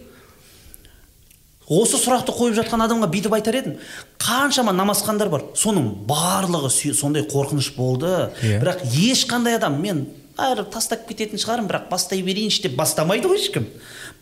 Осы 1.70 1.98
сұрақты 2.02 2.34
қойып 2.34 2.56
жатқан 2.58 2.82
адамға 2.86 3.08
бүйтіп 3.10 3.34
айтар 3.36 3.58
едім. 3.60 3.76
Қаншама 4.22 4.72
намазхандар 4.74 5.30
бар. 5.30 5.44
Соның 5.58 5.92
барлығы 6.06 6.70
сондай 6.94 7.26
қорқыныш 7.30 7.72
болды. 7.76 8.10
Yeah. 8.42 8.58
Иә. 8.58 8.62
бірақ 8.62 8.82
ешқандай 8.90 9.58
адам 9.58 9.78
мен 9.82 10.06
бәрі 10.38 10.66
тастап 10.70 11.06
кететін 11.06 11.38
шығармын 11.38 11.70
бірақ 11.70 11.86
бастай 11.90 12.22
берейінші 12.26 12.66
деп 12.66 12.74
бастамайды 12.78 13.30
ғой 13.30 13.38
ешкім. 13.38 13.68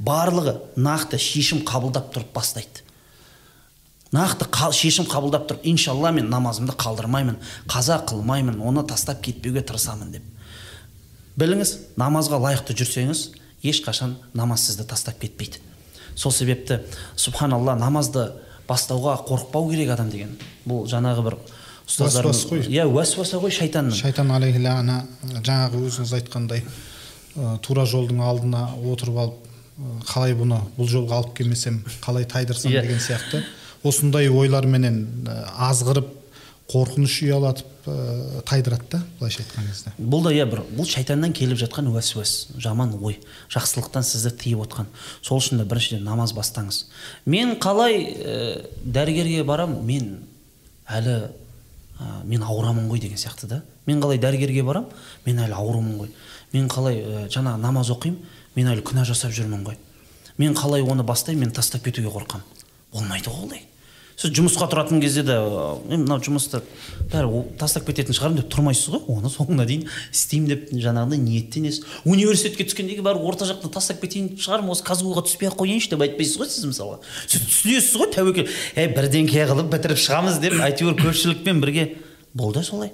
Барлығы 0.01 0.59
нақты 0.77 1.20
шешім 1.20 1.65
қабылдап 1.69 2.12
тұрып 2.12 2.32
бастайды. 2.36 2.85
Нақты 4.12 4.48
қал, 4.48 4.72
шешім 4.72 5.06
қабылдап 5.09 5.48
тұрып 5.51 5.66
иншалла 5.68 6.10
мен 6.16 6.30
намазымды 6.32 6.72
қалдырмаймын 6.78 7.36
қаза 7.68 8.01
қылмаймын 8.09 8.60
оны 8.64 8.85
тастап 8.89 9.20
кетпеуге 9.24 9.60
тырысамын 9.60 10.12
деп 10.14 10.22
біліңіз 11.39 11.74
намазға 12.01 12.40
лайықты 12.40 12.76
жүрсеңіз 12.78 13.28
ешқашан 13.62 14.16
намаз 14.35 14.64
сізді 14.68 14.86
тастап 14.89 15.20
кетпейді 15.20 15.60
сол 16.16 16.32
себепті 16.32 16.80
субханалла 17.16 17.76
намазды 17.76 18.30
бастауға 18.68 19.18
қорықпау 19.28 19.70
керек 19.70 19.93
адам 19.94 20.10
деген 20.10 20.32
бұл 20.66 20.86
жаңағы 20.89 21.24
бір 21.28 21.36
уәсуас 21.89 22.44
қой 22.51 22.64
иә 22.68 22.89
уәсуаса 22.89 23.40
ғой 23.40 23.55
шайтанның 23.55 23.97
шайтан 23.97 24.32
алейхилана 24.35 25.02
жаңағы 25.39 25.85
өзіңіз 25.89 26.16
айтқандай 26.18 26.64
тура 27.64 27.86
жолдың 27.89 28.20
алдына 28.24 28.64
отырып 28.93 29.22
алып 29.22 29.47
қалай 30.10 30.35
бұны 30.36 30.59
бұл 30.76 30.90
жолға 30.90 31.22
алып 31.22 31.36
келмесем 31.39 31.80
қалай 32.02 32.26
тайдырсам 32.28 32.72
yeah. 32.72 32.82
Иә. 32.82 32.89
деген 32.89 33.01
сияқты 33.01 33.44
осындай 33.84 34.28
ойларменен 34.28 35.28
азғырып 35.56 36.14
қорқыныш 36.68 37.14
ұялатып 37.24 37.86
ә, 37.88 38.42
тайдырады 38.44 38.84
да 38.92 38.98
былайша 39.18 39.40
айтқан 39.40 39.68
кезде 39.70 39.92
бұл 39.96 40.26
да 40.26 40.34
иә 40.36 40.44
бір 40.50 40.60
бұл 40.76 40.84
шайтаннан 40.88 41.32
келіп 41.32 41.56
жатқан 41.62 41.88
уәсуәс 41.88 42.59
жаман 42.60 42.92
ой 43.00 43.16
жақсылықтан 43.55 44.05
сізді 44.05 44.34
тыйып 44.36 44.66
отқан. 44.66 44.90
Сол 45.22 45.40
үшін 45.40 45.62
де 45.62 45.64
біріншіден 45.64 46.05
намаз 46.05 46.34
бастаңыз. 46.36 46.84
Мен 47.24 47.56
қалай 47.56 48.05
ә, 48.05 48.66
дәрігерге 48.84 49.44
барам? 49.48 49.78
Мен 49.86 50.18
әлі 50.84 51.16
ә, 51.96 52.20
мен 52.24 52.44
ауырамын 52.44 52.90
ғой 52.92 53.00
деген 53.00 53.16
сияқты 53.16 53.48
да. 53.48 53.62
Мен 53.86 54.02
қалай 54.05 54.20
дәрігерге 54.20 54.62
барам? 54.62 54.90
Мен 55.24 55.40
әлі 55.46 55.56
аурумын 55.56 56.02
ғой. 56.02 56.12
Мен 56.52 56.68
қалай 56.68 57.00
ә, 57.00 57.26
жаңағы 57.32 57.64
намаз 57.64 57.88
оқимын? 57.96 58.20
Мен 58.56 58.68
әлі 58.74 58.84
күнә 58.84 59.09
жасап 59.09 59.32
жүрмін 59.32 59.64
ғой. 59.64 59.80
Мен 60.36 60.55
қалай 60.55 60.84
оны 60.84 61.02
бастаймын? 61.02 61.46
Мен 61.48 61.56
тастап 61.56 61.88
кетуге 61.88 62.12
қорқамын. 62.12 62.57
Болмайды 62.93 63.31
ғой 63.31 63.48
олай. 63.48 63.65
Сіз 64.19 64.32
жұмысқа 64.35 64.66
тұратын 64.66 64.98
кезде 64.98 65.23
де 65.23 65.36
мен 65.86 66.01
мынау 66.02 66.19
жұмысты 66.19 66.59
бәрі 67.12 67.44
тастап 67.60 67.85
кететін 67.86 68.16
шығармын 68.16 68.40
деп 68.40 68.48
тұрмайсыз 68.51 68.90
ғой. 68.90 69.05
Оны 69.15 69.31
соңына 69.31 69.62
дейін 69.69 69.85
істеймін 70.10 70.48
деп 70.51 70.73
жаңағыдай 70.74 71.20
ниеттенесіз 71.23 71.85
университетке 72.02 72.66
түскенде 72.66 72.97
кейін 72.97 73.06
бәрі 73.06 73.23
орта 73.23 73.47
жақта 73.47 73.70
тастап 73.77 74.02
кетейін 74.02 74.32
шығармын 74.43 74.74
осы 74.74 74.82
казгу 74.82 75.15
ға 75.15 75.23
түспей 75.23 75.52
ақ 75.52 75.60
қояйыншы 75.62 75.93
деп 75.93 76.02
айтпайсыз 76.02 76.40
ғой 76.43 76.51
сіз 76.51 76.66
мысалға 76.66 76.98
сіз 77.28 77.47
түсінесіз 77.47 77.94
ғой 77.94 78.10
тәуекел. 78.16 78.51
Ей 78.74 78.90
бірдеңке 78.98 79.47
қылып 79.52 79.70
бітіріп 79.77 80.02
шығамыз 80.02 80.43
деп 80.43 80.59
әйтеуір 80.66 80.98
көпшілікпен 80.98 81.62
бірге. 81.62 81.86
Болды 82.35 82.66
солай. 82.66 82.90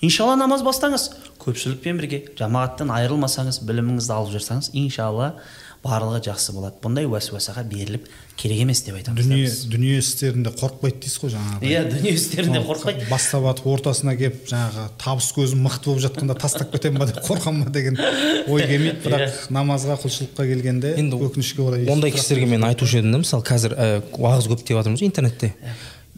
Иншалла 0.00 0.38
намаз 0.40 0.64
бастаңыз. 0.64 1.10
Көпшілікпен 1.42 2.00
бірге 2.00 2.24
жамағаттан 2.38 2.90
айырылмасаңыз 2.96 3.60
біліміңізді 3.68 4.16
алып 4.16 4.32
жүрсаңіз 4.34 4.72
иншалла 4.72 5.34
барлығы 5.82 6.20
жақсы 6.28 6.52
болады. 6.54 6.76
Бұндай 6.82 7.06
уәсуасаға 7.10 7.64
беріліп 7.66 8.04
керек 8.38 8.60
емес 8.62 8.82
деп 8.86 8.94
айтамыз 9.00 9.26
дүние 9.26 9.48
дүние 9.72 9.96
істерінде 9.98 10.52
қорықпайды 10.54 11.00
дейсіз 11.02 11.18
ғой 11.22 11.32
жаңағы. 11.34 11.66
Иә 11.66 11.80
дүние 11.90 12.12
істерінде 12.14 12.60
қорықпайды. 12.62 13.08
бастап 13.10 13.42
жатып 13.48 13.66
ортасына 13.72 14.14
келіп 14.16 14.46
жаңағы 14.46 14.84
табыс 15.02 15.30
көзім 15.34 15.64
мықты 15.66 15.90
болып 15.90 16.04
жатқанда 16.06 16.36
тастап 16.38 16.70
кетемін 16.72 17.02
ба 17.02 17.08
деп 17.10 17.18
қорқамын 17.28 17.64
ба 17.66 17.70
деген 17.74 17.98
ой 18.46 18.62
келмейді. 18.62 18.98
Иә. 18.98 19.02
бірақ 19.08 19.50
намазға 19.50 19.98
құлшылыққа 20.04 20.46
келгенде 20.52 20.94
енді 21.02 21.18
өкінішке 21.18 21.66
орай 21.66 21.90
ондай 21.90 22.14
кісілерге 22.14 22.46
мен 22.54 22.64
айтушы 22.70 23.02
едім 23.02 23.16
да 23.16 23.22
мысалы 23.24 23.42
қазір 23.42 23.74
уағыз 24.14 24.48
көп 24.54 24.62
деп 24.62 24.78
жатырмыз 24.78 25.02
интернетте. 25.02 25.52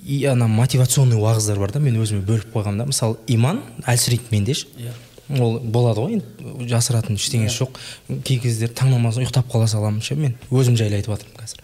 И 0.04 0.24
ана 0.28 0.46
мотивационный 0.46 1.16
уағыздар 1.16 1.58
бар 1.58 1.72
да 1.72 1.80
мен 1.80 1.96
өзіме 1.96 2.20
бөліп 2.28 2.52
қойғанмын 2.52 2.84
да 2.84 2.86
мысалы 2.92 3.16
иман 3.26 3.62
әлсірейді 3.88 4.28
менде 4.30 4.54
ше. 4.54 4.66
Иә. 4.76 4.92
Ол 5.28 5.59
болады 5.60 6.05
ғой 6.05 6.16
енді 6.18 6.68
жасыратын 6.70 7.18
ештеңесі 7.18 7.64
жоқ. 7.64 7.78
Кей 8.24 8.40
кездері 8.42 8.74
таң 8.76 8.94
намазын 8.94 9.24
ұйықтап 9.24 9.48
қала 9.52 9.68
саламын 9.70 10.02
ше 10.05 10.16
мен 10.18 10.36
өзім 10.51 10.76
жайлы 10.80 11.01
айтып 11.01 11.14
жатырмын 11.14 11.40
қазір. 11.40 11.62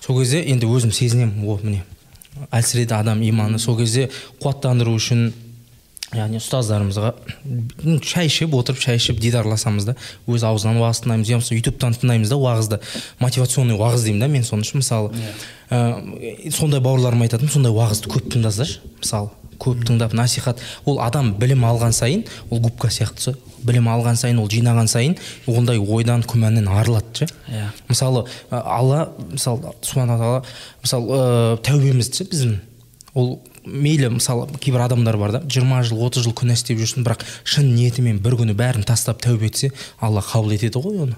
Сол 0.00 0.20
кезде 0.20 0.44
енді 0.46 0.70
өзім 0.70 0.94
сезінемін 0.96 1.44
о 1.44 1.58
міне 1.62 1.82
әлсіреді 2.50 2.96
адам 2.96 3.22
иманы. 3.26 3.58
Сол 3.58 3.76
кезде 3.78 4.08
қуаттандыру 4.40 4.96
үшін 4.96 5.32
яғни 6.14 6.38
ұстаздарымызға 6.38 7.12
шай 8.06 8.28
ішіп 8.30 8.54
отырып 8.54 8.78
шай 8.80 9.00
ішіп 9.00 9.18
дидарласамыз 9.20 9.88
да 9.88 9.96
өз 10.30 10.44
аузынан 10.46 10.78
уағыз 10.78 11.02
тыңдаймыз 11.02 11.32
я 11.32 11.38
болмаса 11.40 11.58
ютубтан 11.58 11.96
тыңдаймыз 11.98 12.30
да 12.30 12.38
уағызды 12.38 12.78
мотивационный 13.18 13.74
уағыз 13.74 14.06
деймін 14.06 14.22
да 14.22 14.28
мен 14.30 14.46
соны 14.46 14.62
үшін 14.62 14.84
мысалы 14.84 15.10
ә, 15.68 16.52
сондай 16.54 16.80
бауырларым 16.80 17.26
айтатын 17.26 17.50
сондай 17.50 17.74
уағызды 17.74 18.12
көп 18.12 18.30
тыңдасашы 18.36 18.78
мысалы. 19.00 19.32
Көп 19.60 19.84
тыңдап 19.88 20.14
насихат. 20.16 20.60
Ол 20.84 21.00
адам 21.04 21.34
білім 21.40 21.64
алған 21.68 21.94
сайын 21.96 22.24
ол 22.50 22.60
губка 22.60 22.88
сияқты 22.88 23.36
білім 23.66 23.88
алған 23.90 24.18
сайын 24.18 24.38
ол 24.40 24.48
жинаған 24.50 24.88
сайын 24.90 25.16
ондай 25.50 25.78
ойдан 25.78 26.22
күмәннен 26.26 26.68
арылады 26.70 27.24
ше. 27.24 27.28
Иә. 27.48 27.70
Мысалы 27.88 28.26
алла 28.50 29.10
мысалы 29.32 29.74
субхана 29.82 30.16
тағала 30.20 30.44
мысалы 30.82 31.18
ә, 31.18 31.60
тәубемізді 31.66 32.22
ше 32.22 32.28
біздің. 32.30 32.56
Ол 33.14 33.38
мейлі 33.66 34.12
мысалы 34.16 34.46
кейбір 34.60 34.86
адамдар 34.86 35.16
бар 35.18 35.32
да 35.38 35.42
жиырма 35.42 35.82
жыл 35.82 36.04
отыз 36.06 36.26
жыл 36.26 36.34
күнә 36.36 36.54
істеп 36.54 36.78
жүрсін 36.78 37.06
бірақ 37.06 37.24
шын 37.44 37.72
ниетімен 37.74 38.20
бір 38.22 38.38
күні 38.42 38.54
бәрін 38.56 38.86
тастап 38.86 39.22
тәубе 39.24 39.50
етсе 39.50 39.72
алла 40.00 40.22
қабыл 40.22 40.54
етеді 40.54 40.82
ғой 40.84 41.02
оны. 41.06 41.16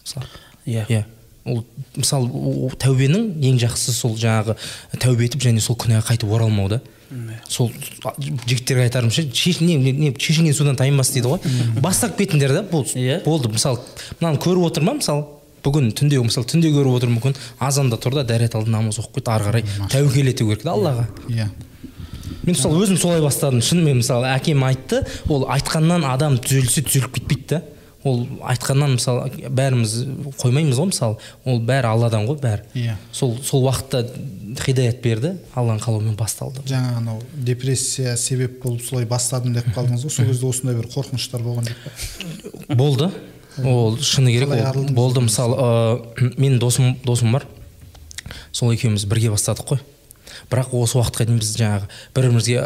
Мысалы. 0.00 0.30
Иә. 0.64 0.86
Иә. 0.88 1.04
Ол 1.44 1.64
мысалы 1.96 2.70
тәубенің 2.80 3.42
ең 3.42 3.58
жақсысы 3.60 3.96
сол 3.96 4.16
жаңағы 4.16 4.56
тәубе 5.02 5.26
етіп 5.26 5.42
және 5.44 5.60
сол 5.60 5.76
күнәға 5.76 6.12
қайтып 6.12 6.32
оралмау 6.32 6.70
да. 6.70 6.80
Сол 7.48 7.70
жігіттерге 8.18 8.86
айтарым 8.86 9.10
ше 9.10 9.24
шешінген 9.32 10.54
судан 10.54 10.76
тайынбас 10.76 11.12
дейді 11.12 11.34
ғой. 11.34 11.40
Бастап 11.80 12.16
кетіңдер 12.18 12.54
да 12.54 12.62
иә. 12.62 13.22
болды. 13.24 13.48
Мысалы 13.52 13.80
мынаны 14.20 14.40
көріп 14.42 14.66
отыр 14.70 14.86
ма? 14.86 14.94
Мысалы 15.00 15.26
бүгін 15.64 15.92
түнде 15.96 16.22
мысалы 16.22 16.46
түнде 16.48 16.72
көріп 16.74 16.96
отыр 16.96 17.12
мүмкін. 17.12 17.36
Азанда 17.58 17.98
тұр 18.00 18.16
да 18.20 18.24
дәрет 18.24 18.56
алды 18.56 18.70
намаз 18.70 18.98
оқып 19.02 19.20
кет 19.20 19.28
ары 19.28 19.50
қарай 19.50 19.64
тәуекел 19.92 20.32
ету 20.32 20.48
керек 20.48 20.64
та 20.64 20.72
аллаға. 20.72 21.06
Иә. 21.28 21.50
Мен 22.42 22.56
мысалы 22.56 22.80
өзім 22.82 22.98
солай 22.98 23.20
бастадым. 23.22 23.62
Шынымен 23.62 24.00
мысалы 24.00 24.26
әкем 24.32 24.64
айтты 24.66 25.04
ол 25.28 25.46
айтқаннан 25.52 26.06
адам 26.08 26.38
түзелсе 26.42 26.82
түзеліп 26.88 27.14
кетпейді 27.18 27.46
да. 27.54 27.62
Ол 28.02 28.24
айтқаннан 28.50 28.96
мысалы 28.96 29.30
бәріміз 29.46 29.92
қоймаймыз 30.42 30.80
ғой 30.80 30.90
мысалы. 30.90 31.18
Ол 31.44 31.60
бәрі 31.62 31.92
алладан 31.92 32.26
ғой 32.26 32.40
бәрі. 32.42 32.66
Иә. 32.74 32.96
Сол 33.14 33.36
сол 33.46 33.68
уақытта 33.68 34.02
хидаят 34.60 35.00
берді 35.04 35.34
алланың 35.54 35.80
қалауымен 35.82 36.16
басталды 36.18 36.62
жаңа 36.68 36.96
анау 36.98 37.22
депрессия 37.32 38.16
себеп 38.16 38.60
болып 38.62 38.82
солай 38.84 39.06
бастадым 39.08 39.54
деп 39.56 39.68
қалдыңыз 39.74 40.04
ғой. 40.06 40.14
Сол 40.14 40.28
кезде 40.28 40.48
осындай 40.48 40.76
бір 40.78 40.88
қорқыныштар 40.92 41.44
болған 41.44 41.70
жоқ 41.70 41.78
па? 42.66 42.74
Болды. 42.74 43.10
Ол 43.64 43.98
шыны 43.98 44.32
керек 44.32 44.52
ол 44.52 44.84
болды. 44.94 45.20
мысалы 45.20 45.56
ә, 45.56 46.30
менің 46.38 46.58
досым 46.58 46.96
досым 47.04 47.32
бар. 47.32 47.46
Сол 48.52 48.72
екеуміз 48.72 49.04
бірге 49.06 49.32
бастадық 49.34 49.74
қой. 49.74 49.82
Бірақ 50.50 50.72
осы 50.76 50.98
уақытқа 50.98 51.26
дейін 51.28 51.40
біз 51.42 51.52
жаңағы 51.60 51.88
бір 52.14 52.22
бірімізге 52.32 52.58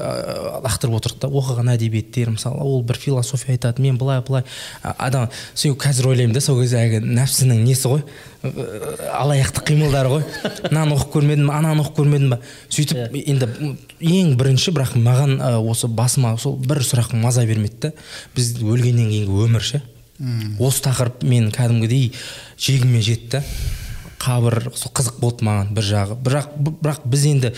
лақтырып 0.64 0.96
отырдық 1.00 1.20
та. 1.22 1.28
Оқыған 1.28 1.72
әдебиеттер 1.74 2.30
мысалы 2.34 2.62
ол 2.62 2.82
бір 2.86 2.98
философия 3.00 3.56
айтады 3.56 3.82
мен 3.82 3.98
былай 3.98 4.20
былай 4.26 4.44
адам 4.82 5.28
сол 5.54 5.76
қазір 5.76 6.10
ойлаймын 6.12 6.34
да 6.34 6.40
сол 6.40 6.60
кезде 6.60 6.80
әлгі 6.80 7.02
нәпсінің 7.04 7.64
несі 7.66 7.90
ғой? 7.90 8.04
Алаяқтық 8.46 9.66
қимылдары 9.70 10.12
ғой. 10.12 10.24
Мынаны 10.68 10.96
оқып 10.96 11.12
көрмедім 11.16 11.50
ананы 11.50 11.82
оқып 11.82 12.00
көрмедім 12.02 12.34
ба? 12.34 12.40
Сөйтіп 12.68 13.16
иә. 13.16 13.24
енді 13.32 13.48
ең 14.00 14.36
бірінші 14.38 14.74
бірақ 14.76 14.96
маған 15.00 15.38
осы 15.58 15.88
басыма 15.88 16.36
сол 16.38 16.56
бір 16.56 16.84
сұрақ 16.86 17.14
маза 17.16 17.46
бермеді 17.46 17.88
да. 17.88 17.92
Біз 18.36 18.54
өлгеннен 18.62 19.10
кейінгі 19.10 19.46
өмір 19.46 19.64
ше. 19.64 19.82
Осы 20.60 20.84
тақырып 20.86 21.24
мен 21.28 21.50
кәдімгідей 21.52 22.12
жегіме 22.58 23.02
жетті. 23.04 23.42
Қабір 24.22 24.70
сол 24.74 24.92
қызық 24.96 25.20
болды 25.20 25.46
маған 25.46 25.74
бір 25.76 25.86
жағы. 25.86 26.16
Бірақ 26.24 26.54
бірақ 26.82 27.04
біз 27.04 27.26
енді 27.30 27.52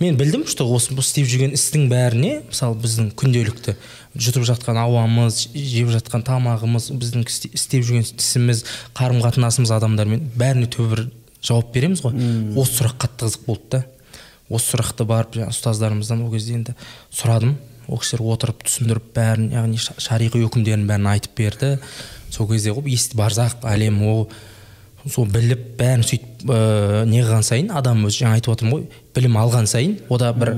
мен 0.00 0.16
білдім 0.18 0.46
что 0.50 0.66
осы 0.70 0.94
істеп 0.94 1.26
жүрген 1.30 1.54
істің 1.56 1.88
бәріне 1.90 2.32
мысалы 2.48 2.78
біздің 2.82 3.10
күнделікті 3.18 3.76
жұтып 4.14 4.46
жатқан 4.50 4.78
ауамыз 4.84 5.48
жеп 5.54 5.90
жатқан 5.94 6.24
тамағымыз 6.26 6.90
біздің 6.94 7.26
істеп 7.26 7.84
жүрген 7.84 8.06
ісіміз 8.06 8.64
қарым 8.94 9.22
қатынасымыз 9.24 9.74
адамдармен 9.74 10.28
бәріне 10.38 10.70
түбір 10.70 11.08
жауап 11.44 11.74
береміз 11.74 12.02
ғой. 12.04 12.16
Осы 12.56 12.80
сұрақ 12.80 12.98
қатты 13.04 13.28
қызық 13.28 13.46
болды 13.48 13.70
да. 13.74 13.84
Осы 14.48 14.74
сұрақты 14.74 15.06
барып 15.08 15.36
жаңағы 15.38 15.54
ұстаздарымыздан 15.54 16.24
ол 16.24 16.32
кезде 16.32 16.56
енді 16.58 16.74
сұрадым. 17.12 17.56
Ол 17.88 18.00
кісілер 18.00 18.24
отырып 18.32 18.64
түсіндіріп 18.64 19.10
бәрін 19.16 19.50
яғни 19.52 19.80
шариғи 19.80 20.44
үкімдерін 20.46 20.86
бәрін 20.88 21.10
айтып 21.12 21.36
берді. 21.36 21.70
Сол 22.32 22.48
кезде 22.48 22.72
ғой 22.72 22.96
барзақ 23.16 23.64
әлем 23.68 24.00
ол. 24.08 24.28
Сол 25.10 25.26
біліп 25.28 25.74
бәрін 25.78 26.04
сөйтіп 26.06 26.48
ә, 26.48 27.04
не 27.08 27.22
қылған 27.22 27.44
сайын 27.44 27.70
адам 27.76 28.04
өзі 28.08 28.24
жаңа 28.24 28.38
айтып 28.38 28.54
отырмын 28.54 28.74
ғой 28.74 28.84
білім 29.16 29.38
алған 29.40 29.68
сайын 29.70 29.98
ода 30.08 30.32
бір 30.36 30.54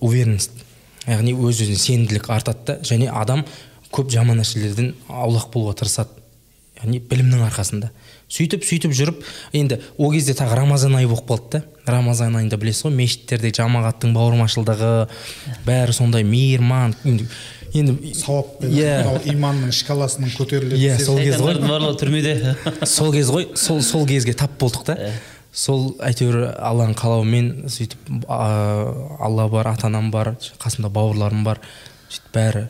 уверенность 0.00 0.64
яғни 1.06 1.34
өз 1.34 1.62
өзіне 1.62 1.78
сенімділік 1.80 2.30
артады 2.34 2.64
да 2.66 2.78
және 2.86 3.10
адам 3.10 3.44
көп 3.94 4.10
жаман 4.12 4.42
нәрселерден 4.42 4.94
аулақ 5.08 5.48
болуға 5.54 5.78
тырысады 5.80 6.18
яғни 6.78 7.00
білімнің 7.10 7.42
арқасында. 7.48 7.90
Сөйтіп 8.30 8.64
сөйтіп 8.66 8.92
жүріп 8.94 9.22
енді 9.56 9.80
ол 9.98 10.12
кезде 10.14 10.34
тағы 10.38 10.60
рамазан 10.60 10.94
айы 10.98 11.08
болып 11.10 11.26
қалды 11.26 11.58
да. 11.58 11.62
Рамазан 11.88 12.36
айында 12.38 12.58
білесіз 12.60 12.86
ғой 12.86 12.94
мешіттерде 12.98 13.50
жамағаттың 13.56 14.12
бауырмашылдығы 14.14 14.92
бәрі 15.66 15.96
сондай 15.96 16.26
мейірман 16.28 16.94
енді 17.76 18.12
сауап 18.16 18.62
иә. 18.64 19.20
иманның 19.32 19.72
шкаласының 19.76 20.32
көтеріледі 20.36 20.78
иә 20.80 20.98
сол 21.04 21.18
кез 21.20 21.40
ғой. 21.42 21.58
Барлығы 21.62 21.98
түрмеде. 22.02 22.34
Сол 22.86 23.12
кез 23.12 23.32
ғой. 23.32 23.48
Сол 23.58 23.82
сол 23.82 24.06
кезге 24.08 24.34
тап 24.38 24.54
болдық 24.60 24.86
та. 24.88 24.96
Сол 25.52 25.94
әйтеуір 26.04 26.52
алланың 26.54 26.96
қалауымен 26.98 27.50
сөйтіп 27.72 28.28
алла 28.28 29.48
бар 29.52 29.72
ата 29.72 29.88
анам 29.88 30.10
бар 30.14 30.34
қасымда 30.62 30.90
бауырларым 30.92 31.44
бар. 31.44 31.60
Сөйтіп 32.08 32.32
бәрі 32.36 32.64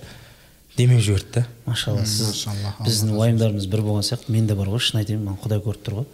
демеп 0.79 1.03
жіберді 1.03 1.41
да. 1.41 1.47
Машалла 1.67 2.05
сіз 2.07 2.47
біздің 2.87 3.15
уайымдарымыз 3.19 3.67
бір 3.71 3.83
болған 3.87 4.07
сияқты. 4.07 4.33
Менде 4.35 4.55
бар 4.59 4.71
ғой 4.71 4.83
шын 4.83 5.03
айтайын 5.03 5.25
маған 5.27 5.41
құдай 5.45 5.63
көріп 5.65 5.87
тұр 5.87 6.01
ғой. 6.01 6.11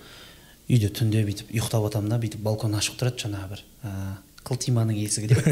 Үйде 0.73 0.89
түнде 0.89 1.25
бүйтіп 1.27 1.53
ұйықтап 1.53 1.85
жатамын 1.91 2.15
да 2.15 2.21
бүйтіп 2.23 2.41
балкон 2.45 2.77
ашық 2.79 2.97
тұрады 3.01 3.21
жаңағы 3.27 3.51
бір. 3.53 3.65
Қылтиманың 4.45 4.99
есігі 5.01 5.31
деп 5.31 5.47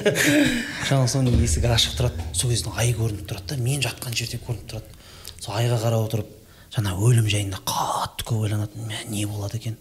жаңағы 0.88 1.08
соның 1.12 1.36
есігі 1.44 1.68
ашық 1.68 1.98
тұрады. 1.98 2.24
Сол 2.32 2.52
кезде 2.52 2.72
ай 2.80 2.94
көрініп 2.96 3.26
тұрады 3.28 3.52
да. 3.52 3.58
Мен 3.60 3.82
жатқан 3.84 4.16
жерде 4.16 4.40
көрініп 4.40 4.70
тұрады. 4.72 4.88
Сол 5.36 5.58
айға 5.58 5.76
қарап 5.82 6.06
отырып 6.06 6.30
жаңа 6.72 6.94
өлім 6.96 7.28
жайында 7.28 7.60
қатты 7.68 8.24
көп 8.30 8.46
ойланатынмын 8.46 8.88
мә 8.88 9.02
не 9.12 9.26
болады 9.28 9.60
екен? 9.60 9.76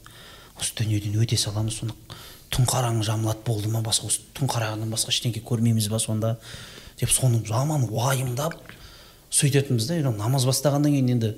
Осы 0.60 0.76
дүниеден 0.82 1.16
өте 1.22 1.40
саламыз 1.40 1.80
соны. 1.80 1.96
Түн 2.52 2.68
қараңғы 2.68 3.08
жамылады 3.08 3.46
болды 3.48 3.72
ма 3.72 3.84
басқа? 3.86 4.10
Осы 4.12 4.26
түн 4.36 4.52
қараңғыдан 4.52 4.91
басқа 4.91 5.14
ештеңе 5.14 5.44
көрмейміз 5.46 5.88
ба 5.91 6.00
сонда? 6.04 6.36
Деп 7.00 7.14
соны 7.14 7.40
жаман 7.48 7.88
уайымдап 7.88 8.58
сөйтетінбіз 9.30 9.88
да 9.88 10.12
намаз 10.12 10.48
бастағаннан 10.50 10.96
кейін 10.96 11.14
енді 11.16 11.36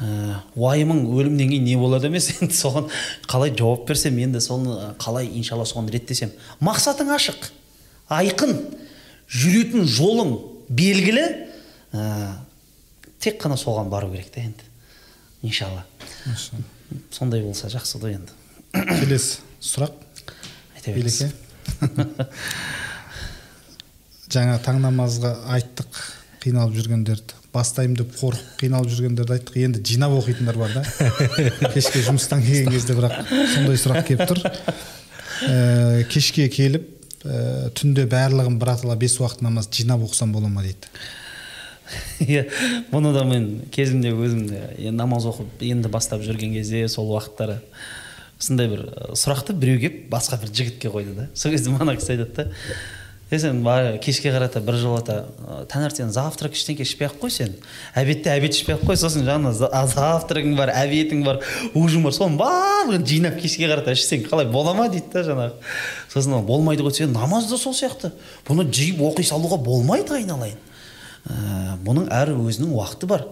ә, 0.00 0.40
уайымың 0.58 1.04
өлімнен 1.14 1.50
кейін 1.52 1.66
не 1.66 1.76
болады 1.78 2.08
емес. 2.10 2.30
Енді 2.40 2.54
соған 2.56 2.88
қалай 3.30 3.54
жауап 3.54 3.86
берсем 3.88 4.18
енді 4.18 4.42
соны 4.44 4.92
қалай 5.02 5.28
иншалла 5.38 5.66
соған 5.68 5.90
реттесем. 5.94 6.32
Мақсатың 6.64 7.12
ашық 7.14 7.50
айқын 8.12 8.56
жүретін 9.30 9.86
жолың 9.86 10.36
белгілі. 10.68 11.26
Ә, 11.94 12.34
тек 13.22 13.40
қана 13.42 13.56
соған 13.60 13.90
бару 13.92 14.10
керек 14.12 14.32
та 14.34 14.44
енді 14.44 14.64
иншалла. 15.42 15.84
Сондай 17.10 17.44
болса 17.44 17.70
жақсы 17.72 18.00
ғой 18.02 18.18
енді. 18.18 18.32
Келесі 19.00 19.38
сұрақ. 19.62 19.94
Айта 20.74 20.92
беріңіз 20.92 21.22
жаңа 24.34 24.58
таң 24.64 24.80
намазға 24.82 25.36
айттық. 25.54 25.90
Қиналып 26.44 26.76
жүргендерді 26.76 27.40
бастаймын 27.54 27.96
деп 27.98 28.14
қорқып 28.18 28.60
қиналып 28.60 28.90
жүргендерді 28.92 29.36
айттық. 29.38 29.58
Енді 29.64 29.82
жинап 29.86 30.14
оқитындар 30.18 30.58
бар 30.58 30.74
да. 30.74 30.82
Кешке 31.74 32.02
жұмыстан 32.04 32.42
келген 32.44 32.72
кезде 32.74 32.96
бірақ 32.98 33.16
сондай 33.54 33.80
сұрақ 33.80 34.08
келіп 34.10 34.24
тұр. 34.30 34.42
Ә, 35.48 36.04
кешке 36.10 36.48
келіп 36.52 36.88
ә, 37.24 37.70
түнде 37.78 38.06
барлығын 38.10 38.58
біратала 38.60 38.96
бес 38.98 39.16
уақыт 39.20 39.44
намаз 39.46 39.70
жинап 39.72 40.02
оқысам 40.04 40.34
бола 40.34 40.50
ма 40.50 40.64
дейді. 40.66 40.90
Иә 42.24 42.46
бұны 42.90 43.12
да 43.14 43.24
мен 43.28 43.48
кезінде 43.74 44.14
өзім 44.16 44.48
де 44.48 44.90
намаз 44.92 45.28
оқып 45.28 45.62
енді 45.64 45.90
бастап 45.92 46.24
жүрген 46.24 46.56
кезде 46.56 46.86
сол 46.88 47.12
уақыттары 47.14 47.60
сондай 48.38 48.70
бір 48.72 48.86
сұрақты 49.16 49.56
біреу 49.56 49.80
келіп 49.82 50.06
басқа 50.12 50.40
бір 50.42 50.52
жігітке 50.52 50.90
қойды 50.92 51.14
да. 51.16 51.28
Сол 51.34 51.52
кезде 51.54 51.74
мана 51.74 51.96
кісі 51.96 52.16
айтады 52.16 52.34
да. 52.36 52.46
Сен 53.38 53.62
кешке 54.02 54.30
қарата 54.32 54.60
бір 54.64 54.76
жолата 54.80 55.14
таңертең 55.70 56.10
завтрак 56.12 56.54
ештеңке 56.56 56.82
ішпей 56.82 57.08
ақ 57.08 57.16
қой 57.22 57.30
сен? 57.30 57.54
Обедте 57.94 58.30
обед 58.32 58.54
ішпей 58.54 58.74
ақ 58.76 58.84
қой 58.88 58.96
сосын 58.96 59.24
жаңа 59.26 59.52
завтрагың 59.52 60.56
бар 60.56 60.72
обедің 60.74 61.24
бар 61.24 61.40
ужин 61.74 62.02
бар 62.04 62.12
соның 62.16 62.36
барлығын 62.40 63.06
жинап 63.06 63.40
кешке 63.40 63.68
қарата 63.70 63.94
ішсең 63.94 64.26
қалай 64.28 64.50
бола 64.50 64.74
ма 64.74 64.88
дейді 64.88 65.12
да 65.12 65.24
жаңағы. 65.28 65.52
Сосын 66.12 66.44
болмайды 66.46 66.84
ғой 66.84 66.94
сен 66.94 67.12
намаз 67.12 67.48
да 67.50 67.58
сол 67.58 67.74
сияқты. 67.74 68.12
Бұны 68.46 68.68
жиып 68.70 69.00
оқи 69.00 69.24
салуға 69.26 69.58
болмайды 69.62 70.18
айналайын. 70.18 70.60
Ә, 71.24 71.76
бұның 71.84 72.10
әр 72.12 72.34
өзінің 72.36 72.74
уақыты 72.76 73.10
бар. 73.10 73.28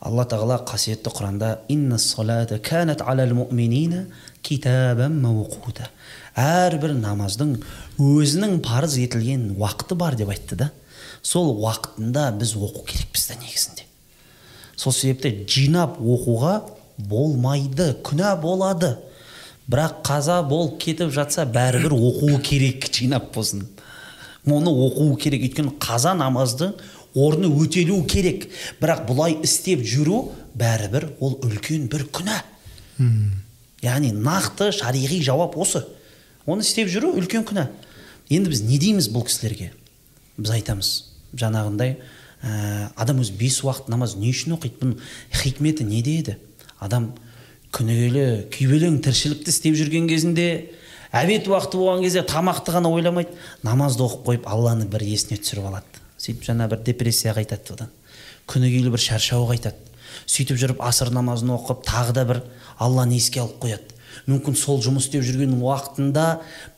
Алла 0.00 0.26
тағала 0.28 0.60
қасиетті 0.68 1.08
құранда 1.08 1.62
әрбір 6.36 6.92
намаздың 7.00 7.56
өзінің 8.02 8.60
парыз 8.64 8.98
етілген 9.00 9.54
уақыты 9.56 9.96
бар 9.96 10.16
деп 10.16 10.30
айтты 10.32 10.56
да. 10.56 10.70
Сол 11.22 11.54
уақытында 11.62 12.28
біз 12.38 12.54
оқу 12.56 12.84
керекпіз 12.86 13.28
да 13.30 13.38
негізінде. 13.40 13.86
Сол 14.76 14.92
себепті 14.92 15.46
жинап 15.48 15.96
оқуға 16.00 16.60
болмайды 16.98 17.94
күнә 18.04 18.34
болады. 18.40 18.96
Бірақ 19.66 20.02
қаза 20.06 20.42
болып 20.46 20.76
кетіп 20.82 21.10
жатса 21.10 21.46
бәрібір 21.48 21.96
оқуы 21.96 22.40
керек 22.44 22.86
жинап 22.92 23.32
болсын. 23.34 23.64
Оны 24.46 24.70
оқуы 24.70 25.16
керек 25.18 25.48
өйткені 25.48 25.72
қаза 25.82 26.14
намазды 26.14 26.70
орны 27.14 27.48
өтелуі 27.48 28.06
керек. 28.06 28.46
Бірақ 28.78 29.06
бұлай 29.08 29.40
істеп 29.42 29.82
жүру 29.82 30.28
бәрібір 30.54 31.08
ол 31.18 31.40
үлкен 31.42 31.88
бір 31.90 32.06
күнә. 32.12 32.38
Яғни 33.82 34.12
нақты 34.12 34.70
шариғи 34.76 35.22
жауап 35.24 35.56
осы. 35.58 35.82
Оны 36.46 36.62
істеп 36.62 36.92
жүру 36.92 37.16
үлкен 37.18 37.42
күнә. 37.48 37.66
Енді 38.30 38.50
біз 38.50 38.62
не 38.66 38.78
дейміз 38.78 39.10
бұл 39.12 39.26
кісілерге? 39.26 39.70
Біз 40.36 40.52
айтамыз. 40.56 40.92
Жаңағындай 41.36 41.96
ә, 42.42 42.90
адам 42.96 43.20
өзі 43.22 43.36
бес 43.38 43.60
уақыт 43.64 43.90
намаз 43.92 44.16
не 44.16 44.30
үшін 44.32 44.56
оқиды? 44.56 44.78
Бұның 44.80 44.98
хикметі 45.32 45.86
неде 45.86 46.18
еді 46.20 46.36
адам 46.80 47.12
күнігелі 47.74 48.46
күйбелең 48.52 49.00
тіршілікті 49.04 49.52
істеп 49.52 49.76
жүрген 49.78 50.08
кезінде 50.10 50.48
обед 51.12 51.48
уақыты 51.48 51.80
болған 51.80 52.04
кезде 52.04 52.22
тамақты 52.26 52.74
ғана 52.76 52.90
ойламайды. 52.92 53.34
Намазды 53.66 54.04
оқып 54.04 54.24
қойып 54.28 54.48
алланы 54.48 54.86
бір 54.90 55.04
есіне 55.06 55.40
түсіріп 55.40 55.68
алады. 55.70 56.04
Сөйтіп 56.20 56.46
жаңа 56.46 56.68
бір 56.72 56.82
депрессияға 56.86 57.42
айтады 57.42 57.74
одан. 57.74 57.92
Күнігейлі 58.48 58.92
бір 58.94 59.02
шаршауға 59.02 59.56
айтады. 59.56 59.76
Сөйтіп 60.26 60.60
жүріп 60.60 60.82
асыр 60.84 61.12
намазын 61.14 61.52
оқып 61.56 61.84
тағы 61.86 62.16
да 62.16 62.24
бір 62.28 62.42
алланы 62.78 63.16
еске 63.18 63.42
алып 63.42 63.60
қояды. 63.62 63.95
Мүмкін 64.26 64.56
сол 64.58 64.80
жұмыс 64.82 65.06
істеп 65.06 65.22
жүрген 65.22 65.52
уақытында 65.60 66.24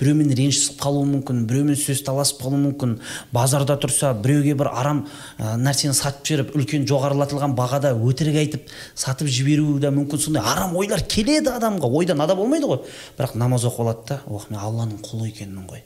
біреумен 0.01 0.35
ренжісіп 0.37 0.77
қалуы 0.83 1.07
мүмкін 1.09 1.47
біреумен 1.49 1.79
сөз 1.81 2.03
таласып 2.05 2.43
қалуы 2.43 2.61
мүмкін. 2.67 2.97
Базарда 3.33 3.79
тұрса 3.81 4.13
біреуге 4.13 4.53
бір 4.59 4.69
арам 4.69 5.07
ә, 5.39 5.55
нәрсені 5.57 5.97
сатып 5.97 6.29
жіберіп 6.29 6.53
үлкен 6.59 6.85
жоғарылатылған 6.91 7.55
бағада 7.57 7.95
өтірік 7.97 8.37
айтып 8.43 8.69
сатып 8.95 9.33
жіберуі 9.33 9.81
де 9.81 9.89
мүмкін. 9.89 10.21
Сондай 10.21 10.45
арам 10.45 10.77
ойлар 10.77 11.01
келеді 11.09 11.55
адамға. 11.57 11.89
Ойдан 11.89 12.21
ада 12.21 12.37
болмайды 12.37 12.69
ғой. 12.69 12.85
Бірақ 13.17 13.39
намаз 13.41 13.65
оқып 13.65 13.87
алады 13.87 14.05
да 14.13 14.21
ох 14.27 14.51
мен 14.53 14.61
алланың 14.61 15.01
құлы 15.09 15.33
екенмін 15.33 15.65
ғой. 15.73 15.85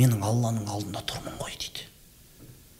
Менің 0.00 0.24
алланың 0.24 0.64
алдында 0.64 1.04
тұрмын 1.04 1.36
ғой 1.42 1.60
дейді. 1.60 1.84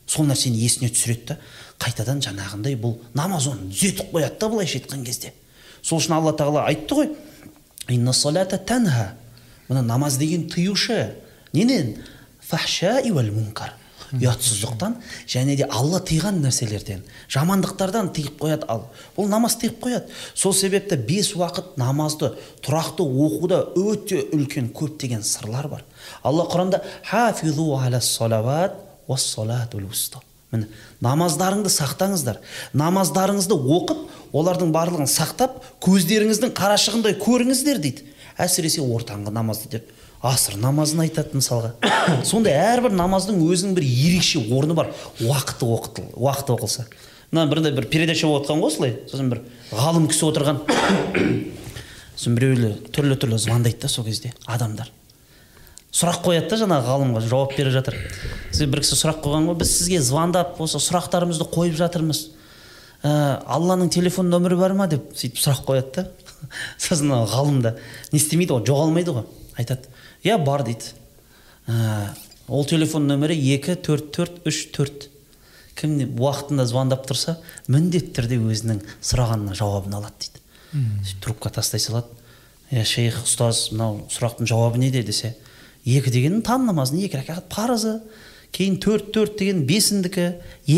Сол 0.07 0.25
нәрсені 0.29 0.57
есіне 0.63 0.89
түсіреді 0.89 1.35
да 1.35 1.39
қайтадан 1.83 2.23
жаңағындай 2.25 2.77
бұл 2.81 2.97
намаз 3.17 3.49
оны 3.51 3.69
түзетіп 3.73 4.13
қояды 4.15 4.39
да 4.41 4.49
былайша 4.49 4.79
айтқан 4.79 5.03
кезде. 5.05 5.33
Сол 5.83 5.99
үшін 5.99 6.17
алла 6.17 6.33
тағала 6.37 6.63
айтты 6.71 6.95
ғой 6.95 7.11
тәнха 8.59 9.15
мына 9.69 9.83
намаз 9.83 10.19
деген 10.19 10.49
тыюшы 10.51 11.15
ненен 11.53 11.97
мұнкар 13.35 13.75
ұятсыздықтан 14.15 14.95
және 15.27 15.57
де 15.59 15.67
алла 15.67 15.99
тыйған 15.99 16.39
нәрселерден 16.45 17.03
жамандықтардан 17.33 18.13
тыйып 18.15 18.39
қояды 18.43 18.69
ал 18.71 18.85
бұл 19.17 19.29
намаз 19.31 19.57
тыйып 19.59 19.81
қояды 19.83 20.13
сол 20.35 20.55
себепті 20.55 20.97
бес 20.97 21.33
уақыт 21.35 21.75
намазды 21.81 22.33
тұрақты 22.63 23.03
оқуда 23.03 23.63
өте 23.75 24.23
үлкен 24.37 24.71
көптеген 24.77 25.23
сырлар 25.27 25.69
бар 25.69 25.85
алла 26.23 26.47
құранда 26.47 26.83
міне 30.53 30.69
намаздарыңды 31.03 31.71
сақтаңыздар 31.73 32.39
намаздарыңызды 32.79 33.57
оқып 33.59 34.05
олардың 34.37 34.73
барлығын 34.75 35.11
сақтап 35.11 35.61
көздеріңіздің 35.85 36.53
қарашығындай 36.57 37.17
көріңіздер 37.21 37.81
дейді. 37.83 38.07
Әсіресе 38.37 38.83
ортаңғы 38.85 39.33
намазды 39.33 39.71
деп 39.77 39.93
асыр 40.27 40.57
намазын 40.61 41.03
айтады 41.05 41.37
мысалға. 41.39 41.75
Сондай 42.31 42.57
әрбір 42.57 42.95
намаздың 42.97 43.39
өзінің 43.47 43.77
бір 43.77 43.87
ерекше 43.87 44.43
орны 44.53 44.77
бар. 44.77 44.93
Уақыты 45.21 45.69
оқытыл 45.69 46.11
уақыты 46.17 46.55
оқылса. 46.57 46.87
Мына 47.31 47.47
бірінде 47.51 47.73
бір 47.77 47.89
передача 47.91 48.27
болып 48.27 48.47
жатқан 48.47 48.63
ғой 48.63 48.73
осылай. 48.73 48.95
Сосын 49.11 49.31
бір 49.33 49.43
ғалым 49.73 50.09
кісі 50.11 50.29
отырған. 50.31 50.63
Сосын 52.17 52.39
біреулер 52.39 52.79
түрлі 52.95 53.19
түрлі 53.21 53.41
звондайды 53.41 53.85
да 53.85 53.93
сол 53.93 54.07
кезде 54.07 54.33
адамдар. 54.47 54.91
Сұрақ 55.97 56.23
қояды 56.27 56.51
да 56.51 56.61
жаңағы 56.61 56.91
ғалымға 56.91 57.23
жауап 57.25 57.55
беріп 57.57 57.73
жатыр. 57.73 57.97
Сізге 58.51 58.71
бір 58.73 58.83
кісі 58.85 58.99
сұрақ 59.01 59.23
қойған 59.25 59.51
ғой 59.51 59.61
біз 59.63 59.71
сізге 59.79 60.01
звондап 60.05 60.59
осы 60.61 60.81
сұрақтарымызды 60.83 61.47
қойып 61.55 61.79
жатырмыз 61.79 62.27
ә, 63.07 63.11
алланың 63.47 63.91
телефон 63.93 64.31
нөмірі 64.33 64.59
бар 64.59 64.75
ма 64.77 64.89
деп 64.91 65.13
сөйтіп 65.15 65.39
сұрақ 65.41 65.65
қояды 65.69 66.03
да. 66.03 66.07
Сосын 66.83 67.13
ғалым 67.31 67.61
да 67.65 67.77
не 68.13 68.19
істемейді 68.19 68.57
ғой 68.57 68.67
жоғалмайды 68.69 69.15
ғой 69.15 69.27
айтады. 69.59 69.91
Иә 70.25 70.39
бар 70.43 70.65
дейді. 70.67 70.93
Ә, 71.67 72.15
ол 72.49 72.67
телефон 72.67 73.07
нөмірі 73.11 73.37
екі 73.55 73.77
төрт 73.79 74.11
төрт 74.17 74.43
үш 74.49 74.67
төрт. 74.75 75.09
Кім 75.77 75.99
уақытында 76.17 76.65
звондап 76.67 77.05
тұрса 77.09 77.37
міндетті 77.69 78.15
түрде 78.17 78.39
өзінің 78.41 78.81
сұрағанына 79.05 79.57
жауабын 79.59 79.99
алады 79.99 80.25
дейді. 80.25 80.45
Сөйтіп 81.05 81.25
трубка 81.25 81.53
тастай 81.53 81.83
салады. 81.83 82.09
Иә 82.73 82.85
шейх 82.89 83.21
ұстаз 83.23 83.69
мынау 83.73 84.07
сұрақтың 84.11 84.49
жауабы 84.49 84.81
неде 84.83 85.03
десе. 85.07 85.35
Екі 85.85 86.11
деген 86.11 86.41
таң 86.43 86.65
намазының 86.67 87.05
екі 87.07 87.21
рәкағат 87.21 87.51
парызы 87.53 88.01
кейін 88.57 88.79
төрт 88.81 89.11
төрт 89.13 89.37
деген 89.41 89.65
бесіндікі 89.69 90.27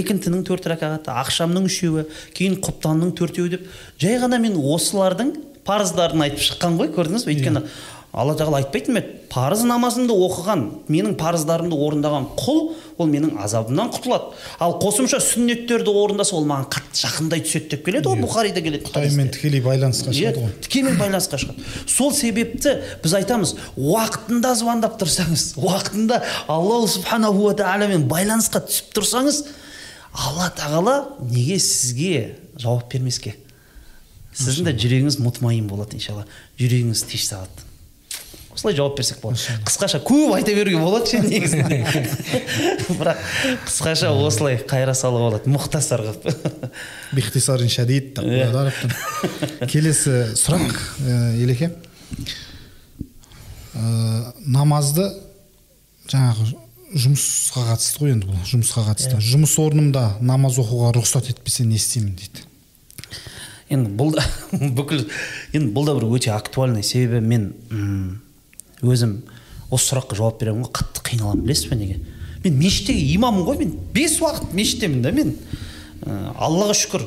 екінтінің 0.01 0.43
төрт 0.49 0.67
рәкағаты 0.73 1.15
ақшамның 1.23 1.69
үшеуі 1.71 2.09
кейін 2.35 2.59
құптанның 2.65 3.13
төртеуі 3.19 3.53
деп. 3.55 3.69
Жай 4.03 4.19
ғана 4.19 4.41
мен 4.43 4.59
осылардың 4.59 5.37
парыздарын 5.69 6.27
айтып 6.27 6.43
шыққан 6.49 6.79
ғой 6.81 6.91
көрдіңіз 6.97 7.29
бе? 7.29 7.37
Өйткені 7.37 7.63
алла 8.13 8.35
тағала 8.39 8.63
айтпайтын 8.63 8.97
ба 8.97 9.03
еді 9.03 9.19
парыз 9.29 9.63
намазымды 9.69 10.15
оқыған 10.17 10.63
менің 10.89 11.17
парыздарымды 11.21 11.77
орындаған 11.77 12.29
құл 12.41 12.61
ол 12.99 13.11
менің 13.11 13.35
азабымнан 13.45 13.91
құтылады. 13.93 14.33
Ал 14.59 14.79
қосымша 14.81 15.21
сүннеттерді 15.21 15.93
орындаса 15.93 16.37
ол 16.39 16.47
маған 16.49 16.71
қатты 16.73 17.03
жақындай 17.03 17.45
түседі 17.45 17.69
деп 17.75 17.85
келеді 17.85 18.09
ғой 18.09 18.23
бұхарида 18.25 18.63
келеді 18.65 18.89
құдаймен 18.89 19.29
тікелей 19.37 19.63
байланысқа 19.63 20.15
иә 20.15 20.33
шығады 20.33 20.47
ғой. 20.47 20.57
тікелей 20.65 20.97
байланысқа 20.97 21.43
шығады. 21.45 21.69
Сол 21.85 22.15
себепті 22.17 22.75
біз 23.05 23.17
айтамыз 23.21 23.55
уақытында 23.77 24.55
звондап 24.57 24.97
тұрсаңыз 25.03 25.47
уақытында 25.61 26.23
аллах 26.49 26.89
субханаху 26.97 27.53
тағаламен 27.61 28.09
байланысқа 28.09 28.65
түсіп 28.65 28.97
тұрсаңыз 28.97 29.45
алла 30.17 30.49
тағала 30.57 30.97
неге 31.29 31.61
сізге 31.61 32.39
жауап 32.57 32.89
бермеске? 32.91 33.37
Сіздің 34.35 34.73
де 34.73 34.77
жүрегіңіз 34.81 35.21
мутмайын 35.23 35.67
болады 35.71 35.99
иншалла. 35.99 36.25
Жүрегіңіз 36.59 37.07
тыныш 37.11 37.27
салады 37.29 37.68
осылай 38.59 38.75
жауап 38.75 38.97
берсек 38.99 39.21
болады. 39.23 39.39
Қысқаша 39.67 40.01
көп 40.03 40.35
айта 40.35 40.55
беруге 40.57 40.81
болады 40.83 41.07
ше 41.07 41.21
негізінде. 41.23 41.79
Бірақ 42.99 43.21
қысқаша 43.69 44.11
осылай 44.27 44.59
қайыра 44.69 44.95
салуға 44.99 45.29
болады 45.31 45.53
мұхтасар 45.55 46.03
қылып. 46.09 46.71
Бихтисарин 47.15 47.71
шадид 47.71 48.11
деп 48.19 48.27
Иә. 48.27 48.73
келесі 49.71 50.35
сұрақ 50.35 50.75
елеке. 51.39 51.71
Намазды 54.49 55.07
жаңағы 56.11 56.51
жұмысқа 56.99 57.67
қатысты 57.71 58.03
ғой 58.03 58.15
енді 58.17 58.31
бұл 58.33 58.45
жұмысқа 58.49 58.87
қатысты. 58.91 59.19
Жұмыс 59.23 59.55
орнымда 59.63 60.17
намаз 60.25 60.59
оқуға 60.59 60.95
рұқсат 60.99 61.31
етпесе 61.31 61.67
не 61.69 61.77
істеймін 61.79 62.17
дейді? 62.19 62.47
Енді 63.71 63.93
бұл 64.01 64.15
да 64.17 64.25
бүкіл 64.79 65.05
енді 65.53 65.71
бұл 65.77 65.85
да 65.87 65.95
бір 65.99 66.09
өте 66.17 66.33
актуальный 66.35 66.83
себебі 66.83 67.21
мен 67.21 67.53
өзім 68.83 69.23
осы 69.71 69.93
сұраққа 69.93 70.19
жауап 70.19 70.41
беремін 70.41 70.67
ғой 70.67 70.75
қатты 70.81 71.05
қиналамын 71.11 71.45
білесіз 71.45 71.71
бе 71.71 71.77
неге? 71.77 71.99
Мен 72.45 72.59
мешіттегі 72.61 73.15
имаммын 73.17 73.47
ғой 73.47 73.59
мен 73.63 73.75
бес 73.95 74.19
уақыт 74.23 74.55
мешіттемін 74.55 75.03
да 75.03 75.13
мен. 75.13 75.35
Ә, 76.07 76.33
аллаға 76.39 76.77
шүкір. 76.79 77.05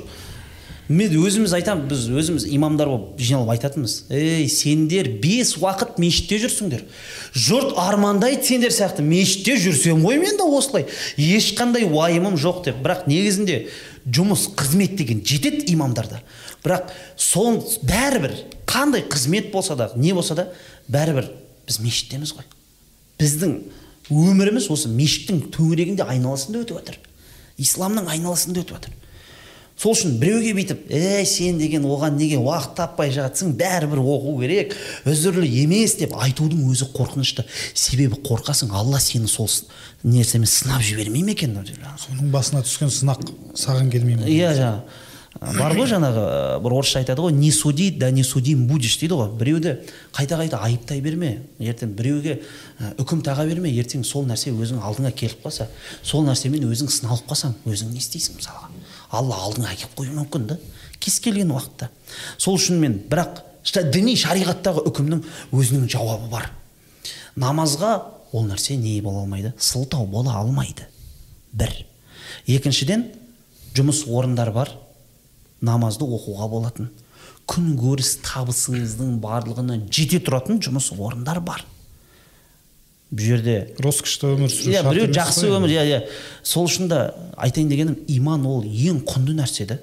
Мен 0.92 1.14
өзіміз 1.16 1.54
айтамын 1.56 1.86
біз 1.88 2.04
өзіміз 2.12 2.46
имамдар 2.52 2.90
болып 2.92 3.22
жиналып 3.22 3.54
айтатынбыз. 3.54 3.94
Ей 4.12 4.50
сендер 4.52 5.08
бес 5.24 5.54
уақыт 5.56 5.96
мешітте 6.04 6.42
жүрсіңдер. 6.44 6.84
Жұрт 7.32 7.78
армандайды 7.80 8.44
сендер 8.44 8.76
сияқты 8.76 9.06
мешітте 9.06 9.56
жүрсем 9.56 10.04
ғой 10.04 10.20
мен 10.20 10.36
де 10.36 10.44
осылай. 10.44 10.90
Ешқандай 11.16 11.88
уайымым 11.88 12.36
жоқ 12.36 12.66
деп. 12.66 12.82
Бірақ 12.84 13.08
негізінде 13.08 13.70
жұмыс 14.04 14.50
қызмет 14.60 14.98
деген 15.00 15.24
жетеді 15.24 15.64
имамдарда. 15.72 16.20
Бірақ 16.66 16.92
сол 17.16 17.62
бәрібір 17.88 18.36
қандай 18.68 19.08
қызмет 19.08 19.52
болса 19.54 19.78
да 19.80 19.94
не 19.96 20.12
болса 20.14 20.36
да 20.36 20.50
бәрібір 20.92 21.32
біз 21.72 21.80
мешіттеміз 21.86 22.36
ғой. 22.38 22.48
Біздің 23.22 23.58
өміріміз 24.12 24.68
осы 24.74 24.92
мешіттің 24.92 25.46
төңірегінде 25.56 26.06
айналасында 26.06 26.66
өтіп 26.66 26.82
жатыр. 26.82 26.98
Исламның 27.62 28.10
айналасында 28.12 28.66
өтіп 28.66 28.76
жатыр. 28.76 28.98
Сол 29.82 29.96
үшін 29.96 30.20
біреуге 30.22 30.52
бүйтіп 30.54 30.82
ей 30.94 31.26
сен 31.26 31.58
деген 31.58 31.88
оған 31.90 32.20
неге 32.20 32.38
уақыт 32.38 32.76
таппай 32.78 33.10
жатсың 33.16 33.56
бәрібір 33.58 34.02
оқу 34.04 34.36
керек 34.44 34.76
үзірлі 35.10 35.48
емес 35.64 35.96
деп 35.98 36.14
айтудың 36.14 36.68
өзі 36.70 36.92
қорқынышты. 36.94 37.48
Себебі 37.74 38.20
қорқасың 38.22 38.76
алла 38.78 39.00
сені 39.02 39.32
сол 39.32 39.50
нәрсемен 40.04 40.46
сынап 40.46 40.86
жібермей 40.86 41.24
ме 41.26 41.34
екен? 41.34 41.58
Соның 42.04 42.30
басына 42.36 42.62
түскен 42.68 42.94
сынақ 42.94 43.26
саған 43.58 43.90
келмей 43.90 44.20
ме? 44.20 44.30
Иә 44.30 44.54
жаңағы 44.60 44.84
бар 45.42 45.74
ғой 45.74 45.88
жаңағы 45.90 46.22
ә, 46.22 46.60
бір 46.62 46.76
орысша 46.78 47.00
айтады 47.02 47.24
ғой 47.26 47.34
не 47.34 47.50
суди 47.52 47.90
да 47.92 48.12
не 48.14 48.24
судим 48.24 48.68
будешь 48.70 49.00
дейді 49.02 49.18
ғой. 49.18 49.32
Біреуді 49.40 49.74
қайта 50.14 50.38
қайта 50.38 50.60
айыптай 50.62 51.02
берме 51.02 51.32
ертең 51.58 51.96
біреуге 51.98 52.36
ә, 52.78 52.92
үкім 53.02 53.24
таға 53.26 53.48
берме 53.50 53.72
ертең 53.74 54.06
сол 54.06 54.28
нәрсе 54.30 54.54
өзің 54.54 54.84
алдыңа 54.86 55.12
келіп 55.18 55.42
қалса 55.42 55.66
сол 56.04 56.28
нәрсемен 56.28 56.68
өзің 56.70 56.92
сыналып 56.94 57.26
қалсаң 57.32 57.56
өзің 57.66 57.90
не 57.90 58.04
істейсің 58.04 58.38
мысалға? 58.38 58.70
Алла 59.10 59.40
алдыңа 59.48 59.74
әкеліп 59.74 59.98
қоюы 59.98 60.14
мүмкін 60.20 60.46
да 60.52 60.60
кез 61.02 61.18
келген 61.20 61.56
уақытта. 61.56 61.90
Сол 62.38 62.60
үшін 62.60 62.78
мен 62.84 63.00
бірақ 63.10 63.42
діни 63.92 64.14
шариғаттағы 64.22 64.86
үкімнің 64.92 65.24
өзінің 65.58 65.90
жауабы 65.90 66.30
бар. 66.30 66.52
Намазға 67.36 67.96
ол 68.32 68.46
нәрсе 68.46 68.78
не 68.78 69.00
бола 69.02 69.24
алмайды? 69.26 69.54
Сылтау 69.58 70.06
бола 70.06 70.38
алмайды. 70.38 70.86
Бір. 71.52 71.74
Екіншіден 72.46 73.08
жұмыс 73.74 74.06
орындар 74.06 74.52
бар. 74.52 74.70
Намазды 75.62 76.06
оқуға 76.06 76.48
болатын. 76.50 76.90
Күнкөріс 77.50 78.18
табысыңыздың 78.26 79.20
барлығына 79.22 79.78
жете 79.92 80.22
тұратын 80.24 80.62
жұмыс 80.64 80.92
орындар 80.98 81.42
бар. 81.44 81.66
Бұл 83.12 83.26
жерде 83.28 83.56
роскошта 83.84 84.30
өмір 84.32 84.52
сүру 84.54 84.72
иә 84.72 84.84
біреу 84.88 85.10
жақсы 85.12 85.50
өмір 85.52 85.74
иә 85.74 85.88
иә. 85.90 86.04
Сол 86.44 86.70
үшін 86.70 86.88
да 86.88 87.02
айтайын 87.36 87.70
дегенім 87.70 87.98
иман 88.08 88.46
ол 88.48 88.64
ең 88.64 89.02
құнды 89.04 89.36
нәрсе 89.36 89.68
да 89.68 89.82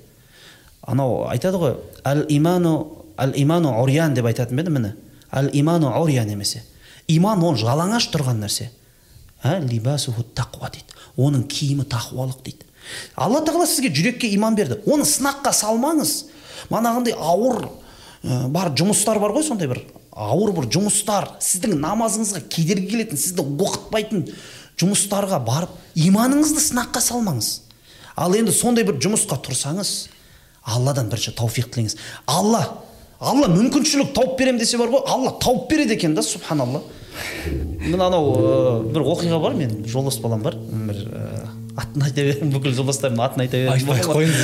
анау 0.89 1.27
айтады 1.29 1.61
ғой 1.61 1.77
әл 2.09 2.25
иману 2.33 3.05
әл 3.21 3.35
иману 3.37 3.75
урян 3.83 4.15
деп 4.17 4.27
айтатын 4.31 4.57
ба 4.57 4.65
еді 4.65 4.73
міне? 4.73 4.95
Әл 5.31 5.51
иману 5.53 5.93
урян 6.01 6.29
немесе. 6.29 6.63
Иман 7.09 7.43
ол 7.45 7.57
жалаңаш 7.59 8.09
тұрған 8.15 8.41
нәрсе. 8.45 8.71
Ә, 9.43 9.59
либасуху 9.61 10.25
тақуа 10.35 10.71
дейді. 10.73 10.97
Оның 11.17 11.45
киімі 11.51 11.85
тақуалық 11.85 12.41
дейді. 12.45 12.68
Алла 13.17 13.43
тағала 13.47 13.67
сізге 13.67 13.93
жүрекке 13.95 14.31
иман 14.35 14.57
берді. 14.59 14.81
Оны 14.87 15.07
сынаққа 15.09 15.53
салмаңыз. 15.55 16.15
Манағындай 16.73 17.15
ауыр 17.15 17.69
ә, 18.23 18.49
бар 18.49 18.73
жұмыстар 18.77 19.21
бар 19.23 19.37
ғой 19.37 19.47
сондай 19.47 19.71
бір. 19.71 19.83
Ауыр 20.13 20.53
бір 20.57 20.69
жұмыстар. 20.75 21.31
Сіздің 21.43 21.79
намазыңызға 21.83 22.45
кедергі 22.51 22.91
келетін 22.93 23.21
сізді 23.21 23.47
оқытпайтын 23.47 24.27
жұмыстарға 24.79 25.41
барып 25.47 25.75
иманыңызды 25.99 26.63
сынаққа 26.63 27.03
салмаңыз. 27.03 27.53
Ал 28.19 28.35
енді 28.35 28.53
сондай 28.55 28.87
бір 28.87 28.99
жұмысқа 29.03 29.39
тұрсаңыз 29.47 30.09
алладан 30.69 31.09
бірінші 31.11 31.35
тауфиқ 31.39 31.71
тілеңіз. 31.73 31.97
Алла 32.27 32.63
алла 33.19 33.49
мүмкіншілік 33.51 34.13
тауып 34.15 34.39
беремін 34.39 34.61
десе 34.61 34.79
бар 34.79 34.91
ғой 34.93 35.05
алла 35.07 35.35
тауып 35.43 35.69
береді 35.71 35.97
екен 35.97 36.15
да 36.15 36.23
субханалла. 36.23 36.83
Мен 37.81 38.01
анау 38.01 38.35
ә, 38.35 38.83
бір 38.93 39.07
оқиға 39.15 39.41
бар 39.43 39.57
мен 39.59 39.85
жолдас 39.87 40.19
балам 40.23 40.43
бар. 40.43 40.55
Бір 40.55 41.01
ә, 41.09 41.47
атын 41.79 42.05
айта 42.07 42.25
беремін 42.27 42.53
бүкіл 42.57 42.75
жолдастарымның 42.77 43.25
атын 43.25 43.45
айта 43.45 43.61
беремін 43.61 43.75
айтпай 43.77 44.01
ақ 44.03 44.09
қойыңыз, 44.17 44.41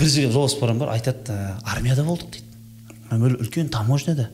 бір 0.00 0.10
жерге 0.12 0.32
жолдас 0.32 0.56
бар 0.60 0.92
айтады 0.94 1.34
«Ә, 1.34 1.56
армияда 1.64 2.04
болдық 2.06 2.32
дейді. 2.32 2.46
Мен 3.10 3.36
үлкен 3.36 3.68
таможняда 3.72 4.30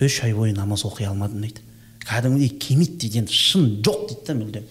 үш 0.00 0.20
ай 0.24 0.34
бойы 0.36 0.52
намаз 0.56 0.84
оқи 0.86 1.08
алмадым 1.08 1.42
дейді. 1.46 1.64
Кәдімгідей 2.04 2.52
кемиді 2.60 2.98
дейді 3.02 3.22
енді 3.24 3.34
шын 3.34 3.66
жоқ 3.84 4.04
дейді 4.10 4.26
да 4.28 4.36
мүлдем. 4.38 4.68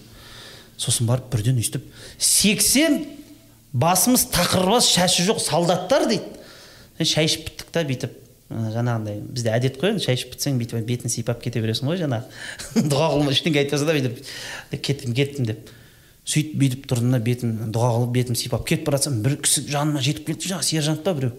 Сосын 0.78 1.08
барып 1.10 1.28
бірден 1.32 1.58
өйстіп 1.58 1.84
сексен 2.18 3.02
басымыз 3.72 4.28
тақырбас 4.32 4.88
шашы 4.94 5.26
жоқ 5.26 5.42
солдаттар 5.42 6.08
дейді. 6.08 6.38
«Е, 6.98 7.04
шай 7.04 7.28
ішіп 7.28 7.50
біттік 7.50 7.74
та 7.74 7.84
бүйтіп. 7.86 8.14
Жаңағындай 8.48 9.20
бізде 9.20 9.52
әдет 9.52 9.76
қой 9.80 9.92
енді 9.92 10.04
шай 10.04 10.16
ішіп 10.16 10.32
бітсең 10.34 10.60
бүйтіп 10.60 10.86
бетін 10.88 11.12
сипап 11.12 11.42
кете 11.44 11.60
бересің 11.60 11.90
ғой 11.90 12.00
жаңағы 12.00 12.86
дұға 12.92 13.10
қылма 13.14 13.34
ештеңе 13.34 13.60
айтпаса 13.64 13.88
да 13.88 13.96
бүйтіп 13.96 14.80
кеттім 14.84 15.16
кеттім 15.16 15.48
деп. 15.50 15.72
Сөйтіп 16.28 16.56
бүйтіп 16.60 16.86
тұрдым 16.88 17.12
да 17.12 17.20
бетім 17.24 17.52
дұға 17.72 17.90
қылып 17.98 18.14
бетім 18.16 18.36
сипап 18.36 18.64
кетіп 18.68 18.88
бара 18.88 19.00
жатсам 19.00 19.20
бір 19.24 19.36
кісі 19.44 19.66
жаныма 19.68 20.00
жетіп 20.04 20.26
келді 20.28 20.52
жаңағы 20.52 20.68
сержант 20.68 21.04
па 21.04 21.14
біреу. 21.16 21.32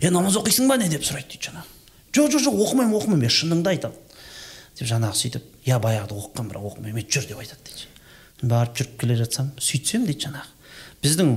Е 0.00 0.10
намаз 0.10 0.38
оқисың 0.38 0.70
ба? 0.70 0.76
не 0.78 0.90
деп 0.90 1.06
сұрайды 1.06 1.34
дейді 1.34 1.50
жаңағы 1.50 1.70
жоқ 2.12 2.32
жоқ 2.34 2.42
жоқ 2.46 2.58
оқымаймын 2.66 2.98
оқымаймын 2.98 3.22
мен 3.24 3.32
шыныңды 3.32 3.72
айтамын 3.72 3.96
деп 4.78 4.88
жаңағы 4.88 5.18
сөйтіп 5.18 5.44
иә 5.66 5.78
баяғыда 5.82 6.18
оқығанмын 6.18 6.50
бірақ 6.52 6.66
оқымаймын 6.70 7.02
еді 7.02 7.14
жүр 7.16 7.28
деп 7.30 7.40
айтады 7.42 7.64
дейді 7.70 8.48
барып 8.52 8.76
жүріп 8.76 8.98
келе 9.00 9.16
жатсам 9.16 9.52
сөйтсем 9.56 10.04
дейді 10.08 10.26
жаңағы 10.26 10.50
біздің 11.04 11.32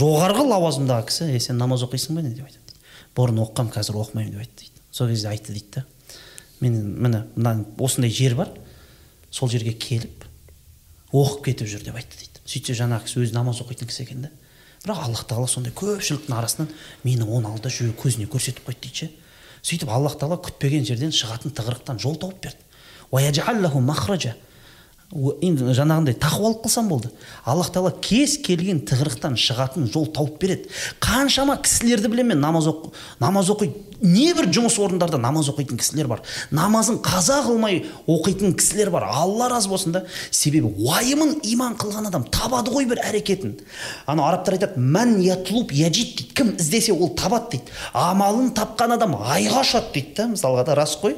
жоғарғы 0.00 0.46
лауазымдағы 0.50 1.08
кісі 1.10 1.28
е 1.34 1.40
сен 1.40 1.60
намаз 1.60 1.84
оқисың 1.86 2.16
ба? 2.16 2.22
не 2.22 2.32
деп 2.34 2.46
айтады. 2.48 2.65
Бұрын 3.16 3.40
оқығанмын 3.42 3.74
қазір 3.74 3.98
оқымаймын 4.02 4.32
деп 4.34 4.42
айтты 4.44 4.64
дейді. 4.64 4.82
Сол 4.92 5.08
кезде 5.08 5.28
айтты 5.30 5.52
дейді 5.52 5.70
да. 5.74 5.84
Мен 6.60 6.76
міне 7.02 7.24
мына 7.36 7.64
осындай 7.78 8.10
жер 8.10 8.36
бар 8.36 8.52
сол 9.30 9.48
жерге 9.48 9.72
келіп 9.72 10.24
оқып 11.12 11.44
кетіп 11.50 11.70
жүр 11.72 11.84
деп 11.88 11.96
айтты 11.96 12.20
дейді. 12.20 12.42
Сөйтсе 12.46 12.76
жаңағы 12.78 13.08
кісі 13.08 13.22
өзі 13.24 13.36
намаз 13.36 13.60
оқитын 13.64 13.88
кісі 13.88 14.04
екен 14.04 14.26
да. 14.26 14.30
Бірақ 14.84 15.06
аллах 15.08 15.24
тағала 15.26 15.48
сондай 15.50 15.72
көпшіліктің 15.74 16.36
арасынан 16.36 16.68
мені 17.02 17.24
оның 17.24 17.56
алдында 17.56 17.72
жүре 17.72 17.96
көзіне 17.98 18.28
көрсетіп 18.30 18.68
қойды 18.68 18.86
дейді 18.86 19.00
ше. 19.00 19.10
Сөйтіп 19.66 19.90
аллах 19.90 20.14
тағала 20.20 20.38
күтпеген 20.44 20.86
жерден 20.86 21.10
шығатын 21.10 21.56
тығырықтан 21.56 21.98
жол 21.98 22.20
тауып 22.20 22.44
берді. 22.44 22.62
Енді 25.14 25.70
жаңағындай 25.70 26.16
тақуалық 26.18 26.64
қылсам 26.64 26.88
болды. 26.90 27.12
Аллах 27.46 27.68
тағала 27.70 27.92
кез 28.02 28.36
келген 28.42 28.80
тығырықтан 28.88 29.36
шығатын 29.38 29.86
жол 29.92 30.08
тауып 30.10 30.40
береді. 30.42 30.66
Қаншама 30.98 31.60
кісілерді 31.62 32.10
білемін 32.10 32.34
мен 32.34 32.42
намаз 32.42 32.66
оқ 32.66 32.88
намаз 33.22 33.52
оқиды 33.54 33.84
небір 34.02 34.48
жұмыс 34.50 34.80
орындарда 34.82 35.20
намаз 35.22 35.46
оқитын 35.52 35.78
кісілер 35.78 36.10
бар. 36.10 36.24
Намазын 36.50 36.98
қаза 37.06 37.38
қылмай 37.46 37.84
оқитын 38.10 38.56
кісілер 38.58 38.90
бар. 38.90 39.06
Алла 39.06 39.48
разы 39.48 39.70
болсын 39.70 39.94
да. 39.94 40.02
Себебі 40.30 40.74
уайымын 40.74 41.38
иман 41.52 41.78
қылған 41.78 42.10
адам 42.10 42.26
табады 42.26 42.74
ғой 42.74 42.90
бір 42.90 43.04
әрекетін. 43.06 43.60
Анау 44.10 44.26
арабтар 44.26 44.58
айтады 44.58 44.82
мән 44.82 45.20
ятлуб 45.22 45.70
яжид 45.70 46.16
дейді. 46.16 46.34
Кім 46.34 46.54
іздесе 46.58 46.92
ол 46.92 47.14
табады 47.14 47.54
дейді. 47.54 47.70
Амалын 47.94 48.50
тапқан 48.58 48.98
адам 48.98 49.14
айға 49.22 49.62
ұшады 49.62 49.94
дейді 49.94 50.18
да 50.18 50.28
мысалға 50.34 50.66
да 50.66 50.76
рас 50.82 50.98
қой. 51.00 51.14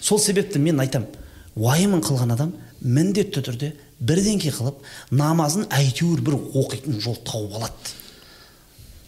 Сол 0.00 0.20
себепті 0.20 0.60
мен 0.60 0.84
айтамын 0.84 1.08
уайымын 1.56 2.04
қылған 2.04 2.36
адам 2.36 2.52
міндетті 2.80 3.44
түрде 3.46 3.72
бірдеңке 4.00 4.52
қылып 4.54 4.82
намазын 5.10 5.68
әйтеуір 5.72 6.24
бір 6.26 6.36
оқитын 6.36 7.00
жол 7.00 7.16
тауып 7.24 7.56
алады. 7.60 7.94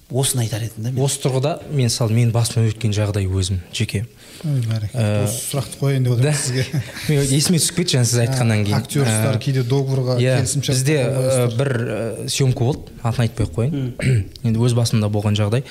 Осыны 0.09 0.47
айтар 0.47 0.63
едім 0.65 0.87
да 0.87 0.91
мен. 0.91 1.03
Осы 1.05 1.21
тұрғыда 1.21 1.51
мен 1.69 1.91
мысалы 1.91 2.15
менің 2.17 2.31
басымнан 2.33 2.71
өткен 2.71 2.95
жағдай 2.97 3.27
өзім 3.29 3.59
жеке. 3.77 4.07
Бәрекелді. 4.41 5.03
Осы 5.27 5.43
сұрақты 5.51 5.81
қояйын 5.83 6.07
деп 6.07 6.15
отырмын 6.15 6.39
сізге. 6.41 6.65
Мен 7.11 7.35
есіме 7.37 7.61
түсіп 7.61 7.81
кетті 7.83 7.97
жаңа 7.99 8.09
сіз 8.09 8.23
айтқаннан 8.23 8.63
кейін. 8.65 8.77
актерстар 8.79 9.37
Ә, 9.37 9.43
кейде 9.45 9.65
договорға 9.69 10.17
иә 10.17 10.39
келісімшарт 10.39 10.79
бізде 10.79 10.97
ә, 11.03 11.45
бір 11.59 11.73
ә, 11.77 12.29
съемка 12.33 12.65
болды. 12.71 12.97
Атын 13.03 13.27
айтпай 13.27 13.49
ақ 13.51 13.53
қояйын. 13.59 13.91
Енді 14.49 14.65
өз 14.65 14.79
басымда 14.79 15.13
болған 15.13 15.37
жағдай. 15.37 15.67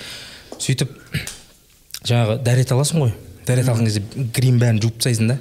Сөйтіп 0.61 0.93
жаңағы 2.11 2.37
дәрет 2.45 2.75
аласың 2.77 3.07
ғой. 3.07 3.15
Дәрет 3.47 3.69
алған 3.71 3.87
кезде 3.87 4.03
грим 4.35 4.59
бәрін 4.61 4.81
жуып 4.83 4.97
тастайсың 4.99 5.31
да. 5.31 5.37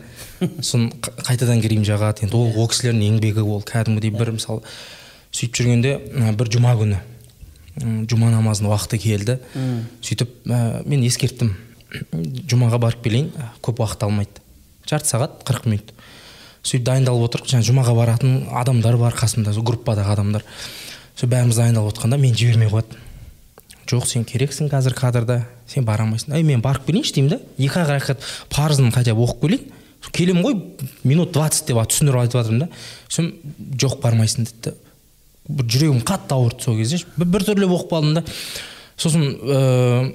Соны 0.63 0.91
қ- 1.03 1.15
қайтадан 1.27 1.61
грим 1.65 1.83
жағады. 1.87 2.27
Енді 2.27 2.37
ол 2.37 2.53
ол 2.63 2.69
кісілердің 2.71 3.05
еңбегі 3.11 3.43
ол 3.45 3.63
кәдімгідей 3.67 4.13
бір 4.15 4.33
мысалы 4.37 4.63
сөйтіп 5.33 5.59
жүргенде 5.61 5.95
бір 6.39 6.51
жұма 6.55 6.75
күні 6.79 6.99
жұма 8.09 8.31
намазының 8.33 8.71
уақыты 8.73 8.99
келді. 9.03 9.39
Сөйтіп 10.01 10.31
ә, 10.49 10.83
мен 10.89 11.03
ескерттім. 11.05 11.51
Жұмаға 12.49 12.79
барып 12.81 13.03
келейін. 13.05 13.33
Көп 13.65 13.83
уақыт 13.85 14.07
алмайды. 14.07 14.41
Жарты 14.89 15.11
сағат 15.11 15.43
қырық 15.45 15.67
минут. 15.69 15.93
Сөйтіп 16.65 16.87
дайындалып 16.89 17.27
отырық 17.29 17.51
жаңағы 17.53 17.69
жұмаға 17.69 17.93
баратын 17.99 18.39
адамдар 18.63 18.97
бар 18.97 19.13
қасымда 19.19 19.53
группадағы 19.61 20.15
адамдар. 20.17 20.45
Сол 21.17 21.29
бәріміз 21.31 21.61
дайындалып 21.61 21.93
отқанда 21.95 22.17
мені 22.19 22.35
жібермей 22.37 22.69
қояды. 22.73 22.97
Жоқ 23.87 24.07
сен 24.07 24.25
керексің 24.27 24.71
қазір 24.73 24.95
кадрда 24.99 25.45
сен 25.69 25.85
бара 25.85 26.05
алмайсың. 26.05 26.35
Ей 26.35 26.43
мен 26.43 26.63
барып 26.63 26.87
келейінші 26.87 27.15
деймін 27.17 27.31
да 27.37 27.39
екі 27.59 27.81
ақ 27.83 27.93
рәкат 27.95 28.25
парызын 28.51 28.93
хотя 28.95 29.15
бы 29.15 29.25
оқып 29.27 29.47
келейін. 29.47 29.73
Келемін 30.13 30.43
ғой 30.45 30.55
минут 31.05 31.33
двадцать 31.35 31.67
деп 31.67 31.79
түсіндіріп 31.91 32.21
айтып 32.21 32.41
жатырмын 32.41 32.67
да. 32.67 32.69
Сосын 33.09 33.33
жоқ 33.79 34.01
бармайсың 34.03 34.47
деді 34.47 34.75
бір 35.49 35.67
жүрегім 35.71 36.03
қатты 36.07 36.35
ауырды 36.35 36.63
сол 36.63 36.77
кезде. 36.79 36.99
Ше. 36.99 37.07
бір, 37.17 37.27
бір 37.27 37.47
түрлі 37.47 37.67
оқып 37.71 37.91
қалдым 37.91 38.15
да. 38.19 38.23
Сосын 38.97 39.25
ыыы 39.27 40.15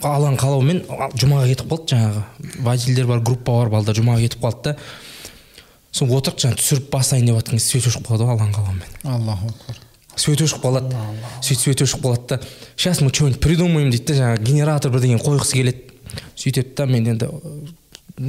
алланың 0.00 0.38
қалауымен 0.40 0.82
жұмаға 1.20 1.50
кетіп 1.50 1.68
қалды 1.72 1.94
жаңағы. 1.94 2.24
Водительдер 2.64 3.06
бар 3.10 3.20
группа 3.20 3.58
бар 3.58 3.72
балдар 3.74 3.96
жұмаға 3.98 4.24
кетіп 4.24 4.44
қалды 4.44 4.70
да. 4.70 4.76
Сосын 5.92 6.16
отырып 6.16 6.40
жаңағы 6.40 6.60
түсіріп 6.62 6.90
басайын 6.92 7.28
деп 7.28 7.40
жатқан 7.40 7.60
кезде 7.60 7.74
свет 7.74 7.90
өшіп 7.90 8.08
қалады 8.08 8.28
ғой 8.28 8.36
алланың 8.36 8.54
қалауымен 8.56 8.90
аллаху 9.16 9.50
акбар. 9.50 9.80
Свет 10.16 10.40
өшіп 10.42 10.62
қалады. 10.62 10.96
Сөйтіп 11.42 11.62
свет 11.62 11.82
өшіп 11.84 12.02
қалады 12.04 12.26
да. 12.28 12.40
Сейчас 12.76 13.00
мы 13.00 13.12
что 13.12 13.28
нибудь 13.28 13.40
придумаем 13.40 13.90
дейді 13.90 14.12
да 14.12 14.14
жаңағы 14.14 14.42
генератор 14.44 14.92
бірдеңе 14.92 15.18
қойғысы 15.22 15.52
келеді. 15.52 15.82
Сөйтеді 16.36 16.74
да 16.76 16.86
мен 16.86 17.06
енді 17.06 17.28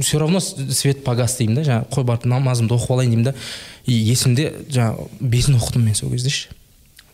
все 0.00 0.18
равно 0.18 0.40
свет 0.40 1.04
погас 1.04 1.36
деймін 1.38 1.56
да 1.56 1.62
жаңағы 1.62 1.90
қой 1.92 2.04
барып 2.04 2.24
намазымды 2.24 2.74
оқып 2.74 2.94
алайын 2.94 3.10
деймін 3.10 3.24
да. 3.30 3.34
И 3.86 3.92
есімде 3.92 4.52
жаңағы 4.70 5.08
бесін 5.20 5.58
оқыдым 5.58 5.84
мен 5.84 5.94
сол 5.94 6.10
кезде 6.10 6.30
ше 6.30 6.48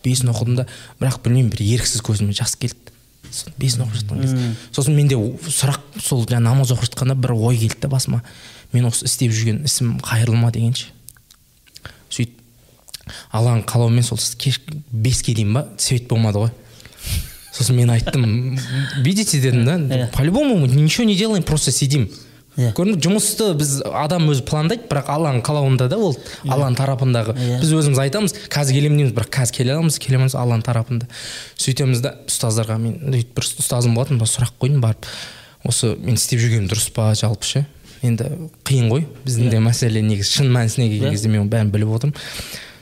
бесін 0.04 0.30
оқыдым 0.30 0.60
да 0.60 0.66
бірақ 1.00 1.22
білмеймін 1.24 1.50
бір 1.50 1.64
еріксіз 1.64 2.02
көзіме 2.06 2.36
жас 2.36 2.54
келді. 2.56 2.92
Сол 3.32 3.52
бесін 3.58 3.82
оқып 3.82 3.98
жатқан 4.02 4.22
кезде. 4.22 4.52
Сосын 4.70 4.94
менде 4.94 5.16
сұрақ 5.16 5.80
сол 6.00 6.22
жаңағы 6.22 6.44
намаз 6.44 6.70
оқып 6.76 6.92
жатқанда 6.92 7.16
бір 7.18 7.34
ой 7.34 7.58
келді 7.58 7.80
да 7.82 7.88
басыма. 7.88 8.22
Мен 8.72 8.86
осы 8.86 9.08
істеп 9.08 9.32
жүрген 9.32 9.64
ісім 9.66 9.98
қайырлы 10.04 10.36
ма 10.36 10.52
деген 10.52 10.74
ше 10.76 10.92
сөйтіп 12.10 12.36
алланың 13.32 13.64
қалауымен 13.68 14.02
сол 14.06 14.18
кеш 14.38 14.60
беске 14.92 15.34
дейін 15.34 15.52
ба? 15.54 15.66
Свет 15.78 16.08
болмады 16.08 16.38
ғой. 16.46 16.50
Сосын 17.52 17.76
мен 17.76 17.90
айттым 17.90 18.58
видите? 19.02 19.40
дедім 19.40 19.64
да. 19.64 19.76
Иә. 19.78 20.08
по 20.12 20.22
любому 20.22 20.56
мы 20.58 20.68
ничего 20.68 21.04
не 21.04 21.16
делаем 21.16 21.42
просто 21.42 21.70
сидим 21.72 22.08
Иә. 22.58 22.72
көрдің 22.74 22.98
жұмысты 22.98 23.52
біз 23.54 23.82
адам 23.86 24.28
өзі 24.32 24.42
пландайды 24.42 24.82
бірақ 24.90 25.06
алланың 25.14 25.42
қалауында 25.46 25.86
да 25.88 25.96
ол 25.96 26.16
алланың 26.42 26.74
тарапындағы. 26.76 27.34
Иә. 27.38 27.60
біз 27.60 27.70
өзіміз 27.72 27.98
айтамыз 28.02 28.34
қазір 28.50 28.74
келемін 28.80 28.98
дейміз 28.98 29.12
бірақ 29.14 29.30
қазір 29.30 29.54
келе 29.60 29.72
аламыз 29.76 29.98
келе 30.02 30.16
алмаймыз 30.18 30.34
алланың 30.34 30.64
тарапында. 30.66 31.06
Сөйтеміз 31.56 32.02
да 32.02 32.14
ұстаздарға 32.26 32.78
мен 32.82 32.98
өйтіп 33.14 33.34
бір 33.38 33.46
ұстазым 33.62 33.94
болатын 33.94 34.18
сұрақ 34.18 34.54
қойдым 34.58 34.80
барып 34.82 35.06
осы 35.64 35.94
мен 36.02 36.18
істеп 36.18 36.40
жүргенім 36.42 36.66
дұрыс 36.70 36.90
па 36.94 37.12
жалпы 37.14 37.46
ше? 37.46 37.66
Енді 38.02 38.26
қиын 38.66 38.90
ғой 38.90 39.06
біздің 39.24 39.50
де 39.54 39.58
мәселе 39.62 40.02
негізі 40.02 40.40
шын 40.42 40.50
мәнісіне 40.54 40.88
келген 40.90 41.08
Иә. 41.08 41.14
кезде 41.14 41.28
мен 41.30 41.48
бәрін 41.50 41.70
біліп 41.70 41.94
отырмын 41.94 42.14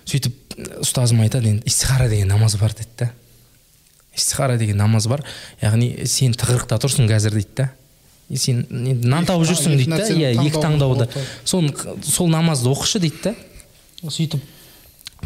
сөйтіп 0.07 0.57
ұстазым 0.83 1.21
айтады 1.25 1.51
енді 1.55 1.67
истихара 1.69 2.09
деген 2.09 2.29
намаз 2.33 2.57
бар 2.61 2.73
деді 2.79 2.89
да. 2.99 3.11
Истихара 4.17 4.57
деген 4.59 4.77
намаз 4.81 5.07
бар 5.11 5.25
яғни 5.63 6.07
сен 6.09 6.33
тығырықта 6.39 6.79
тұрсың 6.81 7.09
қазір 7.11 7.35
дейді 7.37 7.57
да. 7.63 7.69
Сен 8.35 8.65
енді 8.71 9.07
нан 9.07 9.27
тауып 9.29 9.47
та- 9.47 9.53
жүрсің 9.53 9.77
дейді 9.77 9.91
да. 9.93 10.07
иә 10.09 10.33
екі 10.47 10.63
таңдауда 10.63 11.09
соны 11.45 11.75
сол 12.07 12.29
намазды 12.33 12.71
оқышы 12.73 13.01
дейді 13.03 13.23
да. 13.31 13.35
Сөйтіп. 14.07 14.41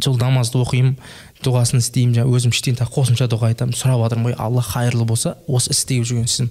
Сол 0.00 0.16
намазды 0.20 0.58
оқимын 0.60 0.96
дұғасын 1.44 1.80
істеймін 1.80 2.14
жаңағы 2.18 2.36
өзім 2.36 2.52
іштен 2.54 2.76
тағы 2.78 2.92
қосымша 2.94 3.26
дұға 3.32 3.48
айтамын 3.54 3.74
сұрап 3.76 4.02
жатырмын 4.04 4.30
ғой 4.30 4.36
алла 4.38 4.62
қайырлы 4.64 5.06
болса 5.08 5.36
осы 5.48 5.72
істеп 5.74 6.04
жүрген 6.04 6.28
ісім 6.28 6.50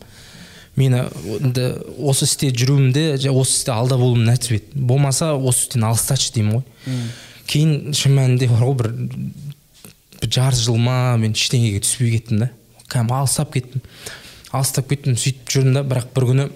мені 0.76 1.04
енді 1.40 1.68
осы 2.10 2.26
істе 2.26 2.50
жүруімде 2.50 3.18
жа- 3.22 3.32
осы 3.36 3.54
істе 3.62 3.72
алда 3.72 3.98
болуым 4.02 4.24
нәсіп 4.26 4.56
ет. 4.58 4.70
Болмаса 4.74 5.34
осы 5.36 5.68
істен 5.68 5.84
алыстатшы 5.88 6.34
деймін 6.34 6.60
ғой. 6.60 6.64
Кейін 7.50 7.96
шын 7.98 8.16
мәнінде 8.18 8.50
бар 8.52 8.64
ғой 8.68 8.76
бір 8.80 8.90
бір 10.20 10.32
жарты 10.36 10.62
жыл 10.62 10.78
ма 10.78 11.18
мен 11.20 11.34
ештеңеге 11.34 11.82
түспей 11.84 12.18
кеттім 12.18 12.44
да. 12.44 12.50
Кәдімгі 12.90 13.16
алыстап 13.20 13.54
кеттім. 13.56 13.84
Алыстап 14.52 14.90
кеттім 14.92 15.18
сөйтіп 15.18 15.54
жүрдім 15.54 15.80
да. 15.80 15.84
Бірақ 15.88 16.12
бір 16.16 16.28
күні 16.30 16.48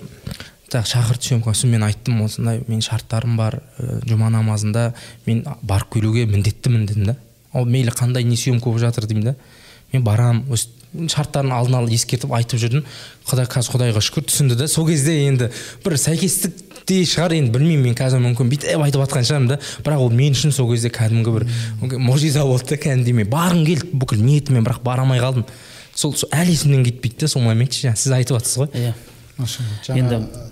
так 0.74 0.88
шақырды 0.90 1.30
съемкаға 1.30 1.56
сосын 1.56 1.74
мен 1.74 1.86
айттым 1.86 2.22
осындай 2.26 2.64
менің 2.66 2.82
шарттарым 2.88 3.38
бар 3.38 3.60
ә, 3.78 4.00
жұма 4.10 4.32
намазында 4.34 4.88
мен 5.28 5.44
барып 5.62 5.94
келуге 5.94 6.26
міндеттімін 6.30 6.88
дедім 6.90 7.12
да. 7.12 7.18
Ол 7.54 7.70
мейлі 7.70 7.94
қандай 7.94 8.26
не 8.26 8.38
съемка 8.38 8.70
болып 8.70 8.82
жатыр 8.82 9.06
деймін 9.10 9.32
да. 9.32 9.36
Мен 9.94 10.04
барамын 10.04 10.48
өз 10.54 10.68
шарттарын 11.14 11.54
алдын 11.54 11.78
ала 11.78 11.94
ескертіп 11.94 12.34
айтып 12.34 12.62
жүрдім. 12.62 12.88
Құдай 13.30 13.50
қазір 13.50 13.78
құдайға 13.78 14.02
шүкір 14.02 14.26
түсінді 14.30 14.58
да. 14.58 14.68
Сол 14.68 14.90
кезде 14.90 15.20
енді 15.28 15.52
бір 15.86 15.98
сәйкестік 16.02 16.58
те 16.88 17.00
шығар 17.08 17.36
енді 17.38 17.54
білмеймін 17.56 17.90
мен 17.90 17.98
қазір 17.98 18.22
мүмкін 18.24 18.50
бүйтіп 18.52 18.84
айтып 18.86 19.04
жатқан 19.04 19.28
шығармын 19.28 19.52
да. 19.54 19.60
Бірақ 19.86 20.04
ол 20.04 20.12
мен 20.14 20.36
үшін 20.36 20.54
сол 20.56 20.72
кезде 20.72 20.92
кәдімгі 20.94 21.36
бір 21.38 21.48
мұжиза 22.02 22.44
болды 22.48 22.74
да 22.74 22.80
кәдімгідей. 22.84 23.18
Мен 23.22 23.30
барғым 23.32 23.66
келді 23.68 23.92
бүкіл 23.94 24.24
ниетіммен 24.24 24.66
бірақ 24.68 24.84
бара 24.84 25.06
алмай 25.06 25.22
қалдым. 25.24 25.46
Сол, 25.96 26.16
сол 26.18 26.30
әлі 26.34 26.56
есімнен 26.56 26.84
кетпейді 26.88 27.24
да 27.24 27.32
сол 27.32 27.46
момент 27.46 27.76
ше 27.76 27.88
жаңа 27.88 28.02
сіз 28.02 28.16
айтып 28.18 28.40
жатсыз 28.40 28.64
ғой. 28.64 28.70
Иә. 28.74 28.94
Машалла 29.38 29.98
енді 29.98 30.20
жаңа 30.20 30.52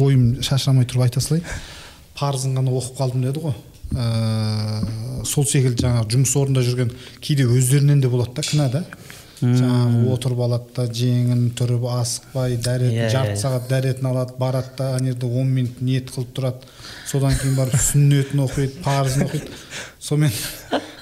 ойым 0.00 0.26
шашырамай 0.44 0.86
тұрып 0.88 1.06
айта 1.06 1.20
салайын. 1.20 1.46
Парызын 2.16 2.56
ғана 2.56 2.72
оқып 2.78 2.98
қалдым 3.00 3.26
деді 3.26 3.42
ғой. 3.44 3.56
Ә, 3.92 5.24
сол 5.28 5.44
секілді 5.48 5.84
жаңағы 5.84 6.14
жұмыс 6.14 6.32
орнында 6.40 6.62
жүрген 6.64 6.92
кейде 7.20 7.44
өздерінен 7.44 8.00
де 8.00 8.08
болады 8.08 8.32
да 8.38 8.44
кінә 8.46 8.68
да. 8.72 8.84
Жаңағы 9.42 10.02
отырып 10.14 10.40
алады 10.46 10.70
да 10.76 10.84
жеңін 10.86 11.48
түріп 11.58 11.84
асықпай 11.90 12.56
дәрет 12.62 12.92
Иә, 12.94 13.08
жарты 13.10 13.34
иә. 13.34 13.40
сағат 13.42 13.68
дәретін 13.70 14.06
алады 14.12 14.36
барады 14.38 14.70
да 14.78 14.94
ана 14.96 15.10
жерде 15.12 15.26
он 15.26 15.50
минут 15.50 15.80
ниет 15.82 16.10
қылып 16.14 16.30
тұрады 16.36 16.70
содан 17.10 17.34
кейін 17.40 17.56
барып 17.58 17.74
сүннетін 17.82 18.44
оқиды 18.46 18.78
парызын 18.84 19.26
оқиды 19.26 19.50
сонымен 20.00 20.32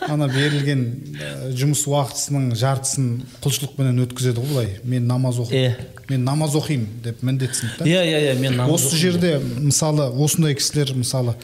ана 0.08 0.26
берілген 0.32 0.80
ә, 1.20 1.52
жұмыс 1.54 1.84
уақытысының 1.86 2.54
жартысын 2.58 3.10
құлшылықпенен 3.44 4.00
өткізеді 4.06 4.40
ғой 4.40 4.48
былай 4.54 4.70
мен 4.84 5.06
намаз 5.06 5.38
оқи 5.44 5.60
Иә. 5.60 5.74
мен 6.08 6.24
намаз 6.24 6.56
оқимын 6.56 6.88
деп 7.04 7.22
міндетсінеді 7.22 7.78
да 7.78 7.84
иә 7.84 8.02
иә 8.08 8.20
иә 8.32 8.38
мен 8.40 8.56
намаз 8.56 8.80
осы 8.80 8.96
оқимын. 8.96 9.00
жерде 9.04 9.38
мысалы 9.60 10.08
осындай 10.24 10.54
кісілер 10.56 10.94
мысалы 10.96 11.36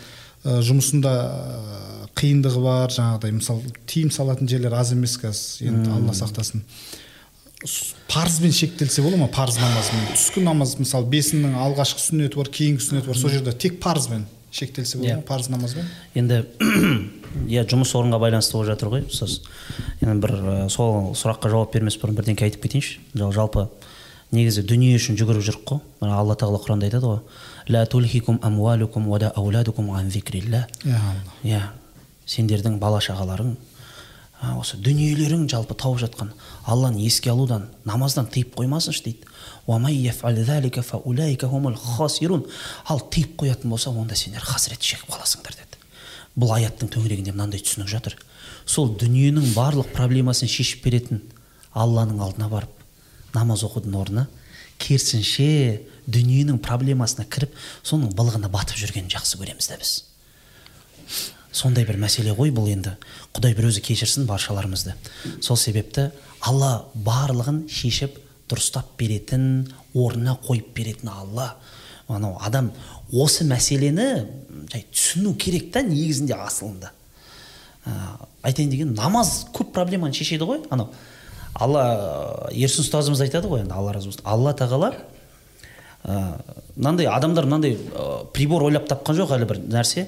ә, 0.45 0.61
жұмысында 0.65 1.13
қиындығы 2.17 2.61
бар 2.65 2.93
жаңағыдай 2.95 3.35
мысалы 3.37 3.73
тыйым 3.91 4.11
салатын 4.15 4.49
жерлер 4.49 4.73
аз 4.79 4.93
емес 4.97 5.19
қазір 5.21 5.69
енді 5.73 5.91
алла 5.93 6.15
сақтасын. 6.17 6.63
Парызбен 8.09 8.53
шектелсе 8.53 9.03
бола 9.03 9.17
ма 9.17 9.27
парыз 9.33 9.57
намазымен? 9.59 10.11
Түскі 10.15 10.43
намаз 10.45 10.77
мысалы 10.79 11.09
бесіннің 11.11 11.57
алғашқы 11.61 12.03
сүннеті 12.05 12.37
бар 12.39 12.51
кейінгі 12.53 12.85
сүннеті 12.85 13.09
бар 13.11 13.19
сол 13.19 13.33
жерде 13.33 13.53
тек 13.53 13.81
парызбен 13.83 14.27
шектелсе 14.53 14.99
бола 14.99 15.09
Иә. 15.09 15.17
ма 15.17 15.23
парыз 15.29 15.49
намазбен? 15.51 15.89
Енді 16.15 16.43
иә 17.49 17.65
жұмыс 17.69 17.93
орынға 17.97 18.21
байланысты 18.23 18.57
болып 18.59 18.71
жатыр 18.71 18.93
ғой 18.93 19.07
ұстаз 19.09 19.41
енді 20.05 20.19
бір 20.23 20.35
ә, 20.37 20.69
сол 20.71 21.15
сұраққа 21.17 21.51
жауап 21.53 21.73
бермес 21.75 21.97
бұрын 22.01 22.17
бірдеңке 22.21 22.45
айтып 22.47 22.63
кетейінші. 22.69 23.01
Жал- 23.17 23.33
жалпы 23.35 23.67
негізі 24.37 24.63
дүние 24.69 24.95
үшін 25.01 25.17
жүгіріп 25.19 25.45
жүрік 25.49 25.65
қой. 25.69 25.81
Мына 26.05 26.21
алла 26.21 26.37
тағала 26.37 26.61
құранда 26.63 26.89
айтады 26.91 27.09
ғой. 27.09 27.21
Иә. 31.45 31.65
Сендердің 32.27 32.79
бала 32.83 33.01
шағаларың 33.01 33.57
осы 34.59 34.77
дүниелерің 34.83 35.47
жалпы 35.49 35.75
тауып 35.79 36.01
жатқан. 36.03 36.33
Алланы 36.67 37.01
еске 37.01 37.31
алудан 37.31 37.69
намаздан 37.85 38.27
тыйып 38.27 38.55
қоймасыншы 38.59 39.05
дейді. 39.05 39.27
Ал 42.87 43.01
тыйып 43.01 43.37
қоятын 43.41 43.71
болса 43.71 43.91
онда 43.91 44.15
сендер 44.15 44.45
хасірет 44.45 44.83
шегіп 44.83 45.09
қаласыңдар 45.11 45.57
деді. 45.57 45.81
Бұл 46.37 46.53
аяттың 46.59 46.91
төңірегінде 46.93 47.33
мынандай 47.33 47.61
түсінік 47.65 47.89
жатыр. 47.89 48.19
Сол 48.67 48.93
дүниенің 49.01 49.55
барлық 49.57 49.93
проблемасын 49.97 50.49
шешіп 50.53 50.85
беретін 50.85 51.23
алланың 51.73 52.21
алдына 52.21 52.51
барып 52.53 52.71
намаз 53.35 53.65
оқудың 53.67 53.97
орнына 53.97 54.27
керісінше 54.79 55.81
дүниенің 56.07 56.61
проблемасына 56.65 57.27
кіріп 57.33 57.57
соның 57.83 58.13
былығына 58.17 58.51
батып 58.53 58.79
жүргенін 58.81 59.11
жақсы 59.13 59.41
көреміз 59.41 59.71
да 59.71 59.79
біз. 59.81 59.93
Сондай 61.57 61.87
бір 61.89 61.97
мәселе 62.01 62.35
ғой 62.37 62.53
бұл 62.55 62.69
енді. 62.69 62.97
Құдай 63.37 63.57
бір 63.57 63.71
өзі 63.71 63.83
кешірсін 63.85 64.27
баршаларымызды. 64.29 64.95
Сол 65.41 65.57
себепті 65.57 66.11
алла 66.45 66.87
барлығын 66.95 67.65
шешіп 67.73 68.19
дұрыстап 68.51 68.93
беретін 68.99 69.67
орнына 69.95 70.37
қойып 70.47 70.75
беретін 70.77 71.11
алла. 71.15 71.55
Анау 72.09 72.37
адам 72.45 72.71
осы 73.11 73.47
мәселені 73.49 74.07
жай 74.71 74.85
түсіну 74.93 75.35
керек 75.41 75.73
та 75.75 75.83
негізінде 75.83 76.37
асылында. 76.39 76.93
Ә, 77.87 77.93
айтайын 78.47 78.71
деген 78.71 78.95
намаз 78.95 79.47
көп 79.55 79.73
проблеманы 79.75 80.15
шешеді 80.15 80.47
ғой 80.47 80.63
анау. 80.71 80.93
Алла 81.55 82.51
ерсін 82.53 82.85
ұстазымыз 82.85 83.25
айтады 83.25 83.51
ғой 83.51 83.65
енді 83.65 83.75
алла 83.75 83.97
разы 83.97 84.13
болсын. 84.13 84.27
Алла 84.29 84.55
тағала 84.55 84.93
ә, 86.05 86.39
мынандай 86.77 87.11
адамдар 87.11 87.49
мынандай 87.49 87.75
ә, 87.75 88.27
прибор 88.35 88.69
ойлап 88.69 88.87
тапқан 88.91 89.19
жоқ 89.19 89.35
әлі 89.39 89.51
бір 89.51 89.63
нәрсе. 89.67 90.07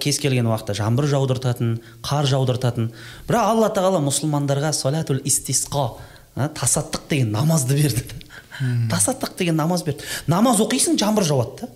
Кез 0.00 0.18
келген 0.20 0.48
уақытта 0.50 0.74
жаңбыр 0.76 1.08
жаудыртатын 1.08 1.78
қар 2.04 2.28
жаудыртатын. 2.28 2.90
Бірақ 3.28 3.52
алла 3.54 3.70
тағала 3.72 4.00
мұсылмандарға 4.04 4.72
солятул 4.76 5.20
истисқа 5.24 5.94
ә, 6.36 6.48
тасаттық 6.52 7.08
деген 7.08 7.32
намазды 7.32 7.78
берді. 7.78 8.04
Тасаттық 8.90 9.38
деген 9.38 9.56
намаз 9.56 9.84
берді. 9.86 10.04
Намаз 10.28 10.60
оқисың 10.60 10.98
жаңбыр 11.00 11.24
жауады 11.24 11.62
да. 11.62 11.68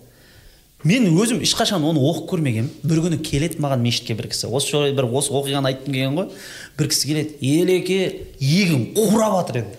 Мен 0.85 1.07
өзім 1.17 1.41
ешқашан 1.41 1.81
оны 1.81 1.97
оқып 1.97 2.27
көрмегенмін. 2.29 2.69
бір 2.83 2.99
күні 3.01 3.17
келеді 3.25 3.57
маған 3.57 3.81
мешітке 3.81 4.13
бір 4.13 4.29
кісі. 4.29 4.51
Осы 4.53 4.69
жолы 4.69 4.93
бір 4.93 5.09
осы 5.09 5.33
оқиғаны 5.33 5.71
айтқым 5.71 5.93
келген 5.93 6.13
ғой. 6.19 6.29
бір 6.77 6.89
кісі 6.89 7.07
келеді 7.07 7.37
елеке 7.41 8.27
егін 8.39 8.93
қурап 8.93 9.39
жатыр 9.39 9.57
енді 9.63 9.77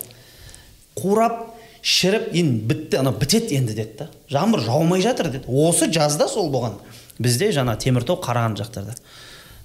қурап 0.97 1.55
шіріп 1.81 2.35
енді 2.35 2.65
бітті 2.67 2.97
анау 2.97 3.13
бітеді 3.13 3.55
енді 3.55 3.73
деді 3.73 3.95
да. 3.99 4.09
Жаңбыр 4.29 4.65
жаумай 4.65 5.01
жатыр 5.01 5.31
деді. 5.31 5.47
Осы 5.47 5.87
жазда 5.87 6.27
сол 6.27 6.51
болған. 6.51 6.75
Бізде 7.19 7.51
жаңа 7.55 7.77
теміртау 7.81 8.19
қарағанды 8.21 8.63
жақтарда. 8.63 8.95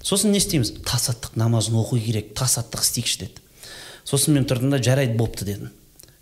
Сосын 0.03 0.33
не 0.33 0.41
істейміз? 0.41 0.73
Тасаттық 0.83 1.37
намазын 1.39 1.77
оқу 1.79 1.99
керек 2.01 2.33
тасаттық 2.35 2.83
істейікші 2.83 3.19
деді. 3.23 3.43
Сосын 4.03 4.35
мен 4.35 4.47
тұрдым 4.49 4.73
да 4.73 4.81
жарайды 4.83 5.15
бопты 5.15 5.45
дедім. 5.47 5.71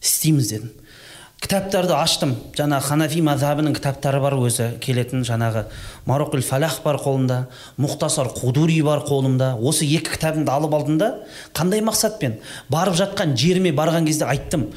Істейміз 0.01 0.51
дедім. 0.51 0.69
Кітаптарды 1.41 1.95
аштым. 1.97 2.35
Жаңағы 2.53 2.85
ханафи 2.85 3.23
мазхабының 3.25 3.73
кітаптары 3.73 4.19
бар 4.21 4.35
өзі 4.37 4.75
келетін 4.83 5.23
жаңағы 5.25 5.63
марокул 6.05 6.43
фалах 6.45 6.83
бар 6.83 6.99
қолымда 7.01 7.39
мұхтасар 7.81 8.29
қудури 8.35 8.77
бар 8.85 9.01
қолымда 9.07 9.55
осы 9.57 9.87
екі 9.89 10.13
кітабымды 10.13 10.53
алып 10.53 10.75
алдым 10.77 10.99
да 11.01 11.09
қандай 11.57 11.81
мақсатпен? 11.81 12.37
Барып 12.69 12.99
жатқан 13.01 13.33
жеріме 13.33 13.73
барған 13.73 14.05
кезде 14.05 14.29
айттым. 14.29 14.67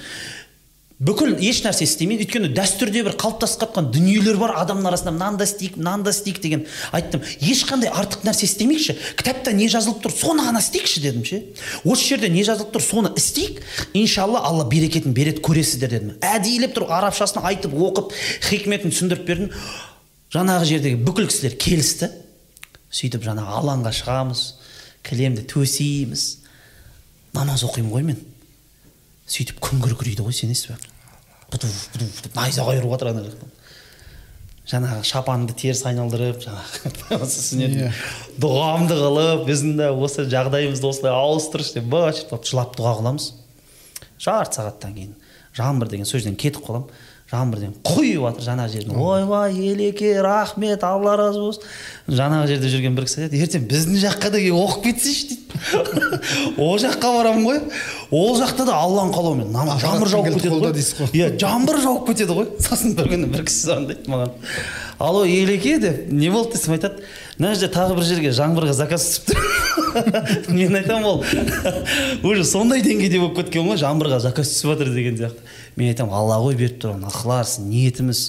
Бүкіл 1.03 1.35
еш 1.43 1.63
нәрсе 1.65 1.85
істемейді. 1.89 2.25
Өйткені 2.25 2.51
дәстүрде 2.55 3.03
бір 3.07 3.17
қалыптасып 3.19 3.65
жатқан 3.65 3.89
дүниелер 3.95 4.39
бар. 4.39 4.55
Адамның 4.63 4.89
арасында 4.91 5.13
мынаны 5.17 5.45
істейік 5.45 5.77
мынаны 5.79 6.13
істейік 6.15 6.41
деген 6.43 6.67
айттым. 6.95 7.23
Ешқандай 7.43 7.91
артық 7.91 8.23
нәрсе 8.29 8.47
істемейікші 8.47 8.97
кітапта 9.19 9.53
не 9.53 9.69
жазылып 9.73 10.05
тұр 10.05 10.15
соны 10.15 10.47
ғана 10.47 10.63
істейікші 10.63 11.03
дедім 11.03 11.25
ше. 11.27 11.41
Осы 11.83 12.15
жерде 12.15 12.31
не 12.31 12.45
жазылып 12.47 12.71
тұр 12.77 12.85
соны 12.85 13.15
істейік. 13.19 13.63
Иншалла 13.93 14.45
алла 14.47 14.69
берекетін 14.71 15.17
береді 15.17 15.43
көресіздер 15.43 15.97
дедім. 15.97 16.15
Әдейілеп 16.23 16.77
тұрып 16.79 16.93
арабшасын 16.95 17.43
айтып 17.43 17.75
оқып 17.75 18.15
хикметін 18.49 18.95
түсіндіріп 18.95 19.27
бердім. 19.27 19.51
Жаңағы 20.35 20.71
жердегі 20.71 21.03
бүкіл 21.03 21.27
кісілер 21.31 21.59
келісті. 21.59 22.11
Сөйтіп 22.95 23.27
жаңағы 23.27 23.59
алаңға 23.59 23.91
шығамыз 23.99 24.45
кілемді 25.07 25.45
төсейміз. 25.51 26.25
Намаз 27.35 27.67
оқимын 27.67 27.91
ғой 27.91 28.07
мен. 28.07 28.23
Сөйтіп 29.31 29.61
күн 29.65 29.83
күркірейді 29.85 30.25
ғой 30.27 30.37
сенесіз 30.37 30.71
бе 30.73 30.77
бұду 31.53 31.69
бұду 31.95 32.09
бұду 32.19 32.33
найзағай 32.37 32.81
ұрып 32.81 32.95
жатыр 32.97 33.11
ана 33.13 33.25
жақтан. 33.29 33.53
Жаңағы 34.65 35.05
шапанды 35.05 35.55
теріс 35.61 35.83
айналдырып 35.85 36.39
жаңағы 36.41 36.93
Иә. 37.69 37.91
дұғамды 38.41 38.97
қылып 38.97 39.43
біздің 39.49 39.75
де 39.77 39.91
осы 39.93 40.25
жағдайымызды 40.33 40.89
осылай 40.89 41.13
ауыстыршы 41.13 41.77
деп 41.79 41.91
быт 41.93 42.23
шыт 42.23 42.33
жылап 42.49 42.73
дұға 42.79 42.95
қыламыз. 43.03 43.33
Жарты 44.25 44.57
сағаттан 44.63 44.97
кейін 44.97 45.13
жаңбыр 45.55 45.93
деген 45.93 46.09
сол 46.09 46.19
жерден 46.19 46.41
кетіп 46.41 46.65
қаламын 46.65 46.89
жаңбыр 47.31 47.61
деген 47.61 47.75
құйып 47.85 48.25
жатыр 48.25 48.45
жаңағы 48.49 48.73
жерден 48.73 48.97
ойбай 49.01 49.55
елеке 49.69 50.11
рахмет 50.23 50.83
алла 50.85 51.15
разы 51.17 51.41
болсын. 51.41 51.63
Жаңағы 52.09 52.51
жерде 52.51 52.71
жүрген 52.73 52.97
бір 52.97 53.07
кісі 53.09 53.23
айтады 53.25 53.41
ертең 53.45 53.65
біздің 53.71 54.01
жаққа 54.03 54.33
да 54.35 54.41
келіп 54.43 54.59
оқып 54.61 54.85
кетсейші 54.89 55.29
дейді. 55.31 55.43
Ол 56.65 56.77
жаққа 56.83 57.13
барамын 57.17 57.47
ғой. 57.49 57.61
Ол 58.15 58.37
жақта 58.39 58.67
да 58.69 58.77
алланың 58.79 59.13
қалауымен 59.15 59.79
жаңбыр 59.83 60.11
жауып 60.13 60.29
кетеді 60.37 60.61
ғой. 60.63 61.11
иә 61.17 61.29
жаңбыр 61.41 61.81
жауып 61.83 62.09
кетеді 62.11 62.37
ғой. 62.39 62.49
Сосын 62.65 62.95
бір 62.99 63.11
күні 63.11 63.31
бір 63.33 63.45
кісі 63.49 63.71
звондайды 63.71 64.11
маған. 64.13 64.33
Алло 65.03 65.25
елеке 65.27 65.79
деп 65.83 66.13
не 66.13 66.31
болды 66.31 66.55
десем 66.55 66.77
айтады. 66.77 67.03
Мына 67.39 67.55
жерде 67.55 67.73
тағы 67.75 67.97
бір 67.99 68.07
жерге 68.07 68.33
жаңбырға 68.37 68.77
заказ 68.79 69.09
түсіп 69.11 69.33
тұр. 69.33 69.41
Мен 70.55 70.77
айтамын 70.79 71.09
ол. 71.11 71.25
Уже 72.31 72.45
сондай 72.47 72.85
деңгейде 72.87 73.19
болып 73.19 73.41
кеткен 73.41 73.67
ғой 73.67 73.81
жаңбырға 73.83 74.21
заказ 74.23 74.53
түсіп 74.53 74.75
жатыр 74.75 74.93
деген 74.95 75.19
сияқты. 75.19 75.43
Мен 75.77 75.91
айтамын 75.91 76.15
алла 76.15 76.39
ғой 76.45 76.55
беріп 76.61 76.79
тұр 76.85 76.95
оны 76.95 77.11
ықылас 77.11 77.59
ниетіміз 77.65 78.29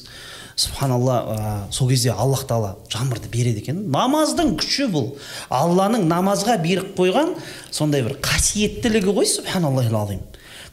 субханалла 0.56 1.18
ә, 1.26 1.72
сол 1.72 1.90
кезде 1.90 2.12
аллах 2.12 2.46
тағала 2.48 2.76
жаңбырды 2.92 3.30
береді 3.32 3.64
екен. 3.64 3.84
Намаздың 3.92 4.56
күші 4.60 4.88
бұл. 4.94 5.12
Алланың 5.50 6.08
намазға 6.08 6.58
беріп 6.64 6.96
қойған 6.98 7.36
сондай 7.72 8.06
бір 8.06 8.18
қасиеттілігі 8.24 9.16
ғой 9.16 9.28
субханаллахи 9.30 9.94
азим 9.96 10.24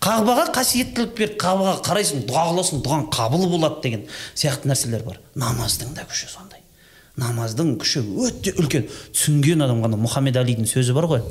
қағбаға 0.02 0.48
қасиеттілік 0.56 1.12
берді 1.14 1.36
қағбаға 1.38 1.76
қарайсың 1.86 2.24
дұға 2.26 2.46
қыласың 2.48 2.80
дұғаң 2.82 3.04
қабыл 3.14 3.44
болады 3.52 3.82
деген 3.84 4.02
сияқты 4.34 4.66
нәрселер 4.70 5.04
бар. 5.06 5.20
Намаздың 5.38 5.94
да 5.94 6.02
күші 6.10 6.26
сондай. 6.32 6.58
Намаздың 7.22 7.76
күші 7.78 8.02
өте 8.26 8.54
үлкен. 8.58 8.88
Түсінген 9.14 9.62
адам 9.62 9.84
мұхаммед 10.02 10.40
алидің 10.42 10.66
сөзі 10.66 10.96
бар 10.96 11.06
ғой. 11.06 11.22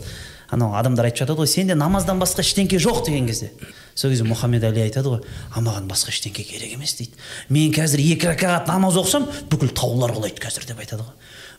Анау 0.52 0.78
адамдар 0.80 1.10
айтып 1.10 1.26
жатады 1.26 1.44
ғой 1.44 1.52
сенде 1.52 1.76
намаздан 1.76 2.22
басқа 2.22 2.45
ештеңке 2.45 2.80
жоқ 2.80 3.03
деген 3.10 3.28
кезде. 3.28 3.52
Сол 3.95 4.11
кезде 4.11 4.26
мұхаммед 4.27 4.63
али 4.68 4.84
айтады 4.85 5.13
ғой 5.13 5.22
а 5.51 5.61
маған 5.63 5.88
басқа 5.89 6.13
ештеңке 6.13 6.45
керек 6.47 6.73
емес 6.76 6.95
дейді. 6.99 7.18
Мен 7.49 7.73
қазір 7.76 8.03
екі 8.03 8.31
ракағат 8.31 8.68
намаз 8.69 8.97
оқысам 9.01 9.27
бүкіл 9.51 9.73
таулар 9.76 10.13
құлайды 10.15 10.41
қазір 10.41 10.68
деп 10.69 10.80
айтады 10.80 11.03
ғой. 11.03 11.13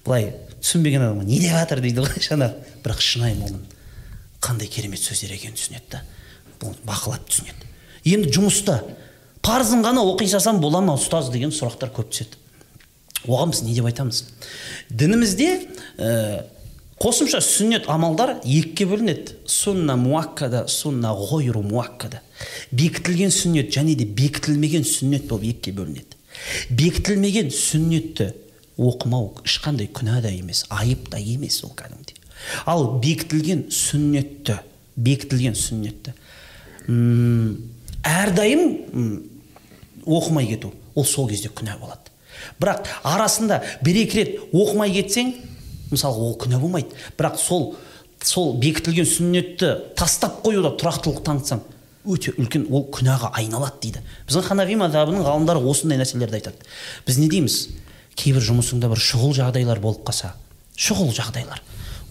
Былай 0.04 0.32
түсінбеген 0.62 1.06
адамға 1.06 1.26
не 1.28 1.38
деп 1.40 1.54
жатыр? 1.54 1.82
дейді 1.84 2.04
ғой 2.06 2.26
жаңағы. 2.26 2.54
Бірақ 2.82 3.02
шынайы 3.04 3.36
момын 3.38 3.62
қандай 4.42 4.68
керемет 4.68 5.02
сөздер 5.02 5.36
екенін 5.36 5.56
түсінеді 5.58 5.92
да 5.92 6.02
бұны 6.60 6.78
бақылап 6.86 7.26
түсінеді. 7.28 7.68
Енді 8.10 8.32
жұмыста 8.34 8.80
парызын 9.42 9.84
ғана 9.84 10.02
оқи 10.06 10.26
салсам 10.30 10.60
бола 10.62 10.80
ма 10.82 10.96
ұстаз 10.98 11.30
деген 11.30 11.54
сұрақтар 11.54 11.92
көп 11.94 12.10
түседі. 12.10 12.38
Оған 13.28 13.52
біз 13.52 13.62
не 13.62 13.74
деп 13.76 13.86
айтамыз? 13.86 14.24
Дінімізде 14.90 15.48
ә, 15.98 16.42
қосымша 17.00 17.40
сүннет 17.42 17.88
амалдар 17.90 18.38
екіге 18.44 18.86
бөлінеді. 18.90 19.36
Сунна 19.46 19.96
муаккада 19.96 20.66
сунна 20.68 21.14
ғойру 21.16 21.62
муаккада. 21.62 22.20
Бекітілген 22.72 23.32
сүннет 23.32 23.72
және 23.74 23.96
де 23.96 24.04
бекітілмеген 24.04 24.84
сүннет 24.84 25.28
болып 25.30 25.48
екіге 25.50 25.76
бөлінеді. 25.80 26.18
Бекітілмеген 26.70 27.50
сүннетті 27.54 28.32
оқымау 28.78 29.32
ешқандай 29.44 29.88
күнә 29.92 30.20
да 30.22 30.30
емес 30.32 30.64
айып 30.70 31.08
та 31.12 31.18
емес 31.18 31.62
ол 31.64 31.74
кәдімгідей. 31.76 32.16
Ал 32.66 32.98
бекітілген 33.02 33.66
сүннетті 33.70 34.58
бекітілген 34.96 35.54
сүннетті 35.58 36.14
әрдайым 38.02 38.64
оқымай 40.06 40.48
кету 40.50 40.72
ол 40.94 41.06
сол 41.06 41.28
кезде 41.30 41.48
күнә 41.48 41.76
болады. 41.78 42.10
Бірақ 42.60 42.88
арасында 43.06 43.62
бір 43.84 44.02
екі 44.02 44.18
рет 44.18 44.38
оқымай 44.50 44.92
кетсең 44.96 45.34
мысалы 45.92 46.18
ол 46.18 46.36
күнә 46.40 46.58
болмайды. 46.60 46.96
Бірақ 47.18 47.38
сол 47.40 47.74
сол 48.22 48.56
бекітілген 48.60 49.06
сүннетті 49.08 49.72
тастап 49.98 50.40
қоюда 50.44 50.74
тұрақтылық 50.78 51.22
танытсаң 51.26 51.62
өте 52.04 52.34
үлкен 52.38 52.66
ол 52.70 52.86
күнәға 52.94 53.32
айналады 53.38 53.80
дейді. 53.82 54.02
Біздің 54.26 54.46
ханафи 54.48 54.76
мазхабының 54.78 55.26
ғалымдары 55.26 55.62
осындай 55.70 56.00
нәрселерді 56.00 56.38
айтады. 56.40 56.70
Біз 57.06 57.18
не 57.18 57.28
дейміз? 57.30 57.58
Кейбір 58.18 58.44
жұмысыңда 58.44 58.90
бір 58.90 59.02
шұғыл 59.02 59.36
жағдайлар 59.38 59.80
болып 59.82 60.02
қалса 60.06 60.34
шұғыл 60.76 61.12
жағдайлар. 61.14 61.62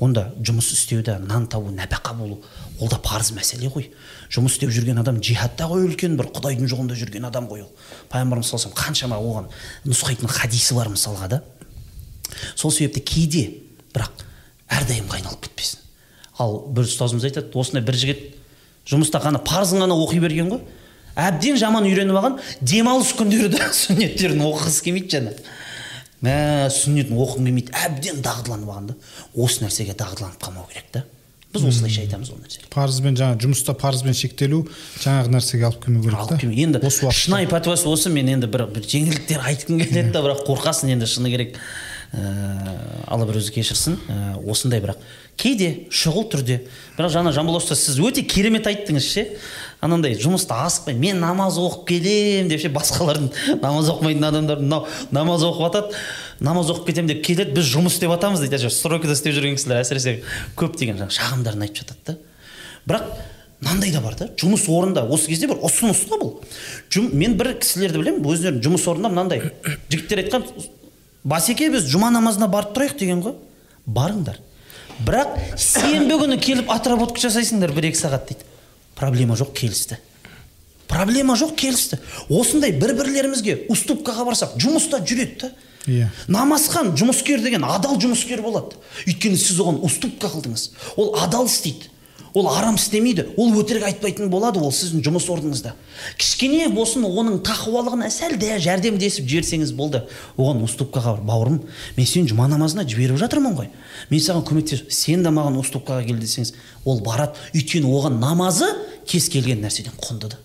Онда 0.01 0.31
жұмыс 0.41 0.71
істеуде 0.73 1.17
нан 1.21 1.45
табу 1.51 1.69
нәпақа 1.75 2.15
болу 2.17 2.39
ол 2.79 2.89
да 2.89 2.97
парыз 2.97 3.31
мәселе 3.35 3.69
ғой. 3.69 3.91
Жұмыс 4.33 4.55
істеп 4.55 4.71
жүрген 4.73 4.97
адам 4.97 5.19
джихадта 5.21 5.67
ғой 5.69 5.85
үлкен 5.85 6.15
бір 6.17 6.31
құдайдың 6.33 6.69
жолында 6.71 6.97
жүрген 6.97 7.27
адам 7.27 7.45
ғой 7.51 7.67
ол. 7.67 7.69
Пайғамбарымыз 8.09 8.49
саллаллаху 8.49 8.79
қаншама 8.79 9.19
оған 9.21 9.51
нұсқайтын 9.85 10.31
хадисі 10.31 10.73
бар 10.73 10.89
мысалға 10.89 11.27
да. 11.35 11.41
Сол 12.55 12.71
себепті 12.71 13.03
кейде 13.05 13.43
бірақ 13.95 14.25
әрдайым 14.71 15.09
айналып 15.11 15.47
кетпесін 15.47 15.81
ал 16.41 16.61
бір 16.73 16.87
ұстазымыз 16.89 17.27
айтады 17.27 17.51
осындай 17.59 17.85
бір 17.85 17.97
жігіт 18.01 18.21
жұмыста 18.89 19.21
ғана 19.23 19.41
парызын 19.45 19.83
ғана 19.83 19.97
оқи 19.99 20.19
берген 20.21 20.49
ғой. 20.51 20.61
Әбден 21.19 21.57
жаман 21.59 21.85
үйреніп 21.85 22.17
алған 22.17 22.37
демалыс 22.63 23.11
күндері 23.19 23.51
де 23.51 23.65
сүннеттерін 23.81 24.43
оқығысы 24.47 24.85
келмейді 24.87 25.17
жаңа. 25.17 25.33
Мә 26.25 26.35
сүннетін 26.73 27.17
оқығым 27.19 27.49
келмейді. 27.49 27.73
Әбден 27.85 28.21
дағдыланып 28.25 28.71
алған 28.71 28.91
да. 28.91 28.95
Осы 29.35 29.65
нәрсеге 29.65 29.95
дағдыланып 29.99 30.39
қалмау 30.41 30.69
керек 30.71 30.87
та. 30.95 31.03
Біз 31.51 31.65
осылайша 31.67 32.05
айтамыз 32.05 32.31
ол 32.31 32.39
нәрсеге. 32.39 32.69
Парызбен 32.71 33.17
жаңа 33.19 33.35
жұмыста 33.43 33.75
парызбен 33.75 34.15
шектелу 34.15 34.61
жаңағы 35.03 35.33
нәрсеге 35.35 35.67
алып 35.67 35.81
келмеу 35.83 36.05
керек 36.05 36.21
алып 36.21 36.31
та 36.31 36.37
келмей 36.39 36.63
енді 36.63 37.11
шынайы 37.11 37.49
пәтуасы 37.51 37.89
осы 37.91 38.13
мен 38.13 38.29
енді 38.31 38.47
бір, 38.47 38.69
бір 38.71 38.85
жеңілдіктер 38.87 39.43
айтқым 39.49 39.81
келеді 39.81 40.13
да 40.15 40.21
бірақ 40.23 40.45
қорқасың 40.47 40.93
енді 40.95 41.09
шыны 41.11 41.33
керек. 41.33 41.59
Ә, 42.11 43.05
алла 43.07 43.25
бір 43.27 43.39
өзі 43.39 43.53
кешірсін. 43.55 43.97
Ә, 44.07 44.19
осындай 44.51 44.81
бірақ. 44.83 44.99
Кейде 45.39 45.87
шұғыл 45.89 46.27
түрде. 46.31 46.59
Бірақ 46.97 47.13
жаңа 47.13 47.31
жамбыл 47.35 47.57
ұстаз 47.57 47.81
сіз 47.85 47.99
өте 48.03 48.23
керемет 48.27 48.67
айттыңыз 48.69 49.07
ше. 49.07 49.25
Анандай 49.81 50.13
жұмыста 50.19 50.59
асықпай 50.67 50.93
мен 50.93 51.21
намаз 51.23 51.57
оқып 51.57 51.87
келем 51.89 52.51
деп 52.51 52.61
ше 52.61 52.69
басқалардың 52.69 53.31
намаз 53.63 53.89
оқымайтын 53.89 54.27
адамдар 54.27 54.61
мынау 54.61 54.85
намаз 55.09 55.45
оқып 55.47 55.63
жатады 55.65 56.03
намаз 56.43 56.69
оқып 56.69 56.91
кетемін 56.91 57.15
деп 57.15 57.23
келеді 57.25 57.55
біз 57.55 57.71
жұмыс 57.71 57.97
істеп 57.97 58.13
жатамыз 58.13 58.43
дейді. 58.43 58.59
Әйтеуір 58.59 58.75
стройкада 58.75 59.15
істеп 59.17 59.33
жүрген 59.37 59.57
кісілер 59.57 59.81
әсіресе 59.81 60.19
көп 60.59 60.77
деген 60.77 60.99
жаңағы 60.99 61.17
шағымдарын 61.17 61.65
айтып 61.65 61.81
жатады 61.81 62.11
да. 62.11 62.17
Бірақ 62.85 63.09
мынандай 63.61 63.95
да 63.95 64.03
бар 64.05 64.19
да 64.19 64.27
жұмыс 64.37 64.67
орнында 64.69 65.07
осы 65.09 65.31
кезде 65.31 65.49
бір 65.49 65.63
ұсыныс 65.65 66.03
та 66.09 66.17
бұл. 66.21 66.35
Жұм, 66.93 67.09
мен 67.17 67.37
бір 67.39 67.55
кісілерді 67.61 68.01
білемін 68.01 68.25
өздерінің 68.25 68.61
жұмыс 68.65 68.85
орнында 68.89 69.13
мынандай. 69.13 69.51
Жігіттер 69.89 70.23
айтқан 70.25 70.45
басеке 71.23 71.69
біз 71.73 71.87
жұма 71.89 72.11
намазына 72.13 72.47
барып 72.51 72.75
тұрайық 72.75 72.97
деген 72.99 73.21
ғой. 73.25 73.35
Барыңдар. 73.85 74.39
Бірақ 75.05 75.35
сенбі 75.57 76.17
күні 76.21 76.37
келіп 76.41 76.69
отработка 76.71 77.21
жасайсыңдар 77.23 77.73
бір 77.73 77.89
екі 77.91 78.01
сағат 78.01 78.29
дейді. 78.29 78.45
Проблема 78.95 79.37
жоқ 79.39 79.53
келісті. 79.57 79.97
Проблема 80.87 81.37
жоқ 81.39 81.55
келісті. 81.57 81.97
Осындай 82.29 82.73
бір 82.75 82.93
бірлерімізге 82.99 83.61
уступкаға 83.71 84.27
барсақ 84.27 84.57
жұмыста 84.61 84.99
жүреді 85.01 85.39
да. 85.45 85.51
Иә. 85.87 86.09
Намазхан 86.29 86.91
жұмыскер 86.93 87.41
деген 87.41 87.63
адал 87.65 87.97
жұмыскер 88.01 88.43
болады. 88.45 88.77
Өйткені 89.07 89.39
сіз 89.39 89.63
оған 89.63 89.79
уступка 89.87 90.29
қылдыңыз. 90.29 90.67
Ол 91.01 91.15
адал 91.23 91.47
істейді. 91.49 91.89
Ол 92.33 92.47
арам 92.51 92.75
істемейді 92.79 93.25
ол 93.37 93.55
өтірік 93.59 93.85
айтпайтын 93.89 94.29
болады 94.31 94.59
ол 94.59 94.71
сіздің 94.71 95.03
жұмыс 95.05 95.27
орныңызда. 95.31 95.73
Кішкене 96.19 96.69
болсын 96.71 97.05
оның 97.07 97.41
тақуалығына 97.47 98.11
сәл 98.13 98.37
де 98.39 98.57
жәрдемдесіп 98.61 99.27
жіберсеңіз 99.27 99.73
болды. 99.75 100.03
Оған 100.37 100.63
уступкаға 100.65 101.17
бар 101.17 101.25
бауырым 101.27 101.59
мен 101.97 102.07
сені 102.07 102.31
жұма 102.31 102.47
намазына 102.51 102.87
жіберіп 102.87 103.19
жатырмын 103.21 103.57
ғой. 103.57 103.71
Мен 104.09 104.23
саған 104.23 104.45
көмектесіп 104.47 104.93
сен 104.95 105.25
де 105.25 105.33
маған 105.33 105.59
уступкаға 105.59 106.05
кел 106.07 106.21
десеңіз 106.21 106.53
ол 106.85 107.03
барады. 107.03 107.35
Өйткені 107.55 107.91
оған 107.91 108.21
намазы 108.23 108.71
кез 109.05 109.27
келген 109.29 109.65
нәрседен 109.65 109.99
құнды 109.99 110.31
да 110.31 110.39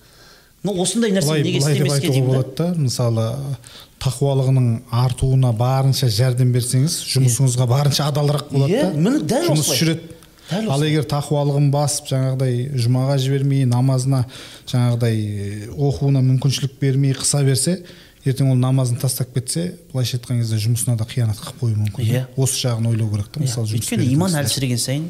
ну 0.67 0.75
осындай 0.83 1.13
нәрсе 1.15 1.39
неге 1.45 1.61
істемеске 1.61 2.11
деймін 2.11 2.31
болады 2.33 2.55
да 2.59 2.67
мысалы 2.75 3.27
тақуалығының 4.03 4.69
артуына 5.05 5.53
барынша 5.57 6.09
жәрдем 6.13 6.53
берсеңіз 6.55 6.99
жұмысыңызға 7.13 7.69
барынша 7.71 8.09
адалырақ 8.11 8.51
болады 8.53 8.81
да. 8.83 8.91
міне 8.97 9.23
дәл 9.31 9.51
жұмыс 9.53 9.71
жүреді. 9.79 10.16
Ал 10.55 10.85
егер 10.87 11.07
тақуалығын 11.11 11.71
басып 11.75 12.11
жаңағыдай 12.13 12.79
жұмаға 12.79 13.19
жібермей 13.23 13.67
намазына 13.69 14.25
жаңағыдай 14.71 15.17
э, 15.19 15.69
оқуына 15.75 16.23
мүмкіншілік 16.23 16.77
бермей 16.81 17.17
қыса 17.19 17.43
берсе 17.47 17.81
ертең 18.27 18.53
ол 18.53 18.59
намазын 18.61 18.99
тастап 19.03 19.35
кетсе 19.35 19.73
былайша 19.93 20.19
айтқан 20.19 20.41
кезде 20.43 20.59
жұмысына 20.63 20.97
да 20.99 21.07
қиянат 21.07 21.39
қылып 21.43 21.63
қоюы 21.63 21.79
мүмкін. 21.83 22.07
Иә. 22.07 22.25
осы 22.37 22.63
жағын 22.63 22.91
ойлау 22.91 23.11
керек 23.13 23.31
та 23.35 23.43
мысалы 23.43 23.71
жұмыс 23.71 23.83
өйткені 23.83 24.03
беретін 24.03 24.19
иман 24.19 24.39
әлсіреген 24.43 24.83
сайын 24.83 25.09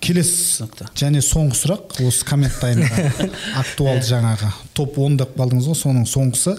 келесі 0.00 0.66
және 0.98 1.22
соңғы 1.24 1.58
сұрақ 1.60 1.98
осы 2.06 2.24
коммент 2.26 2.62
актуалды 3.62 4.06
жаңағы. 4.08 4.52
Топ 4.74 4.98
он 4.98 5.18
деп 5.20 5.36
қалдыңыз 5.36 5.68
ғой 5.70 5.78
соның 5.78 6.06
соңғысы. 6.08 6.56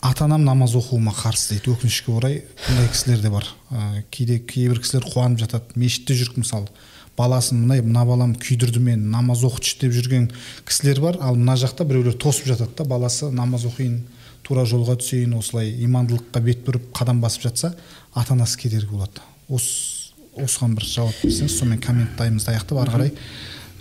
Ата 0.00 0.24
анам 0.24 0.44
намаз 0.44 0.74
оқуыма 0.76 1.12
қарсы 1.14 1.54
дейді. 1.54 1.74
Өкінішке 1.74 2.12
орай 2.12 2.42
бұндай 2.66 2.88
кісілер 2.92 3.20
де 3.20 3.30
бар. 3.30 3.46
Ә, 3.70 4.02
кейде 4.10 4.38
кейбір 4.38 4.80
кісілер 4.80 5.04
қуанып 5.10 5.42
жатады. 5.44 5.76
Мешітте 5.76 6.16
жүріп 6.16 6.40
мысалы. 6.40 6.68
Баласын 7.16 7.60
мына 7.60 7.82
мына 7.84 8.04
балам 8.08 8.34
күйдірді 8.34 8.80
мені 8.80 9.10
намаз 9.12 9.44
оқытшы 9.44 9.80
деп 9.82 9.92
жүрген 9.92 10.30
кісілер 10.64 11.00
бар. 11.04 11.20
Ал 11.20 11.36
мына 11.36 11.56
жақта 11.60 11.84
біреулер 11.84 12.16
тосып 12.16 12.48
жатады 12.48 12.72
да 12.78 12.84
баласы 12.84 13.30
намаз 13.30 13.66
оқиын 13.68 14.00
тура 14.42 14.64
жолға 14.64 14.96
түсейін 15.02 15.36
осылай 15.36 15.74
имандылыққа 15.84 16.40
бет 16.42 16.64
бұрып 16.64 16.92
қадам 16.96 17.20
басып 17.20 17.50
жатса 17.50 17.74
ата 18.14 18.32
анасы 18.32 18.58
кедергі 18.58 18.96
болады. 18.96 19.20
Осы 19.48 20.00
осыған 20.38 20.76
бір 20.78 20.86
жауап 20.86 21.20
берсеңіз 21.24 21.58
сонымен 21.58 21.82
коммент 21.82 22.16
таймымызды 22.16 22.54
аяқтап 22.54 22.80
ары 22.80 22.94
қарай 22.94 23.12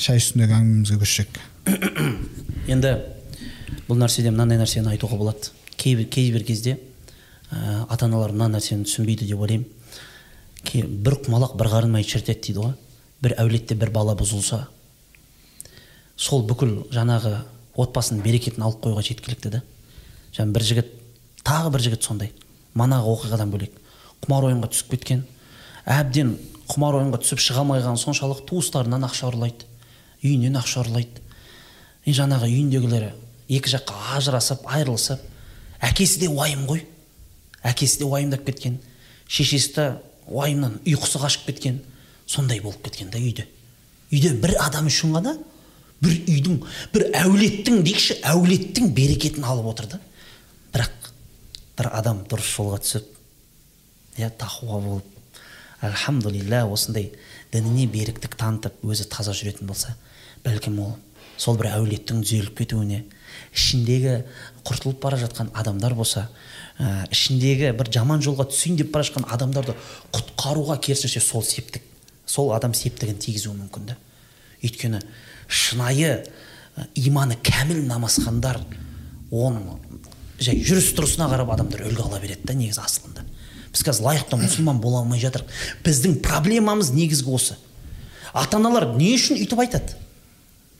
шай 0.02 0.20
үстіндегі 0.20 0.58
әңгімемізге 0.58 1.00
көшсек. 1.00 1.40
Енді 2.74 2.96
бұл 3.88 4.02
нәрседе 4.02 4.34
мынандай 4.34 4.60
нәрсені 4.60 4.91
айтуға 4.94 5.20
болады. 5.20 5.54
Кейбір 5.80 6.10
кейбір 6.11 6.43
кезде 6.47 6.77
ә, 7.51 7.85
ата 7.89 8.06
аналар 8.06 8.34
мына 8.35 8.57
нәрсені 8.57 8.85
түсінбейді 8.88 9.30
деп 9.30 9.39
ойлаймын. 9.39 9.68
Бір 11.06 11.15
құмалақ 11.23 11.56
бір 11.57 11.72
қарын 11.72 11.95
май 11.95 12.03
шірітеді 12.03 12.41
дейді 12.49 12.60
ғой. 12.65 12.76
Бір 13.23 13.35
әулетте 13.39 13.76
бір 13.80 13.93
бала 13.95 14.15
бұзылса 14.19 14.65
сол 16.19 16.43
бүкіл 16.43 16.89
жаңағы 16.91 17.38
отбасының 17.80 18.23
берекетін 18.26 18.65
алып 18.68 18.84
қоюға 18.84 19.06
жеткілікті 19.07 19.53
да. 19.53 19.61
Жаңа 20.35 20.56
бір 20.56 20.65
жігіт 20.68 20.89
тағы 21.47 21.72
бір 21.72 21.85
жігіт 21.88 22.03
сондай. 22.03 22.34
Манағы 22.76 23.14
оқиғадан 23.15 23.53
бөлек. 23.53 23.72
Құмар 24.26 24.49
ойынға 24.49 24.69
түсіп 24.73 24.91
кеткен. 24.97 25.23
Әбден 25.88 26.35
құмар 26.68 26.99
ойынға 26.99 27.22
түсіп 27.23 27.39
шыға 27.39 27.64
алмай 27.64 27.80
қалған 27.80 28.01
соншалық 28.03 28.43
туыстарынан 28.51 29.07
ақша 29.07 29.31
ұрлайды 29.31 29.65
үйінен 30.23 30.60
ақша 30.60 30.84
ұрлайды. 30.84 31.23
И 32.03 32.11
жаңағы 32.15 32.49
үйіндегілері 32.51 33.14
екі 33.49 33.72
жаққа 33.72 34.18
ажырасып 34.18 34.68
айырылысып 34.68 35.23
әкесі 35.84 36.23
де 36.23 36.30
уайым 36.30 36.65
ғой. 36.69 36.84
Әкесі 37.64 38.01
де 38.01 38.10
уайымдап 38.10 38.45
кеткен. 38.47 38.80
Шешесі 39.27 39.73
де 39.76 39.88
уайымнан 40.27 40.80
ұйқысы 40.85 41.22
қашып 41.22 41.47
кеткен. 41.49 41.81
Сондай 42.26 42.61
болып 42.61 42.84
кеткен 42.85 43.11
да 43.14 43.19
үйде. 43.19 43.47
Үйде 44.11 44.34
бір 44.41 44.56
адам 44.64 44.89
үшін 44.89 45.15
ғана 45.18 45.38
бір 46.01 46.15
үйдің 46.31 46.60
бір 46.93 47.07
әулеттің 47.19 47.84
дейікші 47.85 48.19
әулеттің 48.30 48.93
берекетін 48.95 49.45
алып 49.45 49.72
отыр 49.73 49.89
да. 49.95 50.01
Бірақ 50.73 51.10
бір 51.77 51.91
адам 51.95 52.23
дұрыс 52.30 52.53
жолға 52.56 52.80
түсіп 52.84 53.15
иә 54.19 54.30
тақуа 54.39 54.80
болып 54.84 55.19
альхамдулилля 55.85 56.65
осындай 56.68 57.11
дініне 57.53 57.88
беріктік 57.91 58.35
танытып 58.39 58.81
өзі 58.84 59.07
таза 59.11 59.34
жүретін 59.35 59.69
болса 59.69 59.95
бәлкім 60.43 60.80
ол 60.84 60.95
сол 61.39 61.57
бір 61.60 61.72
әулеттің 61.77 62.23
түзеліп 62.26 62.57
кетуіне 62.60 63.03
ішіндегі 63.55 64.15
құртылып 64.67 64.99
бара 65.03 65.19
жатқан 65.21 65.51
адамдар 65.53 65.95
болса 65.97 66.27
ә, 66.80 67.05
ішіндегі 67.11 67.71
бір 67.77 67.91
жаман 67.93 68.23
жолға 68.26 68.49
түсейін 68.51 68.81
деп 68.81 68.91
бара 68.93 69.07
жатқан 69.07 69.27
адамдарды 69.30 69.76
құтқаруға 70.13 70.80
керісінше 70.84 71.23
сол 71.23 71.43
септік 71.43 71.84
сол 72.26 72.53
адам 72.55 72.76
септігін 72.77 73.17
тигізуі 73.21 73.55
мүмкін 73.57 73.91
да 73.91 73.97
өйткені 74.63 75.01
шынайы 75.47 76.11
ә, 76.19 76.88
иманы 76.95 77.39
кәміл 77.43 77.81
намазхандар 77.88 78.61
оның 79.31 79.77
жай 80.39 80.59
жүріс 80.63 80.93
тұрысына 80.97 81.27
қарап 81.31 81.51
адамдар 81.53 81.84
үлгі 81.88 82.05
ала 82.05 82.19
береді 82.21 82.47
да 82.47 82.55
негізі 82.55 82.81
асылында. 82.84 83.26
Біз 83.73 83.84
қазір 83.85 84.05
лайықты 84.07 84.39
мұсылман 84.39 84.80
бола 84.81 85.01
алмай 85.03 85.19
жатырмық 85.21 85.51
біздің 85.85 86.19
проблемамыз 86.23 86.93
негізгі 86.95 87.34
осы. 87.35 87.57
Ата 88.34 88.57
аналар 88.57 88.88
не 88.95 89.11
үшін 89.17 89.39
өйтіп 89.41 89.61
айтады? 89.65 89.97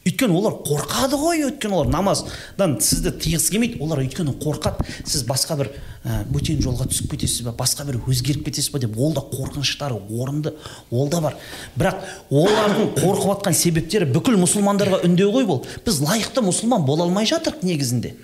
Өйткені 0.10 0.36
олар 0.36 0.56
қорқады 0.66 1.18
ғой 1.20 1.44
өйткені 1.48 1.76
олар 1.78 1.90
намаздан 1.94 2.78
сізді 2.82 3.14
тыйғысы 3.22 3.54
келмейді 3.54 3.80
олар 3.84 4.02
өйткені 4.04 4.34
қорқады. 4.42 4.86
Сіз 5.06 5.24
басқа 5.28 5.58
бір 5.60 5.70
ә, 6.04 6.24
бөтен 6.30 6.60
жолға 6.64 6.88
түсіп 6.90 7.14
кетесіз 7.14 7.46
ба 7.46 7.54
басқа 7.58 7.86
бір 7.88 8.00
өзгеріп 8.10 8.48
кетесіз 8.48 8.72
ба 8.74 8.82
деп 8.82 8.98
ол 8.98 9.14
да 9.14 9.22
қорқыныштары 9.22 10.00
орынды 10.10 10.56
ол 10.92 11.10
да 11.10 11.22
бар. 11.22 11.38
Бірақ 11.78 12.02
олардың 12.32 12.94
қорқып 12.98 13.30
жатқан 13.34 13.58
себептері 13.58 14.10
бүкіл 14.14 14.40
мұсылмандарға 14.42 15.04
үндеу 15.08 15.34
ғой 15.36 15.48
бұл. 15.50 15.64
Біз 15.86 16.02
лайықты 16.04 16.44
мұсылман 16.46 16.86
бола 16.88 17.06
алмай 17.08 17.30
жатырмық 17.30 17.66
негізінде. 17.68 18.16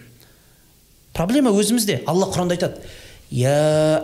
Проблема 1.14 1.54
өзімізде. 1.56 2.02
Алла 2.08 2.32
құранда 2.32 2.58
айтады 2.58 2.82
я 3.32 4.02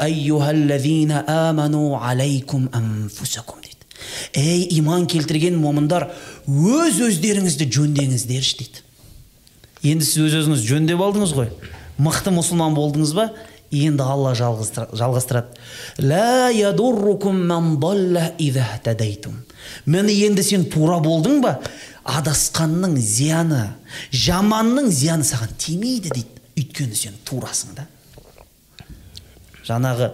анфусакум 2.74 3.61
ей 4.36 4.68
иман 4.80 5.08
келтірген 5.08 5.58
момындар 5.60 6.10
өз 6.48 7.00
өздеріңізді 7.08 7.68
жөндеңіздерші 7.78 8.58
дейді. 8.62 8.84
Енді 9.82 10.06
сіз 10.06 10.28
өз 10.28 10.36
өзіңізді 10.42 10.74
жөндеп 10.76 11.02
алдыңыз 11.02 11.34
ғой. 11.38 11.50
Мықты 12.02 12.34
мұсылман 12.34 12.76
болдыңыз 12.78 13.16
ба? 13.18 13.32
Енді 13.72 14.04
алла 14.04 14.34
жалғастырады. 14.36 15.56
Міне 19.86 20.14
енді 20.28 20.44
сен 20.44 20.66
тура 20.70 21.00
болдың 21.04 21.40
ба? 21.44 21.56
Адасқанның 22.04 22.98
зияны 22.98 23.70
жаманның 24.12 24.90
зияны 24.92 25.24
саған 25.28 25.56
тимейді 25.58 26.12
дейді. 26.12 26.42
Өйткені 26.60 26.98
сен 26.98 27.16
турасың 27.26 27.78
да. 27.78 27.88
Жаңағы 29.66 30.12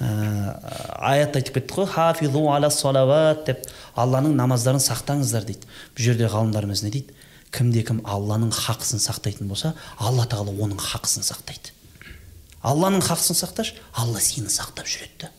аят 0.00 1.36
айтып 1.36 1.54
кеттік 1.58 1.76
қой 1.76 1.86
хафизу 1.86 2.48
аля 2.50 2.70
салават 2.70 3.44
деп. 3.46 3.68
Алланың 3.94 4.34
намаздарын 4.38 4.82
сақтаңыздар 4.82 5.46
дейді. 5.46 5.68
Бұл 5.94 6.08
жерде 6.08 6.30
ғалымдарымыз 6.32 6.82
не 6.84 6.90
дейді? 6.90 7.14
Кімде 7.54 7.84
кім 7.86 8.02
алланың 8.02 8.50
хақысын 8.50 8.98
сақтайтын 8.98 9.48
болса 9.48 9.74
алла 9.98 10.26
тағала 10.26 10.50
оның 10.50 10.80
хақысын 10.82 11.22
сақтайды. 11.22 11.70
Алланың 12.62 13.04
хақысын 13.06 13.38
сақташы 13.38 13.78
алла 13.94 14.20
сені 14.20 14.50
сақтап 14.50 14.90
жүреді 14.90 15.26
да 15.26 15.30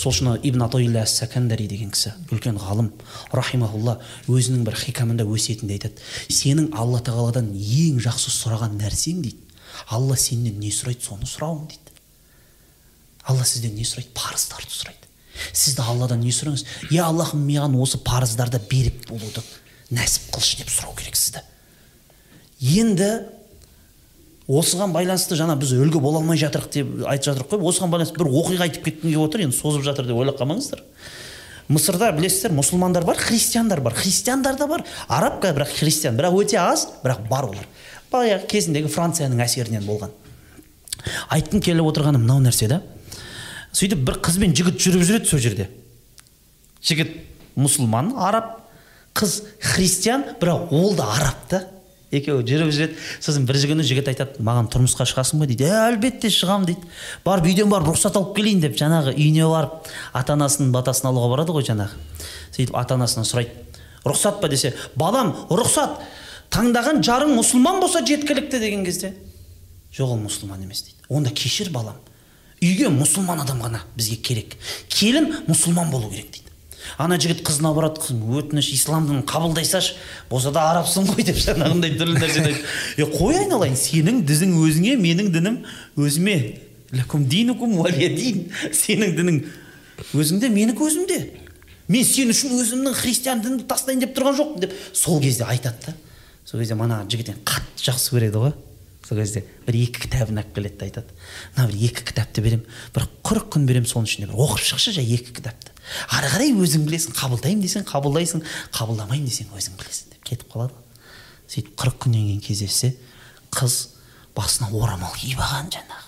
сол 0.00 0.14
үшін 0.14 0.38
ибн 0.46 0.64
атоилля 0.64 1.02
сәкандари 1.08 1.66
деген 1.68 1.90
кісі 1.92 2.14
үлкен 2.32 2.56
ғалым 2.60 2.90
рахимахулла 3.36 3.98
өзінің 4.32 4.64
бір 4.64 4.78
хикамында 4.80 5.26
өсиетінде 5.28 5.76
айтады. 5.76 6.00
Сенің 6.32 6.70
алла 6.72 7.02
тағаладан 7.04 7.50
ең 7.52 8.00
жақсы 8.00 8.32
сұраған 8.32 8.78
нәрсең 8.80 9.20
дейді. 9.26 9.44
Алла 9.92 10.16
сенен 10.16 10.56
не 10.60 10.72
сұрайды 10.72 11.04
соны 11.04 11.28
сұрауың 11.28 11.66
дейді. 11.68 11.79
Алла 13.30 13.46
сізден 13.46 13.74
не 13.78 13.86
сұрайды? 13.86 14.12
Парыздарды 14.16 14.74
сұрайды. 14.74 15.08
Сізді 15.52 15.84
алладан 15.86 16.20
не 16.20 16.32
сұраңыз? 16.34 16.66
Я 16.90 17.06
аллахым 17.08 17.46
маған 17.46 17.78
осы 17.80 18.00
парыздарды 18.04 18.60
беріп 18.70 19.06
болуды 19.08 19.42
нәсіп 19.94 20.30
қылшы 20.34 20.60
деп 20.60 20.70
сұрау 20.70 20.94
керек 20.98 21.16
сізді. 21.18 21.42
Енді 22.60 23.10
осыған 24.50 24.92
байланысты 24.94 25.38
жаңа 25.38 25.56
біз 25.58 25.72
үлгі 25.78 26.02
бола 26.02 26.20
алмай 26.20 26.38
жатырық 26.40 26.70
деп 26.74 26.92
айтып 27.08 27.30
жатырмық 27.30 27.50
қой. 27.54 27.64
Осыған 27.70 27.92
байланысты 27.94 28.20
бір 28.20 28.30
оқиға 28.30 28.66
айтып 28.66 28.86
кеткім 28.86 29.10
келіп 29.10 29.24
отыр. 29.24 29.44
Енді 29.46 29.56
созып 29.56 29.86
жатыр 29.86 30.10
деп 30.10 30.18
ойлап 30.20 30.38
қалмаңыздар. 30.40 30.82
Мысырда 31.70 32.10
білесіздер 32.16 32.54
мұсылмандар 32.56 33.06
бар 33.06 33.18
христиандар 33.18 33.80
бар. 33.80 33.94
Христиандар 33.94 34.56
да 34.58 34.66
бар. 34.66 34.84
Араб 35.08 35.38
бірақ 35.44 35.70
христиан. 35.78 36.18
Бірақ 36.18 36.34
өте 36.42 36.58
аз 36.58 36.88
бірақ 37.04 37.28
бар 37.30 37.46
олар. 37.52 37.68
Баяғы 38.10 38.48
кезіндегі 38.50 38.90
францияның 38.90 39.44
әсерінен 39.46 39.86
болған. 39.86 40.10
Айтқым 41.30 41.62
келіп 41.62 41.86
отырғаны 41.92 42.18
мынау 42.18 42.42
нәрсе 42.42 42.66
да. 42.68 42.82
Сөйтіп 43.72 44.04
бір 44.06 44.20
қыз 44.24 44.38
бен 44.42 44.54
жігіт 44.56 44.80
жүріп 44.80 45.04
жүреді 45.06 45.30
сол 45.30 45.42
жерде. 45.42 45.68
Жігіт 46.82 47.12
мұсылман 47.58 48.14
араб 48.18 48.56
қыз 49.16 49.42
христиан 49.60 50.24
бірақ 50.40 50.72
ол 50.74 50.96
да 50.98 51.06
араб 51.14 51.44
та. 51.48 51.62
Екеуі 52.10 52.42
жүріп 52.42 52.72
жүреді. 52.74 52.96
Сосын 53.22 53.46
бір 53.46 53.60
күні 53.70 53.86
жігіт 53.86 54.10
айтады 54.10 54.42
маған 54.42 54.70
тұрмысқа 54.72 55.06
шығасың 55.06 55.42
ба 55.42 55.46
дейді. 55.46 55.68
Ә 55.70 55.92
әлбетте 55.92 56.30
шығамын 56.34 56.66
дейді. 56.72 56.90
Барып 57.24 57.46
үйден 57.46 57.70
барып 57.70 57.92
рұқсат 57.92 58.18
алып 58.18 58.34
келейін 58.34 58.64
деп 58.64 58.74
жаңағы 58.80 59.14
үйіне 59.14 59.46
барып 59.46 59.90
ата 60.18 60.34
анасының 60.34 60.72
батасын 60.74 61.06
алуға 61.12 61.30
барады 61.36 61.54
ғой 61.54 61.68
жаңағы. 61.70 62.02
Сөйтіп 62.56 62.74
ата 62.74 62.98
анасынан 62.98 63.28
сұрайды. 63.30 63.54
Рұқсат 64.02 64.40
па 64.42 64.50
десе 64.50 64.74
балам 64.98 65.36
рұқсат 65.54 66.02
таңдаған 66.50 66.98
жарың 67.06 67.36
мұсылман 67.38 67.78
болса 67.78 68.02
жеткілікті 68.02 68.58
деген 68.58 68.82
кезде 68.84 69.14
жоқ 69.94 70.16
ол 70.16 70.22
мұсылман 70.24 70.64
емес 70.64 70.82
дейді. 70.82 70.98
Онда 71.08 71.30
кешір 71.30 71.70
балам. 71.70 71.98
Үйге 72.60 72.90
мұсылман 72.92 73.42
адам 73.42 73.62
ғана 73.64 73.82
бізге 73.96 74.16
керек. 74.20 74.56
Келін 74.88 75.30
мұсылман 75.48 75.90
болу 75.90 76.10
керек 76.10 76.30
дейді. 76.32 76.50
Ана 76.98 77.18
жігіт 77.20 77.42
қызына 77.46 77.72
барады 77.76 78.00
қызым 78.02 78.22
өтініш 78.40 78.70
ислам 78.74 79.06
дінін 79.08 79.24
қабылдай 79.28 79.64
салшы 79.68 79.94
болса 80.30 80.50
да 80.52 80.64
арабсың 80.72 81.06
ғой 81.10 81.24
деп 81.28 81.38
жаңағындай 81.40 81.94
түрлі 82.00 82.20
нәрсені 82.20 82.54
е 82.96 83.06
қой 83.12 83.36
айналайын 83.42 83.76
сенің 83.78 84.22
дізің 84.28 84.56
өзіңе 84.64 84.96
менің 85.00 85.30
дінім 85.34 85.60
өзіме. 86.00 86.36
Сенің 88.74 89.14
дінің 89.16 89.42
өзіңде 90.16 90.50
менікі 90.50 90.88
өзімде. 90.88 91.20
Мен 91.90 92.04
сен 92.06 92.32
үшін 92.32 92.56
өзімнің 92.56 92.96
христиан 92.96 93.42
дінімді 93.44 93.68
тастайын 93.70 94.02
деп 94.02 94.16
тұрған 94.16 94.36
жоқпын 94.40 94.64
деп. 94.64 94.74
Сол 94.92 95.20
кезде 95.22 95.44
айтады 95.44 95.90
да 95.90 95.94
сол 96.44 96.60
кезде 96.60 96.74
мана 96.74 97.04
жігіт 97.08 97.34
қатты 97.44 97.84
жақсы 97.84 98.16
көреді 98.16 98.42
ғой. 98.42 98.54
Сол 99.10 99.18
кезде 99.18 99.42
бір 99.66 99.74
екі 99.74 100.04
кітабын 100.06 100.38
алып 100.38 100.54
келеді 100.54 100.76
да 100.78 100.86
айтады. 100.86 101.14
Мына 101.56 101.66
бір 101.66 101.78
екі 101.88 102.04
кітапты 102.06 102.42
беремін 102.44 102.66
бір 102.94 103.06
қырық 103.26 103.48
күн 103.50 103.66
беремін 103.66 103.90
соның 103.90 104.06
ішінде 104.06 104.28
бір 104.30 104.38
оқып 104.38 104.62
шықшы 104.68 104.94
жай 104.94 105.08
екі 105.16 105.34
кітапты. 105.34 105.74
Ары 106.14 106.30
қарай 106.30 106.52
өзің 106.54 106.86
білесің 106.86 107.16
қабылдаймын 107.18 107.64
десең 107.64 107.86
қабылдайсың 107.90 108.44
қабылдамаймын 108.76 109.26
десең 109.26 109.50
өзің 109.50 109.74
білесің 109.80 110.14
деп 110.14 110.28
кетіп 110.30 110.54
қалады. 110.54 110.78
Сөйтіп 111.50 111.74
қырық 111.74 111.98
күннен 112.04 112.28
кейін 112.28 112.44
кездессе 112.46 112.92
қыз 113.50 113.80
басына 114.36 114.70
орамал 114.70 115.10
киіп 115.18 115.42
алған 115.42 115.74
жаңағы. 115.74 116.06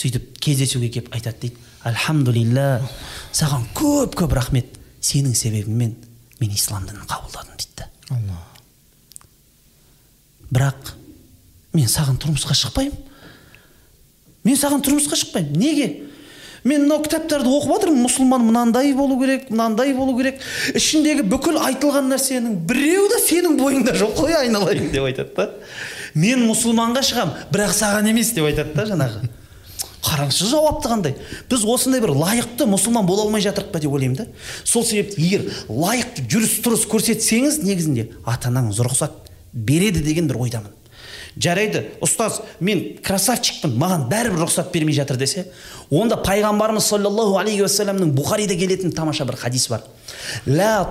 Сөйтіп 0.00 0.40
кездесуге 0.40 0.88
келіп 0.88 1.12
айтады 1.12 1.44
дейді 1.44 1.68
альхамдулилля 1.84 2.80
саған 3.36 3.68
көп 3.76 4.16
көп 4.16 4.32
рахмет. 4.40 4.80
Сенің 5.04 5.36
себебіңмен 5.36 5.92
мен 6.40 6.56
ислам 6.56 6.88
дінін 6.88 7.04
қабылдадым 7.04 7.58
дейді 7.60 7.90
алла 8.08 8.40
бірақ 10.54 10.94
мен 11.74 11.90
саған 11.90 12.18
тұрмысқа 12.22 12.54
шықпаймын 12.56 12.96
мен 14.44 14.58
саған 14.58 14.82
тұрмысқа 14.84 15.18
шықпаймын 15.18 15.58
неге? 15.58 15.88
Мен 16.64 16.86
мынау 16.86 17.02
кітаптарды 17.04 17.50
оқып 17.52 17.74
жатырмын 17.74 18.06
мұсылман 18.06 18.44
мынандай 18.46 18.94
болу 18.96 19.18
керек 19.20 19.50
мынандай 19.50 19.92
болу 19.92 20.14
керек 20.16 20.38
ішіндегі 20.72 21.26
бүкіл 21.28 21.58
айтылған 21.60 22.08
нәрсенің 22.08 22.54
біреуі 22.70 23.10
де 23.12 23.18
сенің 23.20 23.58
бойыңда 23.58 23.92
жоқ 24.00 24.14
қой 24.16 24.32
айналайын 24.38 24.88
деп 24.94 25.04
айтады 25.04 25.34
да. 25.36 25.50
Мен 26.14 26.46
мұсылманға 26.48 27.02
шығам 27.04 27.34
бірақ 27.52 27.74
саған 27.76 28.08
емес 28.14 28.32
деп 28.32 28.48
айтады 28.48 28.72
да 28.78 28.86
жаңағы. 28.88 29.28
Қараңызшы 30.04 30.48
жауапты 30.48 30.88
қандай. 30.88 31.18
Біз 31.50 31.66
осындай 31.68 32.00
бір 32.00 32.14
лайықты 32.16 32.64
мұсылман 32.68 33.04
бола 33.08 33.26
алмай 33.26 33.44
жатырмық 33.44 33.72
па? 33.72 33.80
деп 33.80 33.92
ойлаймын 33.92 34.16
да. 34.22 34.26
Сол 34.64 34.84
себепті 34.84 35.20
егер 35.20 35.48
лайықты 35.68 36.24
жүріс 36.28 36.58
тұрыс 36.64 36.84
көрсетсеңіз 36.88 37.60
негізінде 37.64 38.08
ата 38.24 38.48
анаңыз 38.48 38.80
рұқсат 38.84 39.32
береді 39.52 40.04
деген 40.04 40.28
бір 40.28 40.42
ойдамын. 40.44 40.72
Жарайды 41.36 41.84
ұстаз 42.04 42.40
мен 42.60 42.82
красавчикпін 43.04 43.74
маған 43.80 44.06
бәрібір 44.10 44.44
рұқсат 44.44 44.70
бермей 44.74 44.94
жатыр 44.96 45.18
десе 45.18 45.46
онда 45.90 46.18
пайғамбарымыз 46.22 46.86
саллаллаху 46.92 47.38
алейхи 47.40 47.64
уассаламның 47.66 48.14
бұхарида 48.16 48.56
келетін 48.58 48.94
тамаша 48.94 49.26
бір 49.26 49.38
хадис 49.40 49.68
бар. 49.68 49.82
Ла 50.46 50.84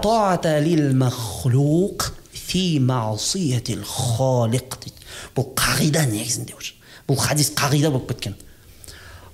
бұл 5.33 5.53
қағида 5.57 6.05
негізінде 6.09 6.55
бұл 7.07 7.19
хадис 7.19 7.51
қағида 7.57 7.91
болып 7.91 8.11
кеткен. 8.13 8.35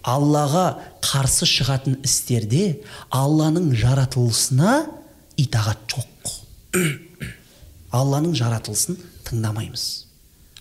Аллаға 0.07 0.79
қарсы 1.03 1.45
шығатын 1.49 1.99
істерде 2.07 2.79
алланың 3.13 3.73
жаратылысына 3.77 4.85
итағат 5.37 5.83
жоқ. 5.91 6.33
Алланың 7.99 8.35
жаратылысын 8.37 8.97
тыңдамаймыз. 9.27 10.08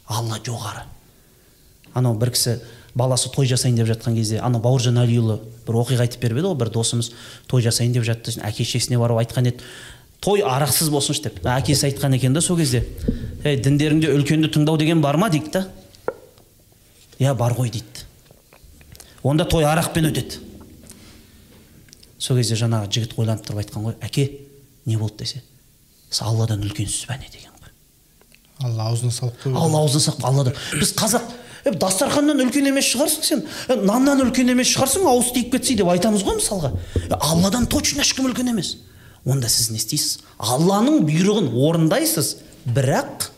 Алла 0.09 0.40
жоғары. 0.44 0.85
Анау 1.94 2.16
бір 2.18 2.32
кісі 2.35 2.59
баласы 2.98 3.30
той 3.32 3.47
жасайын 3.47 3.76
деп 3.78 3.89
жатқан 3.89 4.16
кезде 4.16 4.40
анау 4.43 4.62
бауыржан 4.64 4.98
әлиұлы 5.02 5.39
бір 5.66 5.78
оқиға 5.82 6.06
айтып 6.06 6.24
беріп 6.24 6.40
еді 6.40 6.51
ғой 6.51 6.59
бір 6.62 6.72
досымыз 6.74 7.12
той 7.47 7.62
жасайын 7.62 7.94
деп 7.94 8.06
жатты. 8.09 8.35
Әке 8.43 8.64
шешесіне 8.64 8.98
барып 8.98 9.20
айтқан 9.22 9.51
еді 9.51 9.64
той 10.20 10.43
арақсыз 10.43 10.90
болсыншы 10.90 11.28
деп. 11.28 11.40
Әкесі 11.47 11.89
айтқан 11.90 12.16
екен 12.16 12.35
да 12.35 12.40
сол 12.40 12.59
кезде 12.59 12.85
ей 13.44 13.60
діндеріңде 13.62 14.10
үлкенді 14.16 14.51
тыңдау 14.55 14.78
деген 14.80 15.02
бар 15.02 15.16
ма? 15.16 15.30
дейді 15.30 15.52
да. 15.52 15.68
Иә 17.18 17.35
бар 17.35 17.55
ғой 17.55 17.70
дейді. 17.70 18.06
Онда 19.22 19.44
той 19.44 19.64
арақпен 19.64 20.10
өтеді. 20.10 20.40
Сол 22.18 22.39
кезде 22.39 22.59
жаңағы 22.59 22.90
жігіт 22.90 23.14
ойланып 23.18 23.47
тұрып 23.47 23.62
айтқан 23.62 23.86
ғой 23.86 23.98
әке 24.02 24.30
не 24.86 24.97
болды? 24.97 25.24
десе 25.24 25.43
алладан 26.20 26.64
үлкенсіз 26.64 27.06
бе? 27.09 27.18
не 27.18 27.30
деген. 27.30 27.48
Алла 28.64 28.89
аузына 28.90 29.12
салып 29.14 29.39
қойды 29.44 29.59
алла 29.59 29.82
аузына 29.85 30.05
салып 30.06 30.24
алладан 30.24 30.59
біз 30.80 30.94
қазақ 30.98 31.22
е 31.66 31.72
дастарханнан 31.74 32.40
үлкен 32.43 32.68
емес 32.70 32.89
шығарсың 32.93 33.24
сен. 33.24 33.43
Е, 33.68 33.76
наннан 33.76 34.22
үлкен 34.24 34.52
емес 34.52 34.70
шығарсың 34.74 35.06
ауыз 35.09 35.32
тиіп 35.35 35.56
кетсе 35.56 35.76
деп 35.78 35.90
айтамыз 35.93 36.24
ғой 36.26 36.39
мысалға. 36.39 36.72
Е, 36.97 37.16
алладан 37.18 37.66
точно 37.70 38.05
ешкім 38.05 38.30
үлкен 38.30 38.51
емес. 38.52 38.76
Онда 39.26 39.51
сіз 39.52 39.70
не 39.72 39.80
істейсіз? 39.80 40.20
Алланың 40.39 41.02
бұйрығын 41.09 41.51
орындайсыз. 41.52 42.36
Бірақ 42.68 43.28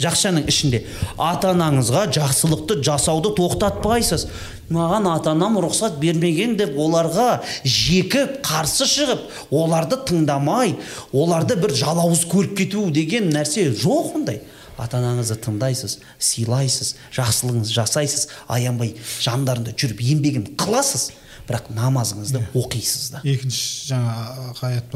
жақшаның 0.00 0.46
ішінде. 0.50 0.82
Ата 1.18 1.52
анаңызға 1.54 2.06
жақсылықты 2.16 2.80
жасауды 2.86 3.32
тоқтатпайсыз. 3.38 4.26
Маған 4.70 5.08
ата 5.10 5.34
анам 5.34 5.58
рұқсат 5.62 5.98
бермеген 6.00 6.56
деп 6.58 6.76
оларға 6.78 7.40
жекіп 7.64 8.38
қарсы 8.46 8.86
шығып 8.86 9.50
оларды 9.50 9.98
тыңдамай 10.08 10.76
оларды 11.12 11.56
бір 11.58 11.74
жалауыз 11.74 12.22
көріп 12.30 12.56
кету 12.62 12.86
деген 12.94 13.32
нәрсе 13.34 13.68
жоқ 13.74 14.14
ондай. 14.20 14.42
Ата 14.80 15.00
анаңызды 15.00 15.36
тыңдайсыз 15.44 15.98
сыйлайсыз 16.22 16.94
жақсылығыңызды 17.16 17.74
жасайсыз. 17.76 18.28
Аянбай 18.48 18.94
жандарында 19.20 19.74
жүріп 19.76 20.00
еңбегін 20.06 20.54
қыласыз 20.60 21.10
бірақ 21.50 21.70
намазыңызды 21.74 22.44
оқисыз 22.54 23.10
да. 23.16 23.20
Екінші 23.26 23.90
жаңа 23.90 24.54
аят 24.62 24.86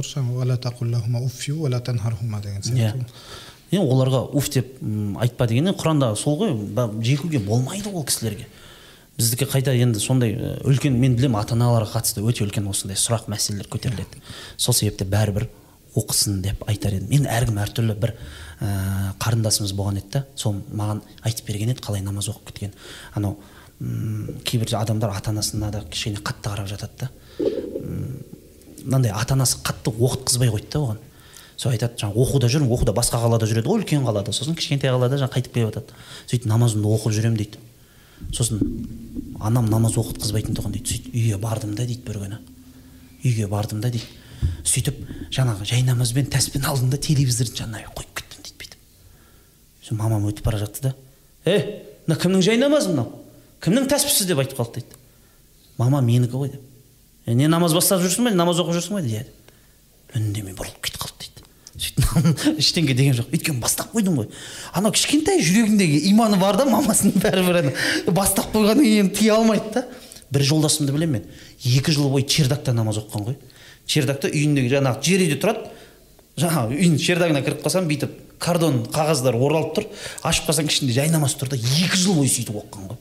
бар 2.31 2.45
деген 2.47 2.63
иә. 2.63 2.93
сияқты. 2.93 3.05
Енді 3.75 3.93
оларға 3.95 4.23
уф 4.35 4.51
деп 4.55 4.77
айтпа 5.21 5.47
деген 5.51 5.69
енді 5.69 5.79
құранда 5.81 6.13
сол 6.17 6.39
ғой 6.41 6.55
жекуге 7.05 7.39
болмайды 7.39 7.91
ол 7.93 8.05
кісілерге. 8.05 8.47
Біздікі 9.19 9.47
қайта 9.47 9.75
енді 9.79 10.01
сондай 10.03 10.35
үлкен 10.65 10.97
мен 10.99 11.15
білемін 11.15 11.39
ата 11.39 11.55
аналарға 11.55 12.01
қатысты 12.01 12.25
өте 12.25 12.43
үлкен 12.47 12.67
осындай 12.71 12.99
сұрақ 12.99 13.29
мәселелер 13.31 13.69
көтеріледі. 13.71 14.23
Сол 14.57 14.75
себепті 14.75 15.07
бәрібір 15.07 15.47
оқысын 15.95 16.41
деп 16.43 16.65
айтар 16.67 16.97
едім. 16.97 17.13
Енді 17.15 17.31
әркім 17.31 17.61
әртүрлі 17.63 17.95
бір 18.03 18.15
ә, 18.59 19.13
қарындасымыз 19.23 19.75
болған 19.79 20.01
еді 20.01 20.17
да 20.17 20.25
сол 20.35 20.57
маған 20.75 21.05
айтып 21.23 21.47
берген 21.47 21.71
еді 21.77 21.85
қалай 21.85 22.03
намаз 22.03 22.27
оқып 22.33 22.51
кеткен. 22.51 22.75
Анау 23.15 23.39
кейбір 24.45 24.75
адамдар 24.81 25.15
ата 25.15 25.31
анасына 25.31 25.71
да 25.71 25.85
кішкене 25.87 26.19
қатты 26.19 26.51
қарап 26.51 26.67
жатады 26.71 27.07
да. 27.07 27.11
Мынандай 28.83 29.15
ата 29.15 29.35
анасы 29.35 29.63
қатты 29.63 29.95
оқытқызбай 29.95 30.51
қойды 30.51 30.73
да 30.73 30.83
оған. 30.83 30.99
Сол 31.57 31.73
айтады 31.73 31.99
жаңағы 32.01 32.23
оқуда 32.25 32.49
жүрмін 32.51 32.73
оқуда 32.75 32.95
басқа 32.97 33.21
қалада 33.23 33.47
жүреді 33.47 33.69
ғой 33.69 33.83
үлкен 33.83 34.05
қалада. 34.07 34.33
Сосын 34.35 34.57
кішкентай 34.59 34.91
қалада 34.91 35.19
жаңағы 35.21 35.35
қайтып 35.37 35.55
келіп 35.55 35.71
жатады. 35.71 35.95
Сөйтіп 36.27 36.49
намазымды 36.51 36.91
оқып 36.91 37.15
жүремін 37.15 37.39
дейді. 37.39 37.61
Сосын 38.35 38.61
анам 39.41 39.71
намаз 39.71 39.97
оқытқызбайтын 40.01 40.59
тұғын 40.59 40.75
дейді. 40.75 40.91
Сөйтіп 40.91 41.15
үйге 41.15 41.39
бардым 41.39 41.75
да 41.79 41.87
дейді 41.87 42.03
бір 42.07 42.21
күні. 42.25 42.41
Үйге 43.25 43.49
бардым 43.49 43.81
да 43.81 43.91
дейді. 43.95 44.07
Сөйтіп 44.67 44.99
жаңағы 45.31 45.69
жай 45.71 45.87
намазбен 45.87 46.27
тәспен 46.33 46.67
алдым 46.67 46.91
да 46.91 46.99
телевизордың 46.99 47.63
жанына 47.63 47.87
қойып 47.95 48.19
кеттім 48.19 48.43
дейді 48.43 48.59
бүйтіп. 48.61 48.79
Сосын 49.83 50.01
мамам 50.01 50.27
өтіп 50.29 50.45
бара 50.45 50.59
жатты 50.59 50.91
да 50.91 50.95
е 51.45 51.85
мына 52.09 52.19
кімнің 52.21 52.45
жай 52.45 52.59
намазы 52.59 52.91
мынау? 52.93 53.23
Кімнің 53.65 53.89
тәспісі 53.89 54.27
деп 54.29 54.43
айтып 54.43 54.59
қалды 54.59 54.83
дейді. 54.83 54.99
Мама 55.79 56.03
менікі 56.05 56.37
ғой 56.37 56.53
деп. 56.53 56.63
«Е, 57.27 57.35
не 57.35 57.49
намаз 57.49 57.73
бастап 57.73 58.03
жүрсің 58.05 58.29
ба 58.29 58.35
намаз 58.37 58.61
оқып 58.61 58.77
жүрсің 58.77 58.99
ба 58.99 59.03
дейді 59.05 59.31
үндемей 60.15 60.53
бұрылып 60.55 60.83
кетіп 60.85 61.01
қалды 61.01 61.14
сөйтіп 61.75 62.59
ештеңе 62.59 62.95
деген 62.95 63.17
жоқ. 63.19 63.31
Өйткені 63.35 63.61
бастап 63.63 63.93
қойдым 63.95 64.21
ғой. 64.21 64.29
Анау 64.73 64.93
кішкентай 64.95 65.41
жүрегіндегі 65.43 66.05
иманы 66.11 66.39
бар 66.39 66.59
да 66.59 66.67
мамасын 66.69 67.15
бәрібір 67.19 67.61
ана. 67.63 67.73
Бастап 68.15 68.53
қойғаннан 68.55 68.85
кейін 68.85 69.11
тыя 69.15 69.39
алмайды 69.39 69.73
да. 69.75 69.85
Бір 70.31 70.47
жолдасымды 70.47 70.95
білемін 70.95 71.21
мен. 71.21 71.25
Екі 71.65 71.95
жыл 71.95 72.11
бойы 72.13 72.27
чердакта 72.27 72.73
намаз 72.73 73.01
оқыған 73.03 73.27
ғой. 73.31 73.39
Чердакта 73.87 74.31
үйіндегі 74.31 74.71
жаңағы 74.77 75.03
жер 75.03 75.25
үйде 75.27 75.41
тұрады. 75.43 75.67
Жаңағы 76.41 76.79
үйдің 76.79 77.01
чердагына 77.03 77.43
кіріп 77.47 77.63
қалсам 77.63 77.89
бүйтіп 77.91 78.15
кардон 78.43 78.81
қағаздар 78.91 79.37
оралып 79.39 79.75
тұр. 79.77 79.89
Ашып 80.27 80.49
қалсаң 80.49 80.71
ішінде 80.71 80.95
жай 80.97 81.11
намаз 81.13 81.37
тұр 81.39 81.53
да 81.53 81.59
екі 81.59 81.99
жыл 82.01 82.19
бойы 82.19 82.33
сөйтіп 82.33 82.59
оқыған 82.59 82.89
ғой. 82.91 82.99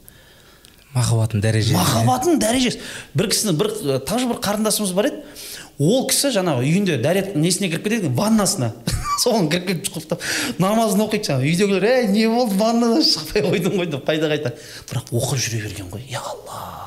Махаббаттың 0.93 1.41
дәрежесі 1.41 1.73
махаббаттың 1.73 2.37
дәрежесі. 2.43 2.81
Бір 3.17 3.29
кісінің 3.31 3.57
бір 3.57 3.71
тағы 4.05 4.27
бір 4.29 4.41
қарындасымыз 4.45 4.93
бар 4.93 5.09
еді. 5.09 5.23
Ол 5.79 6.05
кісі 6.09 6.33
жаңағы 6.35 6.67
үйінде 6.67 6.99
дәрет 7.01 7.33
несіне 7.39 7.69
кіріп 7.71 7.87
кетеді 7.89 8.13
ваннасына. 8.17 8.73
Соған 9.23 9.49
кіріп 9.53 9.67
кетіп 9.71 9.93
құлыптап 9.95 10.27
намазын 10.61 11.05
оқиды 11.07 11.29
жаңағы. 11.31 11.49
Үйдегілер 11.53 11.89
ей 11.89 12.07
не 12.13 12.27
болды 12.29 12.59
ваннадан? 12.59 13.03
шықпай 13.13 13.45
қойдың 13.49 13.77
ғой 13.79 13.91
деп 13.93 14.07
қайта 14.07 14.31
қайта. 14.31 14.55
Бірақ 14.89 15.13
оқып 15.13 15.43
жүре 15.47 15.65
берген 15.67 15.91
ғой. 15.93 16.05
Я 16.09 16.21
алла 16.21 16.83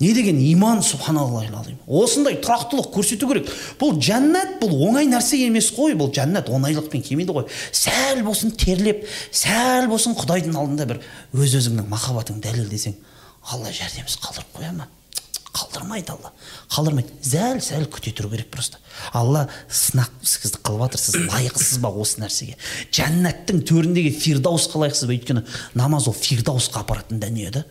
не 0.00 0.12
деген 0.12 0.38
иман 0.52 0.82
субханаллахи 0.82 1.52
алазим 1.52 1.78
осындай 1.86 2.34
тұрақтылық 2.42 2.90
көрсету 2.92 3.28
керек. 3.30 3.48
Бұл 3.80 3.94
жәннат 4.02 4.58
бұл 4.60 4.74
оңай 4.88 5.06
нәрсе 5.08 5.38
емес 5.46 5.70
қой. 5.72 5.94
Бұл 5.96 6.10
жәннат 6.12 6.50
оңайлықпен 6.50 7.04
келмейді 7.06 7.36
ғой. 7.36 7.46
Сәл 7.72 8.24
болсын 8.26 8.52
терлеп 8.58 9.06
сәл 9.30 9.88
болсын 9.88 10.16
құдайдың 10.18 10.58
алдында 10.58 10.88
бір 10.90 11.00
өз 11.32 11.56
өзіңнің 11.60 11.88
махаббатыңды 11.94 12.50
дәлелдесең 12.50 12.98
алла 13.54 13.72
жәрдемсіз 13.72 14.18
қалдырып 14.24 14.58
қоя 14.58 14.72
ма? 14.74 14.88
Қалдырмайды 15.54 16.12
алла. 16.14 16.32
Қалдырмайды. 16.72 17.14
Зәл 17.22 17.60
сәл 17.62 17.86
күте 17.92 18.12
тұру 18.16 18.30
керек 18.32 18.50
просто. 18.52 18.80
Алла 19.14 19.46
сынақ 19.70 20.10
сізді 20.26 20.60
қылып 20.66 20.88
жатыр 20.88 21.02
сіз 21.02 21.18
лайықсыз 21.30 21.78
ба 21.82 21.92
осы 21.94 22.20
нәрсеге? 22.22 22.58
Жәннаттың 22.94 23.62
төріндегі 23.68 24.12
фирдаусқа 24.18 24.82
лайықсыз 24.82 25.08
ба? 25.08 25.14
Өйткені 25.14 25.44
намаз 25.78 26.08
ол 26.10 26.16
фирдаусқа 26.18 26.82
апаратын 26.82 27.22
дүние 27.22 27.54
да. 27.54 27.64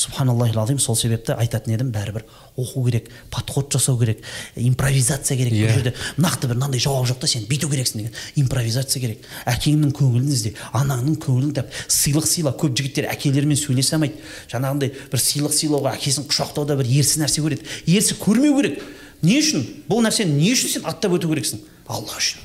Субханаллахи 0.00 0.78
сол 0.78 0.96
себепті 0.96 1.34
айтатын 1.36 1.74
едім 1.74 1.90
бәрібір 1.92 2.24
оқу 2.56 2.84
керек 2.86 3.10
подход 3.30 3.72
жасау 3.72 3.98
керек 3.98 4.22
импровизация 4.56 5.36
керек 5.36 5.52
Иә. 5.52 5.66
бұл 5.66 5.74
жерде. 5.74 5.94
Нақты 6.16 6.48
бір 6.48 6.56
мынандай 6.56 6.80
жауап 6.80 7.06
жоқ 7.08 7.20
та 7.20 7.26
сен 7.26 7.44
бүйту 7.48 7.68
керексің 7.68 8.00
деген. 8.00 8.12
Импровизация 8.36 9.00
керек. 9.02 9.26
Әкеңнің 9.46 9.92
көңілін 9.92 10.32
ізде 10.32 10.54
анаңның 10.72 11.18
көңілін 11.20 11.54
тап. 11.54 11.68
Сыйлық 11.88 12.26
сыйла 12.26 12.54
көп 12.56 12.76
жігіттер 12.78 13.10
әкелерімен 13.12 13.58
сөйлесе 13.60 13.96
алмайды. 13.96 14.20
Жаңағындай 14.48 14.94
бір 15.12 15.20
сыйлық 15.20 15.54
сыйлауға 15.56 15.94
әкесін 15.98 16.28
құшақтауда 16.30 16.78
бір 16.80 16.88
ерсі 16.88 17.20
нәрсе 17.20 17.44
көреді. 17.44 17.66
Ерсі 17.86 18.16
көрмеу 18.20 18.56
керек. 18.60 18.80
Не 19.22 19.40
үшін? 19.40 19.66
Бұл 19.88 20.04
нәрсені 20.06 20.36
не 20.38 20.52
үшін 20.54 20.76
сен 20.78 20.86
аттап 20.88 21.12
өту 21.12 21.28
керексің? 21.28 21.60
Алла 21.88 22.16
үшін. 22.16 22.40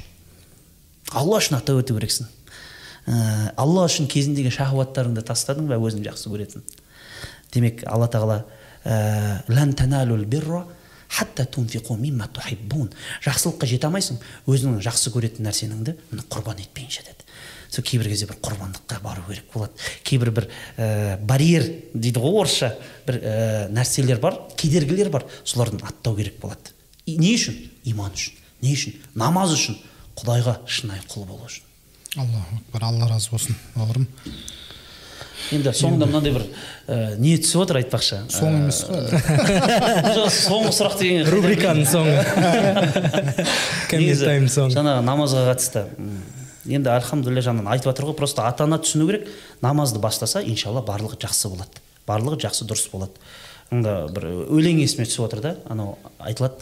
Алла 1.15 1.39
үшін 1.39 1.59
аттап 1.61 1.79
өту 1.79 1.95
керексің. 1.95 2.27
Ә, 3.05 3.53
алла 3.55 3.85
үшін 3.87 4.09
кезіндегі 4.11 4.51
шахуаттарыңды 4.51 5.23
тастадың 5.23 5.69
ба? 5.69 5.77
Өзің 5.79 6.03
жақсы 6.03 6.31
көретін. 6.33 6.65
Демек 7.55 7.83
алла 7.87 8.07
тағала 8.11 8.43
жақсылыққа 13.23 13.67
жете 13.69 13.87
алмайсың 13.87 14.19
өзіңнің 14.49 14.81
жақсы 14.85 15.11
көретін 15.13 15.45
нәрсеңді 15.47 15.95
міне 16.11 16.25
құрбан 16.33 16.59
етпейінше 16.63 17.05
деді 17.05 17.25
сол 17.69 17.85
кейбір 17.85 18.09
кезде 18.09 18.27
бір 18.29 18.39
құрбандыққа 18.43 19.01
бару 19.03 19.23
керек 19.27 19.47
болады 19.53 19.73
кейбір 20.03 20.31
бір 20.35 20.47
ә, 20.77 21.17
барьер 21.21 21.67
дейді 21.93 22.23
ғой 22.23 22.41
орысша 22.41 22.73
бір 23.07 23.19
ә, 23.21 23.35
нәрселер 23.73 24.19
бар 24.23 24.39
кедергілер 24.57 25.11
бар 25.13 25.25
солардан 25.43 25.85
аттау 25.85 26.15
керек 26.17 26.39
болады 26.41 26.73
И 27.05 27.17
не 27.21 27.35
үшін 27.37 27.57
иман 27.85 28.15
үшін 28.17 28.33
не 28.65 28.73
үшін 28.73 28.95
намаз 29.13 29.53
үшін 29.53 29.77
құдайға 30.17 30.57
шынайы 30.65 31.03
құл 31.11 31.27
болу 31.29 31.45
үшін 31.45 31.63
аллаху 32.17 32.59
акбар 32.61 32.87
алла 32.89 33.09
разы 33.11 33.29
болсын 33.31 33.57
бауырым 33.75 34.07
енді 35.53 35.69
соңында 35.75 36.07
мынандай 36.09 36.31
бір 36.33 36.43
ә, 36.45 36.47
не 37.21 37.35
түсіп 37.41 37.61
отыр 37.65 37.77
айтпақшы. 37.81 38.17
Соң 38.33 38.51
емес 38.61 38.79
қой. 38.87 39.03
жоқ 40.17 40.29
соңғы 40.33 40.71
сұрақ 40.77 40.95
деген 41.01 41.21
рубриканың 41.33 41.85
соңы. 41.89 42.15
Соңы. 44.55 44.71
жаңағы 44.73 45.01
намазға 45.05 45.41
қатысты. 45.51 45.81
Енді 46.65 46.89
альхамдулилля 46.95 47.43
жаңағы 47.45 47.69
айтып 47.75 47.87
жатыр 47.91 48.03
ғой 48.09 48.15
просто 48.17 48.39
ата 48.47 48.61
ана 48.65 48.77
түсіну 48.81 49.05
керек 49.11 49.23
намазды 49.61 49.99
бастаса 50.01 50.41
иншалла 50.41 50.81
барлығы 50.85 51.15
жақсы 51.21 51.45
болады. 51.53 51.75
Барлығы 52.09 52.37
жақсы 52.47 52.65
дұрыс 52.65 52.87
болады. 52.91 53.13
Анда 53.73 53.91
бір 54.13 54.23
өлең 54.49 54.77
есіме 54.81 55.05
түсіп 55.05 55.27
отыр 55.27 55.39
да 55.45 55.51
анау 55.69 55.89
айтылады. 56.17 56.57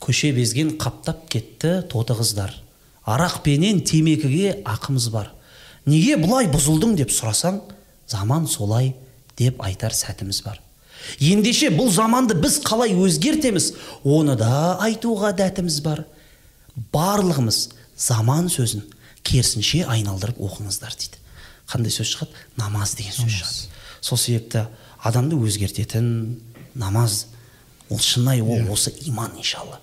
Көше 0.00 0.32
безген 0.36 0.68
қаптап 0.80 1.18
кетті 1.32 1.82
тоты 1.92 2.16
қыздар. 2.16 2.50
Арақпенен 3.04 3.82
темекіге 3.84 4.62
ақымыз 4.64 5.10
бар. 5.12 5.28
Неге 5.84 6.16
бұлай 6.16 6.48
бұзылдың? 6.48 6.94
деп 6.96 7.10
сұрасаң 7.12 7.60
заман 8.06 8.46
солай 8.46 8.94
деп 9.36 9.62
айтар 9.62 9.94
сәтіміз 9.94 10.42
бар. 10.44 10.60
Ендеше 11.20 11.70
бұл 11.74 11.90
заманды 11.92 12.36
біз 12.38 12.60
қалай 12.64 12.94
өзгертеміз 12.96 13.72
оны 14.04 14.36
да 14.40 14.78
айтуға 14.84 15.34
дәтіміз 15.36 15.80
бар. 15.84 16.04
Барлығымыз 16.92 17.68
заман 17.96 18.48
сөзін 18.52 18.86
керісінше 19.24 19.84
айналдырып 19.88 20.40
оқыңыздар 20.42 20.96
дейді. 20.96 21.20
Қандай 21.70 21.92
сөз 21.92 22.14
шығады? 22.14 22.42
Намаз 22.60 22.94
деген 22.98 23.14
сөз 23.16 23.38
шығады. 23.38 23.68
Сол 24.04 24.18
себепті 24.20 24.66
адамды 25.02 25.36
өзгертетін 25.36 26.40
намаз 26.74 27.26
ол 27.90 27.98
шынайы 27.98 28.42
ол 28.42 28.72
осы 28.72 28.92
иман 29.06 29.36
иншалла. 29.38 29.80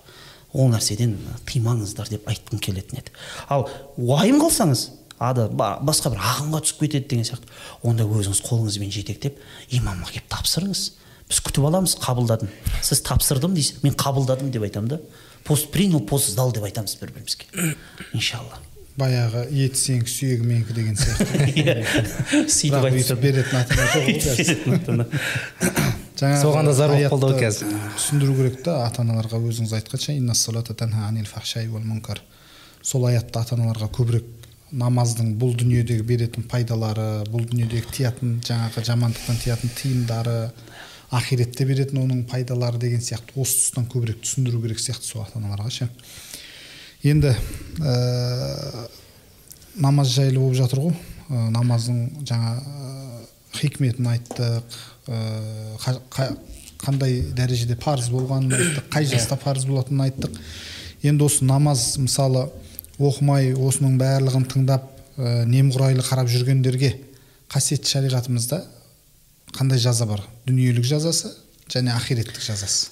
Ол 0.52 0.68
нәрседен 0.68 1.16
тыймаңыздар 1.48 2.10
деп 2.12 2.28
айтқым 2.28 2.60
келетін 2.60 3.00
еді. 3.00 3.14
Ал 3.48 3.68
уайым 3.96 4.40
қылсаңыз 4.42 4.88
ада 5.22 5.46
ба- 5.48 5.78
басқа 5.84 6.10
бір 6.12 6.20
ағымға 6.22 6.60
түсіп 6.66 6.80
кетеді 6.84 7.08
деген 7.12 7.26
сияқты. 7.28 7.46
Онда 7.82 8.04
өзіңіз 8.04 8.40
қолыңызбен 8.46 8.90
жетектеп 8.94 9.38
имамға 9.70 10.10
келіп 10.16 10.26
тапсырыңыз. 10.32 10.82
Біз 11.30 11.38
күтіп 11.46 11.64
аламыз 11.68 11.96
қабылдадым. 12.02 12.50
Сіз 12.82 13.00
тапсырдым 13.06 13.54
дейсіз 13.56 13.82
мен 13.84 13.94
қабылдадым 13.94 14.50
деп 14.52 14.62
айтамын 14.66 14.88
да. 14.96 15.00
Пост 15.44 15.70
принял 15.72 16.00
пост 16.00 16.30
сдал 16.32 16.52
деп 16.52 16.64
айтамыз 16.64 16.96
бір 17.00 17.12
бірімізге 17.16 17.74
иншалла. 18.12 18.58
Баяғы 18.98 19.46
ет 19.48 19.78
сенікі 19.80 20.10
сүйегі 20.12 20.44
менікі 20.44 20.74
деген 20.76 20.96
сияқты. 21.00 21.48
Иә. 21.56 21.80
Сөйтіп 22.44 22.90
өйтіп 22.92 23.22
беретін 23.22 23.56
ата 23.62 23.72
ана 23.72 23.86
жоқ 23.94 25.08
соған 26.42 26.68
да 26.68 26.74
зар 26.76 26.92
болып 26.92 27.08
қалды 27.14 27.30
ғой 27.32 27.40
қазір. 27.40 27.72
түсіндіру 27.96 28.34
керек 28.36 28.60
та 28.66 28.74
ата 28.84 29.02
аналарға 29.02 29.40
өзіңіз 29.40 29.72
айтқанша 29.80 30.12
сол 32.82 33.06
аятты 33.06 33.38
ата 33.38 33.54
аналарға 33.54 33.86
көбірек 33.94 34.26
намаздың 34.72 35.34
бұл 35.40 35.52
дүниедегі 35.58 36.04
беретін 36.06 36.46
пайдалары 36.48 37.24
бұл 37.28 37.44
дүниедегі 37.50 37.92
тиятын 37.92 38.38
жаңағы 38.46 38.84
жамандықтан 38.88 39.40
тиятын 39.42 39.72
тыйымдары 39.76 40.36
ақиретте 41.12 41.66
беретін 41.68 42.00
оның 42.06 42.22
пайдалары 42.30 42.80
деген 42.80 43.02
сияқты 43.04 43.36
осы 43.36 43.58
тұстан 43.58 43.88
көбірек 43.92 44.22
түсіндіру 44.24 44.62
керек 44.64 44.80
сияқты 44.80 45.10
сол 45.10 45.26
ата 45.26 45.36
аналарға 45.42 45.68
ше. 45.74 45.88
Енді 47.04 47.34
ә, 47.84 48.88
намаз 49.76 50.14
жайлы 50.14 50.40
болып 50.40 50.56
жатыр 50.56 50.86
ғой 50.86 50.96
ә, 50.96 51.50
намаздың 51.52 52.24
жаңа 52.24 52.54
ә, 52.56 52.94
хикметін 53.58 54.08
айттық 54.14 54.78
ә, 55.08 55.20
қа- 55.84 56.00
қа- 56.16 56.36
қандай 56.82 57.20
дәрежеде 57.36 57.76
парыз 57.76 58.08
болғанын 58.14 58.56
айттық 58.56 58.88
қай 58.94 59.04
жаста 59.12 59.36
парыз 59.36 59.68
болатынын 59.68 60.06
айттық 60.08 60.40
енді 61.04 61.28
осы 61.28 61.44
намаз 61.44 61.98
мысалы 62.00 62.48
оқымай 63.00 63.52
осының 63.56 63.96
барлығын 64.00 64.46
тыңдап 64.52 64.88
ә, 65.16 65.44
немқұрайлы 65.48 66.04
қарап 66.04 66.28
жүргендерге 66.32 66.92
қасиетті 67.52 67.88
шариғатымызда 67.94 68.62
қандай 69.56 69.80
жаза 69.80 70.06
бар? 70.08 70.24
Дүниелік 70.46 70.84
жазасы 70.88 71.32
және 71.72 71.94
ақиреттік 71.96 72.42
жазасы. 72.42 72.90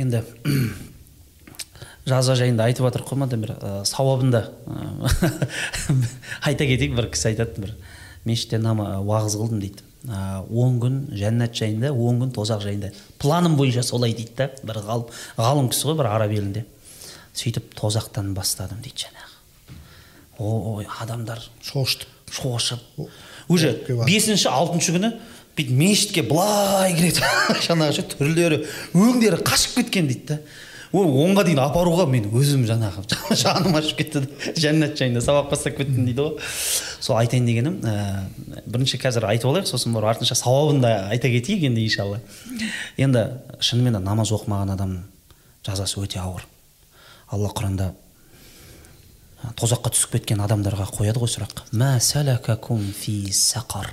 Енді 0.00 0.22
жаза 2.10 2.34
жайында 2.38 2.66
айтып 2.70 2.88
жатыр 2.88 3.36
бір 3.36 3.54
ә, 3.58 3.84
сауабында. 3.84 4.48
Ә, 4.66 5.30
айта 6.50 6.66
кетейік 6.66 6.96
бір 6.96 7.10
кісі 7.14 7.32
айтады 7.34 7.66
бір 7.66 7.76
мешітте 8.24 8.58
нама 8.58 8.98
уағыз 9.00 9.38
қылдым 9.38 9.60
дейді. 9.62 9.86
Он 10.00 10.78
күн 10.80 11.00
жәннат 11.12 11.54
жайында 11.56 11.92
он 11.92 12.20
күн 12.22 12.30
тозақ 12.32 12.62
жайында. 12.64 12.92
Планым 13.20 13.56
бойынша 13.56 13.82
солай 13.84 14.14
дейді 14.16 14.32
да 14.36 14.50
бір 14.64 14.80
ғалым 14.86 15.10
ғалым 15.36 15.68
кісі 15.72 15.90
ғой 15.90 15.98
бір 16.00 16.08
араб 16.14 16.32
елінде. 16.32 16.64
Сөйтіп 17.34 17.74
тозақтан 17.78 18.32
бастадым 18.34 18.80
дейді 18.84 19.06
жаңағы. 19.06 19.30
Ой 20.40 20.86
адамдар 21.00 21.42
шошытып. 21.62 22.08
шошып. 22.30 22.80
Уже 23.48 23.74
бесінші 24.06 24.48
алтыншы 24.48 24.94
күні 24.94 25.12
бүйтіп 25.56 25.76
мешітке 25.76 26.22
былай 26.22 26.94
кіреді. 26.94 27.22
Жаңағы 27.66 27.96
ше 27.96 28.04
түрлері 28.14 28.58
өңдері 28.94 29.40
қашып 29.44 29.80
кеткен 29.80 30.08
дейді 30.08 30.26
да. 30.28 30.38
Ой 30.90 31.06
онға 31.06 31.44
дейін 31.46 31.60
апаруға 31.62 32.06
мен 32.10 32.26
өзім 32.34 32.64
жаңағы 32.66 33.04
жаным 33.42 33.76
ашып 33.78 34.00
кетті 34.00 34.24
да. 34.24 34.52
Жәннат 34.58 34.96
жайында 34.98 35.22
сабақ 35.22 35.50
бастап 35.52 35.76
кеттім 35.78 36.06
дейді 36.08 36.24
ғой. 36.24 36.50
Сол 37.00 37.18
айтайын 37.20 37.46
дегенім 37.46 37.76
ә, 37.86 38.24
бірінші 38.66 38.98
қазір 39.02 39.28
айтып 39.30 39.52
алайық 39.52 39.70
сосын 39.70 39.94
барып 39.94 40.16
артынша 40.16 40.38
сауабын 40.38 40.82
да 40.82 40.94
айта 41.10 41.30
кетейік 41.30 41.68
енді 41.70 41.84
иншалла. 41.86 42.18
Енді 42.98 43.26
шынымен 43.62 43.98
де 43.98 44.02
намаз 44.02 44.34
оқымаған 44.34 44.74
адамның 44.74 45.04
жазасы 45.66 46.02
өте 46.02 46.18
ауыр. 46.22 46.46
Алла 47.30 47.50
құранда 47.54 47.92
тозаққа 49.56 49.92
түсіп 49.94 50.16
кеткен 50.18 50.42
адамдарға 50.44 50.88
қояды 50.90 51.22
ғой 51.22 51.30
сұрақ. 51.32 51.64
Фи 52.92 53.32
сақар? 53.32 53.88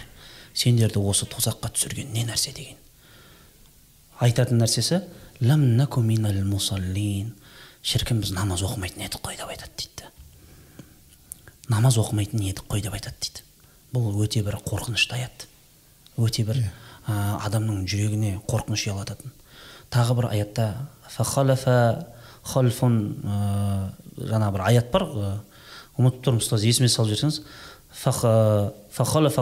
Сендерді 0.53 0.99
осы 0.99 1.27
тозаққа 1.29 1.71
түсірген 1.71 2.11
не 2.13 2.25
нәрсе? 2.27 2.53
деген. 2.53 2.77
Айтатын 4.19 4.57
нәрсесі 4.57 5.03
ләм 5.39 5.77
наку 5.77 6.01
минал 6.01 6.39
мусаллин 6.43 7.35
шіркін 7.85 8.23
біз 8.23 8.33
намаз 8.33 8.63
оқымайтын 8.65 9.05
едік 9.05 9.21
қой 9.21 9.37
деп 9.37 9.51
айтады 9.53 9.71
дейді. 9.77 10.09
Намаз 11.69 11.99
оқымайтын 12.01 12.41
едік 12.41 12.65
қой 12.67 12.81
деп 12.81 12.97
айтады 12.97 13.15
дейді. 13.21 13.45
Бұл 13.93 14.17
өте 14.25 14.41
бір 14.43 14.57
қорқынышты 14.65 15.15
аят. 15.15 15.47
Өте 16.17 16.43
бір 16.43 16.59
ә, 17.07 17.37
адамның 17.45 17.85
жүрегіне 17.87 18.39
қорқыныш 18.49 18.87
ұялататын. 18.89 19.31
Тағы 19.93 20.17
бір 20.17 20.29
аятта 20.33 20.67
«Фахалафа 22.47 22.79
халфун», 22.79 23.15
ә, 23.23 23.91
жаңа 24.17 24.51
бір 24.55 24.61
аят 24.69 24.91
бар 24.91 25.03
ә, 25.03 25.31
ұмытып 25.99 26.23
тұрмын 26.23 26.41
ұстаз 26.41 26.63
есіме 26.63 26.87
салып 26.87 27.11
жіберсеңіз. 27.11 27.41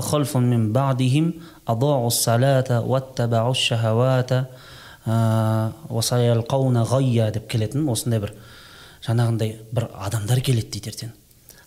Халфун 0.02 0.50
мин 0.50 0.74
баъдихим 0.74 1.44
адаъу 1.66 2.10
салата 2.12 2.82
уаттабау 2.82 3.54
шахавата 3.54 4.48
ә, 5.06 5.72
«Васаялқауна 5.90 6.86
ғайя» 6.90 7.32
деп 7.32 7.48
келетін 7.52 7.88
осындай 7.90 8.20
бір 8.20 8.34
жаңағындай 9.06 9.58
бір 9.72 9.90
адамдар 9.94 10.42
келеді 10.42 10.72
дейді 10.72 10.90
ертең. 10.90 11.12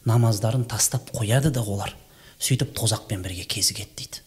Намаздарын 0.04 0.64
тастап 0.64 1.10
қояды 1.14 1.50
да 1.50 1.60
олар. 1.62 1.94
Сөйтіп 2.40 2.72
тозақпен 2.74 3.22
бірге 3.22 3.44
кезігеді 3.44 3.90
дейді. 3.96 4.22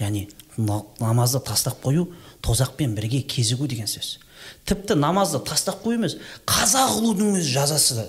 Яғни 0.00 0.28
на- 0.56 0.84
намазды 1.00 1.40
тастап 1.40 1.80
қою 1.84 2.08
тозақпен 2.42 2.94
бірге 2.94 3.22
кезігу 3.22 3.66
деген 3.66 3.86
сөз. 3.86 4.18
Тіпті 4.68 4.96
намазды 4.98 5.40
тастап 5.44 5.82
қою 5.84 5.98
емес 6.00 6.16
қаза 6.46 6.86
қылудың 6.92 7.38
өз 7.40 7.48
жазасы 7.50 8.06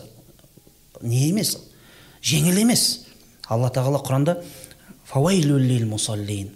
не 1.02 1.30
емес? 1.30 1.58
Жеңіл 2.22 2.62
емес. 2.62 3.06
Алла 3.50 3.72
тағала 3.74 4.02
құранда 4.06 4.38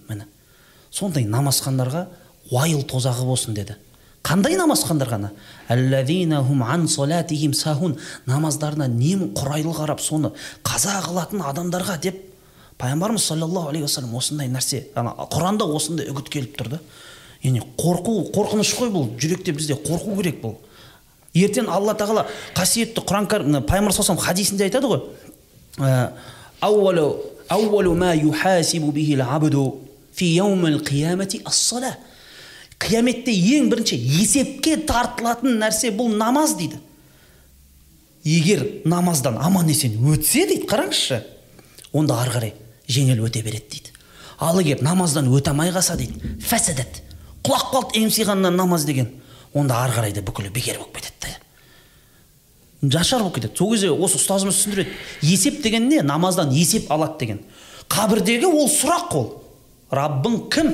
міне. 0.10 0.28
Сондай 0.92 1.26
намазхандарға 1.26 2.06
уайыл 2.52 2.86
тозағы 2.88 3.26
болсын 3.26 3.56
деді. 3.58 3.76
Қандай 4.26 4.56
намазхандар 4.58 5.10
ғана? 5.10 5.32
Намаздарына 8.26 8.88
немқұрайлы 8.90 9.74
қарап 9.76 10.02
соны 10.02 10.32
қаза 10.66 10.96
қылатын 11.06 11.44
адамдарға 11.46 12.00
деп 12.02 12.22
пайғамбарымыз 12.80 13.26
саллаллаху 13.28 13.70
алейхи 13.70 13.86
уассалам 13.86 14.16
осындай 14.18 14.50
нәрсе 14.50 14.88
ана 14.98 15.14
құранда 15.32 15.68
осындай 15.70 16.10
үгіт 16.10 16.32
келіп 16.34 16.58
тұр 16.58 16.72
да 16.74 16.80
яғни 17.46 17.62
қорқу 17.78 18.32
қорқыныш 18.36 18.74
қой 18.80 18.92
бұл. 18.94 19.12
Жүректе 19.22 19.54
бізде 19.56 19.78
қорқу 19.78 20.18
керек 20.18 20.42
бұл. 20.42 20.58
Ертең 21.36 21.70
алла 21.70 21.96
тағала 21.98 22.26
қасиетті 22.56 23.04
құран 23.06 23.30
кәрім 23.30 23.62
пайғамбар 23.68 23.94
саллаллаху 23.94 24.26
хадисінде 24.26 24.70
айтады 24.70 24.88
ғой. 24.88 25.02
Ә, 25.78 26.12
«Ауалу- 26.62 27.96
ма 27.96 28.16
юхасибу 28.16 28.92
бихил 28.92 29.22
абду 29.22 29.82
фи 30.14 30.40
қиямати 30.40 31.42
ас-сала». 31.44 31.98
қияметте 32.80 33.32
ең 33.32 33.70
бірінші 33.72 33.98
есепке 33.98 34.76
тартылатын 34.88 35.60
нәрсе 35.62 35.92
бұл 35.96 36.16
намаз 36.18 36.56
дейді. 36.60 36.80
Егер 38.26 38.66
намаздан 38.86 39.38
аман 39.40 39.70
есен 39.70 39.96
өтсе 40.12 40.46
дейді 40.50 40.68
қараңызшы 40.68 41.22
онда 41.94 42.20
ары 42.22 42.34
қарай 42.36 42.54
жеңіл 42.88 43.24
өте 43.26 43.44
береді 43.46 43.70
дейді. 43.72 43.94
Ал 44.40 44.60
егер 44.60 44.84
намаздан 44.84 45.30
өте 45.32 45.54
алмай 45.54 45.72
қалса 45.72 45.96
дейді 45.96 46.36
фәсәдат 46.44 47.05
құлап 47.46 47.72
қалды 47.72 48.02
емсиғаннан 48.02 48.58
намаз 48.58 48.86
деген. 48.86 49.12
Онда 49.54 49.84
ары 49.86 49.94
қарай 49.96 50.14
да 50.14 50.26
бүкілі 50.26 50.52
бекер 50.52 50.82
болып 50.82 50.98
кетеді 50.98 51.14
да 51.22 51.36
нашар 52.82 53.22
болып 53.22 53.36
кетеді. 53.36 53.58
Сол 53.58 53.72
кезде 53.74 53.92
осы 53.92 54.20
ұстазымыз 54.20 54.60
түсіндіреді. 54.60 54.94
Есеп 55.24 55.62
деген 55.64 55.88
не? 55.90 56.02
Намаздан 56.04 56.52
есеп 56.54 56.92
алады 56.92 57.20
деген. 57.20 57.42
Қабірдегі 57.90 58.50
ол 58.50 58.70
сұрақ 58.72 59.16
ол. 59.16 59.28
Раббың 59.92 60.40
кім? 60.54 60.72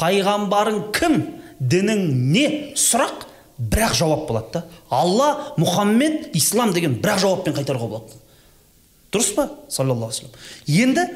Пайғамбарың 0.00 0.90
кім? 0.96 1.18
Дінің 1.60 2.04
не? 2.32 2.46
Сұрақ 2.78 3.26
бірақ 3.58 3.96
жауап 3.98 4.26
болады 4.28 4.52
да. 4.54 4.64
Алла 4.90 5.54
мұхаммед 5.60 6.30
ислам 6.36 6.74
деген 6.76 6.98
бірақ 7.00 7.24
жауаппен 7.24 7.56
қайтаруға 7.56 7.88
болады. 7.88 8.20
Дұрыс 9.12 9.34
па? 9.36 9.50
Саллаллаху 9.68 10.12
алейхи 10.14 10.82
енді 10.82 11.06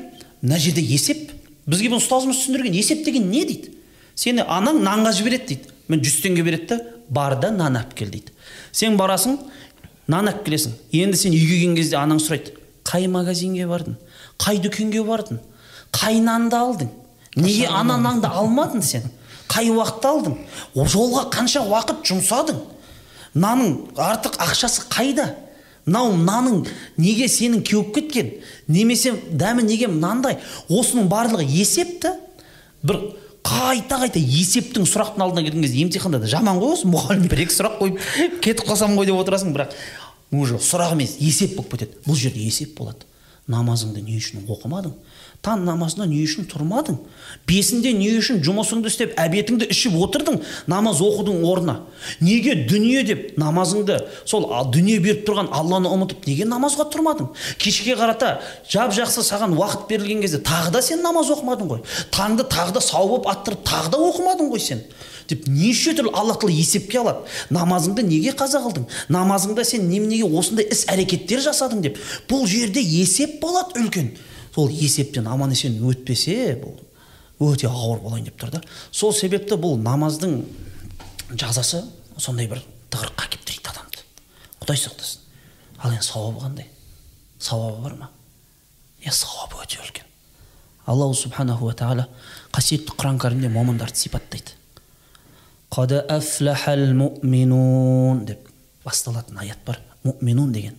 мына 0.42 0.58
жерде 0.58 0.82
есеп. 0.82 1.32
Бізге 1.66 1.88
бұл 1.88 2.02
ұстазымыз 2.02 2.42
түсіндірген. 2.42 2.76
Есеп 2.76 3.04
деген 3.06 3.30
не 3.30 3.44
дейді? 3.48 3.73
Сені 4.14 4.44
анаң 4.46 4.80
нанға 4.84 5.12
жібереді 5.16 5.46
дейді. 5.50 5.70
Мен 5.88 6.00
жүз 6.00 6.20
теңге 6.24 6.44
береді 6.44 6.68
да 6.72 6.80
бар 7.08 7.38
да 7.40 7.50
нан 7.50 7.76
алып 7.76 7.94
кел 7.94 8.08
дейді. 8.08 8.32
Сен 8.72 8.98
барасың 8.98 9.38
нан 10.08 10.28
алып 10.28 10.44
келесің 10.46 10.76
енді 10.92 11.18
сен 11.18 11.32
үйге 11.32 11.58
келген 11.58 11.76
кезде 11.76 11.98
анаң 12.00 12.22
сұрайды 12.22 12.54
қай 12.84 13.08
магазинге 13.08 13.66
бардың? 13.68 13.96
Қай 14.38 14.60
дүкенге 14.62 15.02
бардың? 15.04 15.40
Қай 15.92 16.20
нанды 16.20 16.56
алдың? 16.56 16.90
Неге 17.36 17.66
ана 17.66 17.96
нанды 17.98 18.28
алмадың 18.28 18.82
сен? 18.82 19.06
Қай 19.48 19.70
уақытта 19.72 20.10
алдың? 20.10 20.36
Жолға 20.74 21.28
қанша 21.34 21.64
уақыт 21.64 22.04
жұмсадың? 22.08 22.60
Наның 23.34 23.74
артық 23.98 24.38
ақшасы 24.42 24.86
қайда? 24.92 25.32
Мынау 25.86 26.14
наның 26.16 26.62
неге 26.96 27.26
сенің 27.28 27.64
кеуіп 27.66 27.94
кеткен? 27.96 28.30
Немесе 28.68 29.12
дәмі 29.30 29.66
неге 29.66 29.88
мынандай? 29.90 30.38
Осының 30.68 31.10
барлығы 31.12 31.44
есеп 31.44 31.98
та 32.00 32.14
бір 32.82 33.00
қайта 33.44 33.98
қайта 34.00 34.20
есептің 34.20 34.86
сұрақтың 34.88 35.24
алдына 35.24 35.44
келген 35.44 35.66
кезде 35.66 35.82
емтиханда 35.84 36.20
да 36.22 36.30
жаман 36.30 36.60
ғой 36.62 36.78
осы 36.78 36.88
мұғалім 36.88 37.28
бір 37.28 37.44
екі 37.44 37.56
сұрақ 37.58 37.76
қойып 37.82 38.38
кетіп 38.44 38.64
қалсам 38.68 38.96
ғой 38.96 39.10
деп 39.10 39.20
отырасың 39.20 39.52
бірақ 39.52 39.74
уже 40.32 40.56
сұрақ 40.58 40.94
емес 40.96 41.16
есеп 41.20 41.56
болып 41.58 41.74
кетеді. 41.76 41.98
Бұл 42.06 42.16
жерде 42.18 42.42
есеп 42.44 42.76
болады. 42.78 43.04
Намазыңды 43.50 44.00
не 44.00 44.16
үшін 44.16 44.46
оқымадың? 44.48 44.94
Таң 45.44 45.64
намазына 45.66 46.06
не 46.08 46.22
үшін 46.24 46.48
тұрмадың 46.50 46.98
бесінде 47.48 47.92
не 47.96 48.10
үшін 48.18 48.40
жұмысыңды 48.44 48.90
істеп 48.90 49.14
әбетіңді 49.20 49.68
ішіп 49.74 49.96
отырдың 50.06 50.40
намаз 50.70 51.02
оқудың 51.04 51.44
орнына 51.44 51.76
неге 52.24 52.54
дүние 52.68 53.04
деп 53.04 53.38
намазыңды 53.40 53.98
сол 54.24 54.48
дүние 54.72 54.98
беріп 55.04 55.24
тұрған 55.28 55.50
алланы 55.52 55.92
ұмытып 55.92 56.28
неге 56.30 56.48
намазға 56.48 56.88
тұрмадың 56.94 57.30
кешке 57.60 57.96
қарата 57.98 58.38
жап 58.70 58.94
жақсы 58.96 59.24
саған 59.28 59.56
уақыт 59.58 59.88
берілген 59.90 60.24
кезде 60.24 60.40
тағы 60.44 60.72
да 60.74 60.82
сен 60.82 61.04
намаз 61.04 61.32
оқымадың 61.34 61.72
ғой 61.74 61.82
таңды 62.14 62.48
тағы 62.48 62.78
да 62.78 62.84
сауып 62.84 63.28
аттырып 63.28 63.66
тағы 63.68 63.92
да 63.92 64.04
оқымадың 64.08 64.52
ғой 64.54 64.64
сен 64.64 64.84
деп 65.28 65.46
неше 65.48 65.94
түрлі 65.96 66.12
алла 66.12 66.36
тағала 66.36 66.52
есепке 66.52 67.00
алады 67.00 67.54
намазыңды 67.54 68.04
неге 68.04 68.34
қаза 68.36 68.60
қылдың 68.64 68.84
намазыңда 69.12 69.64
сен 69.64 69.88
неменеге 69.88 70.28
осындай 70.28 70.68
іс 70.68 70.84
әрекеттер 70.92 71.40
жасадың 71.46 71.84
деп 71.86 72.00
бұл 72.28 72.44
жерде 72.50 72.82
есеп 72.84 73.40
болады 73.40 73.80
үлкен 73.80 74.12
сол 74.54 74.70
есептен 74.70 75.26
аман 75.26 75.50
есен 75.50 75.80
өтпесе 75.82 76.54
бұл 76.62 76.78
өте 77.52 77.66
ауыр 77.66 78.00
болайын 78.04 78.28
деп 78.28 78.38
тұр 78.38 78.52
да. 78.54 78.62
Сол 78.90 79.12
себепті 79.12 79.58
бұл 79.58 79.76
намаздың 79.82 80.44
жазасы 81.34 81.82
сондай 82.16 82.46
бір 82.50 82.62
тығырыққа 82.94 83.26
әкеліп 83.26 83.48
тірейді 83.48 83.72
адамды. 83.72 84.04
Құдай 84.62 84.78
сақтасын. 84.78 85.24
Ал 85.82 85.90
енді 85.90 86.06
сауабы 86.06 86.44
қандай? 86.44 86.68
Сауабы 87.42 87.82
бар 87.82 87.96
ма? 87.98 88.10
Иә 89.02 89.12
сауабы 89.12 89.58
өте 89.64 89.80
үлкен. 89.82 90.06
Аллаху 90.86 91.16
субханаху 91.18 91.72
тағала 91.74 92.06
қасиетті 92.54 92.94
құран 92.94 93.18
кәрімде 93.18 93.50
момындарды 93.50 93.98
сипаттайды. 93.98 94.54
Деп 98.24 98.48
басталатын 98.84 99.38
аят 99.38 99.58
бар. 99.66 99.80
Муминун 100.04 100.52
деген. 100.52 100.76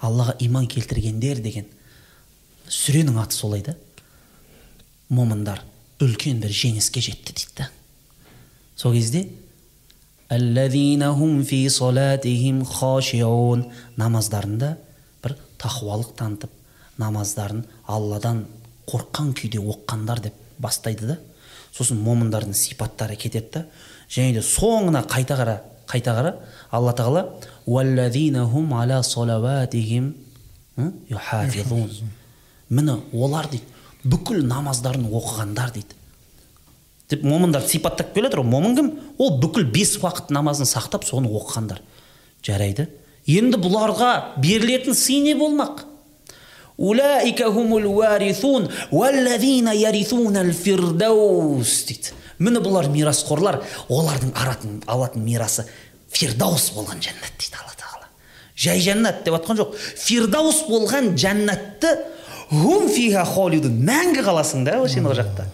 Аллаға 0.00 0.36
иман 0.38 0.68
келтіргендер 0.68 1.40
деген. 1.42 1.66
Сүренің 2.70 3.18
аты 3.20 3.34
солай 3.36 3.62
да 3.66 3.74
момындар 5.10 5.62
үлкен 6.00 6.40
бір 6.40 6.54
жеңіске 6.54 7.02
жетті 7.02 7.34
дейді. 7.34 7.66
Сол 8.76 8.94
кезде 8.94 9.26
намаздарында 13.98 14.76
бір 15.24 15.34
тақуалық 15.58 16.14
танытып 16.16 16.52
намаздарын 17.00 17.64
алладан 17.90 18.44
қорыққан 18.86 19.34
күйде 19.34 19.58
оққандар 19.58 20.22
деп 20.28 20.38
бастайды 20.62 21.10
да 21.10 21.18
сосын 21.74 21.98
момындардың 22.04 22.54
сипаттары 22.54 23.16
кетеді 23.16 23.50
да 23.58 23.64
және 24.10 24.38
де 24.38 24.46
соңына 24.46 25.02
қайта 25.10 25.36
қара 25.38 25.58
қайта 25.90 26.14
қара 26.14 26.36
алла 26.70 26.94
тағала 26.94 27.26
міне 32.70 33.00
олар 33.12 33.50
дейді 33.50 33.66
бүкіл 34.04 34.44
намаздарын 34.46 35.08
оқығандар 35.10 35.72
дейді. 35.74 35.96
Деп 37.10 37.24
момындарды 37.26 37.68
сипаттап 37.68 38.14
келе 38.14 38.28
жатыр 38.28 38.44
ғой. 38.44 38.50
Момын 38.52 38.76
кім? 38.78 38.90
Ол 39.18 39.36
бүкіл 39.42 39.66
бес 39.72 39.96
уақыт 39.98 40.30
намазын 40.32 40.68
сақтап 40.68 41.04
соны 41.08 41.28
оқығандар. 41.28 41.82
Жарайды. 42.46 42.86
Енді 43.26 43.58
бұларға 43.60 44.38
берілетін 44.40 44.94
сый 44.96 45.20
не 45.24 45.34
болмақ? 45.36 45.84
Дейді. 51.90 52.14
Міне 52.40 52.62
бұлар 52.64 52.88
мирасқорлар 52.88 53.60
олардың 53.92 54.30
аратын, 54.32 54.78
алатын 54.88 55.26
мирасы 55.26 55.66
фирдаус 56.08 56.70
болған 56.72 57.02
жәннат 57.04 57.36
дейді 57.36 57.58
алла 57.60 57.74
тағала. 57.76 58.08
Жай 58.56 58.80
жәннат 58.80 59.20
деп 59.26 59.36
жатқан 59.36 59.60
жоқ. 59.60 59.76
Фирдаус 59.76 60.62
болған 60.70 61.12
жәннатты 61.20 61.98
фиха 62.50 63.24
мәңгі 63.24 64.24
қаласың 64.26 64.64
да 64.66 64.76
сен 64.88 65.06
ол 65.06 65.14
жақта. 65.14 65.46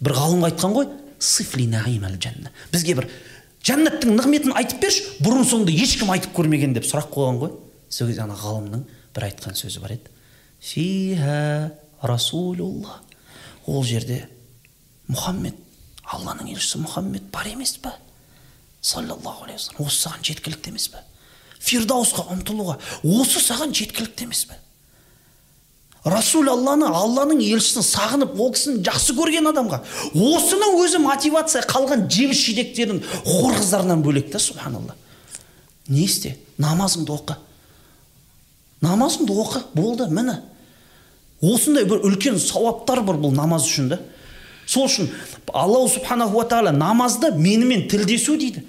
Бір 0.00 0.12
ғалым 0.14 0.44
айтқан 0.48 0.74
ғой 0.74 0.88
сифли 1.18 1.66
жанна 1.66 2.50
бізге 2.72 2.94
бір 2.94 3.08
жәннаттың 3.64 4.14
нығметін 4.18 4.54
айтып 4.54 4.80
берші 4.80 5.04
бұрын 5.24 5.46
соңды 5.48 5.72
ешкім 5.72 6.10
айтып 6.12 6.34
көрмеген 6.36 6.74
деп 6.74 6.84
сұрақ 6.84 7.10
қойған 7.14 7.40
ғой. 7.40 7.52
Сол 7.88 8.08
кезде 8.08 8.22
ана 8.22 8.34
ғалымның 8.34 8.84
бір 9.14 9.28
айтқан 9.30 9.56
сөзі 9.56 9.80
бар 9.80 9.96
еді. 9.96 10.10
Фиха 10.60 11.72
расулулла 12.02 13.00
ол 13.66 13.84
жерде 13.84 14.26
мұхаммед 15.08 15.56
алланың 16.04 16.52
елшісі 16.52 16.82
мұхаммед 16.84 17.30
бар 17.32 17.48
емес 17.52 17.76
па 17.80 17.94
саллаллаху 18.84 19.46
алейхи 19.46 19.72
осы 19.80 20.04
саған 20.04 20.24
жеткілікті 20.28 20.72
емес 20.72 20.88
па 20.92 21.00
фирдаусқа 21.64 22.26
ұмтылуға 22.34 22.76
осы 23.20 23.40
саған 23.40 23.72
жеткілікті 23.76 24.28
емес 24.28 24.44
па 24.50 24.58
расул 26.04 26.48
алланы 26.52 26.88
алланың 26.92 27.40
елшісін 27.40 27.84
сағынып 27.86 28.34
ол 28.40 28.52
кісіні 28.52 28.82
жақсы 28.84 29.14
көрген 29.16 29.48
адамға 29.48 29.80
осының 30.12 30.76
өзі 30.82 31.00
мотивация 31.00 31.62
қалған 31.64 32.04
жеміс 32.12 32.42
жидектердің 32.44 33.00
хор 33.24 33.56
қыздарынан 33.56 34.02
бөлек 34.04 34.30
та 34.32 34.38
субханалла. 34.38 34.96
Не 35.88 36.04
істе? 36.04 36.36
Намазыңды 36.58 37.12
оқы. 37.12 37.38
Намазыңды 38.84 39.32
оқы. 39.32 39.62
Болды 39.74 40.08
міне. 40.12 40.42
Осындай 41.40 41.84
бір 41.88 42.04
үлкен 42.04 42.38
сауаптар 42.40 43.02
бар 43.04 43.16
бұл 43.20 43.32
намаз 43.36 43.64
үшін 43.68 43.88
да. 43.94 44.00
Сол 44.66 44.86
үшін 44.88 45.08
алла 45.52 45.86
субханаху 45.88 46.36
ва 46.36 46.44
тағала 46.48 46.72
намазды 46.76 47.32
менімен 47.36 47.88
тілдесу 47.88 48.36
дейді. 48.36 48.64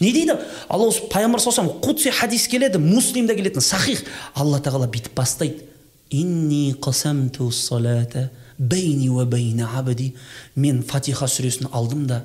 Не 0.00 0.12
дейді? 0.12 0.36
Алла 0.68 0.90
пайғамбар 1.12 1.40
саллаллаху 1.40 1.94
алейhi 1.94 2.12
хадис 2.12 2.48
келеді 2.50 2.78
муслимде 2.78 3.34
келетін 3.34 3.62
сахих. 3.62 4.04
Алла 4.34 4.60
тағала 4.60 4.90
бүйтіп 4.90 5.14
бастайды. 5.14 5.75
Инни 6.10 6.74
қасамту 6.80 7.50
салата 7.50 8.30
бейни 8.58 9.08
уа 9.10 9.26
бейна 9.26 9.68
абди 9.78 10.14
мен 10.56 10.82
фатиха 10.82 11.26
сүресін 11.26 11.68
алдым 11.72 12.06
да 12.06 12.22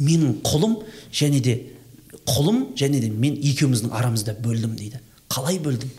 менің 0.00 0.40
құлым 0.44 0.78
және 1.12 1.40
де 1.40 1.56
құлым 2.26 2.74
және 2.78 3.00
де 3.00 3.10
мен 3.10 3.36
екеуміздің 3.40 3.92
арамызда 3.92 4.36
бөлдім 4.42 4.76
дейді 4.78 5.00
қалай 5.28 5.58
бөлдім 5.62 5.90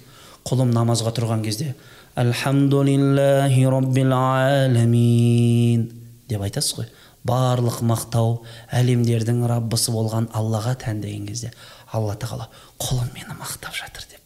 құлым 0.45 0.73
намазға 0.75 1.13
тұрған 1.17 1.43
кезде 1.45 1.73
альхамдулиллахи 2.15 3.65
роббил 3.65 4.13
аламин 4.13 5.89
деп 6.29 6.45
айтасыз 6.45 6.77
ғой 6.79 6.91
барлық 7.25 7.81
мақтау 7.81 8.39
әлемдердің 8.77 9.41
раббысы 9.49 9.91
болған 9.91 10.29
аллаға 10.33 10.75
тән 10.85 11.01
деген 11.01 11.25
кезде 11.27 11.51
алла 11.91 12.15
тағала 12.15 12.47
құлым 12.79 13.11
мені 13.15 13.35
мақтап 13.39 13.73
жатыр 13.73 14.05
деп 14.11 14.21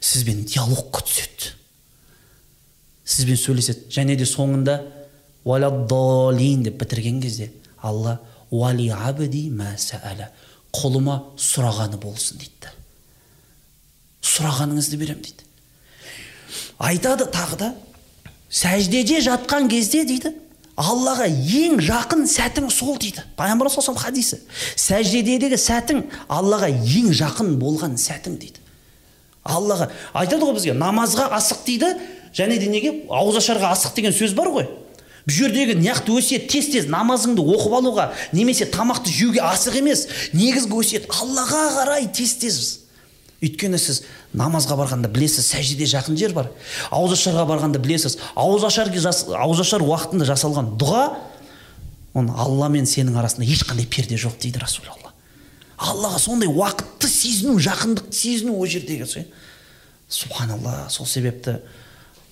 сізбен 0.00 0.44
диалогқа 0.44 1.02
түседі 1.08 1.56
сізбен 3.04 3.36
сөйлеседі. 3.36 3.88
Және 3.90 4.16
де 4.16 4.26
соңында 4.28 4.80
валаддалин 5.44 6.62
деп 6.62 6.78
бітірген 6.82 7.20
кезде 7.22 7.50
алла 7.82 8.20
уали 8.50 8.90
абди 8.90 9.48
құлыма 10.72 11.18
сұрағаны 11.36 11.98
болсын 12.00 12.40
дейді. 12.40 12.70
Сұрағаныңызды 14.24 14.96
берем 14.96 15.20
дейді. 15.20 15.44
Айтады 16.80 17.26
тағы 17.32 17.58
да 17.60 17.68
сәждеде 18.48 19.20
жатқан 19.20 19.68
кезде 19.68 20.06
дейді 20.08 20.32
аллаға 20.80 21.26
ең 21.28 21.76
жақын 21.84 22.24
сәтің 22.30 22.70
сол 22.72 22.96
дейді. 22.96 23.20
Пайғамбар 23.36 23.68
саллаллаху 23.68 24.06
хадисі 24.06 24.40
сәждедегі 24.80 25.60
сәтің 25.60 26.06
аллаға 26.32 26.72
ең 26.72 27.12
жақын 27.12 27.56
болған 27.60 27.98
сәтің 28.00 28.40
дейді. 28.40 28.64
Аллаға 29.44 29.90
айтады 30.16 30.46
ғой 30.46 30.56
бізге 30.56 30.72
намазға 30.78 31.28
асық 31.36 31.66
дейді 31.66 31.92
және 32.36 32.58
де 32.58 32.68
неге 32.70 32.92
ауызашарға 33.08 33.72
асық 33.74 33.96
деген 33.96 34.14
сөз 34.16 34.34
бар 34.36 34.50
ғой? 34.52 34.68
Бұл 35.22 35.36
жердегі 35.36 35.76
нақты 35.78 36.16
өсиет 36.18 36.48
тез 36.50 36.72
тез 36.72 36.88
намазыңды 36.90 37.42
оқып 37.44 37.74
алуға 37.78 38.08
немесе 38.34 38.66
тамақты 38.66 39.12
жеуге 39.12 39.42
асық 39.46 39.76
емес 39.78 40.08
негізгі 40.34 40.80
өсиет 40.82 41.10
аллаға 41.14 41.68
қарай 41.76 42.08
тез 42.10 42.34
тез. 42.42 42.62
Өйткені 43.42 43.78
сіз 43.78 44.02
намазға 44.34 44.76
барғанда 44.78 45.10
білесіз 45.10 45.46
сәждеде 45.52 45.86
жақын 45.90 46.18
жер 46.18 46.34
бар. 46.34 46.50
Ауызашарға 46.90 47.46
барғанда 47.46 47.78
білесіз 47.82 48.18
ауызашар 48.34 48.90
ауызашар 48.90 49.82
уақытында 49.86 50.26
жасалған 50.26 50.74
дұға 50.78 51.04
оны 52.14 52.34
алла 52.34 52.68
мен 52.70 52.86
сенің 52.86 53.18
арасында 53.18 53.46
ешқандай 53.46 53.86
перде 53.86 54.18
жоқ 54.18 54.40
дейді 54.42 54.62
расулалла. 54.62 55.14
Аллаға 55.78 56.18
сондай 56.22 56.50
уақытты 56.50 57.10
сезіну 57.10 57.58
жақындықты 57.62 58.14
сезіну 58.14 58.58
ол 58.58 58.66
жердегі 58.66 59.26
субханалла 60.12 60.86
сол 60.90 61.06
себепті 61.06 61.58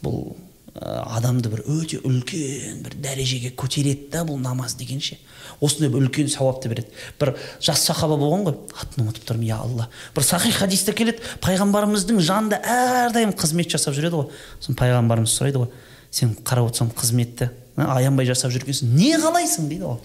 бұл 0.04 0.34
адамды 0.80 1.50
бір 1.50 1.64
өте 1.66 1.98
үлкен 2.06 2.82
бір 2.84 2.96
дәрежеге 3.02 3.50
көтереді 3.58 4.10
да 4.12 4.24
бұл 4.26 4.38
намаз 4.40 4.76
деген 4.78 5.00
ше 5.02 5.18
осындай 5.60 5.90
бір 5.90 6.06
үлкен 6.06 6.30
сауапты 6.30 6.70
береді 6.70 6.92
бір 7.20 7.34
жас 7.60 7.82
сахаба 7.88 8.16
болған 8.20 8.46
ғой 8.46 8.58
атын 8.80 9.04
ұмытып 9.04 9.26
тұрмын 9.28 9.48
я 9.50 9.58
алла 9.64 9.88
бір 10.14 10.24
сахих 10.24 10.60
хадисте 10.62 10.94
келеді 10.96 11.24
пайғамбарымыздың 11.42 12.20
жанында 12.22 12.60
әрдайым 12.76 13.34
қызмет 13.34 13.74
жасап 13.74 13.98
жүреді 13.98 14.22
ғой 14.22 14.30
сосын 14.60 14.78
пайғамбарымыз 14.78 15.34
сұрайды 15.34 15.64
ғой 15.64 15.72
сен 16.10 16.36
қарап 16.46 16.70
отырсам 16.70 16.94
қызметті 16.94 17.50
аянбай 17.76 18.26
жасап 18.26 18.52
жүргенсің 18.54 18.94
не 18.94 19.14
қалайсың? 19.20 19.68
дейді 19.68 19.86
ғой. 19.86 19.98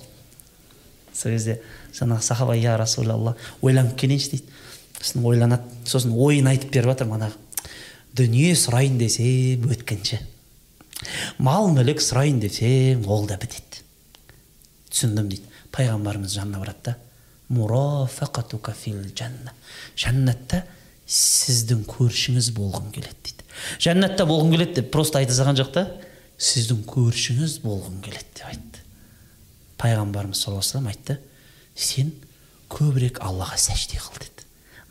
Сол 1.14 1.32
кезде 1.32 1.60
жаңағы 1.96 2.22
сахаба 2.22 2.56
я 2.56 2.78
расулалла 2.78 3.36
ойланып 3.62 3.96
келейінші 4.00 4.36
дейді. 4.36 4.44
Сосын 5.02 5.26
ойланады 5.26 5.64
сосын 5.86 6.14
ойын 6.14 6.48
айтып 6.52 6.72
беріп 6.72 6.94
жатыр 6.94 7.10
манағы. 7.10 7.34
Дүние 8.16 8.54
сұрайын 8.56 8.98
десем 9.00 9.66
өткінші. 9.72 10.22
Мал 11.44 11.68
мүлік 11.76 12.00
сұрайын 12.04 12.40
десем 12.40 13.04
ол 13.12 13.28
да 13.28 13.38
бітеді. 13.42 13.84
Түсіндім 14.92 15.30
дейді. 15.34 15.52
Пайғамбарымыз 15.76 16.38
жанына 16.38 16.62
барады 16.62 16.96
да 16.96 18.74
фил 18.74 19.02
жанна 19.16 19.54
жәннатта 20.00 20.64
сіздің 21.06 21.84
көршіңіз 21.86 22.52
болғым 22.56 22.92
келеді 22.96 23.16
дейді. 23.28 23.44
Жәннатта 23.84 24.26
болғым 24.26 24.56
келеді 24.56 24.80
деп 24.80 24.92
просто 24.92 25.20
айта 25.20 25.36
салған 25.36 25.60
жоқ 25.60 25.74
та 25.76 25.86
сіздің 26.42 26.82
көршіңіз 26.90 27.60
болғым 27.62 28.02
келеді 28.02 28.26
деп 28.40 28.48
айтты. 28.50 28.80
Пайғамбарымыз 29.78 30.42
саллаллаху 30.42 30.88
айтты 30.90 31.20
сен 31.76 32.14
көбірек 32.72 33.20
аллаға 33.22 33.60
сәжде 33.62 34.00
қыл 34.02 34.18
деді. 34.24 34.35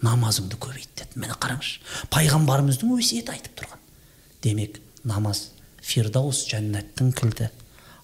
Намазыңды 0.05 0.59
көбейт 0.61 0.91
деді. 0.99 1.19
Міне 1.19 1.37
қараңызшы 1.41 1.81
пайғамбарымыздың 2.15 2.95
өсиеті 2.99 3.35
айтып 3.35 3.59
тұрған. 3.61 3.81
Демек 4.45 4.81
намаз 5.05 5.49
фирдаус 5.85 6.45
жәннаттың 6.51 7.13
кілті 7.17 7.51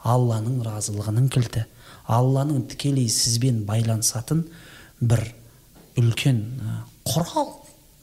алланың 0.04 0.62
разылығының 0.64 1.28
кілті 1.32 1.64
алланың 2.10 2.64
тікелей 2.72 3.08
сізбен 3.12 3.64
байланысатын 3.68 4.44
бір 5.00 5.24
үлкен 6.00 6.40
құрал 7.08 7.52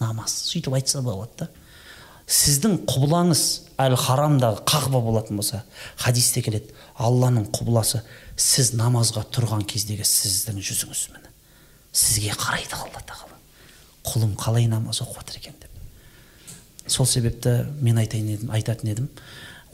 намаз 0.01 0.35
сөйтіп 0.51 0.77
айтса 0.77 1.01
болады 1.05 1.45
да 1.45 1.49
сіздің 2.27 2.81
құбылаңыз 2.89 3.43
әл 3.81 3.95
харамдағы 3.99 4.65
қағба 4.67 5.01
болатын 5.05 5.39
болса 5.39 5.63
хадисте 6.01 6.43
келеді 6.45 6.73
алланың 6.99 7.47
құбыласы 7.55 8.03
сіз 8.35 8.73
намазға 8.77 9.25
тұрған 9.33 9.65
кездегі 9.69 10.05
сіздің 10.07 10.59
жүзіңіз 10.59 11.07
міне 11.13 11.31
сізге 11.93 12.35
қарайды 12.37 12.75
алла 12.77 13.01
тағала. 13.07 13.36
Құлым 14.07 14.35
қалай 14.39 14.67
намаз 14.71 15.01
оқып 15.03 15.21
жатыр 15.21 15.41
екен 15.41 15.57
деп. 15.61 15.71
Сол 16.88 17.05
себепті 17.05 17.65
мен 17.81 17.99
айтайын 17.99 18.34
едім 18.38 18.51
айтатын 18.55 18.93
едім. 18.93 19.09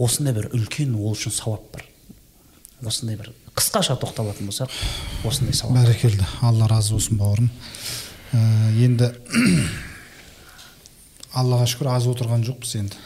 Осындай 0.01 0.34
бір 0.34 0.49
үлкен 0.53 0.95
ол 0.97 1.14
үшін 1.14 1.34
сауап 1.35 1.69
бар. 1.73 1.85
Осындай 2.84 3.19
бір 3.19 3.31
қысқаша 3.53 3.95
тоқталатын 4.01 4.49
болсақ 4.49 4.73
осындай 5.27 5.55
сауап 5.55 5.77
бәрекелді. 5.77 6.26
Алла 6.41 6.68
разы 6.72 6.95
болсын 6.95 7.19
бауырым. 7.19 7.51
Ә, 8.34 8.39
енді 8.81 9.11
аллаға 11.39 11.68
шүкір 11.69 11.91
аз 11.93 12.10
отырған 12.10 12.45
жоқпыз 12.47 12.76
енді. 12.81 13.01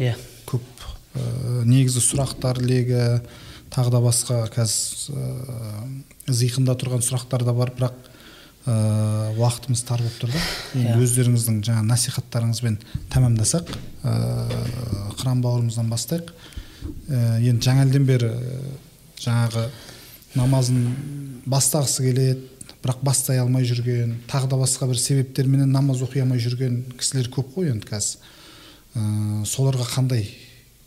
Иә. 0.00 0.14
Көп 0.48 0.86
ә, 1.14 1.64
негізі 1.68 2.02
сұрақтар 2.04 2.62
легі 2.64 3.20
тағы 3.70 3.92
да 3.94 4.00
басқа 4.02 4.46
қазір 4.54 5.20
ә, 5.20 5.26
зиқында 6.32 6.78
тұрған 6.80 7.04
сұрақтар 7.04 7.44
да 7.44 7.54
бар 7.56 7.74
бірақ 7.76 8.08
ә, 8.66 9.32
уақытымыз 9.38 9.82
тар 9.88 10.02
болып 10.02 10.18
тұр 10.20 10.32
да 10.34 10.42
енді 10.74 10.92
Иә. 10.92 10.98
өздеріңіздің 11.04 11.60
жаңа 11.66 11.84
насихаттарыңызбен 11.88 12.78
тәмамдасақ 13.12 13.70
ә, 14.04 14.14
қыран 15.20 15.40
бауырымыздан 15.44 15.88
бастайық. 15.90 16.32
Ә, 17.08 17.40
енді 17.40 17.64
жаңа 17.64 17.86
бері 18.04 18.32
жаңағы 19.20 19.66
намазын 20.34 20.84
бастағысы 21.46 22.04
келеді 22.04 22.46
бірақ 22.80 23.02
бастай 23.04 23.40
алмай 23.40 23.64
жүрген 23.68 24.14
тағы 24.30 24.48
да 24.48 24.60
басқа 24.60 24.88
бір 24.88 25.00
себептерменен 25.00 25.72
намаз 25.72 26.00
оқи 26.04 26.22
алмай 26.22 26.40
жүрген 26.40 26.84
кісілер 26.96 27.28
көп 27.32 27.54
қой 27.56 27.72
енді 27.74 27.88
қазір. 27.90 28.22
Ә, 28.94 29.44
соларға 29.46 29.84
қандай 29.88 30.28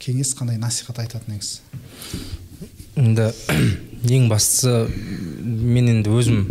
кеңес 0.03 0.33
қандай 0.35 0.57
насихат 0.59 0.99
айтатын 0.99 1.37
едіңіз 1.37 1.51
енді 2.99 3.29
ең 4.17 4.27
бастысы 4.31 4.87
мен 5.43 5.87
енді 5.89 6.11
өзім 6.11 6.41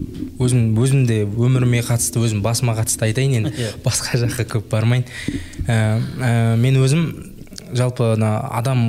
өзім 0.42 0.78
өзім 0.80 1.02
де 1.06 1.22
өміріме 1.26 1.82
қатысты 1.84 2.22
өзім 2.22 2.40
басыма 2.44 2.74
қатысты 2.78 3.08
айтайын 3.10 3.42
енді. 3.42 3.52
Иә. 3.52 3.74
басқа 3.84 4.20
жаққа 4.24 4.46
көп 4.56 4.70
бармайын. 4.72 5.04
Ә, 5.66 5.76
ә, 6.00 6.32
мен 6.60 6.80
өзім 6.80 7.04
жалпы 7.76 8.14
ана 8.14 8.38
адам 8.50 8.82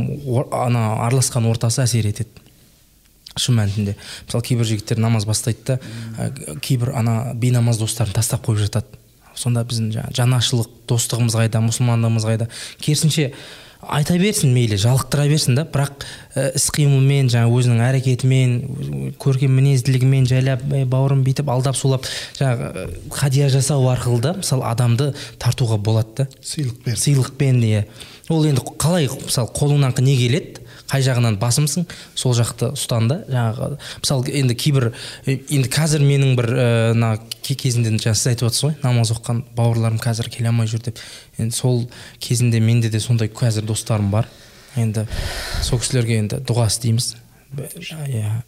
ана 0.55 0.85
араласқан 1.05 1.47
ортасы 1.51 1.83
әсер 1.83 2.07
етеді. 2.09 2.31
Шын 3.35 3.57
мәнінде. 3.59 3.97
Мысалы 4.27 4.45
кейбір 4.47 4.69
жігіттер 4.69 5.01
намаз 5.03 5.27
бастайды 5.27 5.73
да 5.73 5.79
ә, 6.17 6.59
кейбір 6.59 6.93
ана 6.95 7.33
бейнамаз 7.35 7.81
достарын 7.81 8.15
тастап 8.15 8.47
қойып 8.47 8.63
жатады. 8.65 8.99
Сонда 9.35 9.63
біздің 9.65 9.91
жаңағы 9.95 10.17
жанашырлық 10.19 10.73
достығымыз 10.87 11.35
қайда 11.39 11.61
мұсылмандығымыз 11.65 12.27
қайда? 12.27 12.47
Керісінше 12.79 13.31
айта 13.89 14.17
берсін 14.19 14.53
мейлі 14.55 14.77
жалықтыра 14.81 15.25
берсін 15.29 15.57
да 15.57 15.63
бірақ 15.69 16.03
ә, 16.35 16.49
іс 16.57 16.69
қимылмен 16.75 17.29
жаңағы 17.33 17.59
өзінің 17.59 17.83
әрекетімен 17.87 18.55
көркем 19.21 19.53
мінезділігімен 19.57 20.27
жайлап 20.29 20.65
«Ей, 20.73 20.85
бауырым 20.89 21.23
бүйтіп 21.25 21.51
алдап 21.53 21.77
сулап 21.79 22.07
жаңағы 22.39 22.71
ә, 22.71 22.87
хадия 23.13 23.49
жасау 23.53 23.87
арқылы 23.93 24.21
да 24.23 24.33
мысалы 24.39 24.67
адамды 24.69 25.13
тартуға 25.39 25.77
болады 25.77 26.23
да. 26.23 26.27
Сыйлық 26.41 26.83
бер 26.85 26.99
сыйлықпен 26.99 27.63
иә. 27.63 27.85
Ол 28.29 28.45
енді 28.47 28.63
қалай 28.79 29.07
мысалы 29.07 29.49
қолыңнан 29.55 29.95
не 30.03 30.17
келеді? 30.17 30.42
Қай 30.91 31.01
жағынан 31.05 31.37
басымсың? 31.41 31.85
Сол 32.15 32.35
жақты 32.37 32.71
ұстан 32.75 33.07
да 33.09 33.17
жаңағы 33.29 33.77
мысалы 34.03 34.33
енді 34.41 34.55
кейбір 34.59 34.89
енді 35.25 35.69
қазір 35.73 36.03
менің 36.05 36.35
бір 36.37 36.49
мына 36.93 37.11
ке- 37.41 37.55
кезінде 37.57 37.93
жаңа 37.97 38.13
сіз 38.19 38.33
айтып 38.33 38.49
отырсыз 38.49 38.67
ғой 38.67 38.75
намаз 38.83 39.13
оқыған 39.15 39.41
бауырларым 39.57 39.99
қазір 40.03 40.29
келе 40.29 40.51
алмай 40.51 40.67
жүр 40.69 40.83
деп. 40.85 40.99
Енді 41.39 41.55
сол 41.55 41.83
кезінде 42.19 42.59
менде 42.59 42.89
де 42.93 42.99
сондай 42.99 43.27
қазір 43.33 43.65
достарым 43.65 44.11
бар. 44.11 44.27
Енді 44.75 45.07
сол 45.61 45.79
кісілерге 45.79 46.19
енді 46.21 46.41
дұға 46.45 46.67
істейміз. 46.69 47.15
Иә. 47.57 48.41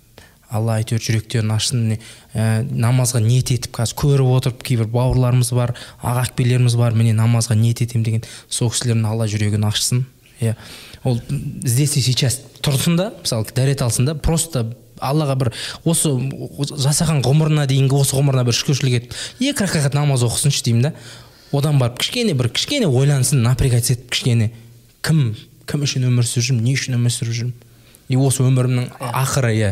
Алла 0.55 0.75
әйтеуір 0.79 1.01
жүректерін 1.01 1.51
ашсын. 1.55 1.95
Ә, 2.33 2.61
намазға 2.69 3.19
ниет 3.25 3.49
етіп 3.51 3.73
қазір 3.79 3.97
көріп 3.97 4.29
отырып 4.37 4.61
кейбір 4.65 4.87
бауырларымыз 4.93 5.49
бар 5.57 5.73
аға 6.01 6.27
әпкелеріміз 6.27 6.75
бар 6.77 6.93
міне 6.93 7.15
намазға 7.17 7.57
ниет 7.57 7.81
етемін 7.81 8.05
деген 8.05 8.23
сол 8.47 8.69
кісілердің 8.69 9.07
алла 9.09 9.25
жүрегін 9.25 9.65
ашсын. 9.65 10.05
Иә. 10.41 10.55
Ол 11.03 11.19
здесь 11.63 11.97
и 11.97 12.01
сейчас 12.01 12.41
тұрсын 12.61 12.97
да 12.97 13.13
мысалы 13.21 13.45
дәрет 13.55 13.81
алсын 13.81 14.05
да 14.05 14.15
просто 14.15 14.75
аллаға 14.99 15.35
бір 15.35 15.51
осы 15.83 16.11
жасаған 16.79 17.21
ғұмырына 17.25 17.67
дейінгі 17.69 17.99
осы 17.99 18.15
ғұмырына 18.17 18.45
бір 18.47 18.55
шүкіршілік 18.55 18.97
етіп 18.99 19.15
екі 19.51 19.65
рақат 19.65 19.95
намаз 19.97 20.23
оқысыншы 20.25 20.63
деймін 20.65 20.89
да. 20.89 20.93
Одан 21.51 21.79
барып 21.79 21.99
кішкене 22.01 22.33
бір 22.33 22.49
кішкене 22.49 22.87
ойлансын 22.87 23.43
напрягаться 23.43 23.93
етіп 23.93 24.09
кішкене. 24.11 24.51
Кім 25.05 25.35
кім 25.69 25.85
үшін 25.85 26.07
өмір 26.09 26.27
сүріп 26.27 26.49
жүрмін 26.49 26.65
не 26.65 26.75
үшін 26.75 26.97
өмір 26.97 27.13
сүріп 27.13 27.37
жүрмін 27.39 27.53
и 28.09 28.17
осы 28.19 28.43
өмірімнің 28.45 28.89
ақыры 28.99 29.53
иә 29.55 29.71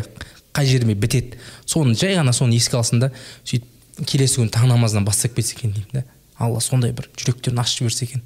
қай 0.53 0.67
жеріме 0.69 0.95
бітеді? 0.97 1.37
Соны 1.65 1.95
жай 1.97 2.15
ғана 2.17 2.33
соны 2.33 2.57
еске 2.57 2.77
алсын 2.77 3.01
да 3.01 3.11
сөйтіп 3.43 4.05
келесі 4.09 4.41
күні 4.41 4.53
таң 4.53 4.69
намазынан 4.71 5.05
бастап 5.05 5.35
кетсе 5.37 5.55
екен 5.57 5.73
деймін 5.73 5.89
да. 5.93 6.03
Алла 6.37 6.61
сондай 6.61 6.93
бір 6.93 7.09
жүректерін 7.17 7.61
ашып 7.61 7.83
жіберсе 7.83 8.05
екен. 8.07 8.23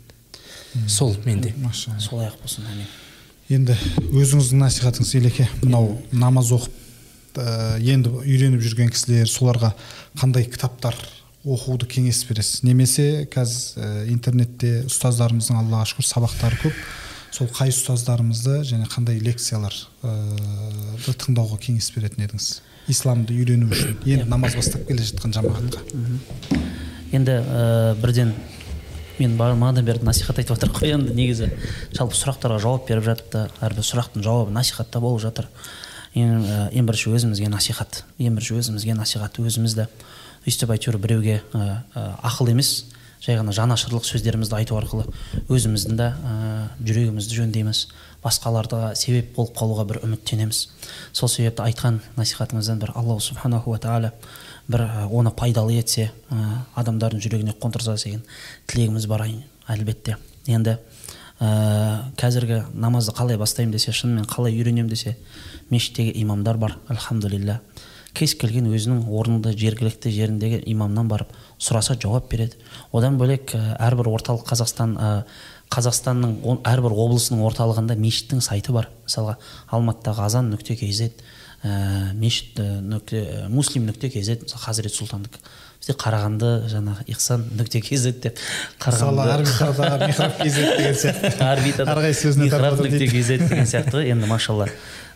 Сол 0.87 1.15
менде. 1.25 1.53
Солай 1.73 2.29
ақ 2.29 2.41
болсын 2.43 2.65
әмин 2.71 2.87
енді 3.47 3.75
өзіңіздің 4.11 4.59
насихатыңыз 4.59 5.13
елеке. 5.21 5.47
Мынау 5.61 5.93
намаз 6.11 6.51
оқып 6.51 7.39
ә, 7.39 7.77
енді 7.79 8.11
үйреніп 8.19 8.63
жүрген 8.65 8.91
кісілер 8.91 9.29
соларға 9.31 9.71
қандай 10.19 10.47
кітаптар 10.51 10.97
оқуды 11.47 11.87
кеңес 11.87 12.25
бересіз? 12.27 12.63
Немесе 12.67 13.27
қазір 13.31 13.79
ә, 13.79 13.91
интернетте 14.11 14.81
ұстаздарымыздың 14.89 15.61
аллаға 15.61 15.87
шүкір 15.93 16.09
сабақтары 16.09 16.59
көп. 16.65 16.81
Сол 17.37 17.47
қай 17.53 17.71
ұстаздарымызды 17.71 18.61
және 18.67 18.87
қандай 18.91 19.21
лекциялар 19.23 19.75
ды 20.01 21.13
тыңдауға 21.23 21.59
кеңес 21.61 21.91
беретін 21.95 22.25
едіңіз? 22.25 22.49
Исламды 22.91 23.35
үйрену 23.35 23.67
үшін. 23.71 23.97
Енді 24.07 24.27
намаз 24.31 24.55
бастап 24.59 24.87
келе 24.87 25.03
жатқан 25.05 25.35
жамағатқа. 25.35 25.83
Енді 27.15 27.39
ә, 27.39 27.95
бірден 28.01 28.33
мен 29.19 29.37
бағанадан 29.39 29.85
бері 29.85 30.03
насихат 30.05 30.39
айтып 30.41 30.57
жатыр. 30.57 30.73
Ғой 30.77 30.93
енді 30.95 31.15
негізі 31.17 31.51
жалпы 31.97 32.17
сұрақтарға 32.17 32.59
жауап 32.63 32.87
беріп 32.89 33.05
жатып 33.07 33.31
та 33.33 33.45
әрбір 33.65 33.85
сұрақтың 33.87 34.25
жауабы 34.25 34.53
насихатта 34.55 35.01
болып 35.03 35.23
жатыр. 35.23 35.47
Ең, 36.17 36.45
ең 36.71 36.85
бірінші 36.89 37.13
өзімізге 37.17 37.49
насихат. 37.53 38.03
Ең 38.17 38.37
бірінші 38.37 38.59
өзімізге 38.61 38.97
насихат. 38.97 39.39
Өзімізді 39.41 39.87
өйстіп 40.47 40.71
әйтеуір 40.77 40.99
біреуге 41.01 41.41
ақыл 41.53 42.53
емес 42.53 42.85
жай 43.23 43.37
ғана 43.39 43.51
жанашырлық 43.55 44.05
сөздерімізді 44.05 44.55
айту 44.59 44.77
арқылы 44.77 45.07
өзіміздің 45.49 45.97
ә, 45.99 46.09
жүрегімізді 46.85 47.39
жөндейміз. 47.41 47.81
Басқаларға 48.21 48.93
себеп 48.95 49.33
болып 49.35 49.57
қалуға 49.57 49.87
бір 49.89 49.99
үміттенеміз. 50.05 50.61
Сол 51.17 51.31
себепті 51.31 51.65
айтқан 51.65 51.99
насихатымыздан 52.15 52.79
бір 52.81 52.93
аллах 52.95 53.23
субханаху 53.25 53.73
ва 53.73 53.81
тағала 53.81 54.13
бір 54.67 54.83
оны 55.11 55.31
пайдалы 55.31 55.77
етсе 55.79 56.11
ә, 56.29 56.63
адамдардың 56.75 57.21
жүрегіне 57.23 57.55
қондырса 57.61 57.95
деген 58.03 58.23
тілегіміз 58.67 59.07
бар 59.07 59.25
әлбетте. 59.67 60.17
Енді 60.47 60.77
ә, 61.39 62.11
қазіргі 62.19 62.63
намазды 62.73 63.15
қалай 63.15 63.37
бастаймын 63.37 63.75
десе 63.75 63.91
шынымен 63.91 64.27
қалай 64.27 64.55
үйренемін 64.57 64.89
десе 64.91 65.17
мешіттегі 65.69 66.15
имамдар 66.21 66.57
бар 66.57 66.77
альхамдулилля 66.87 67.61
кез 68.17 68.33
келген 68.39 68.67
өзінің 68.71 69.05
орынды 69.13 69.51
жергілікті 69.53 70.11
жеріндегі 70.11 70.63
имамнан 70.71 71.07
барып 71.07 71.33
сұраса 71.61 71.93
жауап 72.01 72.31
береді. 72.31 72.57
Одан 72.91 73.19
бөлек 73.19 73.53
әрбір 73.53 74.09
орталық 74.15 74.47
қазақстан 74.47 74.95
ә, 74.97 75.11
қазақстанның 75.73 76.63
әрбір 76.65 76.95
облысының 76.95 77.43
орталығында 77.45 77.97
мешіттің 77.99 78.41
сайты 78.41 78.73
бар. 78.73 78.89
Мысалға 79.05 79.37
алматыдағы 79.69 80.25
азан 80.25 80.49
нүкте 80.53 80.77
kz 80.79 81.11
ә, 81.63 82.13
мешіт 82.17 82.59
ә, 82.61 82.67
нүкте 82.81 83.23
ә, 83.23 83.47
муслим 83.49 83.87
нүкте 83.89 84.09
kz 84.13 84.43
мысалы 84.43 84.61
хазірет 84.65 84.93
сұлтандікі 84.97 85.41
бізде 85.77 85.93
қарағанды 85.97 86.51
жаңағы 86.71 87.07
ихсан 87.13 87.43
нүкте 87.57 87.81
kz 87.85 88.11
деп 88.23 88.39
арбитрада 89.37 90.07
михраб 90.07 90.37
kz 90.41 90.55
деген 90.61 90.95
сияқты. 91.01 91.33
Орбитада 91.43 91.93
әрқайсысы 91.95 92.31
өзіне 92.33 92.47
михраб 92.47 92.63
тартады 92.69 92.89
нүкте 92.89 93.11
деген 93.47 93.67
сияқты. 93.69 94.03
Енді 94.09 94.27
машалла 94.29 94.67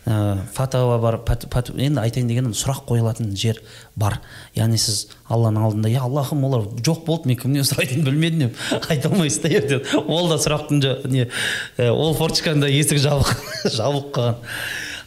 ә, 0.05 0.97
бар 1.01 1.17
пат- 1.25 1.47
пат- 1.49 1.69
енді 1.75 2.01
айтайын 2.01 2.29
дегенім 2.29 2.53
сұрақ 2.57 2.85
қойылатын 2.89 3.33
жер 3.37 3.59
бар. 3.95 4.19
Яғни 4.55 4.77
сіз 4.81 5.07
алланың 5.29 5.65
алдында 5.67 5.89
иә 5.93 6.01
аллахым 6.05 6.45
олар 6.45 6.65
жоқ 6.81 7.03
болды 7.05 7.29
мен 7.29 7.37
кімнен 7.41 7.65
сұрайтынын 7.67 8.05
білмедім 8.07 8.39
деп 8.49 8.89
айта 8.89 9.09
алмайсыз 9.09 9.41
да 9.43 9.49
ертең 9.49 10.07
ол 10.07 10.29
да 10.29 10.39
сұрақтың 10.41 10.81
не 11.11 11.27
ол 11.89 12.15
форточканың 12.17 12.65
да 12.65 12.71
есігі 12.73 13.03
жабық 13.05 13.35
жабылып 13.77 14.09
қалған 14.15 14.41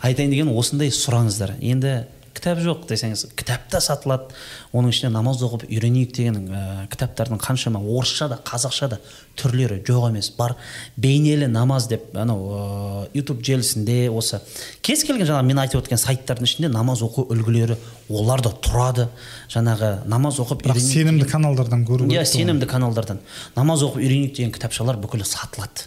айтайын 0.04 0.34
дегенім 0.34 0.58
осындай 0.58 0.92
сұраңыздар. 0.92 1.56
Енді 1.64 2.04
кітап 2.34 2.58
жоқ 2.60 2.82
десеңіз 2.90 3.28
кітап 3.38 3.68
та 3.70 3.78
сатылады 3.80 4.34
оның 4.74 4.90
ішінде 4.92 5.10
намаз 5.14 5.40
оқып 5.46 5.64
үйренейік 5.68 6.10
деген 6.16 6.48
ә, 6.50 6.62
кітаптардың 6.90 7.38
қаншама 7.40 7.78
орысша 7.78 8.26
да 8.28 8.38
қазақша 8.44 8.88
да 8.90 8.98
түрлері 9.38 9.78
жоқ 9.86 10.08
емес. 10.10 10.32
Бар 10.34 10.56
бейнелі 10.96 11.46
намаз 11.48 11.86
деп 11.88 12.10
анау 12.18 12.42
ә, 12.50 13.08
ютуб 13.14 13.40
желісінде 13.46 14.10
осы 14.10 14.42
кез 14.82 15.06
келген 15.06 15.30
жаңағы 15.30 15.46
мен 15.46 15.62
айтып 15.62 15.84
өткен 15.84 16.02
сайттардың 16.02 16.50
ішінде 16.50 16.72
намаз 16.74 17.06
оқу 17.06 17.28
үлгілері 17.30 17.78
олар 18.10 18.42
да 18.42 18.50
тұрады. 18.50 19.08
Жаңағы 19.54 19.94
намаз 20.10 20.42
оқып 20.42 20.66
бірақ 20.66 20.82
сенімді 20.82 21.30
каналдардан 21.30 21.86
көру 21.86 22.10
иә 22.10 22.26
сенімді 22.28 22.66
каналдардан. 22.66 23.22
Намаз 23.56 23.86
оқып 23.86 24.02
үйренейік 24.02 24.36
деген 24.36 24.52
кітапшалар 24.52 24.98
бүкілі 24.98 25.24
сатылады. 25.24 25.86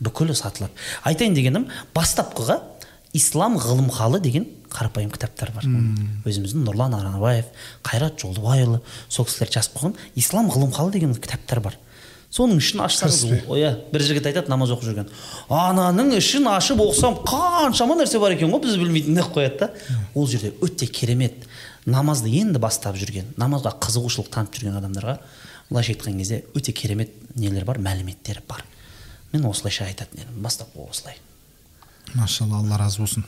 Бүкілі 0.00 0.34
сатылады. 0.34 0.72
Айтайын 1.06 1.36
дегенім 1.36 1.68
бастапқыға 1.94 2.58
ислам 3.14 3.56
ғылымхалы 3.62 4.20
деген 4.20 4.48
қарапайым 4.74 5.12
кітаптар 5.14 5.52
бар. 5.54 5.64
Өзіміздің 6.26 6.66
нұрлан 6.66 6.96
аранбаев 6.98 7.46
қайрат 7.86 8.18
жолдыбайұлы 8.20 8.80
сол 9.08 9.28
кісілер 9.28 9.52
жазып 9.54 9.78
қойған 9.78 9.96
ислам 10.18 10.50
ғылымхалы 10.50 10.92
деген 10.96 11.14
кітаптар 11.14 11.62
бар. 11.62 11.78
Соның 12.34 12.58
ішін 12.58 12.80
ашсаңыз 12.82 13.20
иә 13.54 13.68
бір 13.92 14.02
жігіт 14.02 14.24
айтады 14.26 14.50
намаз 14.50 14.72
оқып 14.74 14.88
жүрген. 14.88 15.10
Ананың 15.46 16.16
ішін 16.18 16.48
ашып 16.50 16.80
оқысам 16.82 17.20
қаншама 17.22 17.94
нәрсе 18.00 18.18
бар 18.18 18.34
екен 18.34 18.50
ғой 18.50 18.64
біз 18.64 18.74
білмейтін 18.80 19.20
деп 19.20 19.28
қояды 19.36 19.60
да. 19.60 19.68
Ол 20.18 20.26
жерде 20.26 20.50
өте 20.58 20.88
керемет. 20.90 21.46
Намазды 21.86 22.32
енді 22.34 22.58
бастап 22.58 22.98
жүрген 22.98 23.36
намазға 23.38 23.76
қызығушылық 23.78 24.32
танытып 24.34 24.64
жүрген 24.64 24.80
адамдарға 24.80 25.20
былайша 25.68 25.94
айтқан 25.94 26.18
кезде 26.18 26.42
өте 26.58 26.74
керемет 26.74 27.14
нелер 27.36 27.68
бар 27.68 27.78
мәліметтер 27.78 28.42
бар. 28.48 28.64
Мен 29.30 29.46
осылайша 29.46 29.86
айтатын 29.86 30.24
едім. 30.24 30.42
Бастапқы 30.42 30.88
осылай. 30.90 31.14
Машалла 32.12 32.58
алла 32.58 32.78
разы 32.78 33.00
болсын. 33.00 33.24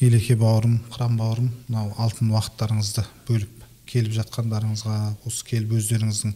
Елеке 0.00 0.36
бауырым 0.36 0.80
қыран 0.92 1.16
бауырым 1.16 1.50
мынау 1.68 1.94
алтын 1.98 2.30
уақыттарыңызды 2.34 3.04
бөліп 3.28 3.62
келіп 3.86 4.14
жатқандарыңызға 4.16 4.96
осы 5.28 5.44
келіп 5.46 5.76
өздеріңіздің 5.78 6.34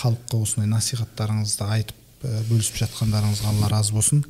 халыққа 0.00 0.40
осындай 0.42 0.70
насихаттарыңызды 0.70 1.68
айтып 1.76 2.26
бөлісіп 2.48 2.78
жатқандарыңызға 2.84 3.50
алла 3.50 3.70
разы 3.72 3.92
болсын. 3.92 4.22